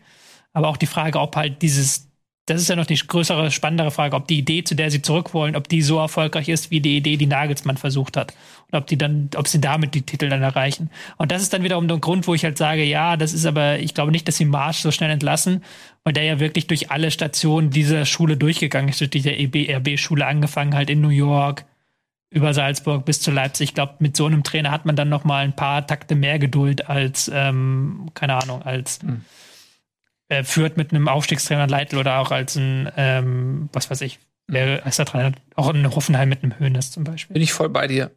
Aber 0.52 0.68
auch 0.68 0.76
die 0.76 0.86
Frage, 0.86 1.18
ob 1.18 1.34
halt 1.34 1.60
dieses, 1.62 2.08
das 2.46 2.60
ist 2.60 2.68
ja 2.68 2.76
noch 2.76 2.86
die 2.86 2.94
größere, 2.94 3.50
spannendere 3.50 3.90
Frage, 3.90 4.14
ob 4.14 4.28
die 4.28 4.38
Idee, 4.38 4.62
zu 4.62 4.76
der 4.76 4.92
sie 4.92 5.02
zurück 5.02 5.34
wollen, 5.34 5.56
ob 5.56 5.66
die 5.68 5.82
so 5.82 5.98
erfolgreich 5.98 6.48
ist, 6.48 6.70
wie 6.70 6.80
die 6.80 6.96
Idee, 6.96 7.16
die 7.16 7.26
Nagelsmann 7.26 7.78
versucht 7.78 8.16
hat. 8.16 8.32
Ob 8.74 8.86
die 8.86 8.98
dann, 8.98 9.30
ob 9.36 9.48
sie 9.48 9.60
damit 9.60 9.94
die 9.94 10.02
Titel 10.02 10.28
dann 10.28 10.42
erreichen. 10.42 10.90
Und 11.16 11.32
das 11.32 11.42
ist 11.42 11.52
dann 11.52 11.62
wiederum 11.62 11.88
der 11.88 11.98
Grund, 11.98 12.26
wo 12.26 12.34
ich 12.34 12.44
halt 12.44 12.58
sage, 12.58 12.84
ja, 12.84 13.16
das 13.16 13.32
ist 13.32 13.46
aber, 13.46 13.78
ich 13.78 13.94
glaube 13.94 14.12
nicht, 14.12 14.28
dass 14.28 14.36
sie 14.36 14.44
Marsch 14.44 14.78
so 14.78 14.90
schnell 14.90 15.10
entlassen, 15.10 15.64
weil 16.02 16.12
der 16.12 16.24
ja 16.24 16.40
wirklich 16.40 16.66
durch 16.66 16.90
alle 16.90 17.10
Stationen 17.10 17.70
dieser 17.70 18.04
Schule 18.04 18.36
durchgegangen 18.36 18.88
ist, 18.88 19.00
durch 19.00 19.10
diese 19.10 19.30
EBRB-Schule 19.30 20.26
angefangen 20.26 20.74
halt 20.74 20.90
in 20.90 21.00
New 21.00 21.08
York, 21.08 21.64
über 22.30 22.52
Salzburg 22.52 23.04
bis 23.04 23.20
zu 23.20 23.30
Leipzig. 23.30 23.70
Ich 23.70 23.74
glaube, 23.74 23.94
mit 24.00 24.16
so 24.16 24.26
einem 24.26 24.42
Trainer 24.42 24.72
hat 24.72 24.86
man 24.86 24.96
dann 24.96 25.08
noch 25.08 25.24
mal 25.24 25.44
ein 25.44 25.54
paar 25.54 25.86
Takte 25.86 26.16
mehr 26.16 26.38
Geduld 26.38 26.88
als, 26.88 27.30
ähm, 27.32 28.10
keine 28.14 28.34
Ahnung, 28.34 28.62
als 28.62 29.00
hm. 29.00 29.24
äh, 30.28 30.42
führt 30.42 30.76
mit 30.76 30.92
einem 30.92 31.06
Aufstiegstrainer 31.06 31.68
Leitl 31.68 31.96
oder 31.96 32.18
auch 32.18 32.32
als 32.32 32.56
ein, 32.56 32.90
ähm, 32.96 33.68
was 33.72 33.88
weiß 33.88 34.00
ich, 34.00 34.18
ist 34.48 34.98
da 34.98 35.04
dran? 35.04 35.36
Auch 35.54 35.72
in 35.72 35.94
Hoffenheim 35.94 36.28
mit 36.28 36.42
einem 36.42 36.58
Höhnes 36.58 36.90
zum 36.90 37.04
Beispiel. 37.04 37.34
Bin 37.34 37.42
ich 37.42 37.52
voll 37.52 37.68
bei 37.68 37.86
dir. 37.86 38.10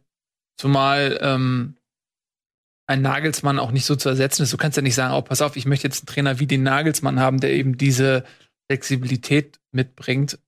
Zumal 0.58 1.18
ähm, 1.22 1.76
ein 2.88 3.02
Nagelsmann 3.02 3.58
auch 3.58 3.70
nicht 3.70 3.84
so 3.84 3.96
zu 3.96 4.08
ersetzen 4.08 4.42
ist. 4.42 4.52
Du 4.52 4.56
kannst 4.56 4.76
ja 4.76 4.82
nicht 4.82 4.94
sagen, 4.94 5.14
oh, 5.14 5.22
pass 5.22 5.42
auf, 5.42 5.56
ich 5.56 5.66
möchte 5.66 5.86
jetzt 5.86 6.00
einen 6.00 6.14
Trainer 6.14 6.40
wie 6.40 6.46
den 6.46 6.62
Nagelsmann 6.62 7.20
haben, 7.20 7.40
der 7.40 7.52
eben 7.52 7.76
diese 7.76 8.24
Flexibilität 8.70 9.60
mitbringt. 9.72 10.38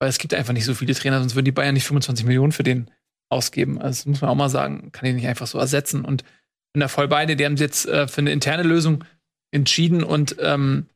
Weil 0.00 0.08
es 0.08 0.18
gibt 0.18 0.32
einfach 0.32 0.52
nicht 0.52 0.64
so 0.64 0.74
viele 0.74 0.94
Trainer, 0.94 1.18
sonst 1.18 1.34
würden 1.34 1.44
die 1.44 1.52
Bayern 1.52 1.74
nicht 1.74 1.86
25 1.86 2.24
Millionen 2.24 2.52
für 2.52 2.62
den 2.62 2.90
ausgeben. 3.30 3.80
Also 3.80 4.00
das 4.00 4.06
muss 4.06 4.20
man 4.20 4.30
auch 4.30 4.36
mal 4.36 4.48
sagen, 4.48 4.92
kann 4.92 5.08
ich 5.08 5.14
nicht 5.14 5.26
einfach 5.26 5.46
so 5.46 5.58
ersetzen. 5.58 6.04
Und 6.04 6.24
bin 6.72 6.80
da 6.80 6.88
voll 6.88 7.08
beide, 7.08 7.36
die 7.36 7.44
haben 7.44 7.56
jetzt 7.56 7.86
äh, 7.86 8.06
für 8.06 8.20
eine 8.20 8.32
interne 8.32 8.62
Lösung 8.62 9.04
entschieden 9.50 10.04
und 10.04 10.36
ähm, 10.40 10.86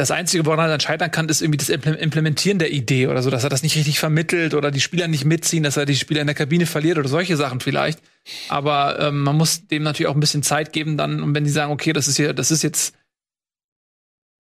das 0.00 0.10
Einzige, 0.10 0.46
woran 0.46 0.60
er 0.60 0.68
dann 0.68 0.80
scheitern 0.80 1.10
kann, 1.10 1.28
ist 1.28 1.42
irgendwie 1.42 1.58
das 1.58 1.68
Implementieren 1.68 2.58
der 2.58 2.72
Idee 2.72 3.08
oder 3.08 3.22
so, 3.22 3.28
dass 3.28 3.44
er 3.44 3.50
das 3.50 3.62
nicht 3.62 3.76
richtig 3.76 3.98
vermittelt 3.98 4.54
oder 4.54 4.70
die 4.70 4.80
Spieler 4.80 5.08
nicht 5.08 5.26
mitziehen, 5.26 5.62
dass 5.62 5.76
er 5.76 5.84
die 5.84 5.94
Spieler 5.94 6.22
in 6.22 6.26
der 6.26 6.34
Kabine 6.34 6.64
verliert 6.64 6.96
oder 6.96 7.08
solche 7.08 7.36
Sachen 7.36 7.60
vielleicht. 7.60 8.00
Aber 8.48 8.98
ähm, 8.98 9.22
man 9.22 9.36
muss 9.36 9.66
dem 9.66 9.82
natürlich 9.82 10.08
auch 10.08 10.14
ein 10.14 10.20
bisschen 10.20 10.42
Zeit 10.42 10.72
geben 10.72 10.96
dann, 10.96 11.22
und 11.22 11.34
wenn 11.34 11.44
die 11.44 11.50
sagen, 11.50 11.70
okay, 11.70 11.92
das 11.92 12.08
ist 12.08 12.16
hier, 12.16 12.32
das 12.32 12.50
ist 12.50 12.62
jetzt 12.62 12.94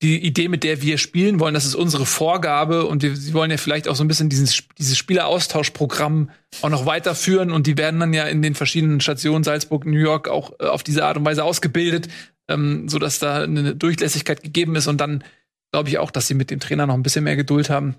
die 0.01 0.25
Idee, 0.25 0.47
mit 0.47 0.63
der 0.63 0.81
wir 0.81 0.97
spielen 0.97 1.41
wollen, 1.41 1.55
das 1.55 1.65
ist 1.65 1.75
unsere 1.75 2.07
Vorgabe 2.07 2.87
und 2.87 3.03
wir, 3.03 3.17
sie 3.17 3.35
wollen 3.35 3.51
ja 3.51 3.57
vielleicht 3.57 3.89
auch 3.89 3.97
so 3.97 4.05
ein 4.05 4.09
bisschen 4.09 4.29
dieses, 4.29 4.63
dieses 4.79 4.97
Spieleraustauschprogramm 4.97 6.31
auch 6.63 6.71
noch 6.71 6.87
weiterführen 6.87 7.51
und 7.51 7.67
die 7.67 7.77
werden 7.77 7.99
dann 7.99 8.15
ja 8.15 8.27
in 8.27 8.43
den 8.43 8.55
verschiedenen 8.55 9.01
Stationen 9.01 9.43
Salzburg, 9.43 9.87
New 9.87 9.99
York 9.99 10.29
auch 10.29 10.53
äh, 10.61 10.67
auf 10.67 10.85
diese 10.85 11.05
Art 11.05 11.17
und 11.17 11.25
Weise 11.25 11.43
ausgebildet, 11.43 12.07
ähm, 12.49 12.89
so 12.89 12.99
da 12.99 13.43
eine 13.43 13.75
Durchlässigkeit 13.75 14.43
gegeben 14.43 14.77
ist 14.77 14.87
und 14.87 15.01
dann 15.01 15.25
glaube 15.73 15.89
ich 15.89 15.99
auch, 15.99 16.11
dass 16.11 16.27
sie 16.27 16.35
mit 16.35 16.51
dem 16.51 16.61
Trainer 16.61 16.87
noch 16.87 16.95
ein 16.95 17.03
bisschen 17.03 17.25
mehr 17.25 17.37
Geduld 17.37 17.71
haben. 17.71 17.97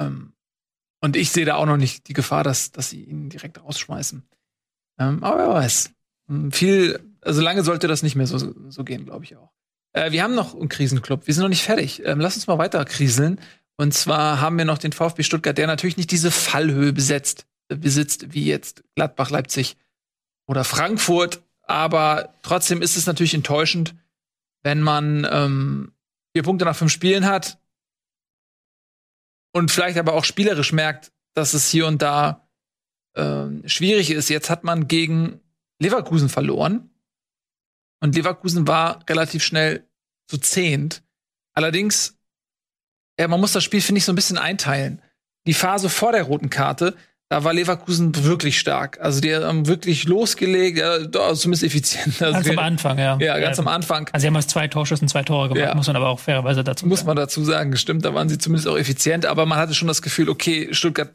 Ähm, 0.00 0.32
und 1.00 1.16
ich 1.16 1.30
sehe 1.30 1.44
da 1.44 1.56
auch 1.56 1.66
noch 1.66 1.76
nicht 1.76 2.08
die 2.08 2.14
Gefahr, 2.14 2.42
dass, 2.42 2.72
dass 2.72 2.90
sie 2.90 3.04
ihn 3.04 3.28
direkt 3.28 3.62
rausschmeißen. 3.62 4.26
Ähm, 4.98 5.22
aber 5.22 5.38
wer 5.38 5.48
weiß. 5.50 5.90
Hm, 6.28 6.52
viel, 6.52 7.00
also 7.20 7.40
lange 7.40 7.62
sollte 7.62 7.86
das 7.86 8.02
nicht 8.02 8.16
mehr 8.16 8.26
so, 8.26 8.54
so 8.70 8.84
gehen, 8.84 9.04
glaube 9.04 9.24
ich 9.24 9.36
auch. 9.36 9.52
Äh, 9.92 10.12
wir 10.12 10.22
haben 10.22 10.34
noch 10.34 10.54
einen 10.54 10.68
Krisenclub. 10.68 11.26
Wir 11.26 11.34
sind 11.34 11.42
noch 11.42 11.48
nicht 11.48 11.62
fertig. 11.62 12.02
Ähm, 12.04 12.20
lass 12.20 12.36
uns 12.36 12.46
mal 12.46 12.58
weiter 12.58 12.84
kriseln. 12.84 13.40
Und 13.76 13.92
zwar 13.92 14.40
haben 14.40 14.56
wir 14.58 14.64
noch 14.64 14.78
den 14.78 14.92
VfB 14.92 15.22
Stuttgart, 15.22 15.56
der 15.56 15.66
natürlich 15.66 15.96
nicht 15.96 16.10
diese 16.10 16.30
Fallhöhe 16.30 16.92
besetzt, 16.92 17.46
äh, 17.68 17.76
besitzt, 17.76 18.32
wie 18.32 18.44
jetzt 18.44 18.82
Gladbach, 18.94 19.30
Leipzig 19.30 19.76
oder 20.46 20.64
Frankfurt. 20.64 21.42
Aber 21.62 22.34
trotzdem 22.42 22.80
ist 22.80 22.96
es 22.96 23.06
natürlich 23.06 23.34
enttäuschend, 23.34 23.94
wenn 24.62 24.80
man 24.80 25.26
ähm, 25.30 25.92
vier 26.36 26.42
Punkte 26.42 26.66
nach 26.66 26.76
fünf 26.76 26.92
Spielen 26.92 27.24
hat 27.24 27.58
und 29.54 29.70
vielleicht 29.70 29.96
aber 29.96 30.12
auch 30.12 30.24
spielerisch 30.26 30.70
merkt, 30.70 31.10
dass 31.32 31.54
es 31.54 31.70
hier 31.70 31.86
und 31.86 32.02
da 32.02 32.46
äh, 33.14 33.46
schwierig 33.66 34.10
ist. 34.10 34.28
Jetzt 34.28 34.50
hat 34.50 34.62
man 34.62 34.86
gegen 34.86 35.40
Leverkusen 35.78 36.28
verloren 36.28 36.90
und 38.02 38.16
Leverkusen 38.16 38.68
war 38.68 39.02
relativ 39.08 39.42
schnell 39.42 39.88
zu 40.28 40.36
zehnt. 40.36 41.02
Allerdings, 41.54 42.18
ja, 43.18 43.28
man 43.28 43.40
muss 43.40 43.52
das 43.52 43.64
Spiel, 43.64 43.80
finde 43.80 44.00
ich, 44.00 44.04
so 44.04 44.12
ein 44.12 44.16
bisschen 44.16 44.36
einteilen. 44.36 45.00
Die 45.46 45.54
Phase 45.54 45.88
vor 45.88 46.12
der 46.12 46.24
roten 46.24 46.50
Karte, 46.50 46.98
da 47.28 47.42
war 47.42 47.52
Leverkusen 47.52 48.24
wirklich 48.24 48.58
stark. 48.58 49.00
Also 49.00 49.20
die 49.20 49.34
haben 49.34 49.66
wirklich 49.66 50.04
losgelegt, 50.06 50.78
ja, 50.78 51.10
zumindest 51.34 51.64
effizient. 51.64 52.22
Also 52.22 52.34
ganz 52.34 52.50
am 52.50 52.58
Anfang, 52.58 52.98
ja. 52.98 53.18
Ja, 53.20 53.38
ganz 53.38 53.56
ja. 53.56 53.62
am 53.62 53.68
Anfang. 53.68 54.08
Also 54.12 54.22
sie 54.22 54.28
haben 54.28 54.36
aus 54.36 54.46
zwei 54.46 54.68
Torschüssen 54.68 55.08
zwei 55.08 55.22
Tore 55.22 55.48
gemacht, 55.48 55.68
ja. 55.68 55.74
muss 55.74 55.88
man 55.88 55.96
aber 55.96 56.08
auch 56.08 56.20
fairerweise 56.20 56.62
dazu 56.62 56.84
sagen. 56.84 56.88
Muss 56.88 57.04
man 57.04 57.16
dazu 57.16 57.44
sagen, 57.44 57.76
stimmt, 57.76 58.04
da 58.04 58.14
waren 58.14 58.28
sie 58.28 58.38
zumindest 58.38 58.68
auch 58.68 58.76
effizient, 58.78 59.26
aber 59.26 59.44
man 59.44 59.58
hatte 59.58 59.74
schon 59.74 59.88
das 59.88 60.02
Gefühl, 60.02 60.28
okay, 60.28 60.68
Stuttgart 60.72 61.14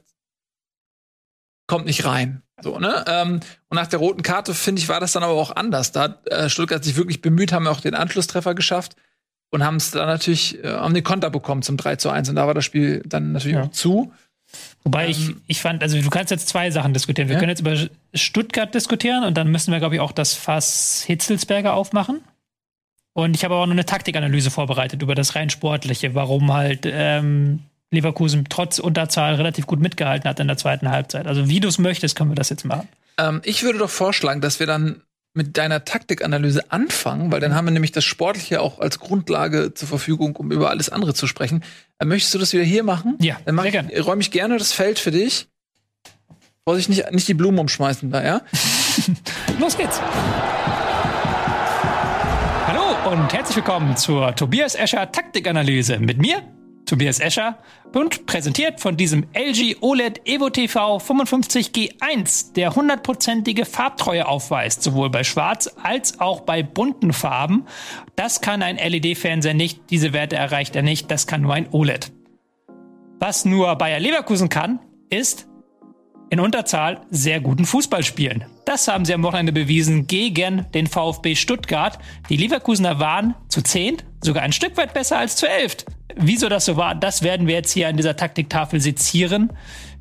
kommt 1.67 1.85
nicht 1.85 2.03
rein. 2.03 2.41
So, 2.61 2.77
ne? 2.77 3.05
Ähm, 3.07 3.39
und 3.69 3.75
nach 3.75 3.87
der 3.87 3.99
roten 3.99 4.21
Karte, 4.21 4.53
finde 4.53 4.81
ich, 4.81 4.89
war 4.89 4.99
das 4.99 5.13
dann 5.13 5.23
aber 5.23 5.33
auch 5.33 5.55
anders. 5.55 5.93
Da 5.93 6.01
hat 6.01 6.27
äh, 6.29 6.49
Stuttgart 6.49 6.83
sich 6.83 6.97
wirklich 6.97 7.21
bemüht, 7.21 7.53
haben 7.53 7.67
auch 7.67 7.79
den 7.79 7.95
Anschlusstreffer 7.95 8.53
geschafft 8.53 8.97
und 9.49 9.63
haben 9.63 9.77
es 9.77 9.91
dann 9.91 10.07
natürlich, 10.07 10.61
äh, 10.63 10.67
haben 10.67 10.93
den 10.93 11.03
Konter 11.03 11.29
bekommen 11.29 11.61
zum 11.61 11.77
3 11.77 11.95
zu 11.95 12.09
1 12.09 12.27
und 12.29 12.35
da 12.35 12.47
war 12.47 12.53
das 12.53 12.65
Spiel 12.65 13.01
dann 13.05 13.31
natürlich 13.31 13.55
ja. 13.55 13.63
auch 13.63 13.71
zu. 13.71 14.11
Wobei 14.83 15.05
ähm, 15.05 15.11
ich, 15.11 15.35
ich 15.47 15.61
fand, 15.61 15.83
also 15.83 15.99
du 15.99 16.09
kannst 16.09 16.31
jetzt 16.31 16.49
zwei 16.49 16.71
Sachen 16.71 16.93
diskutieren. 16.93 17.27
Wir 17.27 17.35
ja? 17.35 17.39
können 17.39 17.49
jetzt 17.49 17.61
über 17.61 17.75
Stuttgart 18.13 18.73
diskutieren 18.73 19.23
und 19.23 19.35
dann 19.35 19.51
müssen 19.51 19.71
wir, 19.71 19.79
glaube 19.79 19.95
ich, 19.95 20.01
auch 20.01 20.11
das 20.11 20.33
Fass 20.33 21.03
Hitzelsberger 21.05 21.73
aufmachen. 21.73 22.21
Und 23.13 23.35
ich 23.35 23.43
habe 23.43 23.55
aber 23.55 23.63
auch 23.63 23.67
noch 23.67 23.73
eine 23.73 23.85
Taktikanalyse 23.85 24.51
vorbereitet 24.51 25.01
über 25.01 25.15
das 25.15 25.35
rein 25.35 25.49
Sportliche, 25.49 26.15
warum 26.15 26.53
halt 26.53 26.81
ähm, 26.85 27.59
Leverkusen 27.91 28.45
trotz 28.49 28.79
Unterzahl 28.79 29.35
relativ 29.35 29.67
gut 29.67 29.81
mitgehalten 29.81 30.29
hat 30.29 30.39
in 30.39 30.47
der 30.47 30.57
zweiten 30.57 30.89
Halbzeit. 30.89 31.27
Also 31.27 31.49
wie 31.49 31.59
du 31.59 31.67
es 31.67 31.77
möchtest, 31.77 32.15
können 32.15 32.31
wir 32.31 32.35
das 32.35 32.49
jetzt 32.49 32.63
machen. 32.63 32.87
Ähm, 33.17 33.41
ich 33.43 33.63
würde 33.63 33.79
doch 33.79 33.89
vorschlagen, 33.89 34.39
dass 34.39 34.59
wir 34.59 34.67
dann 34.67 35.01
mit 35.33 35.57
deiner 35.57 35.85
Taktikanalyse 35.85 36.71
anfangen, 36.71 37.31
weil 37.31 37.39
dann 37.39 37.55
haben 37.55 37.65
wir 37.65 37.71
nämlich 37.71 37.91
das 37.91 38.03
Sportliche 38.03 38.61
auch 38.61 38.79
als 38.79 38.99
Grundlage 38.99 39.73
zur 39.73 39.87
Verfügung, 39.87 40.35
um 40.35 40.51
über 40.51 40.69
alles 40.69 40.89
andere 40.89 41.13
zu 41.13 41.25
sprechen. 41.25 41.63
Äh, 41.99 42.05
möchtest 42.05 42.33
du 42.33 42.39
das 42.39 42.51
wieder 42.53 42.63
hier 42.63 42.83
machen? 42.83 43.17
Ja, 43.21 43.37
dann 43.45 43.55
mach 43.55 43.65
ich, 43.65 44.05
räume 44.05 44.21
ich 44.21 44.31
gerne 44.31 44.57
das 44.57 44.73
Feld 44.73 44.99
für 44.99 45.11
dich. 45.11 45.47
Vorsicht, 46.67 46.89
nicht, 46.89 47.11
nicht 47.11 47.27
die 47.27 47.33
Blumen 47.33 47.59
umschmeißen 47.59 48.11
da, 48.11 48.23
ja? 48.23 48.41
Los 49.59 49.77
geht's. 49.77 49.99
Hallo, 52.67 53.11
und 53.11 53.33
herzlich 53.33 53.55
willkommen 53.55 53.97
zur 53.97 54.35
Tobias 54.35 54.75
Escher 54.75 55.11
Taktikanalyse 55.11 55.97
mit 55.99 56.17
mir, 56.17 56.43
Tobias 56.91 57.21
Escher, 57.21 57.57
und 57.93 58.25
präsentiert 58.25 58.81
von 58.81 58.97
diesem 58.97 59.25
LG 59.33 59.77
OLED 59.79 60.27
Evo 60.27 60.49
TV 60.49 60.97
55G1, 60.97 62.51
der 62.53 62.75
hundertprozentige 62.75 63.63
Farbtreue 63.63 64.27
aufweist, 64.27 64.83
sowohl 64.83 65.09
bei 65.09 65.23
schwarz 65.23 65.73
als 65.81 66.19
auch 66.19 66.41
bei 66.41 66.63
bunten 66.63 67.13
Farben. 67.13 67.65
Das 68.17 68.41
kann 68.41 68.61
ein 68.61 68.75
LED-Fernseher 68.75 69.53
nicht, 69.53 69.89
diese 69.89 70.11
Werte 70.11 70.35
erreicht 70.35 70.75
er 70.75 70.81
nicht, 70.81 71.09
das 71.09 71.27
kann 71.27 71.41
nur 71.41 71.53
ein 71.53 71.69
OLED. 71.71 72.11
Was 73.19 73.45
nur 73.45 73.73
Bayer 73.77 74.01
Leverkusen 74.01 74.49
kann, 74.49 74.79
ist 75.09 75.47
in 76.29 76.41
Unterzahl 76.41 77.01
sehr 77.09 77.39
guten 77.39 77.63
Fußball 77.63 78.03
spielen. 78.03 78.45
Das 78.65 78.89
haben 78.89 79.05
sie 79.05 79.13
am 79.13 79.23
Wochenende 79.23 79.53
bewiesen 79.53 80.07
gegen 80.07 80.65
den 80.73 80.87
VfB 80.87 81.35
Stuttgart. 81.35 81.99
Die 82.29 82.37
Leverkusener 82.37 82.99
waren 82.99 83.35
zu 83.47 83.61
zehnt, 83.61 84.03
sogar 84.21 84.43
ein 84.43 84.53
Stück 84.53 84.75
weit 84.75 84.93
besser 84.93 85.17
als 85.17 85.37
zu 85.37 85.47
elft. 85.47 85.85
Wieso 86.15 86.49
das 86.49 86.65
so 86.65 86.77
war, 86.77 86.95
das 86.95 87.23
werden 87.23 87.47
wir 87.47 87.55
jetzt 87.55 87.71
hier 87.71 87.87
an 87.87 87.97
dieser 87.97 88.15
Taktiktafel 88.15 88.81
sezieren. 88.81 89.51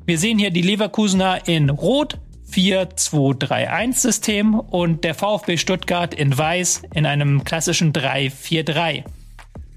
Wir 0.05 0.17
sehen 0.17 0.39
hier 0.39 0.51
die 0.51 0.61
Leverkusener 0.61 1.47
in 1.47 1.69
Rot, 1.69 2.17
4-2-3-1-System 2.51 4.59
und 4.59 5.03
der 5.03 5.15
VfB 5.15 5.57
Stuttgart 5.57 6.13
in 6.13 6.37
Weiß 6.37 6.83
in 6.93 7.05
einem 7.05 7.43
klassischen 7.43 7.93
3-4-3. 7.93 9.03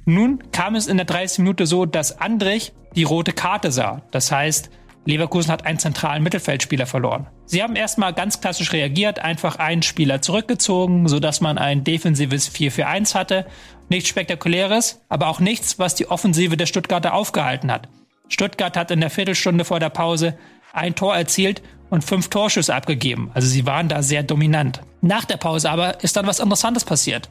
Nun 0.07 0.43
kam 0.53 0.75
es 0.75 0.87
in 0.87 0.97
der 0.97 1.07
30 1.07 1.39
Minute 1.39 1.67
so, 1.67 1.87
dass 1.87 2.21
Andrich 2.21 2.73
die 2.95 3.05
rote 3.05 3.33
Karte 3.33 3.73
sah. 3.73 4.03
Das 4.11 4.31
heißt, 4.31 4.71
Leverkusen 5.07 5.53
hat 5.53 5.67
einen 5.67 5.79
zentralen 5.79 6.23
Mittelfeldspieler 6.23 6.87
verloren. 6.87 7.27
Sie 7.45 7.63
haben 7.63 7.77
erstmal 7.77 8.15
ganz 8.15 8.41
klassisch 8.41 8.73
reagiert, 8.73 9.19
einfach 9.19 9.57
einen 9.57 9.83
Spieler 9.83 10.23
zurückgezogen, 10.23 11.09
sodass 11.09 11.41
man 11.41 11.59
ein 11.59 11.85
defensives 11.85 12.51
4-4-1 12.55 13.15
hatte. 13.15 13.47
Nichts 13.89 14.09
Spektakuläres, 14.09 15.03
aber 15.09 15.29
auch 15.29 15.41
nichts, 15.41 15.79
was 15.79 15.95
die 15.95 16.09
Offensive 16.09 16.57
der 16.57 16.67
Stuttgarter 16.67 17.13
aufgehalten 17.13 17.71
hat. 17.71 17.89
Stuttgart 18.29 18.77
hat 18.77 18.91
in 18.91 19.01
der 19.01 19.11
Viertelstunde 19.11 19.65
vor 19.65 19.79
der 19.79 19.91
Pause 19.91 20.39
ein 20.73 20.95
Tor 20.95 21.15
erzielt 21.15 21.63
und 21.91 22.03
fünf 22.03 22.29
Torschüsse 22.29 22.75
abgegeben. 22.75 23.31
Also 23.35 23.47
sie 23.47 23.67
waren 23.67 23.89
da 23.89 24.03
sehr 24.03 24.23
dominant. 24.23 24.81
Nach 25.03 25.25
der 25.25 25.37
Pause 25.37 25.71
aber 25.71 26.03
ist 26.03 26.17
dann 26.17 26.27
was 26.27 26.41
Interessantes 26.41 26.85
passiert. 26.85 27.29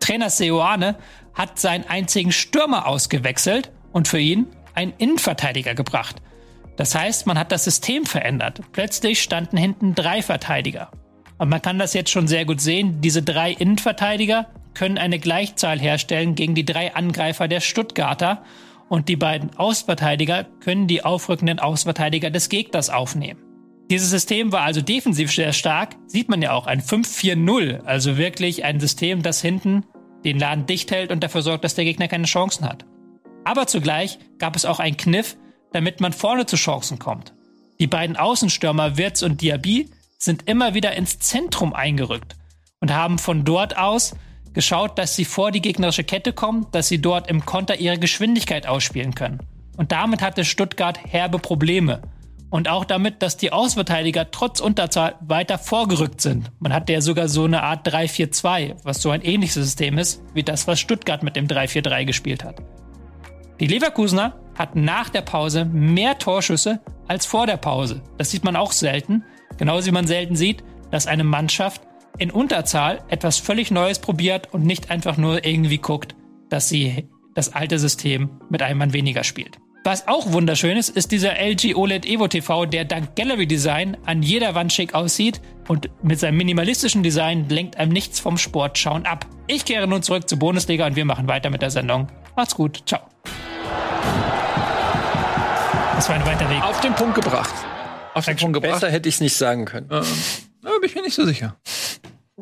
Trainer 0.00 0.30
Seoane 0.30 0.96
hat 1.34 1.58
seinen 1.58 1.84
einzigen 1.86 2.32
Stürmer 2.32 2.86
ausgewechselt 2.86 3.70
und 3.92 4.08
für 4.08 4.18
ihn 4.18 4.46
einen 4.74 4.94
Innenverteidiger 4.98 5.74
gebracht. 5.74 6.16
Das 6.76 6.94
heißt, 6.94 7.26
man 7.26 7.38
hat 7.38 7.52
das 7.52 7.64
System 7.64 8.06
verändert. 8.06 8.60
Plötzlich 8.72 9.22
standen 9.22 9.56
hinten 9.56 9.94
drei 9.94 10.22
Verteidiger. 10.22 10.90
Und 11.38 11.48
man 11.48 11.62
kann 11.62 11.78
das 11.78 11.94
jetzt 11.94 12.10
schon 12.10 12.28
sehr 12.28 12.44
gut 12.44 12.60
sehen. 12.60 13.00
Diese 13.00 13.22
drei 13.22 13.52
Innenverteidiger 13.52 14.46
können 14.74 14.98
eine 14.98 15.18
Gleichzahl 15.18 15.78
herstellen 15.78 16.34
gegen 16.34 16.54
die 16.54 16.64
drei 16.64 16.94
Angreifer 16.94 17.48
der 17.48 17.60
Stuttgarter. 17.60 18.44
Und 18.88 19.08
die 19.08 19.16
beiden 19.16 19.56
Außenverteidiger 19.56 20.44
können 20.60 20.86
die 20.86 21.04
aufrückenden 21.04 21.58
Außenverteidiger 21.58 22.30
des 22.30 22.48
Gegners 22.48 22.90
aufnehmen. 22.90 23.40
Dieses 23.90 24.10
System 24.10 24.52
war 24.52 24.62
also 24.62 24.80
defensiv 24.80 25.32
sehr 25.32 25.52
stark. 25.52 25.96
Sieht 26.06 26.28
man 26.28 26.40
ja 26.40 26.52
auch 26.52 26.66
ein 26.66 26.80
5-4-0. 26.80 27.84
Also 27.84 28.16
wirklich 28.16 28.64
ein 28.64 28.80
System, 28.80 29.22
das 29.22 29.42
hinten 29.42 29.84
den 30.24 30.38
Laden 30.38 30.66
dicht 30.66 30.90
hält 30.90 31.10
und 31.10 31.22
dafür 31.22 31.42
sorgt, 31.42 31.64
dass 31.64 31.74
der 31.74 31.84
Gegner 31.84 32.08
keine 32.08 32.26
Chancen 32.26 32.66
hat. 32.66 32.86
Aber 33.44 33.66
zugleich 33.66 34.18
gab 34.38 34.54
es 34.56 34.64
auch 34.64 34.78
einen 34.78 34.96
Kniff, 34.96 35.36
damit 35.72 36.00
man 36.00 36.12
vorne 36.12 36.46
zu 36.46 36.56
Chancen 36.56 36.98
kommt. 36.98 37.32
Die 37.80 37.86
beiden 37.86 38.16
Außenstürmer 38.16 38.96
Wirtz 38.96 39.22
und 39.22 39.40
Diaby 39.40 39.90
sind 40.18 40.48
immer 40.48 40.74
wieder 40.74 40.92
ins 40.92 41.18
Zentrum 41.18 41.72
eingerückt 41.72 42.36
und 42.80 42.92
haben 42.92 43.18
von 43.18 43.44
dort 43.44 43.76
aus 43.76 44.14
geschaut, 44.52 44.98
dass 44.98 45.16
sie 45.16 45.24
vor 45.24 45.50
die 45.50 45.62
gegnerische 45.62 46.04
Kette 46.04 46.32
kommen, 46.32 46.66
dass 46.72 46.88
sie 46.88 47.00
dort 47.00 47.28
im 47.28 47.44
Konter 47.44 47.76
ihre 47.76 47.98
Geschwindigkeit 47.98 48.66
ausspielen 48.66 49.14
können. 49.14 49.40
Und 49.76 49.92
damit 49.92 50.22
hatte 50.22 50.44
Stuttgart 50.44 50.98
herbe 51.04 51.38
Probleme. 51.38 52.02
Und 52.50 52.68
auch 52.68 52.84
damit, 52.84 53.22
dass 53.22 53.38
die 53.38 53.50
Außenverteidiger 53.50 54.30
trotz 54.30 54.60
Unterzahl 54.60 55.14
weiter 55.20 55.56
vorgerückt 55.56 56.20
sind. 56.20 56.52
Man 56.58 56.74
hatte 56.74 56.92
ja 56.92 57.00
sogar 57.00 57.28
so 57.28 57.44
eine 57.44 57.62
Art 57.62 57.88
3-4-2, 57.88 58.76
was 58.84 59.00
so 59.00 59.10
ein 59.10 59.22
ähnliches 59.22 59.54
System 59.54 59.96
ist, 59.96 60.22
wie 60.34 60.42
das, 60.42 60.66
was 60.66 60.78
Stuttgart 60.78 61.22
mit 61.22 61.34
dem 61.34 61.46
3-4-3 61.46 62.04
gespielt 62.04 62.44
hat. 62.44 62.56
Die 63.58 63.66
Leverkusener 63.66 64.38
hatten 64.62 64.84
nach 64.84 65.10
der 65.10 65.20
Pause 65.22 65.66
mehr 65.66 66.18
Torschüsse 66.18 66.80
als 67.08 67.26
vor 67.26 67.46
der 67.46 67.58
Pause. 67.58 68.00
Das 68.16 68.30
sieht 68.30 68.44
man 68.44 68.56
auch 68.56 68.72
selten. 68.72 69.24
Genauso 69.58 69.86
wie 69.86 69.92
man 69.92 70.06
selten 70.06 70.36
sieht, 70.36 70.64
dass 70.90 71.06
eine 71.06 71.24
Mannschaft 71.24 71.82
in 72.18 72.30
Unterzahl 72.30 73.00
etwas 73.08 73.38
völlig 73.38 73.70
Neues 73.70 73.98
probiert 73.98 74.54
und 74.54 74.64
nicht 74.64 74.90
einfach 74.90 75.16
nur 75.16 75.44
irgendwie 75.44 75.78
guckt, 75.78 76.14
dass 76.48 76.68
sie 76.68 77.08
das 77.34 77.52
alte 77.52 77.78
System 77.78 78.30
mit 78.50 78.62
einem 78.62 78.78
Mann 78.78 78.92
weniger 78.92 79.24
spielt. 79.24 79.58
Was 79.84 80.06
auch 80.06 80.32
wunderschön 80.32 80.76
ist, 80.76 80.90
ist 80.90 81.10
dieser 81.10 81.40
LG 81.40 81.74
OLED 81.74 82.06
Evo 82.06 82.28
TV, 82.28 82.66
der 82.66 82.84
dank 82.84 83.16
Gallery 83.16 83.48
Design 83.48 83.96
an 84.06 84.22
jeder 84.22 84.54
Wand 84.54 84.72
schick 84.72 84.94
aussieht 84.94 85.40
und 85.66 85.90
mit 86.04 86.20
seinem 86.20 86.36
minimalistischen 86.36 87.02
Design 87.02 87.48
lenkt 87.48 87.78
einem 87.78 87.92
nichts 87.92 88.20
vom 88.20 88.38
Sportschauen 88.38 89.06
ab. 89.06 89.26
Ich 89.48 89.64
kehre 89.64 89.88
nun 89.88 90.02
zurück 90.02 90.28
zur 90.28 90.38
Bundesliga 90.38 90.86
und 90.86 90.94
wir 90.94 91.04
machen 91.04 91.26
weiter 91.26 91.50
mit 91.50 91.62
der 91.62 91.70
Sendung. 91.70 92.06
Macht's 92.36 92.54
gut. 92.54 92.84
Ciao. 92.86 93.11
Das 96.02 96.08
war 96.08 96.16
ein 96.16 96.26
weiter 96.26 96.50
Weg. 96.50 96.60
Auf 96.64 96.80
den 96.80 96.96
Punkt 96.96 97.14
gebracht. 97.14 97.54
Auf 98.14 98.24
den 98.24 98.36
Punkt 98.36 98.54
gebracht. 98.54 98.72
Besser 98.80 98.90
hätte 98.90 99.08
ich 99.08 99.14
es 99.14 99.20
nicht 99.20 99.36
sagen 99.36 99.66
können. 99.66 99.86
Ähm, 99.88 100.02
da 100.60 100.70
bin 100.80 100.88
ich 100.88 100.96
mir 100.96 101.02
nicht 101.02 101.14
so 101.14 101.24
sicher. 101.24 101.54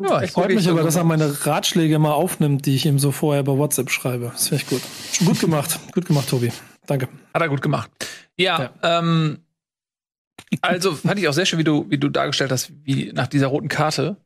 Ja, 0.00 0.22
Ich 0.22 0.30
freue 0.30 0.54
mich 0.54 0.66
aber, 0.66 0.82
dass 0.82 0.96
er 0.96 1.04
meine 1.04 1.44
Ratschläge 1.44 1.98
mal 1.98 2.14
aufnimmt, 2.14 2.64
die 2.64 2.74
ich 2.74 2.86
ihm 2.86 2.98
so 2.98 3.12
vorher 3.12 3.42
bei 3.42 3.52
WhatsApp 3.52 3.90
schreibe. 3.90 4.30
Das 4.32 4.48
finde 4.48 4.64
ich 4.64 4.70
gut. 4.70 4.80
Gut 5.26 5.40
gemacht. 5.40 5.78
Gut 5.92 6.06
gemacht, 6.06 6.30
Tobi. 6.30 6.50
Danke. 6.86 7.10
Hat 7.34 7.42
er 7.42 7.50
gut 7.50 7.60
gemacht. 7.60 7.90
Ja, 8.38 8.70
ähm, 8.82 9.40
also 10.62 10.94
fand 10.94 11.18
ich 11.18 11.28
auch 11.28 11.34
sehr 11.34 11.44
schön, 11.44 11.58
wie 11.58 11.64
du, 11.64 11.84
wie 11.90 11.98
du 11.98 12.08
dargestellt 12.08 12.52
hast, 12.52 12.72
wie 12.84 13.12
nach 13.12 13.26
dieser 13.26 13.48
roten 13.48 13.68
Karte 13.68 14.16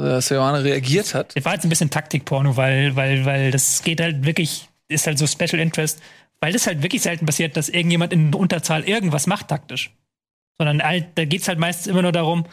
äh, 0.00 0.20
Seoane 0.20 0.64
reagiert 0.64 1.14
hat. 1.14 1.36
Das 1.36 1.44
war 1.44 1.54
jetzt 1.54 1.62
ein 1.64 1.68
bisschen 1.68 1.90
Taktikporno, 1.90 2.56
weil, 2.56 2.96
weil, 2.96 3.24
weil 3.24 3.52
das 3.52 3.84
geht 3.84 4.00
halt 4.00 4.26
wirklich, 4.26 4.68
ist 4.88 5.06
halt 5.06 5.16
so 5.16 5.28
Special 5.28 5.60
Interest, 5.60 6.02
weil 6.40 6.52
das 6.52 6.66
halt 6.66 6.82
wirklich 6.82 7.02
selten 7.02 7.26
passiert, 7.26 7.56
dass 7.56 7.68
irgendjemand 7.68 8.12
in 8.12 8.34
Unterzahl 8.34 8.84
irgendwas 8.84 9.26
macht 9.26 9.48
taktisch. 9.48 9.90
Sondern 10.58 10.82
halt, 10.82 11.06
da 11.14 11.24
geht's 11.24 11.48
halt 11.48 11.58
meistens 11.58 11.86
immer 11.86 12.02
nur 12.02 12.12
darum, 12.12 12.44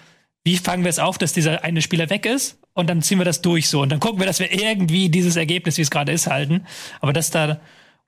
wie 0.44 0.58
fangen 0.58 0.84
wir 0.84 0.90
es 0.90 1.00
auf, 1.00 1.18
dass 1.18 1.34
dieser 1.34 1.64
eine 1.64 1.82
Spieler 1.82 2.10
weg 2.10 2.26
ist 2.26 2.60
und 2.74 2.90
dann 2.90 3.02
ziehen 3.02 3.18
wir 3.18 3.26
das 3.26 3.42
durch 3.42 3.68
so 3.68 3.82
und 3.82 3.92
dann 3.92 4.00
gucken 4.00 4.20
wir, 4.20 4.26
dass 4.26 4.40
wir 4.40 4.52
irgendwie 4.52 5.10
dieses 5.10 5.36
Ergebnis, 5.36 5.78
wie 5.78 5.82
es 5.82 5.92
gerade 5.92 6.12
ist, 6.12 6.28
halten. 6.28 6.66
Aber 7.02 7.12
dass 7.12 7.32
da 7.32 7.60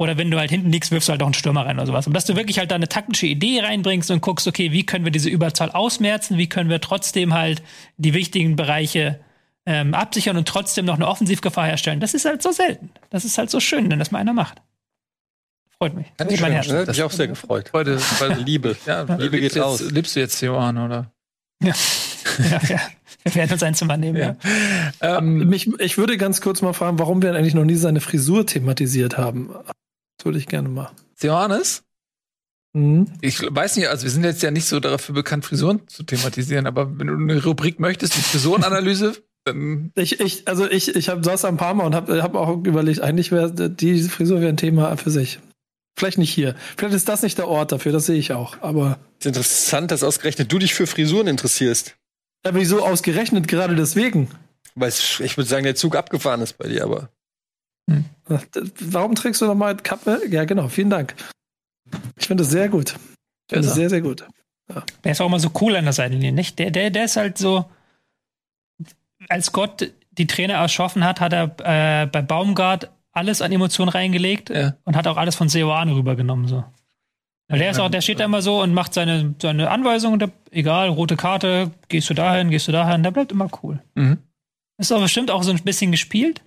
oder 0.01 0.17
wenn 0.17 0.31
du 0.31 0.39
halt 0.39 0.49
hinten 0.49 0.71
liegst, 0.71 0.91
wirfst 0.91 1.09
du 1.09 1.11
halt 1.11 1.21
auch 1.21 1.27
einen 1.27 1.33
Stürmer 1.33 1.65
rein 1.65 1.75
oder 1.75 1.85
sowas. 1.85 2.07
Und 2.07 2.13
dass 2.13 2.23
du 2.23 2.37
wirklich 2.37 2.57
halt 2.57 2.71
da 2.71 2.75
eine 2.75 2.87
taktische 2.87 3.27
Idee 3.27 3.59
reinbringst 3.59 4.09
und 4.11 4.21
guckst, 4.21 4.47
okay, 4.47 4.71
wie 4.71 4.85
können 4.85 5.03
wir 5.03 5.11
diese 5.11 5.29
Überzahl 5.29 5.71
ausmerzen, 5.71 6.37
wie 6.37 6.47
können 6.47 6.69
wir 6.69 6.79
trotzdem 6.79 7.33
halt 7.33 7.61
die 7.97 8.13
wichtigen 8.13 8.55
Bereiche 8.55 9.19
ähm, 9.65 9.93
absichern 9.93 10.37
und 10.37 10.47
trotzdem 10.47 10.85
noch 10.85 10.95
eine 10.95 11.07
Offensivgefahr 11.07 11.65
herstellen. 11.65 11.99
Das 11.99 12.13
ist 12.13 12.23
halt 12.23 12.41
so 12.41 12.51
selten. 12.51 12.91
Das 13.09 13.25
ist 13.25 13.37
halt 13.37 13.49
so 13.49 13.59
schön, 13.59 13.91
wenn 13.91 13.99
das 13.99 14.11
mal 14.11 14.19
einer 14.19 14.31
macht. 14.31 14.61
Freut 15.81 15.95
mich. 15.95 16.07
Ganz 16.17 16.29
Geht 16.29 16.41
mein 16.41 16.51
Herz. 16.51 16.67
ne? 16.67 16.73
Das 16.73 16.81
hat 16.81 16.95
mich 16.95 17.03
auch 17.03 17.11
sehr 17.11 17.27
gefreut. 17.27 17.71
Heute, 17.71 17.99
weil, 18.19 18.33
Liebe. 18.41 18.75
ja, 18.85 19.03
Liebe 19.03 19.39
geht 19.39 19.53
jetzt, 19.55 19.63
raus. 19.63 19.81
Lebst 19.89 20.15
du 20.15 20.19
jetzt 20.19 20.37
Seoane, 20.37 20.85
oder? 20.85 21.11
Ja. 21.63 21.73
ja, 22.39 22.61
ja. 22.67 22.79
Wir 23.23 23.35
werden 23.35 23.53
uns 23.53 23.63
ein 23.63 23.75
Zimmer 23.75 23.97
nehmen, 23.97 24.17
ja. 24.17 24.35
Ähm, 25.01 25.47
Mich, 25.49 25.67
ich 25.79 25.97
würde 25.97 26.17
ganz 26.17 26.41
kurz 26.41 26.61
mal 26.61 26.73
fragen, 26.73 26.99
warum 26.99 27.21
wir 27.21 27.33
eigentlich 27.33 27.53
noch 27.53 27.65
nie 27.65 27.75
seine 27.75 28.01
Frisur 28.01 28.45
thematisiert 28.45 29.17
haben. 29.17 29.49
Das 30.17 30.25
würde 30.25 30.37
ich 30.37 30.47
gerne 30.47 30.69
mal. 30.69 30.91
Seoanes? 31.15 31.83
Mhm. 32.73 33.07
Ich 33.21 33.41
weiß 33.41 33.77
nicht, 33.77 33.87
also 33.87 34.03
wir 34.03 34.11
sind 34.11 34.23
jetzt 34.23 34.43
ja 34.43 34.51
nicht 34.51 34.65
so 34.65 34.79
dafür 34.79 35.15
bekannt, 35.15 35.45
Frisuren 35.45 35.87
zu 35.87 36.03
thematisieren, 36.03 36.67
aber 36.67 36.97
wenn 36.99 37.07
du 37.07 37.13
eine 37.13 37.43
Rubrik 37.43 37.79
möchtest, 37.79 38.15
die 38.15 38.21
Frisurenanalyse, 38.21 39.15
dann 39.45 39.91
Ich, 39.95 40.19
ich, 40.19 40.47
also 40.47 40.69
ich, 40.69 40.95
ich 40.95 41.09
hab, 41.09 41.23
saß 41.23 41.45
ein 41.45 41.57
paar 41.57 41.73
Mal 41.73 41.85
und 41.85 41.95
habe 41.95 42.21
hab 42.21 42.35
auch 42.35 42.63
überlegt, 42.65 43.01
eigentlich 43.01 43.31
wäre 43.31 43.51
die 43.69 44.01
Frisur 44.03 44.39
wäre 44.41 44.49
ein 44.49 44.57
Thema 44.57 44.95
für 44.97 45.09
sich. 45.09 45.39
Vielleicht 45.99 46.17
nicht 46.17 46.33
hier. 46.33 46.55
Vielleicht 46.77 46.95
ist 46.95 47.09
das 47.09 47.23
nicht 47.23 47.37
der 47.37 47.49
Ort 47.49 47.73
dafür, 47.73 47.91
das 47.91 48.05
sehe 48.05 48.15
ich 48.17 48.31
auch. 48.31 48.61
Aber, 48.61 48.99
Es 49.19 49.25
ist 49.25 49.35
interessant, 49.35 49.91
dass 49.91 50.01
ausgerechnet 50.01 50.49
du 50.49 50.57
dich 50.57 50.73
für 50.73 50.87
Frisuren 50.87 51.27
interessierst. 51.27 51.97
aber 52.45 52.57
wieso 52.57 52.85
ausgerechnet 52.85 53.49
gerade 53.49 53.75
deswegen? 53.75 54.29
Weil 54.75 54.89
ich 54.89 55.35
würde 55.35 55.49
sagen, 55.49 55.65
der 55.65 55.75
Zug 55.75 55.97
abgefahren 55.97 56.41
ist 56.41 56.57
bei 56.57 56.69
dir, 56.69 56.85
aber. 56.85 57.09
Warum 58.79 59.15
trägst 59.15 59.41
du 59.41 59.45
nochmal 59.45 59.75
Kappe? 59.75 60.21
Ja, 60.29 60.45
genau, 60.45 60.69
vielen 60.69 60.89
Dank. 60.89 61.15
Ich 62.17 62.27
finde 62.27 62.43
das 62.43 62.51
sehr 62.51 62.69
gut. 62.69 62.91
Ich 63.47 63.55
finde 63.55 63.67
das 63.67 63.75
sehr, 63.75 63.89
sehr 63.89 64.01
gut. 64.01 64.25
Der 65.03 65.11
ist 65.11 65.19
auch 65.19 65.25
immer 65.25 65.39
so 65.39 65.51
cool 65.59 65.75
an 65.75 65.83
der 65.83 65.93
Seitenlinie, 65.93 66.31
nicht? 66.31 66.59
Der, 66.59 66.71
der, 66.71 66.91
der 66.91 67.03
ist 67.05 67.17
halt 67.17 67.37
so, 67.37 67.65
als 69.27 69.51
Gott 69.51 69.91
die 70.11 70.27
Trainer 70.27 70.53
erschaffen 70.53 71.03
hat, 71.03 71.19
hat 71.19 71.33
er 71.33 72.03
äh, 72.03 72.05
bei 72.05 72.21
Baumgart 72.21 72.89
alles 73.19 73.41
an 73.43 73.51
Emotionen 73.51 73.89
reingelegt 73.89 74.49
Ja. 74.49 74.73
und 74.85 74.95
hat 74.95 75.05
auch 75.07 75.17
alles 75.17 75.35
von 75.35 75.47
Seoane 75.49 75.93
rübergenommen, 75.95 76.47
so. 76.47 76.63
Weil 77.47 77.59
der 77.59 77.71
ist 77.71 77.79
auch, 77.79 77.89
der 77.89 78.01
steht 78.01 78.19
da 78.19 78.25
immer 78.25 78.41
so 78.41 78.61
und 78.61 78.73
macht 78.73 78.93
seine, 78.93 79.33
seine 79.41 79.69
Anweisungen, 79.71 80.19
der, 80.19 80.31
egal, 80.51 80.89
rote 80.89 81.15
Karte, 81.17 81.71
gehst 81.87 82.09
du 82.09 82.13
dahin, 82.13 82.49
gehst 82.49 82.67
du 82.67 82.71
dahin, 82.71 83.01
der 83.03 83.11
bleibt 83.11 83.31
immer 83.31 83.49
cool. 83.63 83.79
Mhm. 83.95 84.17
Ist 84.77 84.91
aber 84.91 85.01
bestimmt 85.01 85.31
auch 85.31 85.43
so 85.43 85.51
ein 85.51 85.57
bisschen 85.63 85.91
gespielt. 85.91 86.41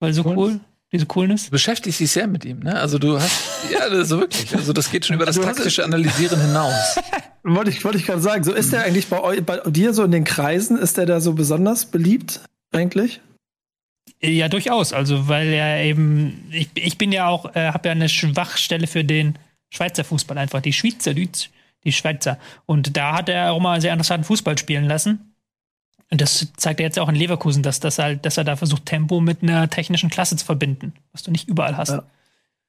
Weil 0.00 0.12
so 0.12 0.24
cool, 0.26 0.58
diese 0.90 1.06
Coolness. 1.06 1.44
Du 1.44 1.50
beschäftigst 1.52 2.00
dich 2.00 2.10
sehr 2.10 2.26
mit 2.26 2.44
ihm, 2.44 2.58
ne? 2.58 2.74
Also 2.74 2.98
du 2.98 3.18
hast, 3.20 3.40
ja, 3.72 3.88
das 3.88 4.10
ist 4.10 4.10
wirklich. 4.10 4.54
Also 4.56 4.72
das 4.72 4.90
geht 4.90 5.06
schon 5.06 5.14
über 5.14 5.26
das 5.26 5.36
Du 5.36 5.42
taktische 5.42 5.84
Analysieren 5.84 6.40
hinaus. 6.40 6.98
Wollte 7.44 7.70
ich, 7.70 7.84
wollte 7.84 7.98
ich 7.98 8.06
gerade 8.06 8.20
sagen. 8.20 8.42
So 8.44 8.52
ist 8.52 8.72
der 8.72 8.82
eigentlich 8.84 9.06
bei, 9.08 9.40
bei 9.40 9.58
dir 9.70 9.92
so 9.94 10.04
in 10.04 10.10
den 10.12 10.22
Kreisen, 10.24 10.76
ist 10.78 10.96
der 10.96 11.06
da 11.06 11.20
so 11.20 11.32
besonders 11.34 11.86
beliebt 11.86 12.40
eigentlich? 12.72 13.20
Ja, 14.24 14.48
durchaus. 14.48 14.92
Also, 14.92 15.28
weil 15.28 15.48
er 15.48 15.82
eben, 15.82 16.48
ich, 16.52 16.68
ich 16.74 16.96
bin 16.98 17.10
ja 17.12 17.26
auch, 17.28 17.54
äh, 17.56 17.72
habe 17.72 17.88
ja 17.88 17.92
eine 17.92 18.08
Schwachstelle 18.08 18.86
für 18.86 19.04
den 19.04 19.36
Schweizer 19.70 20.04
Fußball 20.04 20.38
einfach, 20.38 20.60
die 20.60 20.72
Schweizer, 20.72 21.14
die, 21.14 21.28
die 21.84 21.92
Schweizer. 21.92 22.38
Und 22.66 22.96
da 22.96 23.14
hat 23.16 23.28
er 23.28 23.52
auch 23.52 23.60
mal 23.60 23.80
sehr 23.80 23.92
interessanten 23.92 24.24
Fußball 24.24 24.56
spielen 24.58 24.84
lassen. 24.84 25.34
Und 26.10 26.20
das 26.20 26.46
zeigt 26.56 26.78
er 26.78 26.86
jetzt 26.86 26.98
auch 26.98 27.08
in 27.08 27.14
Leverkusen, 27.14 27.62
dass, 27.62 27.80
das 27.80 27.98
halt, 27.98 28.24
dass 28.26 28.36
er 28.36 28.44
da 28.44 28.54
versucht, 28.54 28.86
Tempo 28.86 29.20
mit 29.20 29.42
einer 29.42 29.68
technischen 29.70 30.10
Klasse 30.10 30.36
zu 30.36 30.44
verbinden, 30.44 30.92
was 31.12 31.22
du 31.22 31.30
nicht 31.30 31.48
überall 31.48 31.76
hast. 31.76 31.88
Ja. 31.88 32.04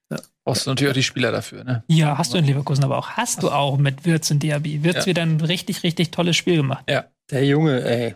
Ja, 0.10 0.18
Brauchst 0.44 0.66
du 0.66 0.72
natürlich 0.72 0.92
auch 0.92 0.96
die 0.96 1.04
Spieler 1.04 1.32
dafür, 1.32 1.64
ne? 1.64 1.84
hast 2.18 2.34
du 2.34 2.38
in 2.38 2.46
Leverkusen 2.46 2.84
aber 2.84 2.98
auch. 2.98 3.12
Hast 3.12 3.44
du 3.44 3.50
auch 3.52 3.78
mit 3.78 4.06
Wirtz 4.06 4.32
und 4.32 4.44
Diaby. 4.44 4.84
Wirtz 4.84 5.00
Ja. 5.00 5.06
wieder 5.08 5.22
ein 5.24 5.40
richtig, 5.42 5.84
richtig 5.84 6.12
tolles 6.12 6.36
Spiel 6.36 6.58
gemacht. 6.58 6.86
Ja. 6.90 7.06
Der 7.32 7.46
Junge, 7.46 7.84
ey. 7.84 8.16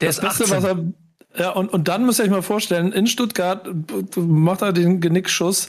Der 0.00 0.08
das 0.08 0.16
ist 0.16 0.22
Beste, 0.22 0.44
18. 0.44 0.56
was 0.56 0.64
er. 0.64 0.84
Ja, 1.36 1.50
und, 1.50 1.72
und 1.72 1.88
dann 1.88 2.06
müsst 2.06 2.20
ihr 2.20 2.24
euch 2.24 2.30
mal 2.30 2.42
vorstellen, 2.42 2.92
in 2.92 3.06
Stuttgart 3.06 3.68
macht 4.16 4.62
er 4.62 4.72
den 4.72 5.00
Genickschuss, 5.00 5.68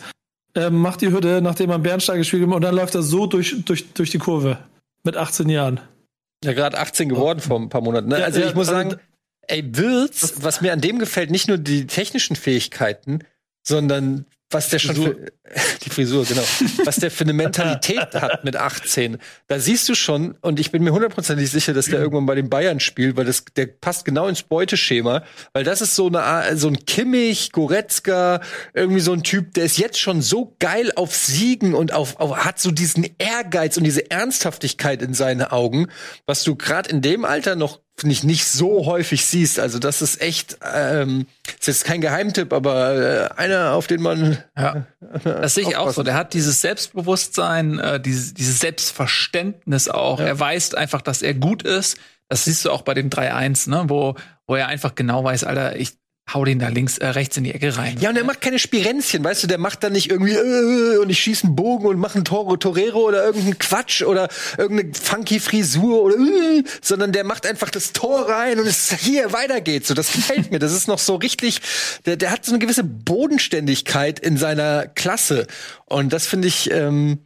äh, 0.56 0.70
macht 0.70 1.02
die 1.02 1.12
Hütte, 1.12 1.42
nachdem 1.42 1.70
er 1.70 1.76
einen 1.76 1.84
Bernstein 1.84 2.18
gespielt 2.18 2.48
hat, 2.48 2.54
und 2.54 2.62
dann 2.62 2.76
läuft 2.76 2.96
er 2.96 3.04
so 3.04 3.28
durch, 3.28 3.64
durch, 3.66 3.94
durch 3.94 4.10
die 4.10 4.20
Kurve. 4.20 4.58
Mit 5.04 5.16
18 5.16 5.50
Jahren. 5.50 5.80
Ja, 6.44 6.54
gerade 6.54 6.78
18 6.78 7.10
geworden 7.10 7.40
vor 7.40 7.60
ein 7.60 7.70
paar 7.70 7.82
Monaten. 7.82 8.10
Ne? 8.10 8.20
Ja, 8.20 8.26
also 8.26 8.40
ja, 8.40 8.48
ich 8.48 8.56
muss 8.56 8.70
also- 8.70 8.90
sagen, 8.90 9.02
ey, 9.42 9.64
Wirtz, 9.76 10.36
was 10.42 10.62
mir 10.62 10.74
an 10.74 10.82
dem 10.82 11.00
gefällt, 11.00 11.32
nicht 11.32 11.48
nur 11.48 11.58
die 11.58 11.88
technischen 11.88 12.36
Fähigkeiten, 12.36 13.20
sondern 13.70 14.26
was 14.52 14.70
der 14.70 14.80
schon 14.80 14.96
Frisur. 14.96 15.14
für, 15.16 15.80
die 15.86 15.90
Frisur, 15.92 16.26
genau, 16.26 16.42
was 16.84 16.96
der 16.96 17.12
für 17.12 17.24
eine 17.24 17.34
Mentalität 17.34 18.16
hat 18.16 18.44
mit 18.44 18.56
18. 18.56 19.20
Da 19.48 19.60
siehst 19.60 19.88
du 19.88 19.94
schon, 19.94 20.36
und 20.42 20.60
ich 20.60 20.72
bin 20.72 20.84
mir 20.84 20.92
hundertprozentig 20.92 21.52
sicher, 21.52 21.74
dass 21.74 21.86
der 21.86 22.00
irgendwann 22.00 22.26
bei 22.26 22.34
den 22.34 22.50
Bayern 22.50 22.80
spielt, 22.80 23.16
weil 23.16 23.26
das, 23.26 23.46
der 23.56 23.68
passt 23.68 24.06
genau 24.06 24.28
ins 24.28 24.42
Beuteschema, 24.42 25.24
weil 25.54 25.64
das 25.64 25.82
ist 25.82 25.96
so 25.96 26.08
eine, 26.08 26.24
Art- 26.24 26.58
so 26.58 26.68
ein 26.68 26.84
Kimmich, 26.86 27.52
Goretzka, 27.52 28.42
irgendwie 28.74 29.02
so 29.02 29.14
ein 29.14 29.22
Typ, 29.22 29.54
der 29.54 29.66
ist 29.66 29.78
jetzt 29.78 30.00
schon 30.00 30.24
so 30.24 30.56
geil 30.58 30.92
auf 30.96 31.16
Siegen 31.16 31.76
und 31.76 31.94
auf, 31.94 32.20
auf 32.20 32.44
hat 32.44 32.60
so 32.60 32.72
diesen 32.72 33.08
Ehrgeiz 33.20 33.78
und 33.78 33.84
diese 33.84 34.10
Ernsthaftigkeit 34.10 35.04
in 35.04 35.14
seinen 35.14 35.44
Augen, 35.44 35.90
was 36.26 36.44
du 36.44 36.56
gerade 36.56 36.90
in 36.90 37.04
dem 37.04 37.24
Alter 37.24 37.56
noch 37.56 37.82
ich 38.08 38.24
nicht 38.24 38.46
so 38.46 38.86
häufig 38.86 39.26
siehst. 39.26 39.60
Also 39.60 39.80
das 39.80 40.02
ist 40.02 40.22
echt, 40.22 40.58
ähm, 40.74 41.26
ist 41.60 41.68
jetzt 41.68 41.86
kein 41.86 42.02
Geheimtipp, 42.02 42.54
aber 42.54 42.96
äh, 42.96 43.30
einer, 43.36 43.74
auf 43.74 43.88
den 43.88 44.02
man 44.02 44.38
Ja. 44.58 44.86
Das 45.24 45.56
sehe 45.56 45.68
ich 45.68 45.76
auch 45.76 45.92
so. 45.92 46.04
Der 46.04 46.14
hat 46.14 46.34
dieses 46.34 46.62
Selbstbewusstsein, 46.62 47.80
äh, 47.80 48.00
dieses, 48.00 48.34
dieses 48.34 48.60
Selbstverständnis 48.60 49.90
auch. 49.90 50.20
Er 50.20 50.40
weiß 50.40 50.76
einfach, 50.76 51.02
dass 51.02 51.22
er 51.22 51.34
gut 51.34 51.64
ist. 51.64 51.98
Das 52.28 52.46
siehst 52.46 52.64
du 52.66 52.72
auch 52.72 52.84
bei 52.84 52.94
dem 52.94 53.10
3-1, 53.10 53.70
ne? 53.70 53.86
wo, 53.88 54.16
wo 54.46 54.56
er 54.56 54.68
einfach 54.68 54.94
genau 54.94 55.24
weiß, 55.24 55.44
Alter, 55.46 55.76
ich 55.78 55.98
hau 56.34 56.46
den 56.46 56.60
da 56.60 56.68
links, 56.68 56.98
äh, 56.98 57.08
rechts 57.08 57.38
in 57.38 57.44
die 57.44 57.54
Ecke 57.54 57.76
rein. 57.78 57.98
Ja, 58.00 58.10
und 58.10 58.18
er 58.18 58.24
macht 58.24 58.42
keine 58.42 58.60
Spirenzchen, 58.60 59.24
weißt 59.24 59.44
du, 59.44 59.48
der 59.48 59.58
macht 59.58 59.84
dann 59.84 59.94
nicht 59.94 60.10
irgendwie 60.10 60.34
äh, 60.34 60.98
und 60.98 61.10
ich 61.10 61.20
schieße 61.20 61.46
einen 61.48 61.56
Bogen 61.56 61.88
und 61.88 62.00
mache 62.00 62.16
einen 62.16 62.26
Toro 62.26 62.58
Torero 62.58 63.08
oder 63.08 63.26
irgendeinen 63.26 63.58
Quatsch 63.60 64.02
oder 64.04 64.30
irgendeine 64.58 64.94
funky 64.94 65.40
Frisur 65.40 66.04
oder 66.04 66.16
äh, 66.16 66.64
sondern 66.82 67.12
der 67.12 67.24
macht 67.24 67.46
einfach 67.46 67.70
das 67.70 67.94
Tor 67.94 68.30
rein 68.30 68.60
und 68.60 68.68
es 68.68 68.92
hier 68.94 69.34
weiter 69.34 69.62
geht's. 69.62 69.88
So, 69.88 69.94
das 69.94 70.12
gefällt 70.14 70.52
mir. 70.52 70.60
Das 70.60 70.74
ist 70.74 70.88
noch 70.88 71.00
so 71.00 71.16
richtig, 71.16 71.62
der, 72.06 72.16
der 72.18 72.32
hat 72.32 72.46
so 72.46 72.52
eine 72.52 72.60
gewisse 72.60 72.84
Bodenständigkeit 72.84 74.20
in 74.20 74.38
seiner 74.38 74.88
Klasse 74.88 75.48
und 75.86 76.14
das 76.14 76.28
finde 76.28 76.48
ich 76.48 76.72
ähm, 76.72 77.20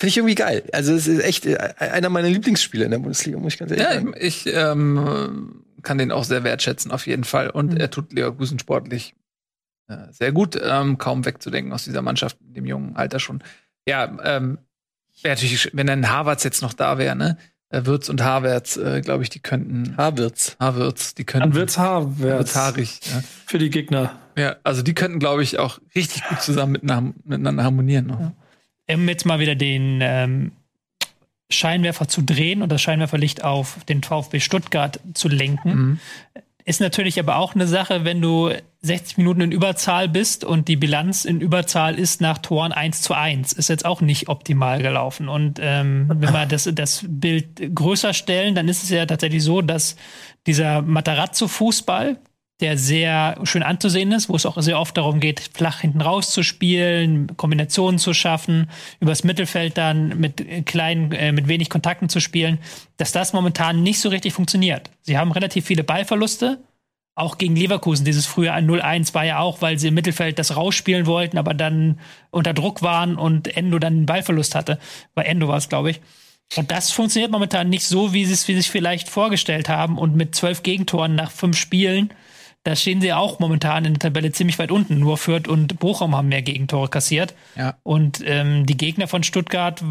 Finde 0.00 0.10
ich 0.10 0.16
irgendwie 0.18 0.36
geil. 0.36 0.62
Also 0.72 0.94
es 0.94 1.08
ist 1.08 1.24
echt 1.24 1.44
äh, 1.44 1.56
einer 1.78 2.08
meiner 2.08 2.28
Lieblingsspiele 2.28 2.84
in 2.84 2.92
der 2.92 2.98
Bundesliga, 3.00 3.36
muss 3.36 3.54
ich 3.54 3.58
ganz 3.58 3.72
ehrlich 3.72 3.84
Ja, 3.84 3.94
sagen. 3.94 4.14
ich 4.16 4.46
ähm, 4.46 5.64
kann 5.82 5.98
den 5.98 6.12
auch 6.12 6.24
sehr 6.24 6.44
wertschätzen, 6.44 6.90
auf 6.90 7.06
jeden 7.06 7.24
Fall. 7.24 7.50
Und 7.50 7.78
er 7.78 7.90
tut 7.90 8.12
Leverkusen 8.12 8.58
sportlich 8.58 9.14
äh, 9.88 10.12
sehr 10.12 10.32
gut, 10.32 10.58
ähm, 10.62 10.98
kaum 10.98 11.24
wegzudenken 11.24 11.72
aus 11.72 11.84
dieser 11.84 12.02
Mannschaft 12.02 12.36
in 12.46 12.54
dem 12.54 12.66
jungen 12.66 12.96
Alter 12.96 13.20
schon. 13.20 13.42
Ja, 13.86 14.04
ähm, 14.22 14.58
wär 15.22 15.34
natürlich, 15.34 15.70
wenn 15.72 15.88
ein 15.88 16.10
Havertz 16.10 16.44
jetzt 16.44 16.62
noch 16.62 16.74
da 16.74 16.98
wäre, 16.98 17.16
ne? 17.16 17.38
Äh, 17.70 17.84
Würz 17.84 18.08
und 18.08 18.22
Havertz, 18.22 18.76
äh, 18.76 19.00
glaube 19.00 19.22
ich, 19.22 19.30
die 19.30 19.40
könnten. 19.40 19.96
Havertz. 19.96 20.56
Havertz, 20.58 21.14
die 21.14 21.24
könnten. 21.24 21.50
Dann 21.50 21.58
wird's 21.58 21.76
Haar 21.76 22.18
Wird's 22.18 22.56
haarig. 22.56 23.00
Ja. 23.04 23.22
für 23.46 23.58
die 23.58 23.70
Gegner. 23.70 24.18
ja, 24.36 24.56
also 24.62 24.82
die 24.82 24.94
könnten, 24.94 25.18
glaube 25.18 25.42
ich, 25.42 25.58
auch 25.58 25.78
richtig 25.94 26.24
gut 26.24 26.40
zusammen 26.40 26.72
miteinander, 26.72 27.14
miteinander 27.24 27.64
harmonieren. 27.64 28.06
Noch. 28.06 28.32
um 28.90 29.08
jetzt 29.08 29.26
mal 29.26 29.38
wieder 29.38 29.54
den 29.54 30.00
ähm, 30.02 30.52
Scheinwerfer 31.50 32.08
zu 32.08 32.22
drehen 32.22 32.62
und 32.62 32.70
das 32.70 32.82
Scheinwerferlicht 32.82 33.42
auf 33.42 33.78
den 33.88 34.02
VfB 34.02 34.40
Stuttgart 34.40 35.00
zu 35.14 35.28
lenken. 35.28 35.70
Mhm. 35.70 36.00
Ist 36.64 36.82
natürlich 36.82 37.18
aber 37.18 37.36
auch 37.36 37.54
eine 37.54 37.66
Sache, 37.66 38.04
wenn 38.04 38.20
du 38.20 38.52
60 38.82 39.16
Minuten 39.16 39.40
in 39.40 39.52
Überzahl 39.52 40.06
bist 40.06 40.44
und 40.44 40.68
die 40.68 40.76
Bilanz 40.76 41.24
in 41.24 41.40
Überzahl 41.40 41.98
ist 41.98 42.20
nach 42.20 42.36
Toren 42.36 42.72
1 42.72 43.00
zu 43.00 43.14
1. 43.14 43.54
Ist 43.54 43.68
jetzt 43.68 43.86
auch 43.86 44.02
nicht 44.02 44.28
optimal 44.28 44.82
gelaufen. 44.82 45.30
Und 45.30 45.58
ähm, 45.62 46.10
wenn 46.14 46.32
wir 46.32 46.44
das, 46.44 46.68
das 46.74 47.06
Bild 47.08 47.74
größer 47.74 48.12
stellen, 48.12 48.54
dann 48.54 48.68
ist 48.68 48.82
es 48.82 48.90
ja 48.90 49.06
tatsächlich 49.06 49.42
so, 49.42 49.62
dass 49.62 49.96
dieser 50.46 50.82
Matarazzo-Fußball, 50.82 52.18
der 52.60 52.76
sehr 52.76 53.38
schön 53.44 53.62
anzusehen 53.62 54.10
ist, 54.10 54.28
wo 54.28 54.34
es 54.34 54.44
auch 54.44 54.60
sehr 54.60 54.80
oft 54.80 54.96
darum 54.96 55.20
geht, 55.20 55.50
flach 55.54 55.80
hinten 55.80 56.00
rauszuspielen, 56.00 57.36
Kombinationen 57.36 57.98
zu 57.98 58.14
schaffen, 58.14 58.68
übers 59.00 59.22
Mittelfeld 59.22 59.78
dann 59.78 60.18
mit 60.18 60.66
kleinen, 60.66 61.12
äh, 61.12 61.30
mit 61.32 61.46
wenig 61.46 61.70
Kontakten 61.70 62.08
zu 62.08 62.20
spielen, 62.20 62.58
dass 62.96 63.12
das 63.12 63.32
momentan 63.32 63.82
nicht 63.82 64.00
so 64.00 64.08
richtig 64.08 64.32
funktioniert. 64.32 64.90
Sie 65.02 65.16
haben 65.16 65.30
relativ 65.30 65.66
viele 65.66 65.84
Ballverluste, 65.84 66.58
auch 67.14 67.38
gegen 67.38 67.56
Leverkusen. 67.56 68.04
Dieses 68.04 68.26
frühe 68.26 68.50
0-1 68.50 69.14
war 69.14 69.24
ja 69.24 69.38
auch, 69.40 69.60
weil 69.60 69.78
sie 69.78 69.88
im 69.88 69.94
Mittelfeld 69.94 70.38
das 70.38 70.56
rausspielen 70.56 71.06
wollten, 71.06 71.38
aber 71.38 71.54
dann 71.54 72.00
unter 72.30 72.54
Druck 72.54 72.82
waren 72.82 73.16
und 73.16 73.56
Endo 73.56 73.78
dann 73.78 73.94
einen 73.94 74.06
Ballverlust 74.06 74.54
hatte. 74.54 74.78
Bei 75.14 75.24
Endo 75.24 75.48
war 75.48 75.56
es, 75.56 75.68
glaube 75.68 75.90
ich. 75.90 76.00
Und 76.56 76.70
das 76.70 76.90
funktioniert 76.90 77.30
momentan 77.30 77.68
nicht 77.68 77.84
so, 77.84 78.12
wie 78.12 78.24
sie 78.24 78.32
es 78.32 78.48
wie 78.48 78.54
sich 78.54 78.70
vielleicht 78.70 79.08
vorgestellt 79.08 79.68
haben. 79.68 79.98
Und 79.98 80.16
mit 80.16 80.34
zwölf 80.34 80.62
Gegentoren 80.62 81.14
nach 81.14 81.30
fünf 81.30 81.58
Spielen, 81.58 82.10
da 82.68 82.76
stehen 82.76 83.00
sie 83.00 83.14
auch 83.14 83.38
momentan 83.38 83.86
in 83.86 83.94
der 83.94 83.98
Tabelle 83.98 84.30
ziemlich 84.30 84.58
weit 84.58 84.70
unten. 84.70 84.98
Nur 84.98 85.16
Fürth 85.16 85.48
und 85.48 85.78
Bochum 85.78 86.14
haben 86.14 86.28
mehr 86.28 86.42
Gegentore 86.42 86.90
kassiert. 86.90 87.34
Ja. 87.56 87.78
Und 87.82 88.22
ähm, 88.26 88.66
die 88.66 88.76
Gegner 88.76 89.08
von 89.08 89.22
Stuttgart, 89.22 89.82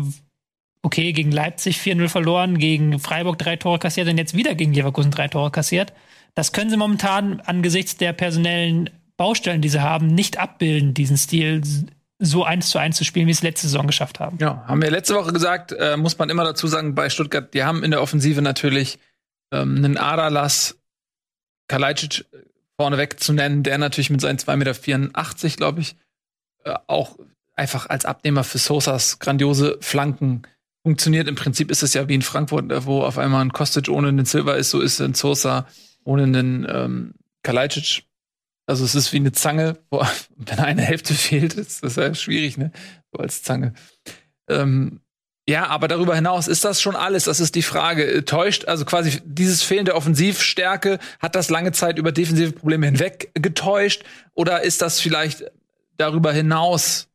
okay, 0.84 1.12
gegen 1.12 1.32
Leipzig 1.32 1.78
4-0 1.78 2.08
verloren, 2.08 2.60
gegen 2.60 3.00
Freiburg 3.00 3.40
drei 3.40 3.56
Tore 3.56 3.80
kassiert 3.80 4.08
und 4.10 4.20
jetzt 4.20 4.36
wieder 4.36 4.54
gegen 4.54 4.76
Leverkusen 4.76 5.10
drei 5.10 5.28
Tore 5.28 5.50
kassiert. 5.50 5.92
Das 6.36 6.52
können 6.52 6.70
sie 6.70 6.78
momentan 6.78 7.40
angesichts 7.40 7.98
der 7.98 8.14
personellen 8.14 8.92
Baustellen, 9.18 9.64
die 9.64 9.70
sie 9.70 9.82
haben, 9.82 10.06
nicht 10.06 10.38
abbilden, 10.38 10.94
diesen 10.94 11.18
Stil 11.18 11.64
so 12.20 12.44
eins 12.44 12.70
zu 12.70 12.78
eins 12.78 12.96
zu 12.96 13.06
spielen, 13.06 13.26
wie 13.26 13.34
sie 13.34 13.40
es 13.40 13.44
letzte 13.44 13.66
Saison 13.66 13.88
geschafft 13.88 14.20
haben. 14.20 14.38
Ja, 14.40 14.64
haben 14.68 14.84
wir 14.84 14.92
letzte 14.92 15.16
Woche 15.16 15.34
gesagt, 15.34 15.72
äh, 15.72 15.98
muss 15.98 16.20
man 16.20 16.30
immer 16.30 16.44
dazu 16.44 16.68
sagen, 16.68 16.94
bei 16.94 17.10
Stuttgart, 17.10 17.56
die 17.56 17.64
haben 17.64 17.84
in 17.84 17.90
der 17.90 18.04
Offensive 18.04 18.44
natürlich 18.44 19.00
ähm, 19.52 19.78
einen 19.78 19.98
Adalas 19.98 20.78
Kalajdzic 21.68 22.24
vorneweg 22.80 23.20
zu 23.20 23.34
nennen, 23.34 23.64
der 23.64 23.78
natürlich 23.78 24.10
mit 24.10 24.22
seinen 24.22 24.38
2,84 24.38 24.56
Meter, 24.56 25.58
glaube 25.58 25.82
ich, 25.82 25.96
äh, 26.64 26.74
auch 26.88 27.18
einfach 27.56 27.90
als 27.90 28.06
Abnehmer 28.06 28.44
für 28.44 28.60
Sosas 28.60 29.20
grandiose 29.20 29.78
Flanken 29.82 30.44
funktioniert. 30.84 31.28
Im 31.28 31.36
Prinzip 31.36 31.72
ist 31.72 31.84
es 31.84 31.94
ja 31.94 32.08
wie 32.08 32.16
in 32.16 32.22
Frankfurt, 32.22 32.72
äh, 32.72 32.86
wo 32.86 33.02
auf 33.02 33.18
einmal 33.18 33.42
ein 33.42 33.52
Kostic 33.52 33.90
ohne 33.90 34.10
einen 34.10 34.26
Silva 34.26 34.54
ist, 34.54 34.70
so 34.70 34.80
ist 34.80 35.02
ein 35.02 35.16
Sosa 35.16 35.68
ohne 36.04 36.24
einen 36.24 36.66
ähm, 36.70 37.14
Kalajdzic. 37.44 38.04
Also 38.68 38.86
es 38.86 38.96
ist 38.96 39.12
wie 39.14 39.18
eine 39.18 39.32
Zange, 39.32 39.78
wo, 39.90 40.02
wenn 40.38 40.60
eine 40.60 40.82
Hälfte 40.82 41.14
fehlt, 41.14 41.56
ist 41.56 41.84
das 41.84 41.96
ja 41.96 42.14
schwierig, 42.14 42.58
ne? 42.58 42.72
So 43.12 43.20
als 43.20 43.44
Zange. 43.44 43.74
Ähm, 44.48 45.02
ja, 45.50 45.68
aber 45.68 45.88
darüber 45.88 46.14
hinaus 46.14 46.50
ist 46.50 46.66
das 46.66 46.82
schon 46.82 46.98
alles. 46.98 47.24
Das 47.24 47.40
ist 47.40 47.56
die 47.56 47.62
Frage. 47.62 48.26
Täuscht, 48.26 48.66
also 48.66 48.84
quasi 48.84 49.22
dieses 49.24 49.64
fehlende 49.64 49.96
Offensivstärke, 49.96 51.00
hat 51.20 51.36
das 51.36 51.50
lange 51.50 51.72
Zeit 51.72 51.98
über 51.98 52.12
defensive 52.12 52.52
Probleme 52.52 52.86
hinweg 52.86 53.32
getäuscht? 53.34 54.04
Oder 54.34 54.64
ist 54.64 54.82
das 54.82 55.00
vielleicht 55.00 55.46
darüber 55.96 56.34
hinaus 56.34 57.08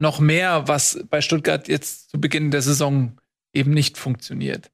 noch 0.00 0.18
mehr, 0.18 0.66
was 0.66 1.04
bei 1.08 1.20
Stuttgart 1.20 1.68
jetzt 1.68 2.10
zu 2.10 2.20
Beginn 2.20 2.50
der 2.50 2.62
Saison 2.62 3.16
eben 3.52 3.72
nicht 3.72 3.96
funktioniert? 3.96 4.72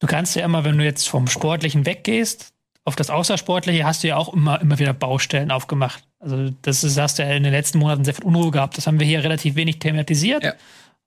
Du 0.00 0.06
kannst 0.06 0.36
ja 0.36 0.44
immer, 0.44 0.64
wenn 0.64 0.76
du 0.76 0.84
jetzt 0.84 1.08
vom 1.08 1.28
Sportlichen 1.28 1.86
weggehst, 1.86 2.52
auf 2.84 2.96
das 2.96 3.08
Außersportliche 3.08 3.84
hast 3.84 4.02
du 4.02 4.08
ja 4.08 4.16
auch 4.16 4.34
immer, 4.34 4.60
immer 4.60 4.78
wieder 4.78 4.92
Baustellen 4.92 5.50
aufgemacht. 5.50 6.04
Also 6.18 6.50
das 6.62 6.84
ist, 6.84 6.98
hast 6.98 7.18
du 7.18 7.22
ja 7.22 7.30
in 7.30 7.42
den 7.42 7.52
letzten 7.52 7.78
Monaten 7.78 8.04
sehr 8.04 8.14
viel 8.14 8.24
Unruhe 8.24 8.50
gehabt. 8.50 8.76
Das 8.76 8.86
haben 8.86 9.00
wir 9.00 9.06
hier 9.06 9.22
relativ 9.24 9.54
wenig 9.54 9.78
thematisiert. 9.78 10.42
Ja. 10.42 10.54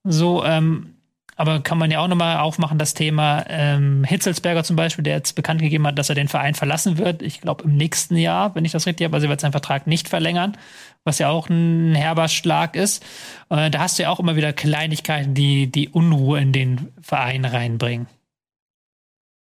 So, 0.06 0.44
ähm, 0.44 0.90
aber 1.36 1.60
kann 1.60 1.78
man 1.78 1.90
ja 1.90 1.98
auch 2.00 2.06
nochmal 2.08 2.36
aufmachen, 2.38 2.78
das 2.78 2.94
Thema 2.94 3.44
ähm, 3.48 4.04
Hitzelsberger 4.04 4.62
zum 4.62 4.76
Beispiel, 4.76 5.02
der 5.02 5.16
jetzt 5.16 5.34
bekannt 5.34 5.60
gegeben 5.60 5.86
hat, 5.86 5.98
dass 5.98 6.08
er 6.08 6.14
den 6.14 6.28
Verein 6.28 6.54
verlassen 6.54 6.96
wird. 6.98 7.22
Ich 7.22 7.40
glaube 7.40 7.64
im 7.64 7.76
nächsten 7.76 8.16
Jahr, 8.16 8.54
wenn 8.54 8.64
ich 8.64 8.72
das 8.72 8.86
richtig 8.86 9.04
habe, 9.06 9.16
also 9.16 9.26
er 9.26 9.30
wird 9.30 9.40
seinen 9.40 9.52
Vertrag 9.52 9.86
nicht 9.88 10.08
verlängern, 10.08 10.56
was 11.02 11.18
ja 11.18 11.30
auch 11.30 11.48
ein 11.48 11.94
herber 11.94 12.28
Schlag 12.28 12.76
ist. 12.76 13.02
Äh, 13.50 13.70
da 13.70 13.80
hast 13.80 13.98
du 13.98 14.04
ja 14.04 14.10
auch 14.10 14.20
immer 14.20 14.36
wieder 14.36 14.52
Kleinigkeiten, 14.52 15.34
die 15.34 15.66
die 15.66 15.88
Unruhe 15.88 16.38
in 16.40 16.52
den 16.52 16.92
Verein 17.02 17.44
reinbringen. 17.44 18.06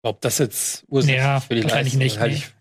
Ob 0.03 0.21
das 0.21 0.37
jetzt 0.37 0.85
Ursache 0.89 1.15
Ja, 1.15 1.39
für 1.39 1.55
die 1.55 1.63
wahrscheinlich 1.63 1.93
Leistung 1.93 2.03
nicht, 2.03 2.19
halte 2.19 2.35
nee. 2.35 2.41
ich- 2.41 2.53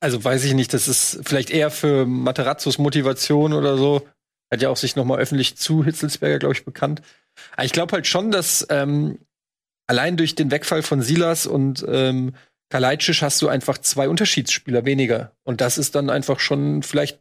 Also 0.00 0.22
weiß 0.24 0.44
ich 0.44 0.54
nicht, 0.54 0.72
das 0.72 0.88
ist 0.88 1.20
vielleicht 1.24 1.50
eher 1.50 1.70
für 1.70 2.06
Materazzos 2.06 2.78
Motivation 2.78 3.52
oder 3.52 3.76
so. 3.76 4.06
Hat 4.50 4.62
ja 4.62 4.68
auch 4.70 4.76
sich 4.76 4.96
noch 4.96 5.04
mal 5.04 5.18
öffentlich 5.18 5.56
zu 5.56 5.84
Hitzelsberger, 5.84 6.38
glaube 6.38 6.54
ich, 6.54 6.64
bekannt. 6.64 7.02
Aber 7.52 7.64
ich 7.64 7.72
glaube 7.72 7.92
halt 7.92 8.06
schon, 8.06 8.30
dass 8.30 8.66
ähm, 8.70 9.18
allein 9.86 10.16
durch 10.16 10.34
den 10.34 10.50
Wegfall 10.50 10.82
von 10.82 11.02
Silas 11.02 11.46
und 11.46 11.84
ähm, 11.88 12.34
Kalajdzic 12.70 13.22
hast 13.22 13.42
du 13.42 13.48
einfach 13.48 13.78
zwei 13.78 14.08
Unterschiedsspieler 14.08 14.84
weniger. 14.84 15.32
Und 15.42 15.60
das 15.60 15.78
ist 15.78 15.94
dann 15.94 16.08
einfach 16.10 16.38
schon 16.40 16.82
vielleicht, 16.82 17.20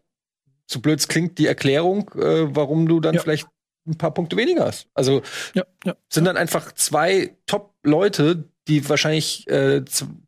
so 0.67 0.79
blöd 0.79 1.07
klingt, 1.09 1.39
die 1.39 1.47
Erklärung, 1.47 2.11
äh, 2.13 2.55
warum 2.55 2.87
du 2.87 2.99
dann 2.99 3.15
Ja. 3.15 3.21
vielleicht 3.21 3.47
ein 3.87 3.97
paar 3.97 4.13
Punkte 4.13 4.37
weniger 4.37 4.65
hast. 4.65 4.87
Also 4.93 5.23
Ja, 5.55 5.63
ja. 5.83 5.95
sind 6.09 6.25
dann 6.25 6.37
einfach 6.37 6.71
zwei 6.73 7.35
Top-Leute, 7.47 8.43
die 8.67 8.87
wahrscheinlich 8.87 9.47
äh, 9.47 9.83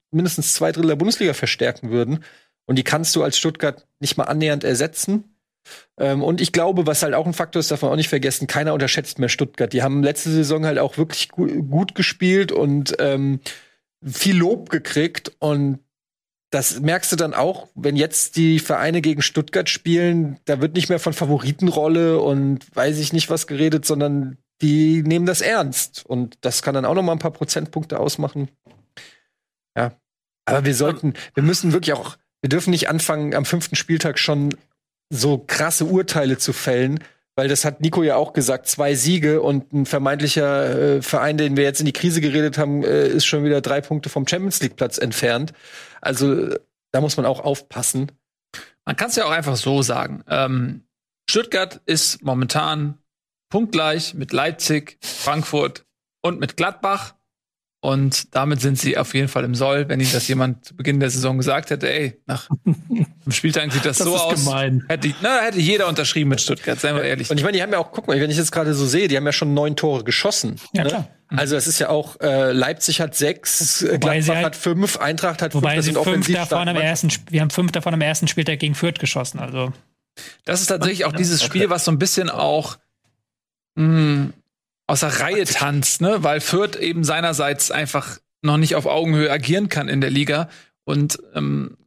mindestens 0.10 0.54
zwei 0.54 0.72
Drittel 0.72 0.88
der 0.88 0.96
Bundesliga 0.96 1.34
verstärken 1.34 1.92
würden. 1.92 2.24
Und 2.66 2.78
die 2.78 2.84
kannst 2.84 3.16
du 3.16 3.22
als 3.22 3.38
Stuttgart 3.38 3.86
nicht 4.00 4.18
mal 4.18 4.24
annähernd 4.24 4.64
ersetzen. 4.64 5.31
Ähm, 5.98 6.24
und 6.24 6.42
ich 6.42 6.52
glaube, 6.52 6.88
was 6.88 7.04
halt 7.04 7.14
auch 7.14 7.26
ein 7.26 7.34
Faktor 7.34 7.60
ist, 7.60 7.72
darf 7.72 7.82
man 7.82 7.92
auch 7.92 7.96
nicht 7.96 8.10
vergessen, 8.10 8.48
keiner 8.48 8.74
unterschätzt 8.74 9.20
mehr 9.20 9.30
Stuttgart. 9.30 9.72
Die 9.72 9.84
haben 9.84 10.04
letzte 10.04 10.32
Saison 10.32 10.66
halt 10.66 10.80
auch 10.80 10.98
wirklich 10.98 11.30
gu 11.30 11.48
gut 11.64 11.96
gespielt 11.96 12.52
und 12.52 12.96
ähm, 13.00 13.40
viel 14.04 14.38
Lob 14.38 14.70
gekriegt. 14.70 15.32
Und 15.40 15.80
das 16.52 16.82
merkst 16.82 17.12
du 17.12 17.16
dann 17.16 17.34
auch, 17.34 17.70
wenn 17.76 17.96
jetzt 17.96 18.36
die 18.36 18.60
Vereine 18.60 19.02
gegen 19.02 19.22
Stuttgart 19.22 19.70
spielen, 19.70 20.40
da 20.46 20.60
wird 20.60 20.76
nicht 20.76 20.90
mehr 20.90 21.00
von 21.00 21.14
Favoritenrolle 21.14 22.20
und 22.20 22.76
weiß 22.76 23.00
ich 23.00 23.14
nicht 23.14 23.30
was 23.30 23.48
geredet, 23.48 23.86
sondern 23.86 24.38
die 24.62 25.02
nehmen 25.04 25.26
das 25.26 25.42
ernst. 25.42 26.06
Und 26.06 26.38
das 26.42 26.62
kann 26.62 26.76
dann 26.76 26.86
auch 26.86 26.94
noch 26.94 27.04
mal 27.04 27.14
ein 27.14 27.20
paar 27.20 27.32
Prozentpunkte 27.32 28.00
ausmachen. 28.00 28.50
Ja. 29.78 29.94
Aber 30.46 30.66
wir 30.66 30.76
sollten, 30.76 31.14
wir 31.34 31.44
müssen 31.44 31.72
wirklich 31.72 31.94
auch, 31.94 32.18
wir 32.42 32.50
dürfen 32.50 32.72
nicht 32.72 32.90
anfangen, 32.90 33.34
am 33.34 33.46
fünften 33.46 33.76
Spieltag 33.76 34.20
schon 34.20 34.56
so 35.12 35.38
krasse 35.38 35.86
Urteile 35.86 36.38
zu 36.38 36.54
fällen, 36.54 37.04
weil 37.36 37.48
das 37.48 37.66
hat 37.66 37.82
Nico 37.82 38.02
ja 38.02 38.16
auch 38.16 38.34
gesagt, 38.34 38.68
zwei 38.68 38.96
Siege 38.96 39.42
und 39.42 39.72
ein 39.74 39.86
vermeintlicher 39.86 40.98
äh, 40.98 41.02
Verein, 41.02 41.38
den 41.38 41.58
wir 41.58 41.64
jetzt 41.64 41.80
in 41.80 41.86
die 41.86 41.94
Krise 41.94 42.22
geredet 42.22 42.58
haben, 42.58 42.84
äh, 42.84 43.08
ist 43.08 43.26
schon 43.26 43.44
wieder 43.44 43.62
drei 43.62 43.82
Punkte 43.82 44.10
vom 44.10 44.28
Champions 44.28 44.62
League 44.62 44.76
Platz 44.76 44.98
entfernt. 44.98 45.54
Also 46.02 46.56
da 46.92 47.02
muss 47.02 47.18
man 47.18 47.26
auch 47.26 47.42
aufpassen. 47.42 48.12
Man 48.86 48.96
kann 48.96 49.10
es 49.10 49.16
ja 49.16 49.26
auch 49.26 49.32
einfach 49.32 49.56
so 49.56 49.82
sagen. 49.82 50.24
Ähm, 50.28 50.84
Stuttgart 51.30 51.82
ist 51.86 52.24
momentan 52.24 52.98
punktgleich 53.50 54.14
mit 54.14 54.34
Leipzig, 54.34 54.98
Frankfurt 55.02 55.86
und 56.22 56.40
mit 56.40 56.58
Gladbach. 56.58 57.16
Und 57.84 58.36
damit 58.36 58.62
sind 58.62 58.78
sie 58.78 58.96
auf 58.96 59.16
jeden 59.16 59.28
Fall 59.28 59.44
im 59.44 59.56
Soll. 59.56 59.90
Wenn 59.90 60.00
ihnen 60.00 60.12
das 60.14 60.28
jemand 60.28 60.64
zu 60.66 60.76
Beginn 60.76 61.00
der 61.00 61.10
Saison 61.10 61.38
gesagt 61.38 61.72
hätte, 61.72 61.92
ey, 61.92 62.22
nach 62.28 62.48
dem 62.64 63.32
Spieltag 63.32 63.72
sieht 63.74 63.84
das, 63.86 63.98
Das 63.98 64.08
so 64.08 64.16
ist 64.16 64.22
aus, 64.22 64.46
gemein. 64.46 64.86
hätte, 64.88 65.12
na, 65.24 65.40
hätte 65.42 65.60
jeder 65.60 65.88
unterschrieben 65.88 66.30
mit 66.30 66.40
Stuttgart, 66.42 66.80
seien 66.80 66.96
wir 66.96 67.04
ehrlich. 67.04 67.32
Und 67.32 67.38
ich 67.40 67.44
meine, 67.44 67.58
die 67.58 67.64
haben 67.64 67.72
ja 67.72 67.80
auch, 67.80 67.92
guck 67.92 68.08
mal, 68.08 68.22
wenn 68.22 68.30
ich 68.30 68.38
jetzt 68.38 68.52
gerade 68.52 68.76
so 68.76 68.86
sehe, 68.86 69.08
die 69.08 69.18
haben 69.18 69.26
ja 69.26 69.32
schon 69.34 69.56
neun 69.56 69.76
Tore 69.76 70.04
geschossen. 70.04 70.58
Ja, 70.74 70.84
ne? 70.84 70.90
klar. 70.90 71.08
Also 71.36 71.56
es 71.56 71.66
ist 71.66 71.80
ja 71.80 71.90
auch, 71.90 72.20
äh, 72.22 72.52
Leipzig 72.52 73.02
hat 73.02 73.16
sechs, 73.16 73.84
Wobei 73.84 74.22
sie 74.22 74.26
Gladbach 74.28 74.36
halt- 74.36 74.46
hat 74.46 74.56
fünf, 74.58 74.98
Eintracht 74.98 75.42
hat 75.42 75.54
fünf, 75.54 75.64
Wobei 75.64 75.82
sie 75.82 75.94
fünf 75.94 76.32
davon 76.32 76.68
am 76.68 76.76
ersten, 76.76 77.10
wir 77.32 77.42
haben 77.42 77.50
fünf 77.50 77.72
davon 77.72 77.96
am 77.96 78.02
ersten 78.02 78.28
Spieltag 78.28 78.60
gegen 78.60 78.76
Fürth 78.76 79.00
geschossen. 79.00 79.40
Also 79.40 79.74
Das 80.46 80.62
ist 80.62 80.68
tatsächlich 80.68 81.06
auch 81.06 81.14
dieses 81.14 81.42
Spiel, 81.42 81.72
was 81.72 81.86
so 81.86 81.92
ein 81.92 81.98
bisschen 81.98 82.30
auch 82.30 82.78
mh, 83.76 84.34
aus 84.92 85.00
der 85.00 85.22
Reihe 85.22 85.46
tanzt, 85.46 86.02
ne? 86.02 86.22
Weil 86.22 86.42
Fürth 86.42 86.76
eben 86.76 87.06
seinerseits 87.06 87.72
einfach 87.72 88.20
noch 88.42 88.58
nicht 88.58 88.76
auf 88.76 88.86
Augenhöhe 88.86 89.32
agieren 89.32 89.70
kann 89.70 89.88
in 89.88 90.02
der 90.02 90.10
Liga. 90.10 90.50
Und 90.84 91.18
ähm, 91.34 91.78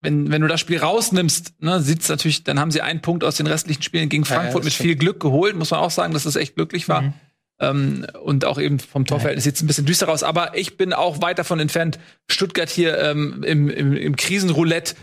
wenn, 0.00 0.30
wenn 0.30 0.40
du 0.40 0.48
das 0.48 0.58
Spiel 0.58 0.78
rausnimmst, 0.78 1.60
ne, 1.62 1.82
sieht's 1.82 2.08
natürlich, 2.08 2.44
dann 2.44 2.58
haben 2.58 2.70
sie 2.70 2.80
einen 2.80 3.02
Punkt 3.02 3.24
aus 3.24 3.36
den 3.36 3.46
restlichen 3.46 3.82
Spielen 3.82 4.08
gegen 4.08 4.24
Ja, 4.24 4.30
ja, 4.30 4.36
Frankfurt 4.36 4.60
das 4.60 4.66
mit 4.66 4.72
viel 4.72 4.96
Glück 4.96 5.20
geholt, 5.20 5.54
muss 5.54 5.70
man 5.70 5.80
auch 5.80 5.90
sagen, 5.90 6.14
dass 6.14 6.22
das 6.22 6.36
echt 6.36 6.54
glücklich 6.54 6.88
war. 6.88 7.02
Mhm. 7.02 7.12
Ähm, 7.60 8.06
und 8.22 8.46
auch 8.46 8.58
eben 8.58 8.78
vom 8.78 9.04
Torverhältnis 9.04 9.44
sieht's 9.44 9.60
ein 9.60 9.66
bisschen 9.66 9.84
düster 9.84 10.08
aus. 10.08 10.22
Aber 10.22 10.56
ich 10.56 10.78
bin 10.78 10.94
auch 10.94 11.20
weit 11.20 11.38
davon 11.38 11.60
entfernt, 11.60 11.98
Stuttgart 12.26 12.70
hier 12.70 12.98
ähm, 12.98 13.42
im, 13.42 13.68
im, 13.68 13.92
im 13.92 14.16
Krisenroulette 14.16 14.94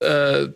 äh, 0.00 0.48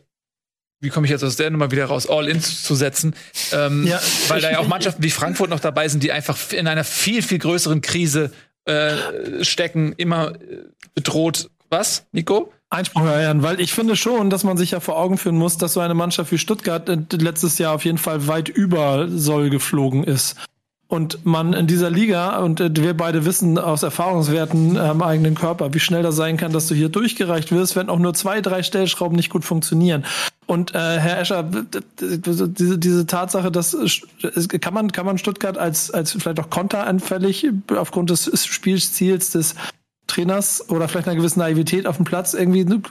wie 0.80 0.88
komme 0.88 1.06
ich 1.06 1.10
jetzt 1.10 1.22
aus 1.22 1.36
der 1.36 1.50
Nummer 1.50 1.70
wieder 1.70 1.86
raus, 1.86 2.08
all 2.08 2.28
in 2.28 2.40
zu 2.40 2.74
setzen. 2.74 3.14
Ähm, 3.52 3.86
Ja, 3.86 4.00
weil 4.28 4.40
da 4.40 4.50
ja 4.50 4.58
auch 4.58 4.68
Mannschaften 4.68 5.02
wie 5.02 5.10
Frankfurt 5.10 5.50
noch 5.50 5.60
dabei 5.60 5.88
sind, 5.88 6.02
die 6.02 6.12
einfach 6.12 6.38
in 6.52 6.66
einer 6.66 6.84
viel, 6.84 7.22
viel 7.22 7.38
größeren 7.38 7.82
Krise 7.82 8.32
äh, 8.64 9.42
stecken, 9.42 9.94
immer 9.96 10.32
äh, 10.32 10.64
bedroht. 10.94 11.50
Was, 11.68 12.06
Nico? 12.12 12.52
Einspruch 12.68 13.04
erhören, 13.04 13.42
weil 13.42 13.60
ich 13.60 13.72
finde 13.72 13.96
schon, 13.96 14.30
dass 14.30 14.44
man 14.44 14.56
sich 14.56 14.72
ja 14.72 14.80
vor 14.80 14.96
Augen 14.96 15.18
führen 15.18 15.36
muss, 15.36 15.56
dass 15.56 15.72
so 15.72 15.80
eine 15.80 15.94
Mannschaft 15.94 16.30
wie 16.32 16.38
Stuttgart 16.38 16.88
äh, 16.88 16.98
letztes 17.12 17.58
Jahr 17.58 17.74
auf 17.74 17.84
jeden 17.84 17.98
Fall 17.98 18.26
weit 18.26 18.48
über 18.48 19.08
Soll 19.08 19.50
geflogen 19.50 20.04
ist. 20.04 20.36
Und 20.86 21.24
man 21.24 21.52
in 21.52 21.68
dieser 21.68 21.88
Liga, 21.88 22.38
und 22.38 22.60
äh, 22.60 22.70
wir 22.74 22.96
beide 22.96 23.24
wissen 23.24 23.58
aus 23.58 23.82
Erfahrungswerten 23.82 24.76
am 24.76 25.02
eigenen 25.02 25.36
Körper, 25.36 25.72
wie 25.74 25.80
schnell 25.80 26.02
das 26.02 26.16
sein 26.16 26.36
kann, 26.36 26.52
dass 26.52 26.66
du 26.66 26.74
hier 26.74 26.88
durchgereicht 26.88 27.52
wirst, 27.52 27.76
wenn 27.76 27.88
auch 27.88 27.98
nur 27.98 28.14
zwei, 28.14 28.40
drei 28.40 28.62
Stellschrauben 28.62 29.16
nicht 29.16 29.30
gut 29.30 29.44
funktionieren. 29.44 30.04
Und 30.50 30.74
äh, 30.74 30.98
Herr 30.98 31.20
Escher, 31.20 31.48
diese, 32.00 32.48
diese 32.48 33.06
Tatsache, 33.06 33.52
dass 33.52 33.76
kann 34.60 34.74
man 34.74 34.90
kann 34.90 35.06
man 35.06 35.16
Stuttgart 35.16 35.56
als 35.56 35.92
als 35.92 36.10
vielleicht 36.10 36.40
auch 36.40 36.50
konteranfällig 36.50 37.46
aufgrund 37.76 38.10
des 38.10 38.46
Spielziels 38.46 39.30
des 39.30 39.54
Trainers 40.08 40.68
oder 40.68 40.88
vielleicht 40.88 41.06
einer 41.06 41.14
gewissen 41.14 41.38
Naivität 41.38 41.86
auf 41.86 41.98
dem 41.98 42.04
Platz 42.04 42.34
irgendwie 42.34 42.64
ne, 42.64 42.82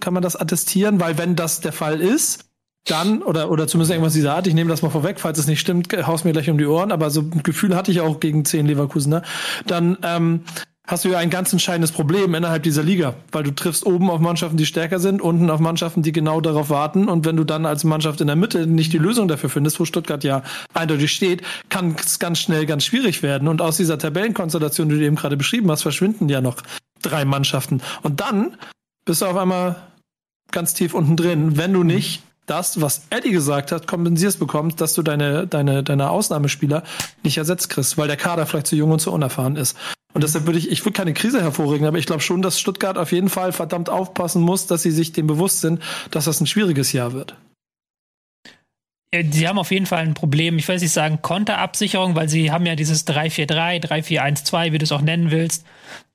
kann 0.00 0.14
man 0.14 0.22
das 0.22 0.36
attestieren, 0.36 1.00
weil 1.00 1.18
wenn 1.18 1.36
das 1.36 1.60
der 1.60 1.74
Fall 1.74 2.00
ist, 2.00 2.46
dann 2.86 3.20
oder 3.20 3.50
oder 3.50 3.68
zumindest 3.68 3.90
irgendwas 3.90 4.14
dieser 4.14 4.34
Art, 4.34 4.46
ich 4.46 4.54
nehme 4.54 4.70
das 4.70 4.80
mal 4.80 4.88
vorweg, 4.88 5.20
falls 5.20 5.38
es 5.38 5.46
nicht 5.46 5.60
stimmt, 5.60 5.94
haus 6.06 6.24
mir 6.24 6.32
gleich 6.32 6.48
um 6.48 6.56
die 6.56 6.64
Ohren, 6.64 6.90
aber 6.90 7.10
so 7.10 7.20
ein 7.20 7.42
Gefühl 7.42 7.76
hatte 7.76 7.90
ich 7.90 8.00
auch 8.00 8.20
gegen 8.20 8.46
10 8.46 8.64
Leverkusener, 8.64 9.20
dann 9.66 9.98
ähm, 10.02 10.44
hast 10.86 11.04
du 11.04 11.10
ja 11.10 11.18
ein 11.18 11.30
ganz 11.30 11.52
entscheidendes 11.52 11.92
Problem 11.92 12.34
innerhalb 12.34 12.64
dieser 12.64 12.82
Liga, 12.82 13.14
weil 13.30 13.44
du 13.44 13.52
triffst 13.52 13.86
oben 13.86 14.10
auf 14.10 14.20
Mannschaften, 14.20 14.56
die 14.56 14.66
stärker 14.66 14.98
sind, 14.98 15.22
unten 15.22 15.48
auf 15.50 15.60
Mannschaften, 15.60 16.02
die 16.02 16.12
genau 16.12 16.40
darauf 16.40 16.70
warten. 16.70 17.08
Und 17.08 17.24
wenn 17.24 17.36
du 17.36 17.44
dann 17.44 17.66
als 17.66 17.84
Mannschaft 17.84 18.20
in 18.20 18.26
der 18.26 18.36
Mitte 18.36 18.66
nicht 18.66 18.92
die 18.92 18.98
Lösung 18.98 19.28
dafür 19.28 19.48
findest, 19.48 19.78
wo 19.78 19.84
Stuttgart 19.84 20.24
ja 20.24 20.42
eindeutig 20.74 21.12
steht, 21.12 21.42
kann 21.68 21.94
es 21.98 22.18
ganz 22.18 22.40
schnell 22.40 22.66
ganz 22.66 22.84
schwierig 22.84 23.22
werden. 23.22 23.48
Und 23.48 23.62
aus 23.62 23.76
dieser 23.76 23.98
Tabellenkonstellation, 23.98 24.88
die 24.88 24.96
du 24.96 25.04
eben 25.04 25.16
gerade 25.16 25.36
beschrieben 25.36 25.70
hast, 25.70 25.82
verschwinden 25.82 26.28
ja 26.28 26.40
noch 26.40 26.56
drei 27.00 27.24
Mannschaften. 27.24 27.80
Und 28.02 28.20
dann 28.20 28.56
bist 29.04 29.22
du 29.22 29.26
auf 29.26 29.36
einmal 29.36 29.76
ganz 30.50 30.74
tief 30.74 30.94
unten 30.94 31.16
drin, 31.16 31.56
wenn 31.56 31.72
du 31.72 31.84
nicht 31.84 32.22
das, 32.46 32.80
was 32.80 33.02
Eddie 33.10 33.30
gesagt 33.30 33.70
hat, 33.70 33.86
kompensierst 33.86 34.40
bekommst, 34.40 34.80
dass 34.80 34.94
du 34.94 35.02
deine, 35.02 35.46
deine, 35.46 35.84
deine 35.84 36.10
Ausnahmespieler 36.10 36.82
nicht 37.22 37.38
ersetzt 37.38 37.70
kriegst, 37.70 37.96
weil 37.98 38.08
der 38.08 38.16
Kader 38.16 38.46
vielleicht 38.46 38.66
zu 38.66 38.76
jung 38.76 38.90
und 38.90 38.98
zu 38.98 39.12
unerfahren 39.12 39.56
ist. 39.56 39.76
Und 40.14 40.22
deshalb 40.24 40.46
würde 40.46 40.58
ich, 40.58 40.70
ich 40.70 40.84
würde 40.84 40.96
keine 40.96 41.14
Krise 41.14 41.40
hervorregen, 41.40 41.86
aber 41.86 41.98
ich 41.98 42.06
glaube 42.06 42.22
schon, 42.22 42.42
dass 42.42 42.60
Stuttgart 42.60 42.98
auf 42.98 43.12
jeden 43.12 43.28
Fall 43.28 43.52
verdammt 43.52 43.88
aufpassen 43.88 44.42
muss, 44.42 44.66
dass 44.66 44.82
sie 44.82 44.90
sich 44.90 45.12
dem 45.12 45.26
bewusst 45.26 45.60
sind, 45.60 45.82
dass 46.10 46.26
das 46.26 46.40
ein 46.40 46.46
schwieriges 46.46 46.92
Jahr 46.92 47.12
wird. 47.12 47.34
Äh, 49.10 49.24
Sie 49.30 49.48
haben 49.48 49.58
auf 49.58 49.70
jeden 49.70 49.86
Fall 49.86 50.02
ein 50.02 50.14
Problem, 50.14 50.58
ich 50.58 50.68
will 50.68 50.78
nicht 50.78 50.92
sagen 50.92 51.20
Konterabsicherung, 51.22 52.14
weil 52.14 52.28
sie 52.28 52.50
haben 52.50 52.66
ja 52.66 52.74
dieses 52.74 53.06
3-4-3, 53.06 53.82
3-4-1-2, 53.82 54.72
wie 54.72 54.78
du 54.78 54.84
es 54.84 54.92
auch 54.92 55.02
nennen 55.02 55.30
willst. 55.30 55.64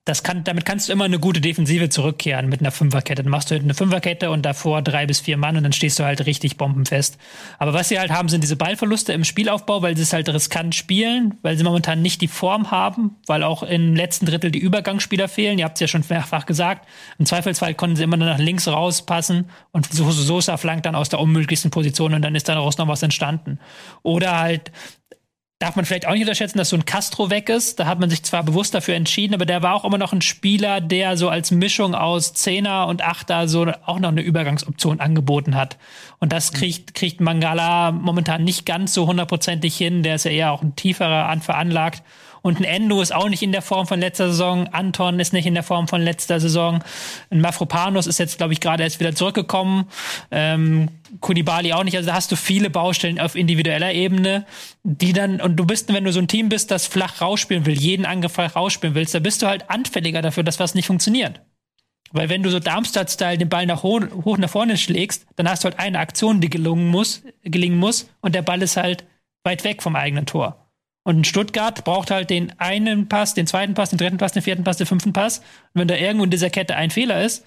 Das 0.08 0.22
kann, 0.22 0.42
damit 0.42 0.64
kannst 0.64 0.88
du 0.88 0.92
immer 0.94 1.04
eine 1.04 1.18
gute 1.18 1.42
Defensive 1.42 1.90
zurückkehren 1.90 2.48
mit 2.48 2.60
einer 2.60 2.70
Fünferkette. 2.70 3.22
Dann 3.22 3.30
machst 3.30 3.50
du 3.50 3.56
eine 3.56 3.74
Fünferkette 3.74 4.30
und 4.30 4.40
davor 4.40 4.80
drei 4.80 5.04
bis 5.04 5.20
vier 5.20 5.36
Mann 5.36 5.58
und 5.58 5.64
dann 5.64 5.74
stehst 5.74 5.98
du 5.98 6.04
halt 6.04 6.24
richtig 6.24 6.56
bombenfest. 6.56 7.18
Aber 7.58 7.74
was 7.74 7.90
sie 7.90 7.98
halt 7.98 8.10
haben, 8.10 8.30
sind 8.30 8.42
diese 8.42 8.56
Ballverluste 8.56 9.12
im 9.12 9.24
Spielaufbau, 9.24 9.82
weil 9.82 9.98
sie 9.98 10.04
es 10.04 10.14
halt 10.14 10.30
riskant 10.30 10.74
spielen, 10.74 11.34
weil 11.42 11.58
sie 11.58 11.62
momentan 11.62 12.00
nicht 12.00 12.22
die 12.22 12.28
Form 12.28 12.70
haben, 12.70 13.16
weil 13.26 13.42
auch 13.42 13.62
im 13.62 13.94
letzten 13.94 14.24
Drittel 14.24 14.50
die 14.50 14.60
Übergangsspieler 14.60 15.28
fehlen. 15.28 15.58
Ihr 15.58 15.66
habt 15.66 15.76
es 15.76 15.80
ja 15.80 15.88
schon 15.88 16.02
mehrfach 16.08 16.46
gesagt. 16.46 16.88
Im 17.18 17.26
Zweifelsfall 17.26 17.74
konnten 17.74 17.96
sie 17.96 18.04
immer 18.04 18.16
nur 18.16 18.28
nach 18.28 18.38
links 18.38 18.66
rauspassen 18.66 19.50
und 19.72 19.92
so 19.92 20.10
Sosa 20.10 20.56
flankt 20.56 20.86
dann 20.86 20.94
aus 20.94 21.10
der 21.10 21.20
unmöglichsten 21.20 21.70
Position 21.70 22.14
und 22.14 22.22
dann 22.22 22.34
ist 22.34 22.48
daraus 22.48 22.78
noch 22.78 22.88
was 22.88 23.02
entstanden. 23.02 23.58
Oder 24.02 24.40
halt 24.40 24.72
darf 25.58 25.74
man 25.74 25.84
vielleicht 25.84 26.06
auch 26.06 26.12
nicht 26.12 26.22
unterschätzen, 26.22 26.58
dass 26.58 26.68
so 26.68 26.76
ein 26.76 26.84
Castro 26.84 27.30
weg 27.30 27.48
ist. 27.48 27.80
Da 27.80 27.86
hat 27.86 27.98
man 27.98 28.10
sich 28.10 28.22
zwar 28.22 28.44
bewusst 28.44 28.74
dafür 28.74 28.94
entschieden, 28.94 29.34
aber 29.34 29.44
der 29.44 29.60
war 29.60 29.74
auch 29.74 29.84
immer 29.84 29.98
noch 29.98 30.12
ein 30.12 30.22
Spieler, 30.22 30.80
der 30.80 31.16
so 31.16 31.28
als 31.28 31.50
Mischung 31.50 31.96
aus 31.96 32.32
Zehner 32.32 32.86
und 32.86 33.02
Achter 33.02 33.48
so 33.48 33.66
auch 33.84 33.98
noch 33.98 34.10
eine 34.10 34.20
Übergangsoption 34.20 35.00
angeboten 35.00 35.56
hat. 35.56 35.76
Und 36.20 36.32
das 36.32 36.52
kriegt, 36.52 36.94
kriegt 36.94 37.20
Mangala 37.20 37.90
momentan 37.90 38.44
nicht 38.44 38.66
ganz 38.66 38.94
so 38.94 39.08
hundertprozentig 39.08 39.76
hin. 39.76 40.04
Der 40.04 40.14
ist 40.14 40.24
ja 40.24 40.30
eher 40.30 40.52
auch 40.52 40.62
ein 40.62 40.76
tieferer 40.76 41.28
an 41.28 41.40
veranlagt. 41.40 42.04
Und 42.42 42.60
ein 42.60 42.64
Endo 42.64 43.00
ist 43.00 43.14
auch 43.14 43.28
nicht 43.28 43.42
in 43.42 43.52
der 43.52 43.62
Form 43.62 43.86
von 43.86 44.00
letzter 44.00 44.28
Saison. 44.28 44.68
Anton 44.68 45.20
ist 45.20 45.32
nicht 45.32 45.46
in 45.46 45.54
der 45.54 45.62
Form 45.62 45.88
von 45.88 46.00
letzter 46.00 46.40
Saison. 46.40 46.82
Ein 47.30 47.40
Mafropanos 47.40 48.06
ist 48.06 48.18
jetzt, 48.18 48.38
glaube 48.38 48.52
ich, 48.52 48.60
gerade 48.60 48.82
erst 48.82 49.00
wieder 49.00 49.14
zurückgekommen. 49.14 49.86
Ähm, 50.30 50.88
Kulibali 51.20 51.72
auch 51.72 51.84
nicht. 51.84 51.96
Also 51.96 52.08
da 52.08 52.14
hast 52.14 52.30
du 52.32 52.36
viele 52.36 52.70
Baustellen 52.70 53.20
auf 53.20 53.34
individueller 53.34 53.92
Ebene, 53.92 54.46
die 54.82 55.12
dann, 55.12 55.40
und 55.40 55.56
du 55.56 55.64
bist, 55.64 55.92
wenn 55.92 56.04
du 56.04 56.12
so 56.12 56.20
ein 56.20 56.28
Team 56.28 56.48
bist, 56.48 56.70
das 56.70 56.86
flach 56.86 57.20
rausspielen 57.20 57.66
will, 57.66 57.78
jeden 57.78 58.06
Angriff 58.06 58.32
flach 58.32 58.56
rausspielen 58.56 58.94
willst, 58.94 59.14
da 59.14 59.18
bist 59.18 59.42
du 59.42 59.46
halt 59.46 59.68
anfälliger 59.70 60.22
dafür, 60.22 60.44
dass 60.44 60.60
was 60.60 60.74
nicht 60.74 60.86
funktioniert. 60.86 61.40
Weil 62.12 62.28
wenn 62.28 62.42
du 62.42 62.50
so 62.50 62.58
Darmstadt-Style 62.58 63.38
den 63.38 63.48
Ball 63.48 63.66
nach 63.66 63.82
hoch, 63.82 64.00
hoch 64.24 64.38
nach 64.38 64.48
vorne 64.48 64.76
schlägst, 64.76 65.26
dann 65.36 65.48
hast 65.48 65.64
du 65.64 65.68
halt 65.68 65.78
eine 65.78 65.98
Aktion, 65.98 66.40
die 66.40 66.48
gelungen 66.48 66.88
muss, 66.88 67.22
gelingen 67.42 67.78
muss, 67.78 68.08
und 68.20 68.34
der 68.34 68.42
Ball 68.42 68.62
ist 68.62 68.76
halt 68.76 69.04
weit 69.44 69.64
weg 69.64 69.82
vom 69.82 69.96
eigenen 69.96 70.26
Tor. 70.26 70.67
Und 71.08 71.26
Stuttgart 71.26 71.84
braucht 71.84 72.10
halt 72.10 72.28
den 72.28 72.52
einen 72.60 73.08
Pass, 73.08 73.32
den 73.32 73.46
zweiten 73.46 73.72
Pass, 73.72 73.88
den 73.88 73.98
dritten 73.98 74.18
Pass, 74.18 74.32
den 74.32 74.42
vierten 74.42 74.62
Pass, 74.62 74.76
den 74.76 74.86
fünften 74.86 75.14
Pass. 75.14 75.38
Und 75.38 75.80
wenn 75.80 75.88
da 75.88 75.94
irgendwo 75.94 76.24
in 76.24 76.30
dieser 76.30 76.50
Kette 76.50 76.76
ein 76.76 76.90
Fehler 76.90 77.24
ist, 77.24 77.46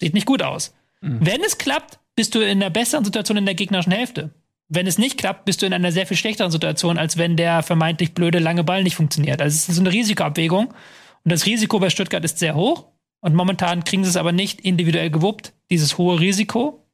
sieht 0.00 0.12
nicht 0.12 0.26
gut 0.26 0.42
aus. 0.42 0.74
Mhm. 1.02 1.24
Wenn 1.24 1.40
es 1.44 1.56
klappt, 1.56 2.00
bist 2.16 2.34
du 2.34 2.40
in 2.40 2.60
einer 2.60 2.68
besseren 2.68 3.04
Situation 3.04 3.36
in 3.36 3.44
der 3.44 3.54
gegnerischen 3.54 3.92
Hälfte. 3.92 4.34
Wenn 4.68 4.88
es 4.88 4.98
nicht 4.98 5.18
klappt, 5.18 5.44
bist 5.44 5.62
du 5.62 5.66
in 5.66 5.72
einer 5.72 5.92
sehr 5.92 6.04
viel 6.04 6.16
schlechteren 6.16 6.50
Situation, 6.50 6.98
als 6.98 7.16
wenn 7.16 7.36
der 7.36 7.62
vermeintlich 7.62 8.12
blöde 8.12 8.40
lange 8.40 8.64
Ball 8.64 8.82
nicht 8.82 8.96
funktioniert. 8.96 9.40
Also 9.40 9.54
es 9.54 9.68
ist 9.68 9.76
so 9.76 9.82
eine 9.82 9.92
Risikoabwägung. 9.92 10.66
Und 10.66 11.30
das 11.30 11.46
Risiko 11.46 11.78
bei 11.78 11.90
Stuttgart 11.90 12.24
ist 12.24 12.40
sehr 12.40 12.56
hoch. 12.56 12.88
Und 13.20 13.36
momentan 13.36 13.84
kriegen 13.84 14.02
sie 14.02 14.10
es 14.10 14.16
aber 14.16 14.32
nicht 14.32 14.62
individuell 14.62 15.10
gewuppt, 15.10 15.52
dieses 15.70 15.96
hohe 15.96 16.18
Risiko 16.18 16.84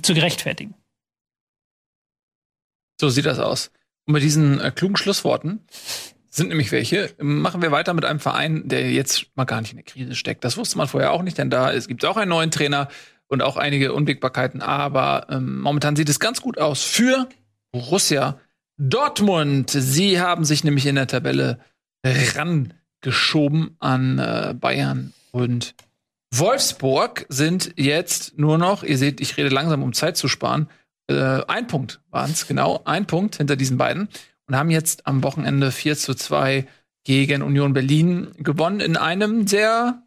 zu 0.00 0.14
gerechtfertigen. 0.14 0.72
So 2.98 3.10
sieht 3.10 3.26
das 3.26 3.38
aus. 3.38 3.70
Und 4.10 4.14
mit 4.14 4.24
diesen 4.24 4.58
äh, 4.58 4.72
klugen 4.72 4.96
Schlussworten 4.96 5.60
sind 6.30 6.48
nämlich 6.48 6.72
welche. 6.72 7.14
Machen 7.20 7.62
wir 7.62 7.70
weiter 7.70 7.94
mit 7.94 8.04
einem 8.04 8.18
Verein, 8.18 8.66
der 8.66 8.90
jetzt 8.90 9.26
mal 9.36 9.44
gar 9.44 9.60
nicht 9.60 9.70
in 9.70 9.76
der 9.76 9.84
Krise 9.84 10.16
steckt. 10.16 10.42
Das 10.42 10.56
wusste 10.56 10.78
man 10.78 10.88
vorher 10.88 11.12
auch 11.12 11.22
nicht, 11.22 11.38
denn 11.38 11.48
da 11.48 11.72
es 11.72 11.86
gibt 11.86 12.04
auch 12.04 12.16
einen 12.16 12.30
neuen 12.30 12.50
Trainer 12.50 12.88
und 13.28 13.40
auch 13.40 13.56
einige 13.56 13.92
Unwägbarkeiten. 13.92 14.62
Aber 14.62 15.28
ähm, 15.30 15.60
momentan 15.60 15.94
sieht 15.94 16.08
es 16.08 16.18
ganz 16.18 16.42
gut 16.42 16.58
aus 16.58 16.82
für 16.82 17.28
Borussia 17.70 18.40
Dortmund. 18.78 19.70
Sie 19.70 20.20
haben 20.20 20.44
sich 20.44 20.64
nämlich 20.64 20.86
in 20.86 20.96
der 20.96 21.06
Tabelle 21.06 21.60
rangeschoben 22.04 23.76
an 23.78 24.18
äh, 24.18 24.56
Bayern 24.58 25.12
und 25.30 25.76
Wolfsburg 26.34 27.26
sind 27.28 27.74
jetzt 27.76 28.40
nur 28.40 28.58
noch, 28.58 28.82
ihr 28.82 28.98
seht, 28.98 29.20
ich 29.20 29.36
rede 29.36 29.50
langsam, 29.50 29.84
um 29.84 29.92
Zeit 29.92 30.16
zu 30.16 30.26
sparen, 30.26 30.68
äh, 31.10 31.44
ein 31.48 31.66
Punkt 31.66 32.00
waren 32.10 32.30
es, 32.30 32.46
genau, 32.46 32.82
ein 32.84 33.06
Punkt 33.06 33.36
hinter 33.36 33.56
diesen 33.56 33.76
beiden 33.76 34.08
und 34.46 34.56
haben 34.56 34.70
jetzt 34.70 35.06
am 35.06 35.22
Wochenende 35.22 35.70
4 35.72 35.96
zu 35.96 36.14
2 36.14 36.66
gegen 37.04 37.42
Union 37.42 37.72
Berlin 37.72 38.32
gewonnen 38.38 38.80
in 38.80 38.96
einem 38.96 39.46
sehr 39.46 40.02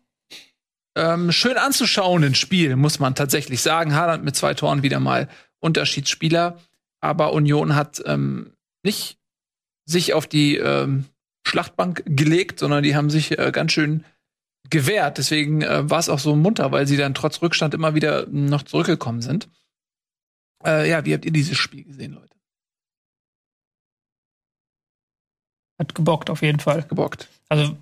ähm, 0.96 1.32
schön 1.32 1.58
anzuschauenden 1.58 2.36
Spiel, 2.36 2.76
muss 2.76 3.00
man 3.00 3.16
tatsächlich 3.16 3.62
sagen. 3.62 3.96
Haaland 3.96 4.24
mit 4.24 4.36
zwei 4.36 4.54
Toren 4.54 4.84
wieder 4.84 5.00
mal 5.00 5.28
Unterschiedsspieler, 5.60 6.60
aber 7.02 7.34
Union 7.34 7.76
hat 7.76 8.02
ähm, 8.06 8.54
nicht 8.84 9.18
sich 9.86 10.14
auf 10.14 10.28
die 10.28 10.58
ähm, 10.58 11.06
Schlachtbank 11.46 12.04
gelegt, 12.06 12.60
sondern 12.60 12.84
die 12.84 12.96
haben 12.96 13.10
sich 13.10 13.38
äh, 13.38 13.52
ganz 13.52 13.72
schön 13.72 14.06
gewehrt. 14.70 15.18
Deswegen 15.18 15.62
äh, 15.62 15.90
war 15.90 16.00
es 16.00 16.10
auch 16.10 16.20
so 16.20 16.36
munter, 16.36 16.72
weil 16.72 16.88
sie 16.88 16.98
dann 16.98 17.14
trotz 17.14 17.42
Rückstand 17.42 17.74
immer 17.74 17.96
wieder 17.96 18.28
noch 18.28 18.64
zurückgekommen 18.64 19.22
sind. 19.22 19.50
Äh, 20.66 20.90
ja, 20.90 21.06
wie 21.06 21.14
habt 21.14 21.26
ihr 21.26 21.32
dieses 21.32 21.58
Spiel 21.58 21.84
gesehen, 21.84 22.14
Leute? 22.14 22.36
Hat 25.80 25.96
gebockt 25.96 26.30
auf 26.30 26.42
jeden 26.42 26.60
Fall. 26.60 26.84
Gebockt. 26.84 27.30
Also 27.50 27.78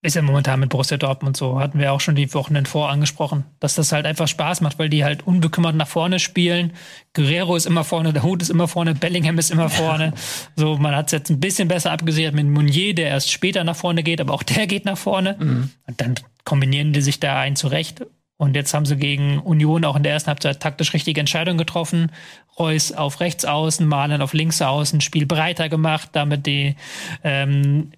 ist 0.00 0.14
ja 0.14 0.22
momentan 0.22 0.60
mit 0.60 0.70
Borussia 0.70 0.96
Dortmund 0.96 1.36
so, 1.36 1.58
hatten 1.58 1.80
wir 1.80 1.92
auch 1.92 2.00
schon 2.00 2.14
die 2.14 2.32
Wochen 2.32 2.64
vor 2.66 2.88
angesprochen, 2.88 3.44
dass 3.58 3.74
das 3.74 3.90
halt 3.90 4.06
einfach 4.06 4.28
Spaß 4.28 4.60
macht, 4.60 4.78
weil 4.78 4.88
die 4.88 5.04
halt 5.04 5.26
unbekümmert 5.26 5.74
nach 5.74 5.88
vorne 5.88 6.20
spielen. 6.20 6.72
Guerrero 7.14 7.56
ist 7.56 7.66
immer 7.66 7.82
vorne, 7.82 8.12
der 8.12 8.22
Hut 8.22 8.40
ist 8.40 8.50
immer 8.50 8.68
vorne, 8.68 8.94
Bellingham 8.94 9.38
ist 9.38 9.50
immer 9.50 9.68
vorne. 9.68 10.12
So, 10.56 10.76
man 10.76 10.94
hat 10.94 11.06
es 11.06 11.12
jetzt 11.12 11.30
ein 11.30 11.40
bisschen 11.40 11.68
besser 11.68 11.92
abgesichert 11.92 12.34
mit 12.34 12.46
Meunier, 12.46 12.94
der 12.94 13.08
erst 13.08 13.30
später 13.30 13.62
nach 13.64 13.76
vorne 13.76 14.02
geht, 14.02 14.20
aber 14.20 14.34
auch 14.34 14.42
der 14.42 14.66
geht 14.66 14.84
nach 14.84 14.98
vorne. 14.98 15.36
Mhm. 15.38 15.70
Und 15.86 16.00
dann 16.00 16.14
kombinieren 16.44 16.92
die 16.92 17.00
sich 17.00 17.20
da 17.20 17.38
ein 17.38 17.56
zurecht. 17.56 18.04
Und 18.38 18.54
jetzt 18.54 18.72
haben 18.72 18.86
sie 18.86 18.96
gegen 18.96 19.40
Union 19.40 19.84
auch 19.84 19.96
in 19.96 20.04
der 20.04 20.12
ersten 20.12 20.28
Halbzeit 20.28 20.60
taktisch 20.60 20.94
richtige 20.94 21.20
Entscheidungen 21.20 21.58
getroffen. 21.58 22.12
Reus 22.58 22.92
auf 22.92 23.20
rechts 23.20 23.44
außen, 23.44 23.86
Malen 23.86 24.22
auf 24.22 24.32
links 24.32 24.62
außen, 24.62 25.00
Spiel 25.00 25.26
breiter 25.26 25.68
gemacht, 25.68 26.10
damit 26.12 26.46
die 26.46 26.76
ähm, 27.24 27.90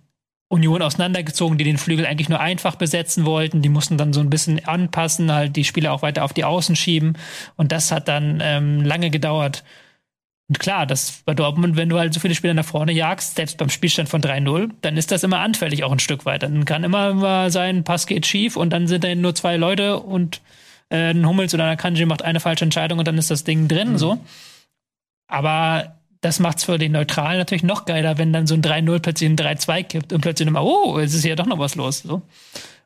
Union 0.49 0.83
auseinandergezogen, 0.83 1.59
die 1.59 1.65
den 1.65 1.79
Flügel 1.79 2.07
eigentlich 2.07 2.31
nur 2.31 2.41
einfach 2.41 2.75
besetzen 2.77 3.27
wollten. 3.27 3.61
Die 3.61 3.69
mussten 3.69 3.99
dann 3.99 4.15
so 4.15 4.21
ein 4.21 4.31
bisschen 4.31 4.65
anpassen, 4.65 5.31
halt 5.31 5.57
die 5.57 5.65
Spieler 5.65 5.93
auch 5.93 6.03
weiter 6.03 6.25
auf 6.25 6.33
die 6.33 6.45
Außen 6.45 6.75
schieben. 6.75 7.19
Und 7.57 7.71
das 7.71 7.93
hat 7.93 8.09
dann 8.09 8.41
ähm, 8.43 8.83
lange 8.83 9.11
gedauert. 9.11 9.63
Und 10.51 10.59
klar, 10.59 10.85
das 10.85 11.23
bei 11.25 11.33
Dortmund, 11.33 11.77
wenn 11.77 11.89
du 11.89 11.97
halt 11.97 12.13
so 12.13 12.19
viele 12.19 12.35
Spieler 12.35 12.55
nach 12.55 12.65
vorne 12.65 12.91
jagst, 12.91 13.37
selbst 13.37 13.57
beim 13.57 13.71
Spielstand 13.71 14.09
von 14.09 14.21
3-0, 14.21 14.71
dann 14.81 14.97
ist 14.97 15.13
das 15.13 15.23
immer 15.23 15.39
anfällig 15.39 15.85
auch 15.85 15.93
ein 15.93 16.01
Stück 16.01 16.27
weit. 16.27 16.43
Dann 16.43 16.65
kann 16.65 16.83
immer 16.83 17.15
mal 17.15 17.53
sein, 17.53 17.85
Pass 17.85 18.09
geht 18.09 18.27
schief 18.27 18.57
und 18.57 18.71
dann 18.71 18.89
sind 18.89 19.05
da 19.05 19.15
nur 19.15 19.33
zwei 19.37 19.57
Leute 19.57 20.01
und 20.01 20.41
äh, 20.89 21.11
ein 21.11 21.25
Hummels 21.25 21.55
oder 21.55 21.67
ein 21.67 21.77
Kanji 21.77 22.05
macht 22.05 22.23
eine 22.23 22.41
falsche 22.41 22.65
Entscheidung 22.65 22.99
und 22.99 23.07
dann 23.07 23.17
ist 23.17 23.31
das 23.31 23.45
Ding 23.45 23.69
drin, 23.69 23.93
mhm. 23.93 23.99
so. 23.99 24.19
Aber 25.29 25.95
das 26.21 26.41
macht's 26.41 26.65
für 26.65 26.79
den 26.79 26.91
Neutralen 26.91 27.39
natürlich 27.39 27.63
noch 27.63 27.85
geiler, 27.85 28.19
wenn 28.19 28.33
dann 28.33 28.49
so 28.49 28.55
ein 28.55 28.63
3-0 28.63 28.99
plötzlich 28.99 29.31
ein 29.31 29.37
3-2 29.37 29.85
kippt 29.85 30.13
und 30.13 30.21
plötzlich 30.21 30.49
immer, 30.49 30.65
oh, 30.65 30.99
es 30.99 31.15
ist 31.15 31.25
ja 31.25 31.37
doch 31.37 31.47
noch 31.47 31.61
was 31.61 31.77
los, 31.77 32.01
so. 32.01 32.23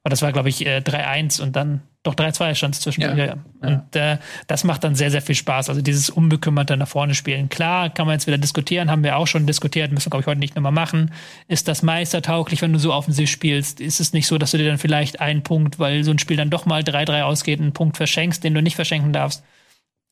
Aber 0.02 0.10
das 0.10 0.20
war, 0.20 0.32
glaube 0.32 0.50
ich, 0.50 0.66
äh, 0.66 0.82
3-1 0.84 1.40
und 1.40 1.56
dann 1.56 1.80
doch 2.04 2.14
3-2 2.14 2.54
stand 2.54 2.74
es 2.74 2.82
zwischen. 2.82 3.00
Ja. 3.00 3.16
Ja. 3.16 3.36
Und 3.62 3.96
äh, 3.96 4.18
das 4.46 4.62
macht 4.62 4.84
dann 4.84 4.94
sehr, 4.94 5.10
sehr 5.10 5.22
viel 5.22 5.34
Spaß. 5.34 5.70
Also 5.70 5.80
dieses 5.80 6.10
unbekümmerte 6.10 6.76
nach 6.76 6.86
vorne 6.86 7.14
spielen. 7.14 7.48
Klar, 7.48 7.88
kann 7.88 8.06
man 8.06 8.14
jetzt 8.14 8.26
wieder 8.26 8.36
diskutieren, 8.36 8.90
haben 8.90 9.02
wir 9.02 9.16
auch 9.16 9.26
schon 9.26 9.46
diskutiert, 9.46 9.90
müssen 9.90 10.06
wir, 10.06 10.10
glaube 10.10 10.20
ich, 10.20 10.26
heute 10.26 10.38
nicht 10.38 10.54
nochmal 10.54 10.70
machen. 10.70 11.12
Ist 11.48 11.66
das 11.66 11.82
meistertauglich, 11.82 12.60
wenn 12.60 12.74
du 12.74 12.78
so 12.78 12.92
offensiv 12.92 13.30
spielst? 13.30 13.80
Ist 13.80 14.00
es 14.00 14.12
nicht 14.12 14.26
so, 14.26 14.36
dass 14.36 14.50
du 14.50 14.58
dir 14.58 14.68
dann 14.68 14.76
vielleicht 14.76 15.20
einen 15.20 15.42
Punkt, 15.42 15.78
weil 15.78 16.04
so 16.04 16.10
ein 16.10 16.18
Spiel 16.18 16.36
dann 16.36 16.50
doch 16.50 16.66
mal 16.66 16.82
3-3 16.82 17.22
ausgeht, 17.22 17.58
einen 17.58 17.72
Punkt 17.72 17.96
verschenkst, 17.96 18.44
den 18.44 18.52
du 18.52 18.60
nicht 18.60 18.76
verschenken 18.76 19.14
darfst? 19.14 19.42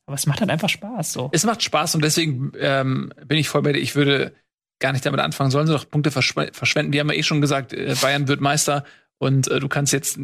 Aber 0.07 0.15
es 0.15 0.25
macht 0.25 0.41
halt 0.41 0.49
einfach 0.49 0.69
Spaß 0.69 1.13
so. 1.13 1.29
Es 1.31 1.45
macht 1.45 1.61
Spaß 1.61 1.93
und 1.93 2.03
deswegen 2.03 2.53
ähm, 2.59 3.13
bin 3.23 3.37
ich 3.37 3.49
voll 3.49 3.61
bei 3.61 3.71
dir. 3.71 3.79
Ich 3.79 3.95
würde 3.95 4.33
gar 4.79 4.93
nicht 4.93 5.05
damit 5.05 5.19
anfangen, 5.19 5.51
sollen 5.51 5.67
sie 5.67 5.73
doch 5.73 5.87
Punkte 5.87 6.09
verschwenden. 6.09 6.91
Wir 6.91 7.01
haben 7.01 7.11
ja 7.11 7.17
eh 7.17 7.23
schon 7.23 7.39
gesagt, 7.39 7.71
äh, 7.71 7.95
Bayern 8.01 8.27
wird 8.27 8.41
Meister 8.41 8.83
und 9.19 9.47
äh, 9.47 9.59
du 9.59 9.69
kannst 9.69 9.93
jetzt 9.93 10.19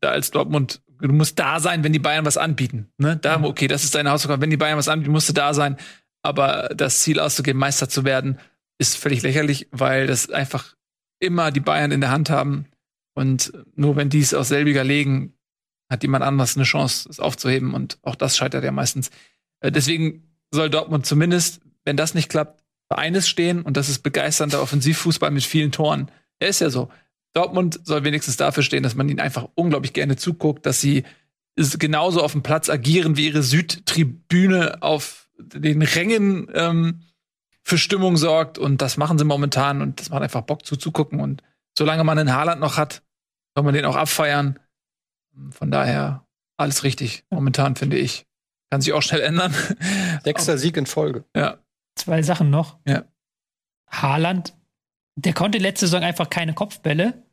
da 0.00 0.10
als 0.10 0.30
Dortmund, 0.30 0.80
du 1.00 1.12
musst 1.12 1.38
da 1.38 1.60
sein, 1.60 1.84
wenn 1.84 1.92
die 1.92 1.98
Bayern 1.98 2.24
was 2.24 2.36
anbieten. 2.36 2.88
Ne? 2.98 3.16
Da, 3.16 3.38
mhm. 3.38 3.44
okay, 3.44 3.68
das 3.68 3.84
ist 3.84 3.94
deine 3.94 4.10
Hausaufgabe. 4.10 4.42
Wenn 4.42 4.50
die 4.50 4.56
Bayern 4.56 4.78
was 4.78 4.88
anbieten, 4.88 5.12
musst 5.12 5.28
du 5.28 5.32
da 5.32 5.54
sein. 5.54 5.76
Aber 6.22 6.70
das 6.74 7.00
Ziel 7.00 7.20
auszugeben, 7.20 7.58
Meister 7.58 7.88
zu 7.88 8.04
werden, 8.04 8.38
ist 8.78 8.96
völlig 8.96 9.22
lächerlich, 9.22 9.68
weil 9.70 10.06
das 10.06 10.30
einfach 10.30 10.74
immer 11.20 11.50
die 11.50 11.60
Bayern 11.60 11.92
in 11.92 12.00
der 12.00 12.10
Hand 12.10 12.30
haben. 12.30 12.66
Und 13.14 13.52
nur 13.74 13.96
wenn 13.96 14.10
die 14.10 14.20
es 14.20 14.34
aus 14.34 14.48
selbiger 14.48 14.84
legen, 14.84 15.34
hat 15.90 16.02
jemand 16.02 16.24
anderes 16.24 16.56
eine 16.56 16.64
Chance, 16.64 17.08
es 17.08 17.20
aufzuheben. 17.20 17.74
Und 17.74 17.98
auch 18.02 18.16
das 18.16 18.36
scheitert 18.36 18.64
ja 18.64 18.72
meistens. 18.72 19.10
Äh, 19.60 19.72
deswegen 19.72 20.24
soll 20.50 20.70
Dortmund 20.70 21.06
zumindest, 21.06 21.60
wenn 21.84 21.96
das 21.96 22.14
nicht 22.14 22.28
klappt, 22.28 22.62
für 22.90 22.98
eines 22.98 23.28
stehen. 23.28 23.62
Und 23.62 23.76
das 23.76 23.88
ist 23.88 24.00
begeisternder 24.00 24.62
Offensivfußball 24.62 25.30
mit 25.30 25.44
vielen 25.44 25.72
Toren. 25.72 26.10
Er 26.38 26.48
ist 26.48 26.60
ja 26.60 26.70
so. 26.70 26.90
Dortmund 27.36 27.80
soll 27.84 28.02
wenigstens 28.04 28.36
dafür 28.36 28.62
stehen, 28.62 28.82
dass 28.82 28.94
man 28.94 29.08
ihnen 29.08 29.20
einfach 29.20 29.48
unglaublich 29.54 29.92
gerne 29.92 30.16
zuguckt, 30.16 30.64
dass 30.64 30.80
sie 30.80 31.04
genauso 31.54 32.22
auf 32.22 32.32
dem 32.32 32.42
Platz 32.42 32.68
agieren 32.68 33.16
wie 33.16 33.26
ihre 33.26 33.42
Südtribüne 33.42 34.82
auf 34.82 35.28
den 35.38 35.82
Rängen 35.82 36.50
ähm, 36.54 37.02
für 37.62 37.78
Stimmung 37.78 38.16
sorgt. 38.16 38.58
Und 38.58 38.80
das 38.80 38.96
machen 38.96 39.18
sie 39.18 39.24
momentan 39.24 39.82
und 39.82 40.00
das 40.00 40.10
macht 40.10 40.22
einfach 40.22 40.42
Bock 40.42 40.64
zuzugucken. 40.64 41.20
Und 41.20 41.42
solange 41.76 42.04
man 42.04 42.18
einen 42.18 42.34
Haaland 42.34 42.60
noch 42.60 42.78
hat, 42.78 43.02
soll 43.54 43.64
man 43.64 43.74
den 43.74 43.84
auch 43.84 43.96
abfeiern. 43.96 44.58
Von 45.50 45.70
daher 45.70 46.26
alles 46.56 46.84
richtig 46.84 47.24
momentan, 47.28 47.76
finde 47.76 47.98
ich. 47.98 48.26
Kann 48.70 48.80
sich 48.80 48.92
auch 48.94 49.02
schnell 49.02 49.20
ändern. 49.20 49.54
Sechster 50.24 50.56
Sieg 50.56 50.76
in 50.76 50.86
Folge. 50.86 51.24
Ja. 51.36 51.58
Zwei 51.96 52.22
Sachen 52.22 52.50
noch. 52.50 52.78
Ja. 52.86 53.04
Haaland, 53.90 54.54
der 55.16 55.34
konnte 55.34 55.58
letzte 55.58 55.86
Saison 55.86 56.02
einfach 56.02 56.30
keine 56.30 56.54
Kopfbälle. 56.54 57.25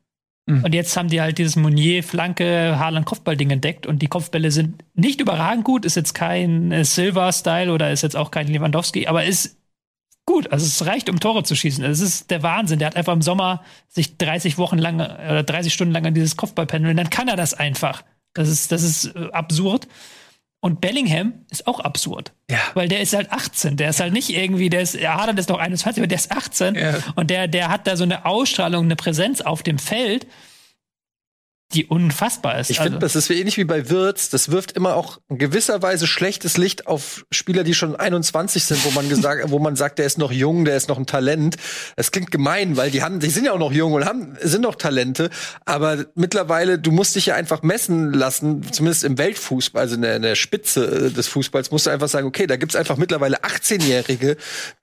Mhm. 0.46 0.64
Und 0.64 0.74
jetzt 0.74 0.96
haben 0.96 1.08
die 1.08 1.20
halt 1.20 1.38
dieses 1.38 1.56
Monier-Flanke 1.56 2.78
Haaland-Kopfball-Ding 2.78 3.50
entdeckt 3.50 3.86
und 3.86 4.02
die 4.02 4.08
Kopfbälle 4.08 4.50
sind 4.50 4.84
nicht 4.94 5.20
überragend 5.20 5.64
gut, 5.64 5.84
ist 5.84 5.96
jetzt 5.96 6.14
kein 6.14 6.70
äh, 6.70 6.84
Silver-Style 6.84 7.72
oder 7.72 7.90
ist 7.90 8.02
jetzt 8.02 8.16
auch 8.16 8.30
kein 8.30 8.48
Lewandowski, 8.48 9.06
aber 9.06 9.24
ist 9.24 9.56
gut. 10.26 10.52
Also 10.52 10.66
es 10.66 10.86
reicht, 10.86 11.08
um 11.08 11.20
Tore 11.20 11.44
zu 11.44 11.54
schießen. 11.54 11.82
Das 11.84 12.00
ist 12.00 12.30
der 12.30 12.42
Wahnsinn. 12.42 12.78
Der 12.78 12.86
hat 12.86 12.96
einfach 12.96 13.12
im 13.12 13.22
Sommer 13.22 13.62
sich 13.88 14.18
30 14.18 14.58
Wochen 14.58 14.78
lang 14.78 14.96
oder 14.96 15.42
30 15.42 15.72
Stunden 15.72 15.92
lang 15.92 16.06
an 16.06 16.14
dieses 16.14 16.36
Kopfball 16.36 16.66
pendeln, 16.66 16.96
dann 16.96 17.10
kann 17.10 17.28
er 17.28 17.36
das 17.36 17.54
einfach. 17.54 18.04
Das 18.34 18.48
ist, 18.48 18.72
das 18.72 18.82
ist 18.82 19.14
äh, 19.16 19.30
absurd. 19.32 19.86
Und 20.64 20.80
Bellingham 20.80 21.34
ist 21.50 21.66
auch 21.66 21.78
absurd. 21.78 22.32
Ja. 22.50 22.56
Weil 22.72 22.88
der 22.88 23.02
ist 23.02 23.12
halt 23.12 23.30
18. 23.30 23.76
Der 23.76 23.90
ist 23.90 24.00
halt 24.00 24.14
nicht 24.14 24.30
irgendwie, 24.30 24.70
der 24.70 24.80
ist, 24.80 24.94
ja, 24.94 25.14
Haaland 25.14 25.38
ist 25.38 25.50
noch 25.50 25.58
21, 25.58 26.00
aber 26.00 26.06
der 26.06 26.16
ist 26.16 26.32
18. 26.32 26.74
Ja. 26.74 26.94
Und 27.16 27.28
der, 27.28 27.48
der 27.48 27.68
hat 27.68 27.86
da 27.86 27.98
so 27.98 28.04
eine 28.04 28.24
Ausstrahlung, 28.24 28.86
eine 28.86 28.96
Präsenz 28.96 29.42
auf 29.42 29.62
dem 29.62 29.78
Feld, 29.78 30.26
die 31.72 31.86
unfassbar 31.86 32.60
ist. 32.60 32.70
Ich 32.70 32.78
Also- 32.78 32.90
finde, 32.90 32.98
das 33.00 33.16
ist 33.16 33.28
ähnlich 33.30 33.56
wie 33.56 33.64
bei 33.64 33.90
Wirtz. 33.90 34.28
Das 34.28 34.50
wirft 34.50 34.72
immer 34.72 34.94
auch 34.94 35.18
in 35.28 35.38
gewisser 35.38 35.82
Weise 35.82 36.06
schlechtes 36.06 36.56
Licht 36.56 36.86
auf 36.86 37.24
Spieler, 37.32 37.64
die 37.64 37.74
schon 37.74 37.96
21 37.96 38.64
sind, 38.64 38.84
wo 38.84 38.90
man 38.90 39.08
gesagt, 39.08 39.50
wo 39.50 39.58
man 39.58 39.74
sagt, 39.74 39.98
der 39.98 40.06
ist 40.06 40.18
noch 40.18 40.30
jung, 40.30 40.64
der 40.64 40.76
ist 40.76 40.88
noch 40.88 40.98
ein 40.98 41.06
Talent. 41.06 41.56
Das 41.96 42.12
klingt 42.12 42.30
gemein, 42.30 42.76
weil 42.76 42.90
die 42.90 43.02
haben, 43.02 43.18
die 43.18 43.30
sind 43.30 43.44
ja 43.44 43.52
auch 43.52 43.58
noch 43.58 43.72
jung 43.72 43.94
und 43.94 44.04
haben, 44.04 44.36
sind 44.40 44.60
noch 44.62 44.76
Talente. 44.76 45.30
Aber 45.64 46.04
mittlerweile, 46.14 46.78
du 46.78 46.92
musst 46.92 47.16
dich 47.16 47.26
ja 47.26 47.34
einfach 47.34 47.62
messen 47.62 48.12
lassen, 48.12 48.62
zumindest 48.70 49.02
im 49.02 49.18
Weltfußball, 49.18 49.82
also 49.82 49.94
in 49.96 50.02
der, 50.02 50.16
in 50.16 50.22
der 50.22 50.36
Spitze 50.36 51.06
äh, 51.06 51.10
des 51.10 51.26
Fußballs, 51.28 51.70
musst 51.72 51.86
du 51.86 51.90
einfach 51.90 52.08
sagen, 52.08 52.26
okay, 52.28 52.46
da 52.46 52.56
gibt's 52.56 52.76
einfach 52.76 52.98
mittlerweile 52.98 53.42
18-Jährige, 53.42 54.36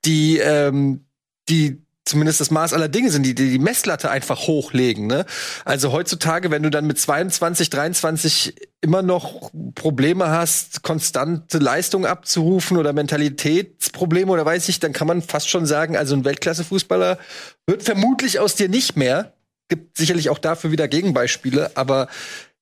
die, 0.04 0.38
ähm, 0.38 1.06
die 1.48 1.80
zumindest 2.04 2.40
das 2.40 2.50
Maß 2.50 2.72
aller 2.72 2.88
Dinge 2.88 3.10
sind, 3.10 3.24
die 3.24 3.34
die, 3.34 3.50
die 3.50 3.58
Messlatte 3.58 4.10
einfach 4.10 4.46
hochlegen. 4.46 5.06
Ne? 5.06 5.24
Also 5.64 5.92
heutzutage, 5.92 6.50
wenn 6.50 6.62
du 6.62 6.70
dann 6.70 6.86
mit 6.86 6.98
22, 6.98 7.70
23 7.70 8.54
immer 8.80 9.02
noch 9.02 9.50
Probleme 9.74 10.28
hast, 10.28 10.82
konstante 10.82 11.58
Leistung 11.58 12.04
abzurufen 12.04 12.76
oder 12.76 12.92
Mentalitätsprobleme 12.92 14.32
oder 14.32 14.44
weiß 14.44 14.68
ich, 14.68 14.80
dann 14.80 14.92
kann 14.92 15.06
man 15.06 15.22
fast 15.22 15.48
schon 15.48 15.66
sagen, 15.66 15.96
also 15.96 16.16
ein 16.16 16.24
Weltklasse-Fußballer 16.24 17.18
wird 17.66 17.82
vermutlich 17.82 18.40
aus 18.40 18.56
dir 18.56 18.68
nicht 18.68 18.96
mehr. 18.96 19.34
Gibt 19.68 19.96
sicherlich 19.96 20.28
auch 20.28 20.38
dafür 20.38 20.72
wieder 20.72 20.88
Gegenbeispiele, 20.88 21.70
aber 21.76 22.08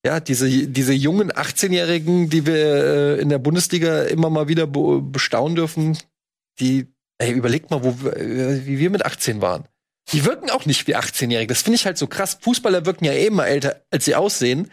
ja, 0.05 0.21
diese, 0.21 0.49
diese 0.49 0.93
jungen 0.93 1.31
18-Jährigen, 1.31 2.31
die 2.31 2.47
wir 2.47 2.55
äh, 2.55 3.21
in 3.21 3.29
der 3.29 3.39
Bundesliga 3.39 4.05
immer 4.05 4.31
mal 4.31 4.49
wieder 4.49 4.67
be 4.67 5.03
bestaunen 5.03 5.57
dürfen, 5.57 5.99
die, 6.59 6.87
ey, 7.21 7.33
überlegt 7.33 7.71
mal, 7.71 7.85
wo 7.85 8.09
äh, 8.09 8.67
wie 8.67 8.79
wir 8.79 8.91
mit 8.91 9.05
18 9.05 9.41
waren. 9.41 9.65
Die 10.13 10.25
wirken 10.25 10.51
auch 10.51 10.67
nicht 10.67 10.87
wie 10.87 10.97
18-Jährige. 10.97 11.53
Das 11.53 11.63
finde 11.63 11.77
ich 11.77 11.87
halt 11.87 11.99
so 11.99 12.07
krass. 12.07 12.39
Fußballer 12.41 12.87
wirken 12.87 13.05
ja 13.05 13.13
eh 13.13 13.27
immer 13.27 13.47
älter, 13.47 13.83
als 13.91 14.05
sie 14.07 14.15
aussehen. 14.15 14.71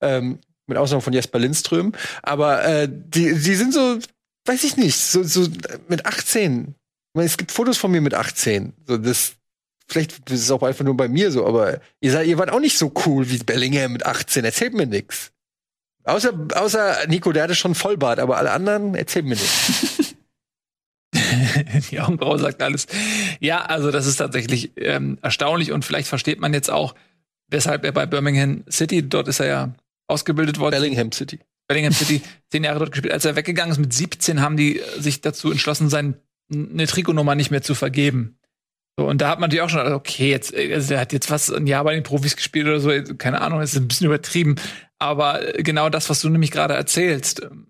Ähm, 0.00 0.38
mit 0.66 0.78
Ausnahme 0.78 1.02
von 1.02 1.12
Jesper 1.12 1.38
Lindström. 1.38 1.92
Aber 2.22 2.64
äh, 2.64 2.88
die, 2.88 3.34
die 3.34 3.54
sind 3.54 3.72
so, 3.72 3.98
weiß 4.44 4.64
ich 4.64 4.76
nicht, 4.76 4.96
so, 4.96 5.22
so 5.22 5.48
mit 5.88 6.06
18. 6.06 6.68
Ich 6.68 6.74
meine, 7.14 7.26
es 7.26 7.36
gibt 7.36 7.52
Fotos 7.52 7.78
von 7.78 7.90
mir 7.90 8.00
mit 8.00 8.14
18. 8.14 8.74
So, 8.86 8.96
das, 8.98 9.34
vielleicht 9.88 10.28
ist 10.30 10.42
es 10.42 10.50
auch 10.50 10.62
einfach 10.62 10.84
nur 10.84 10.96
bei 10.96 11.08
mir 11.08 11.30
so, 11.30 11.46
aber 11.46 11.80
ihr, 12.00 12.12
seid, 12.12 12.26
ihr 12.26 12.38
wart 12.38 12.50
auch 12.50 12.60
nicht 12.60 12.78
so 12.78 12.92
cool 13.06 13.28
wie 13.30 13.38
Bellingham 13.38 13.92
mit 13.92 14.04
18. 14.04 14.44
Erzählt 14.44 14.74
mir 14.74 14.86
nix. 14.86 15.32
Außer, 16.04 16.32
außer 16.54 17.06
Nico, 17.08 17.32
der 17.32 17.44
hatte 17.44 17.56
schon 17.56 17.74
Vollbart, 17.74 18.20
aber 18.20 18.36
alle 18.36 18.52
anderen 18.52 18.94
erzählt 18.94 19.24
mir 19.24 19.34
nichts. 19.34 20.14
Die 21.90 22.00
Augenbraue 22.00 22.38
sagt 22.38 22.62
alles. 22.62 22.86
Ja, 23.40 23.64
also 23.64 23.90
das 23.90 24.06
ist 24.06 24.16
tatsächlich 24.16 24.72
ähm, 24.76 25.18
erstaunlich 25.22 25.72
und 25.72 25.84
vielleicht 25.84 26.08
versteht 26.08 26.40
man 26.40 26.54
jetzt 26.54 26.70
auch, 26.70 26.94
weshalb 27.48 27.84
er 27.84 27.92
bei 27.92 28.06
Birmingham 28.06 28.64
City, 28.70 29.08
dort 29.08 29.28
ist 29.28 29.40
er 29.40 29.46
ja 29.46 29.74
ausgebildet 30.08 30.58
worden, 30.58 30.80
Bellingham 30.80 31.12
City. 31.12 31.40
Bellingham 31.68 31.92
City, 31.92 32.22
zehn 32.50 32.64
Jahre 32.64 32.78
dort 32.78 32.92
gespielt. 32.92 33.12
Als 33.12 33.24
er 33.24 33.36
weggegangen 33.36 33.72
ist 33.72 33.78
mit 33.78 33.92
17, 33.92 34.40
haben 34.40 34.56
die 34.56 34.80
sich 34.98 35.20
dazu 35.20 35.50
entschlossen, 35.50 35.88
seine 35.88 36.14
eine 36.52 36.86
Trikotnummer 36.86 37.34
nicht 37.34 37.50
mehr 37.50 37.62
zu 37.62 37.74
vergeben. 37.74 38.38
So, 38.98 39.06
und 39.06 39.20
da 39.20 39.28
hat 39.28 39.40
man 39.40 39.48
natürlich 39.48 39.62
auch 39.62 39.68
schon, 39.68 39.92
okay, 39.92 40.30
jetzt, 40.30 40.54
äh, 40.54 40.72
also 40.72 40.94
er 40.94 41.00
hat 41.00 41.12
jetzt 41.12 41.26
fast 41.26 41.52
ein 41.52 41.66
Jahr 41.66 41.84
bei 41.84 41.94
den 41.94 42.02
Profis 42.02 42.36
gespielt 42.36 42.66
oder 42.66 42.80
so, 42.80 42.90
keine 43.18 43.40
Ahnung, 43.40 43.60
das 43.60 43.72
ist 43.72 43.80
ein 43.80 43.88
bisschen 43.88 44.06
übertrieben. 44.06 44.54
Aber 44.98 45.58
äh, 45.58 45.62
genau 45.62 45.90
das, 45.90 46.08
was 46.08 46.20
du 46.20 46.28
nämlich 46.28 46.50
gerade 46.50 46.74
erzählst, 46.74 47.42
ähm, 47.42 47.65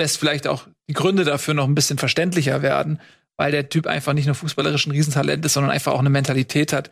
lässt 0.00 0.18
vielleicht 0.18 0.48
auch 0.48 0.66
die 0.88 0.94
Gründe 0.94 1.24
dafür 1.24 1.54
noch 1.54 1.68
ein 1.68 1.74
bisschen 1.74 1.98
verständlicher 1.98 2.62
werden, 2.62 3.00
weil 3.36 3.52
der 3.52 3.68
Typ 3.68 3.86
einfach 3.86 4.12
nicht 4.12 4.26
nur 4.26 4.34
fußballerisch 4.34 4.86
ein 4.86 4.90
Riesentalent 4.92 5.44
ist, 5.44 5.52
sondern 5.52 5.70
einfach 5.70 5.92
auch 5.92 6.00
eine 6.00 6.10
Mentalität 6.10 6.72
hat. 6.72 6.90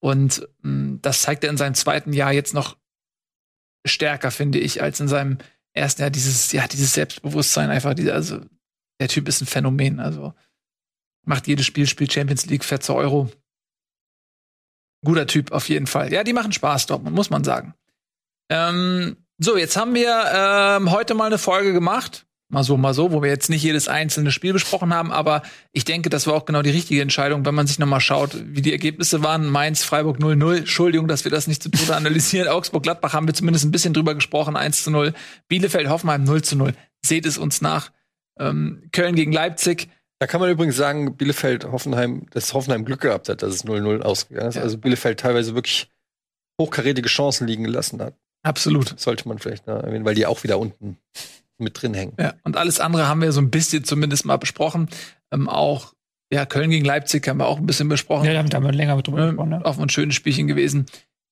Und 0.00 0.48
mh, 0.62 0.98
das 1.02 1.22
zeigt 1.22 1.44
er 1.44 1.50
in 1.50 1.56
seinem 1.56 1.74
zweiten 1.74 2.12
Jahr 2.12 2.32
jetzt 2.32 2.54
noch 2.54 2.76
stärker, 3.86 4.30
finde 4.30 4.58
ich, 4.58 4.82
als 4.82 5.00
in 5.00 5.08
seinem 5.08 5.38
ersten 5.74 6.02
Jahr. 6.02 6.10
Dieses, 6.10 6.52
ja, 6.52 6.66
dieses 6.66 6.94
Selbstbewusstsein 6.94 7.70
einfach, 7.70 7.94
diese, 7.94 8.14
also 8.14 8.40
der 9.00 9.08
Typ 9.08 9.28
ist 9.28 9.42
ein 9.42 9.46
Phänomen. 9.46 10.00
Also 10.00 10.32
macht 11.26 11.46
jedes 11.46 11.66
Spiel, 11.66 11.86
spielt 11.86 12.12
Champions 12.12 12.46
League, 12.46 12.64
fährt 12.64 12.82
zur 12.82 12.96
Euro. 12.96 13.30
Guter 15.04 15.26
Typ 15.26 15.52
auf 15.52 15.68
jeden 15.68 15.86
Fall. 15.86 16.12
Ja, 16.12 16.24
die 16.24 16.32
machen 16.32 16.52
Spaß, 16.52 16.86
Dortmund, 16.86 17.14
muss 17.14 17.30
man 17.30 17.44
sagen. 17.44 17.74
Ähm, 18.48 19.16
so, 19.38 19.56
jetzt 19.56 19.76
haben 19.76 19.94
wir 19.94 20.30
ähm, 20.32 20.90
heute 20.90 21.14
mal 21.14 21.26
eine 21.26 21.38
Folge 21.38 21.72
gemacht. 21.72 22.26
Mal 22.54 22.62
so, 22.62 22.76
mal 22.76 22.94
so, 22.94 23.10
wo 23.10 23.20
wir 23.20 23.30
jetzt 23.30 23.50
nicht 23.50 23.64
jedes 23.64 23.88
einzelne 23.88 24.30
Spiel 24.30 24.52
besprochen 24.52 24.94
haben, 24.94 25.10
aber 25.10 25.42
ich 25.72 25.84
denke, 25.84 26.08
das 26.08 26.28
war 26.28 26.34
auch 26.34 26.44
genau 26.44 26.62
die 26.62 26.70
richtige 26.70 27.02
Entscheidung, 27.02 27.44
wenn 27.44 27.54
man 27.56 27.66
sich 27.66 27.80
nochmal 27.80 27.98
schaut, 27.98 28.36
wie 28.46 28.62
die 28.62 28.70
Ergebnisse 28.70 29.24
waren. 29.24 29.50
Mainz, 29.50 29.82
Freiburg 29.82 30.20
0-0. 30.20 30.58
Entschuldigung, 30.58 31.08
dass 31.08 31.24
wir 31.24 31.32
das 31.32 31.48
nicht 31.48 31.64
zu 31.64 31.68
Tode 31.68 31.96
analysieren. 31.96 32.46
Augsburg, 32.46 32.84
Gladbach 32.84 33.12
haben 33.12 33.26
wir 33.26 33.34
zumindest 33.34 33.64
ein 33.64 33.72
bisschen 33.72 33.92
drüber 33.92 34.14
gesprochen, 34.14 34.56
1 34.56 34.86
0. 34.86 35.14
Bielefeld, 35.48 35.88
Hoffenheim 35.88 36.22
0 36.22 36.42
0. 36.54 36.74
Seht 37.04 37.26
es 37.26 37.38
uns 37.38 37.60
nach. 37.60 37.90
Ähm, 38.38 38.84
Köln 38.92 39.16
gegen 39.16 39.32
Leipzig. 39.32 39.88
Da 40.20 40.28
kann 40.28 40.40
man 40.40 40.48
übrigens 40.48 40.76
sagen, 40.76 41.16
Bielefeld, 41.16 41.64
Hoffenheim, 41.64 42.26
dass 42.30 42.54
Hoffenheim 42.54 42.84
Glück 42.84 43.00
gehabt 43.00 43.28
hat, 43.28 43.42
dass 43.42 43.52
es 43.52 43.64
0-0 43.64 44.02
ausgegangen 44.02 44.50
ist. 44.50 44.54
Ja. 44.54 44.62
Also 44.62 44.78
Bielefeld 44.78 45.18
teilweise 45.18 45.56
wirklich 45.56 45.90
hochkarätige 46.60 47.08
Chancen 47.08 47.48
liegen 47.48 47.64
gelassen 47.64 48.00
hat. 48.00 48.14
Absolut. 48.44 48.94
Sollte 48.96 49.26
man 49.26 49.40
vielleicht 49.40 49.66
erwähnen, 49.66 50.04
weil 50.04 50.14
die 50.14 50.26
auch 50.26 50.44
wieder 50.44 50.60
unten 50.60 50.98
mit 51.58 51.80
drin 51.80 51.94
hängen. 51.94 52.14
Ja, 52.18 52.34
und 52.42 52.56
alles 52.56 52.80
andere 52.80 53.08
haben 53.08 53.20
wir 53.20 53.32
so 53.32 53.40
ein 53.40 53.50
bisschen 53.50 53.84
zumindest 53.84 54.24
mal 54.24 54.36
besprochen. 54.36 54.88
Ähm, 55.32 55.48
auch, 55.48 55.94
ja, 56.32 56.46
Köln 56.46 56.70
gegen 56.70 56.84
Leipzig 56.84 57.26
haben 57.28 57.38
wir 57.38 57.46
auch 57.46 57.58
ein 57.58 57.66
bisschen 57.66 57.88
besprochen. 57.88 58.26
Ja, 58.26 58.42
da 58.42 58.56
haben 58.56 58.64
wir 58.64 58.72
länger 58.72 58.96
mit 58.96 59.06
drüber 59.06 59.20
Ähm, 59.20 59.30
gesprochen. 59.30 59.50
Ne? 59.50 59.64
Auch 59.64 59.78
ein 59.78 59.88
schönes 59.88 60.14
Spielchen 60.14 60.46
gewesen. 60.46 60.86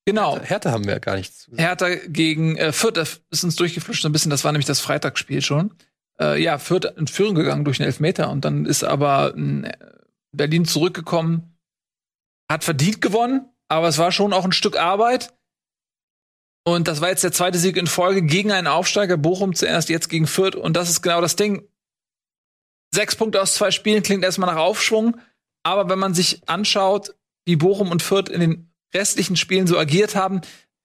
Genau. 0.04 0.40
Hertha 0.40 0.72
haben 0.72 0.86
wir 0.86 0.98
gar 0.98 1.16
nichts 1.16 1.40
zu 1.40 1.50
sagen. 1.50 1.62
Hertha 1.62 1.88
gegen 2.08 2.56
äh, 2.56 2.72
Fürth, 2.72 2.96
das 2.96 3.20
ist 3.30 3.44
uns 3.44 3.56
durchgefluscht 3.56 4.02
so 4.02 4.08
ein 4.08 4.12
bisschen, 4.12 4.30
das 4.30 4.44
war 4.44 4.52
nämlich 4.52 4.66
das 4.66 4.80
Freitagsspiel 4.80 5.42
schon. 5.42 5.74
Äh, 6.20 6.42
ja, 6.42 6.58
Fürth 6.58 6.92
in 6.96 7.06
Führung 7.06 7.34
gegangen 7.34 7.64
durch 7.64 7.80
einen 7.80 7.86
Elfmeter 7.86 8.30
und 8.30 8.44
dann 8.44 8.66
ist 8.66 8.84
aber 8.84 9.36
äh, 9.36 9.72
Berlin 10.32 10.64
zurückgekommen, 10.64 11.56
hat 12.50 12.64
verdient 12.64 13.00
gewonnen, 13.00 13.48
aber 13.68 13.88
es 13.88 13.98
war 13.98 14.12
schon 14.12 14.32
auch 14.32 14.44
ein 14.44 14.52
Stück 14.52 14.78
Arbeit. 14.78 15.34
Und 16.64 16.86
das 16.86 17.00
war 17.00 17.08
jetzt 17.08 17.24
der 17.24 17.32
zweite 17.32 17.58
Sieg 17.58 17.76
in 17.76 17.86
Folge 17.86 18.22
gegen 18.22 18.52
einen 18.52 18.68
Aufsteiger, 18.68 19.16
Bochum 19.16 19.54
zuerst, 19.54 19.88
jetzt 19.88 20.08
gegen 20.08 20.26
Fürth. 20.26 20.54
Und 20.54 20.76
das 20.76 20.88
ist 20.88 21.02
genau 21.02 21.20
das 21.20 21.36
Ding. 21.36 21.66
Sechs 22.94 23.16
Punkte 23.16 23.40
aus 23.40 23.54
zwei 23.54 23.70
Spielen 23.70 24.02
klingt 24.02 24.22
erstmal 24.22 24.54
nach 24.54 24.60
Aufschwung, 24.60 25.16
aber 25.62 25.88
wenn 25.88 25.98
man 25.98 26.14
sich 26.14 26.46
anschaut, 26.46 27.14
wie 27.46 27.56
Bochum 27.56 27.90
und 27.90 28.02
Fürth 28.02 28.28
in 28.28 28.40
den 28.40 28.72
restlichen 28.94 29.36
Spielen 29.36 29.66
so 29.66 29.78
agiert 29.78 30.14
haben, 30.14 30.42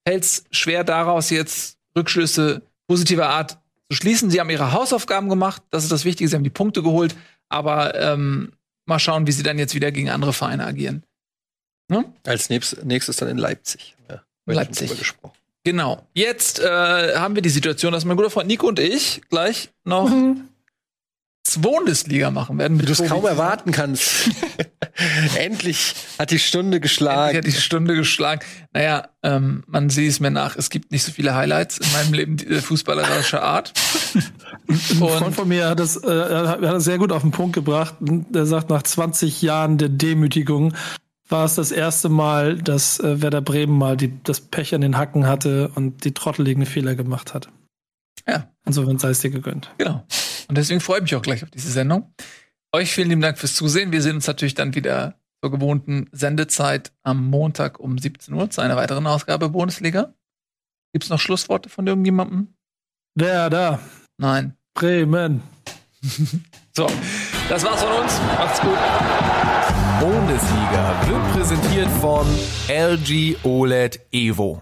fällt 0.08 0.24
es 0.24 0.46
schwer 0.52 0.84
daraus 0.84 1.30
jetzt 1.30 1.78
Rückschlüsse 1.98 2.62
positiver 2.88 3.30
Art 3.30 3.60
zu 3.92 3.98
schließen. 3.98 4.32
Sie 4.32 4.40
haben 4.40 4.50
ihre 4.50 4.72
Hausaufgaben 4.72 5.28
gemacht, 5.30 5.62
das 5.70 5.84
ist 5.84 5.92
das 5.92 6.06
Wichtige, 6.06 6.30
sie 6.30 6.36
haben 6.36 6.46
die 6.46 6.50
Punkte 6.50 6.82
geholt, 6.82 7.16
aber 7.50 7.94
ähm, 7.96 8.54
mal 8.86 9.00
schauen, 9.00 9.28
wie 9.28 9.32
sie 9.34 9.44
dann 9.44 9.60
jetzt 9.60 9.76
wieder 9.76 9.92
gegen 9.92 10.10
andere 10.10 10.34
Vereine 10.34 10.66
agieren. 10.66 11.04
Ne? 11.90 12.06
Als 12.26 12.50
nächstes, 12.50 13.18
dann 13.18 13.30
in 13.30 13.38
Leipzig. 13.38 13.96
Ja, 14.10 14.24
Leipzig. 14.46 14.98
gesprochen. 14.98 15.37
Genau. 15.68 16.02
Jetzt 16.14 16.62
äh, 16.62 17.16
haben 17.18 17.36
wir 17.36 17.42
die 17.42 17.50
Situation, 17.50 17.92
dass 17.92 18.06
mein 18.06 18.16
guter 18.16 18.30
Freund 18.30 18.48
Nico 18.48 18.70
und 18.70 18.80
ich 18.80 19.20
gleich 19.30 19.70
noch 19.84 20.10
Bundesliga 21.58 22.32
machen 22.32 22.58
werden. 22.58 22.80
Wie 22.80 22.86
du 22.86 22.94
es 22.94 23.04
kaum 23.04 23.26
erwarten 23.26 23.74
kannst. 23.74 24.30
Endlich 25.38 25.94
hat 26.18 26.32
die 26.32 26.40
Stunde 26.40 26.80
geschlagen. 26.80 27.38
hat 27.38 27.46
die 27.46 27.52
Stunde 27.52 27.96
geschlagen. 27.96 28.46
Naja, 28.72 29.10
ähm, 29.24 29.66
man 29.68 29.90
sieht 29.90 30.10
es 30.10 30.22
mir 30.22 30.32
nach, 30.32 30.56
es 30.56 30.70
gibt 30.70 30.94
nicht 30.94 31.04
so 31.04 31.12
viele 31.12 31.36
Highlights 31.36 31.80
in 31.80 31.92
meinem 31.92 32.14
Leben 32.14 32.38
äh, 32.38 32.62
fußballerischer 32.62 33.44
Art. 33.44 33.74
Ein 34.70 34.76
Freund 34.78 35.22
Und 35.22 35.36
von 35.36 35.50
mir 35.50 35.68
hat 35.68 35.82
das, 35.82 36.02
äh, 36.02 36.08
hat 36.08 36.64
das 36.64 36.86
sehr 36.86 36.98
gut 36.98 37.12
auf 37.12 37.24
den 37.24 37.32
Punkt 37.32 37.56
gebracht. 37.56 37.96
Der 38.00 38.46
sagt, 38.46 38.70
nach 38.70 38.84
20 38.84 39.42
Jahren 39.42 39.78
der 39.78 39.90
Demütigung 39.90 40.74
war 41.30 41.46
es 41.46 41.56
das 41.56 41.72
erste 41.72 42.10
Mal, 42.10 42.58
dass 42.58 43.00
äh, 43.00 43.22
Werder 43.22 43.42
Bremen 43.42 43.78
mal 43.78 43.98
die, 43.98 44.22
das 44.24 44.42
Pech 44.42 44.74
an 44.74 44.82
den 44.82 44.98
Hacken 44.98 45.28
hatte 45.28 45.70
und 45.76 46.04
die 46.04 46.14
trotteligen 46.14 46.66
Fehler 46.66 46.96
gemacht 46.96 47.34
hat. 47.34 47.50
Ja. 48.28 48.50
Insofern 48.66 49.00
sei 49.00 49.10
es 49.10 49.20
dir 49.20 49.30
gegönnt. 49.32 49.72
genau. 49.78 50.06
Und 50.48 50.58
deswegen 50.58 50.80
freue 50.80 50.98
ich 50.98 51.04
mich 51.04 51.16
auch 51.16 51.22
gleich 51.22 51.44
auf 51.44 51.50
diese 51.50 51.72
Sendung. 51.72 52.14
Euch 52.74 52.92
vielen 52.92 53.10
lieben 53.10 53.22
Dank 53.22 53.38
fürs 53.38 53.56
Zusehen. 53.56 53.92
Wir 53.92 54.02
sehen 54.02 54.16
uns 54.16 54.28
natürlich 54.28 54.56
dann 54.56 54.76
wieder 54.76 55.20
zur 55.42 55.52
gewohnten 55.52 56.10
Sendezeit 56.12 56.94
am 57.04 57.28
Montag 57.28 57.80
um 57.80 57.98
17 57.98 58.34
Uhr 58.34 58.50
zu 58.50 58.62
einer 58.62 58.76
weiteren 58.76 59.08
Ausgabe 59.08 59.50
Bundesliga. 59.50 60.14
Gibt's 60.94 61.10
noch 61.10 61.20
Schlussworte 61.20 61.70
von 61.70 61.86
irgendjemandem? 61.86 62.54
Der 63.16 63.50
da, 63.50 63.80
Nein. 64.18 64.56
Bremen. 64.74 65.44
So, 66.74 66.88
das 67.50 67.64
war's 67.64 67.82
von 67.82 68.04
uns. 68.04 68.20
Macht's 68.38 68.62
gut. 68.62 69.57
Bundesliga 70.00 70.96
wird 71.08 71.34
präsentiert 71.34 71.90
von 72.00 72.28
LG 72.70 73.38
OLED 73.44 74.00
Evo. 74.12 74.62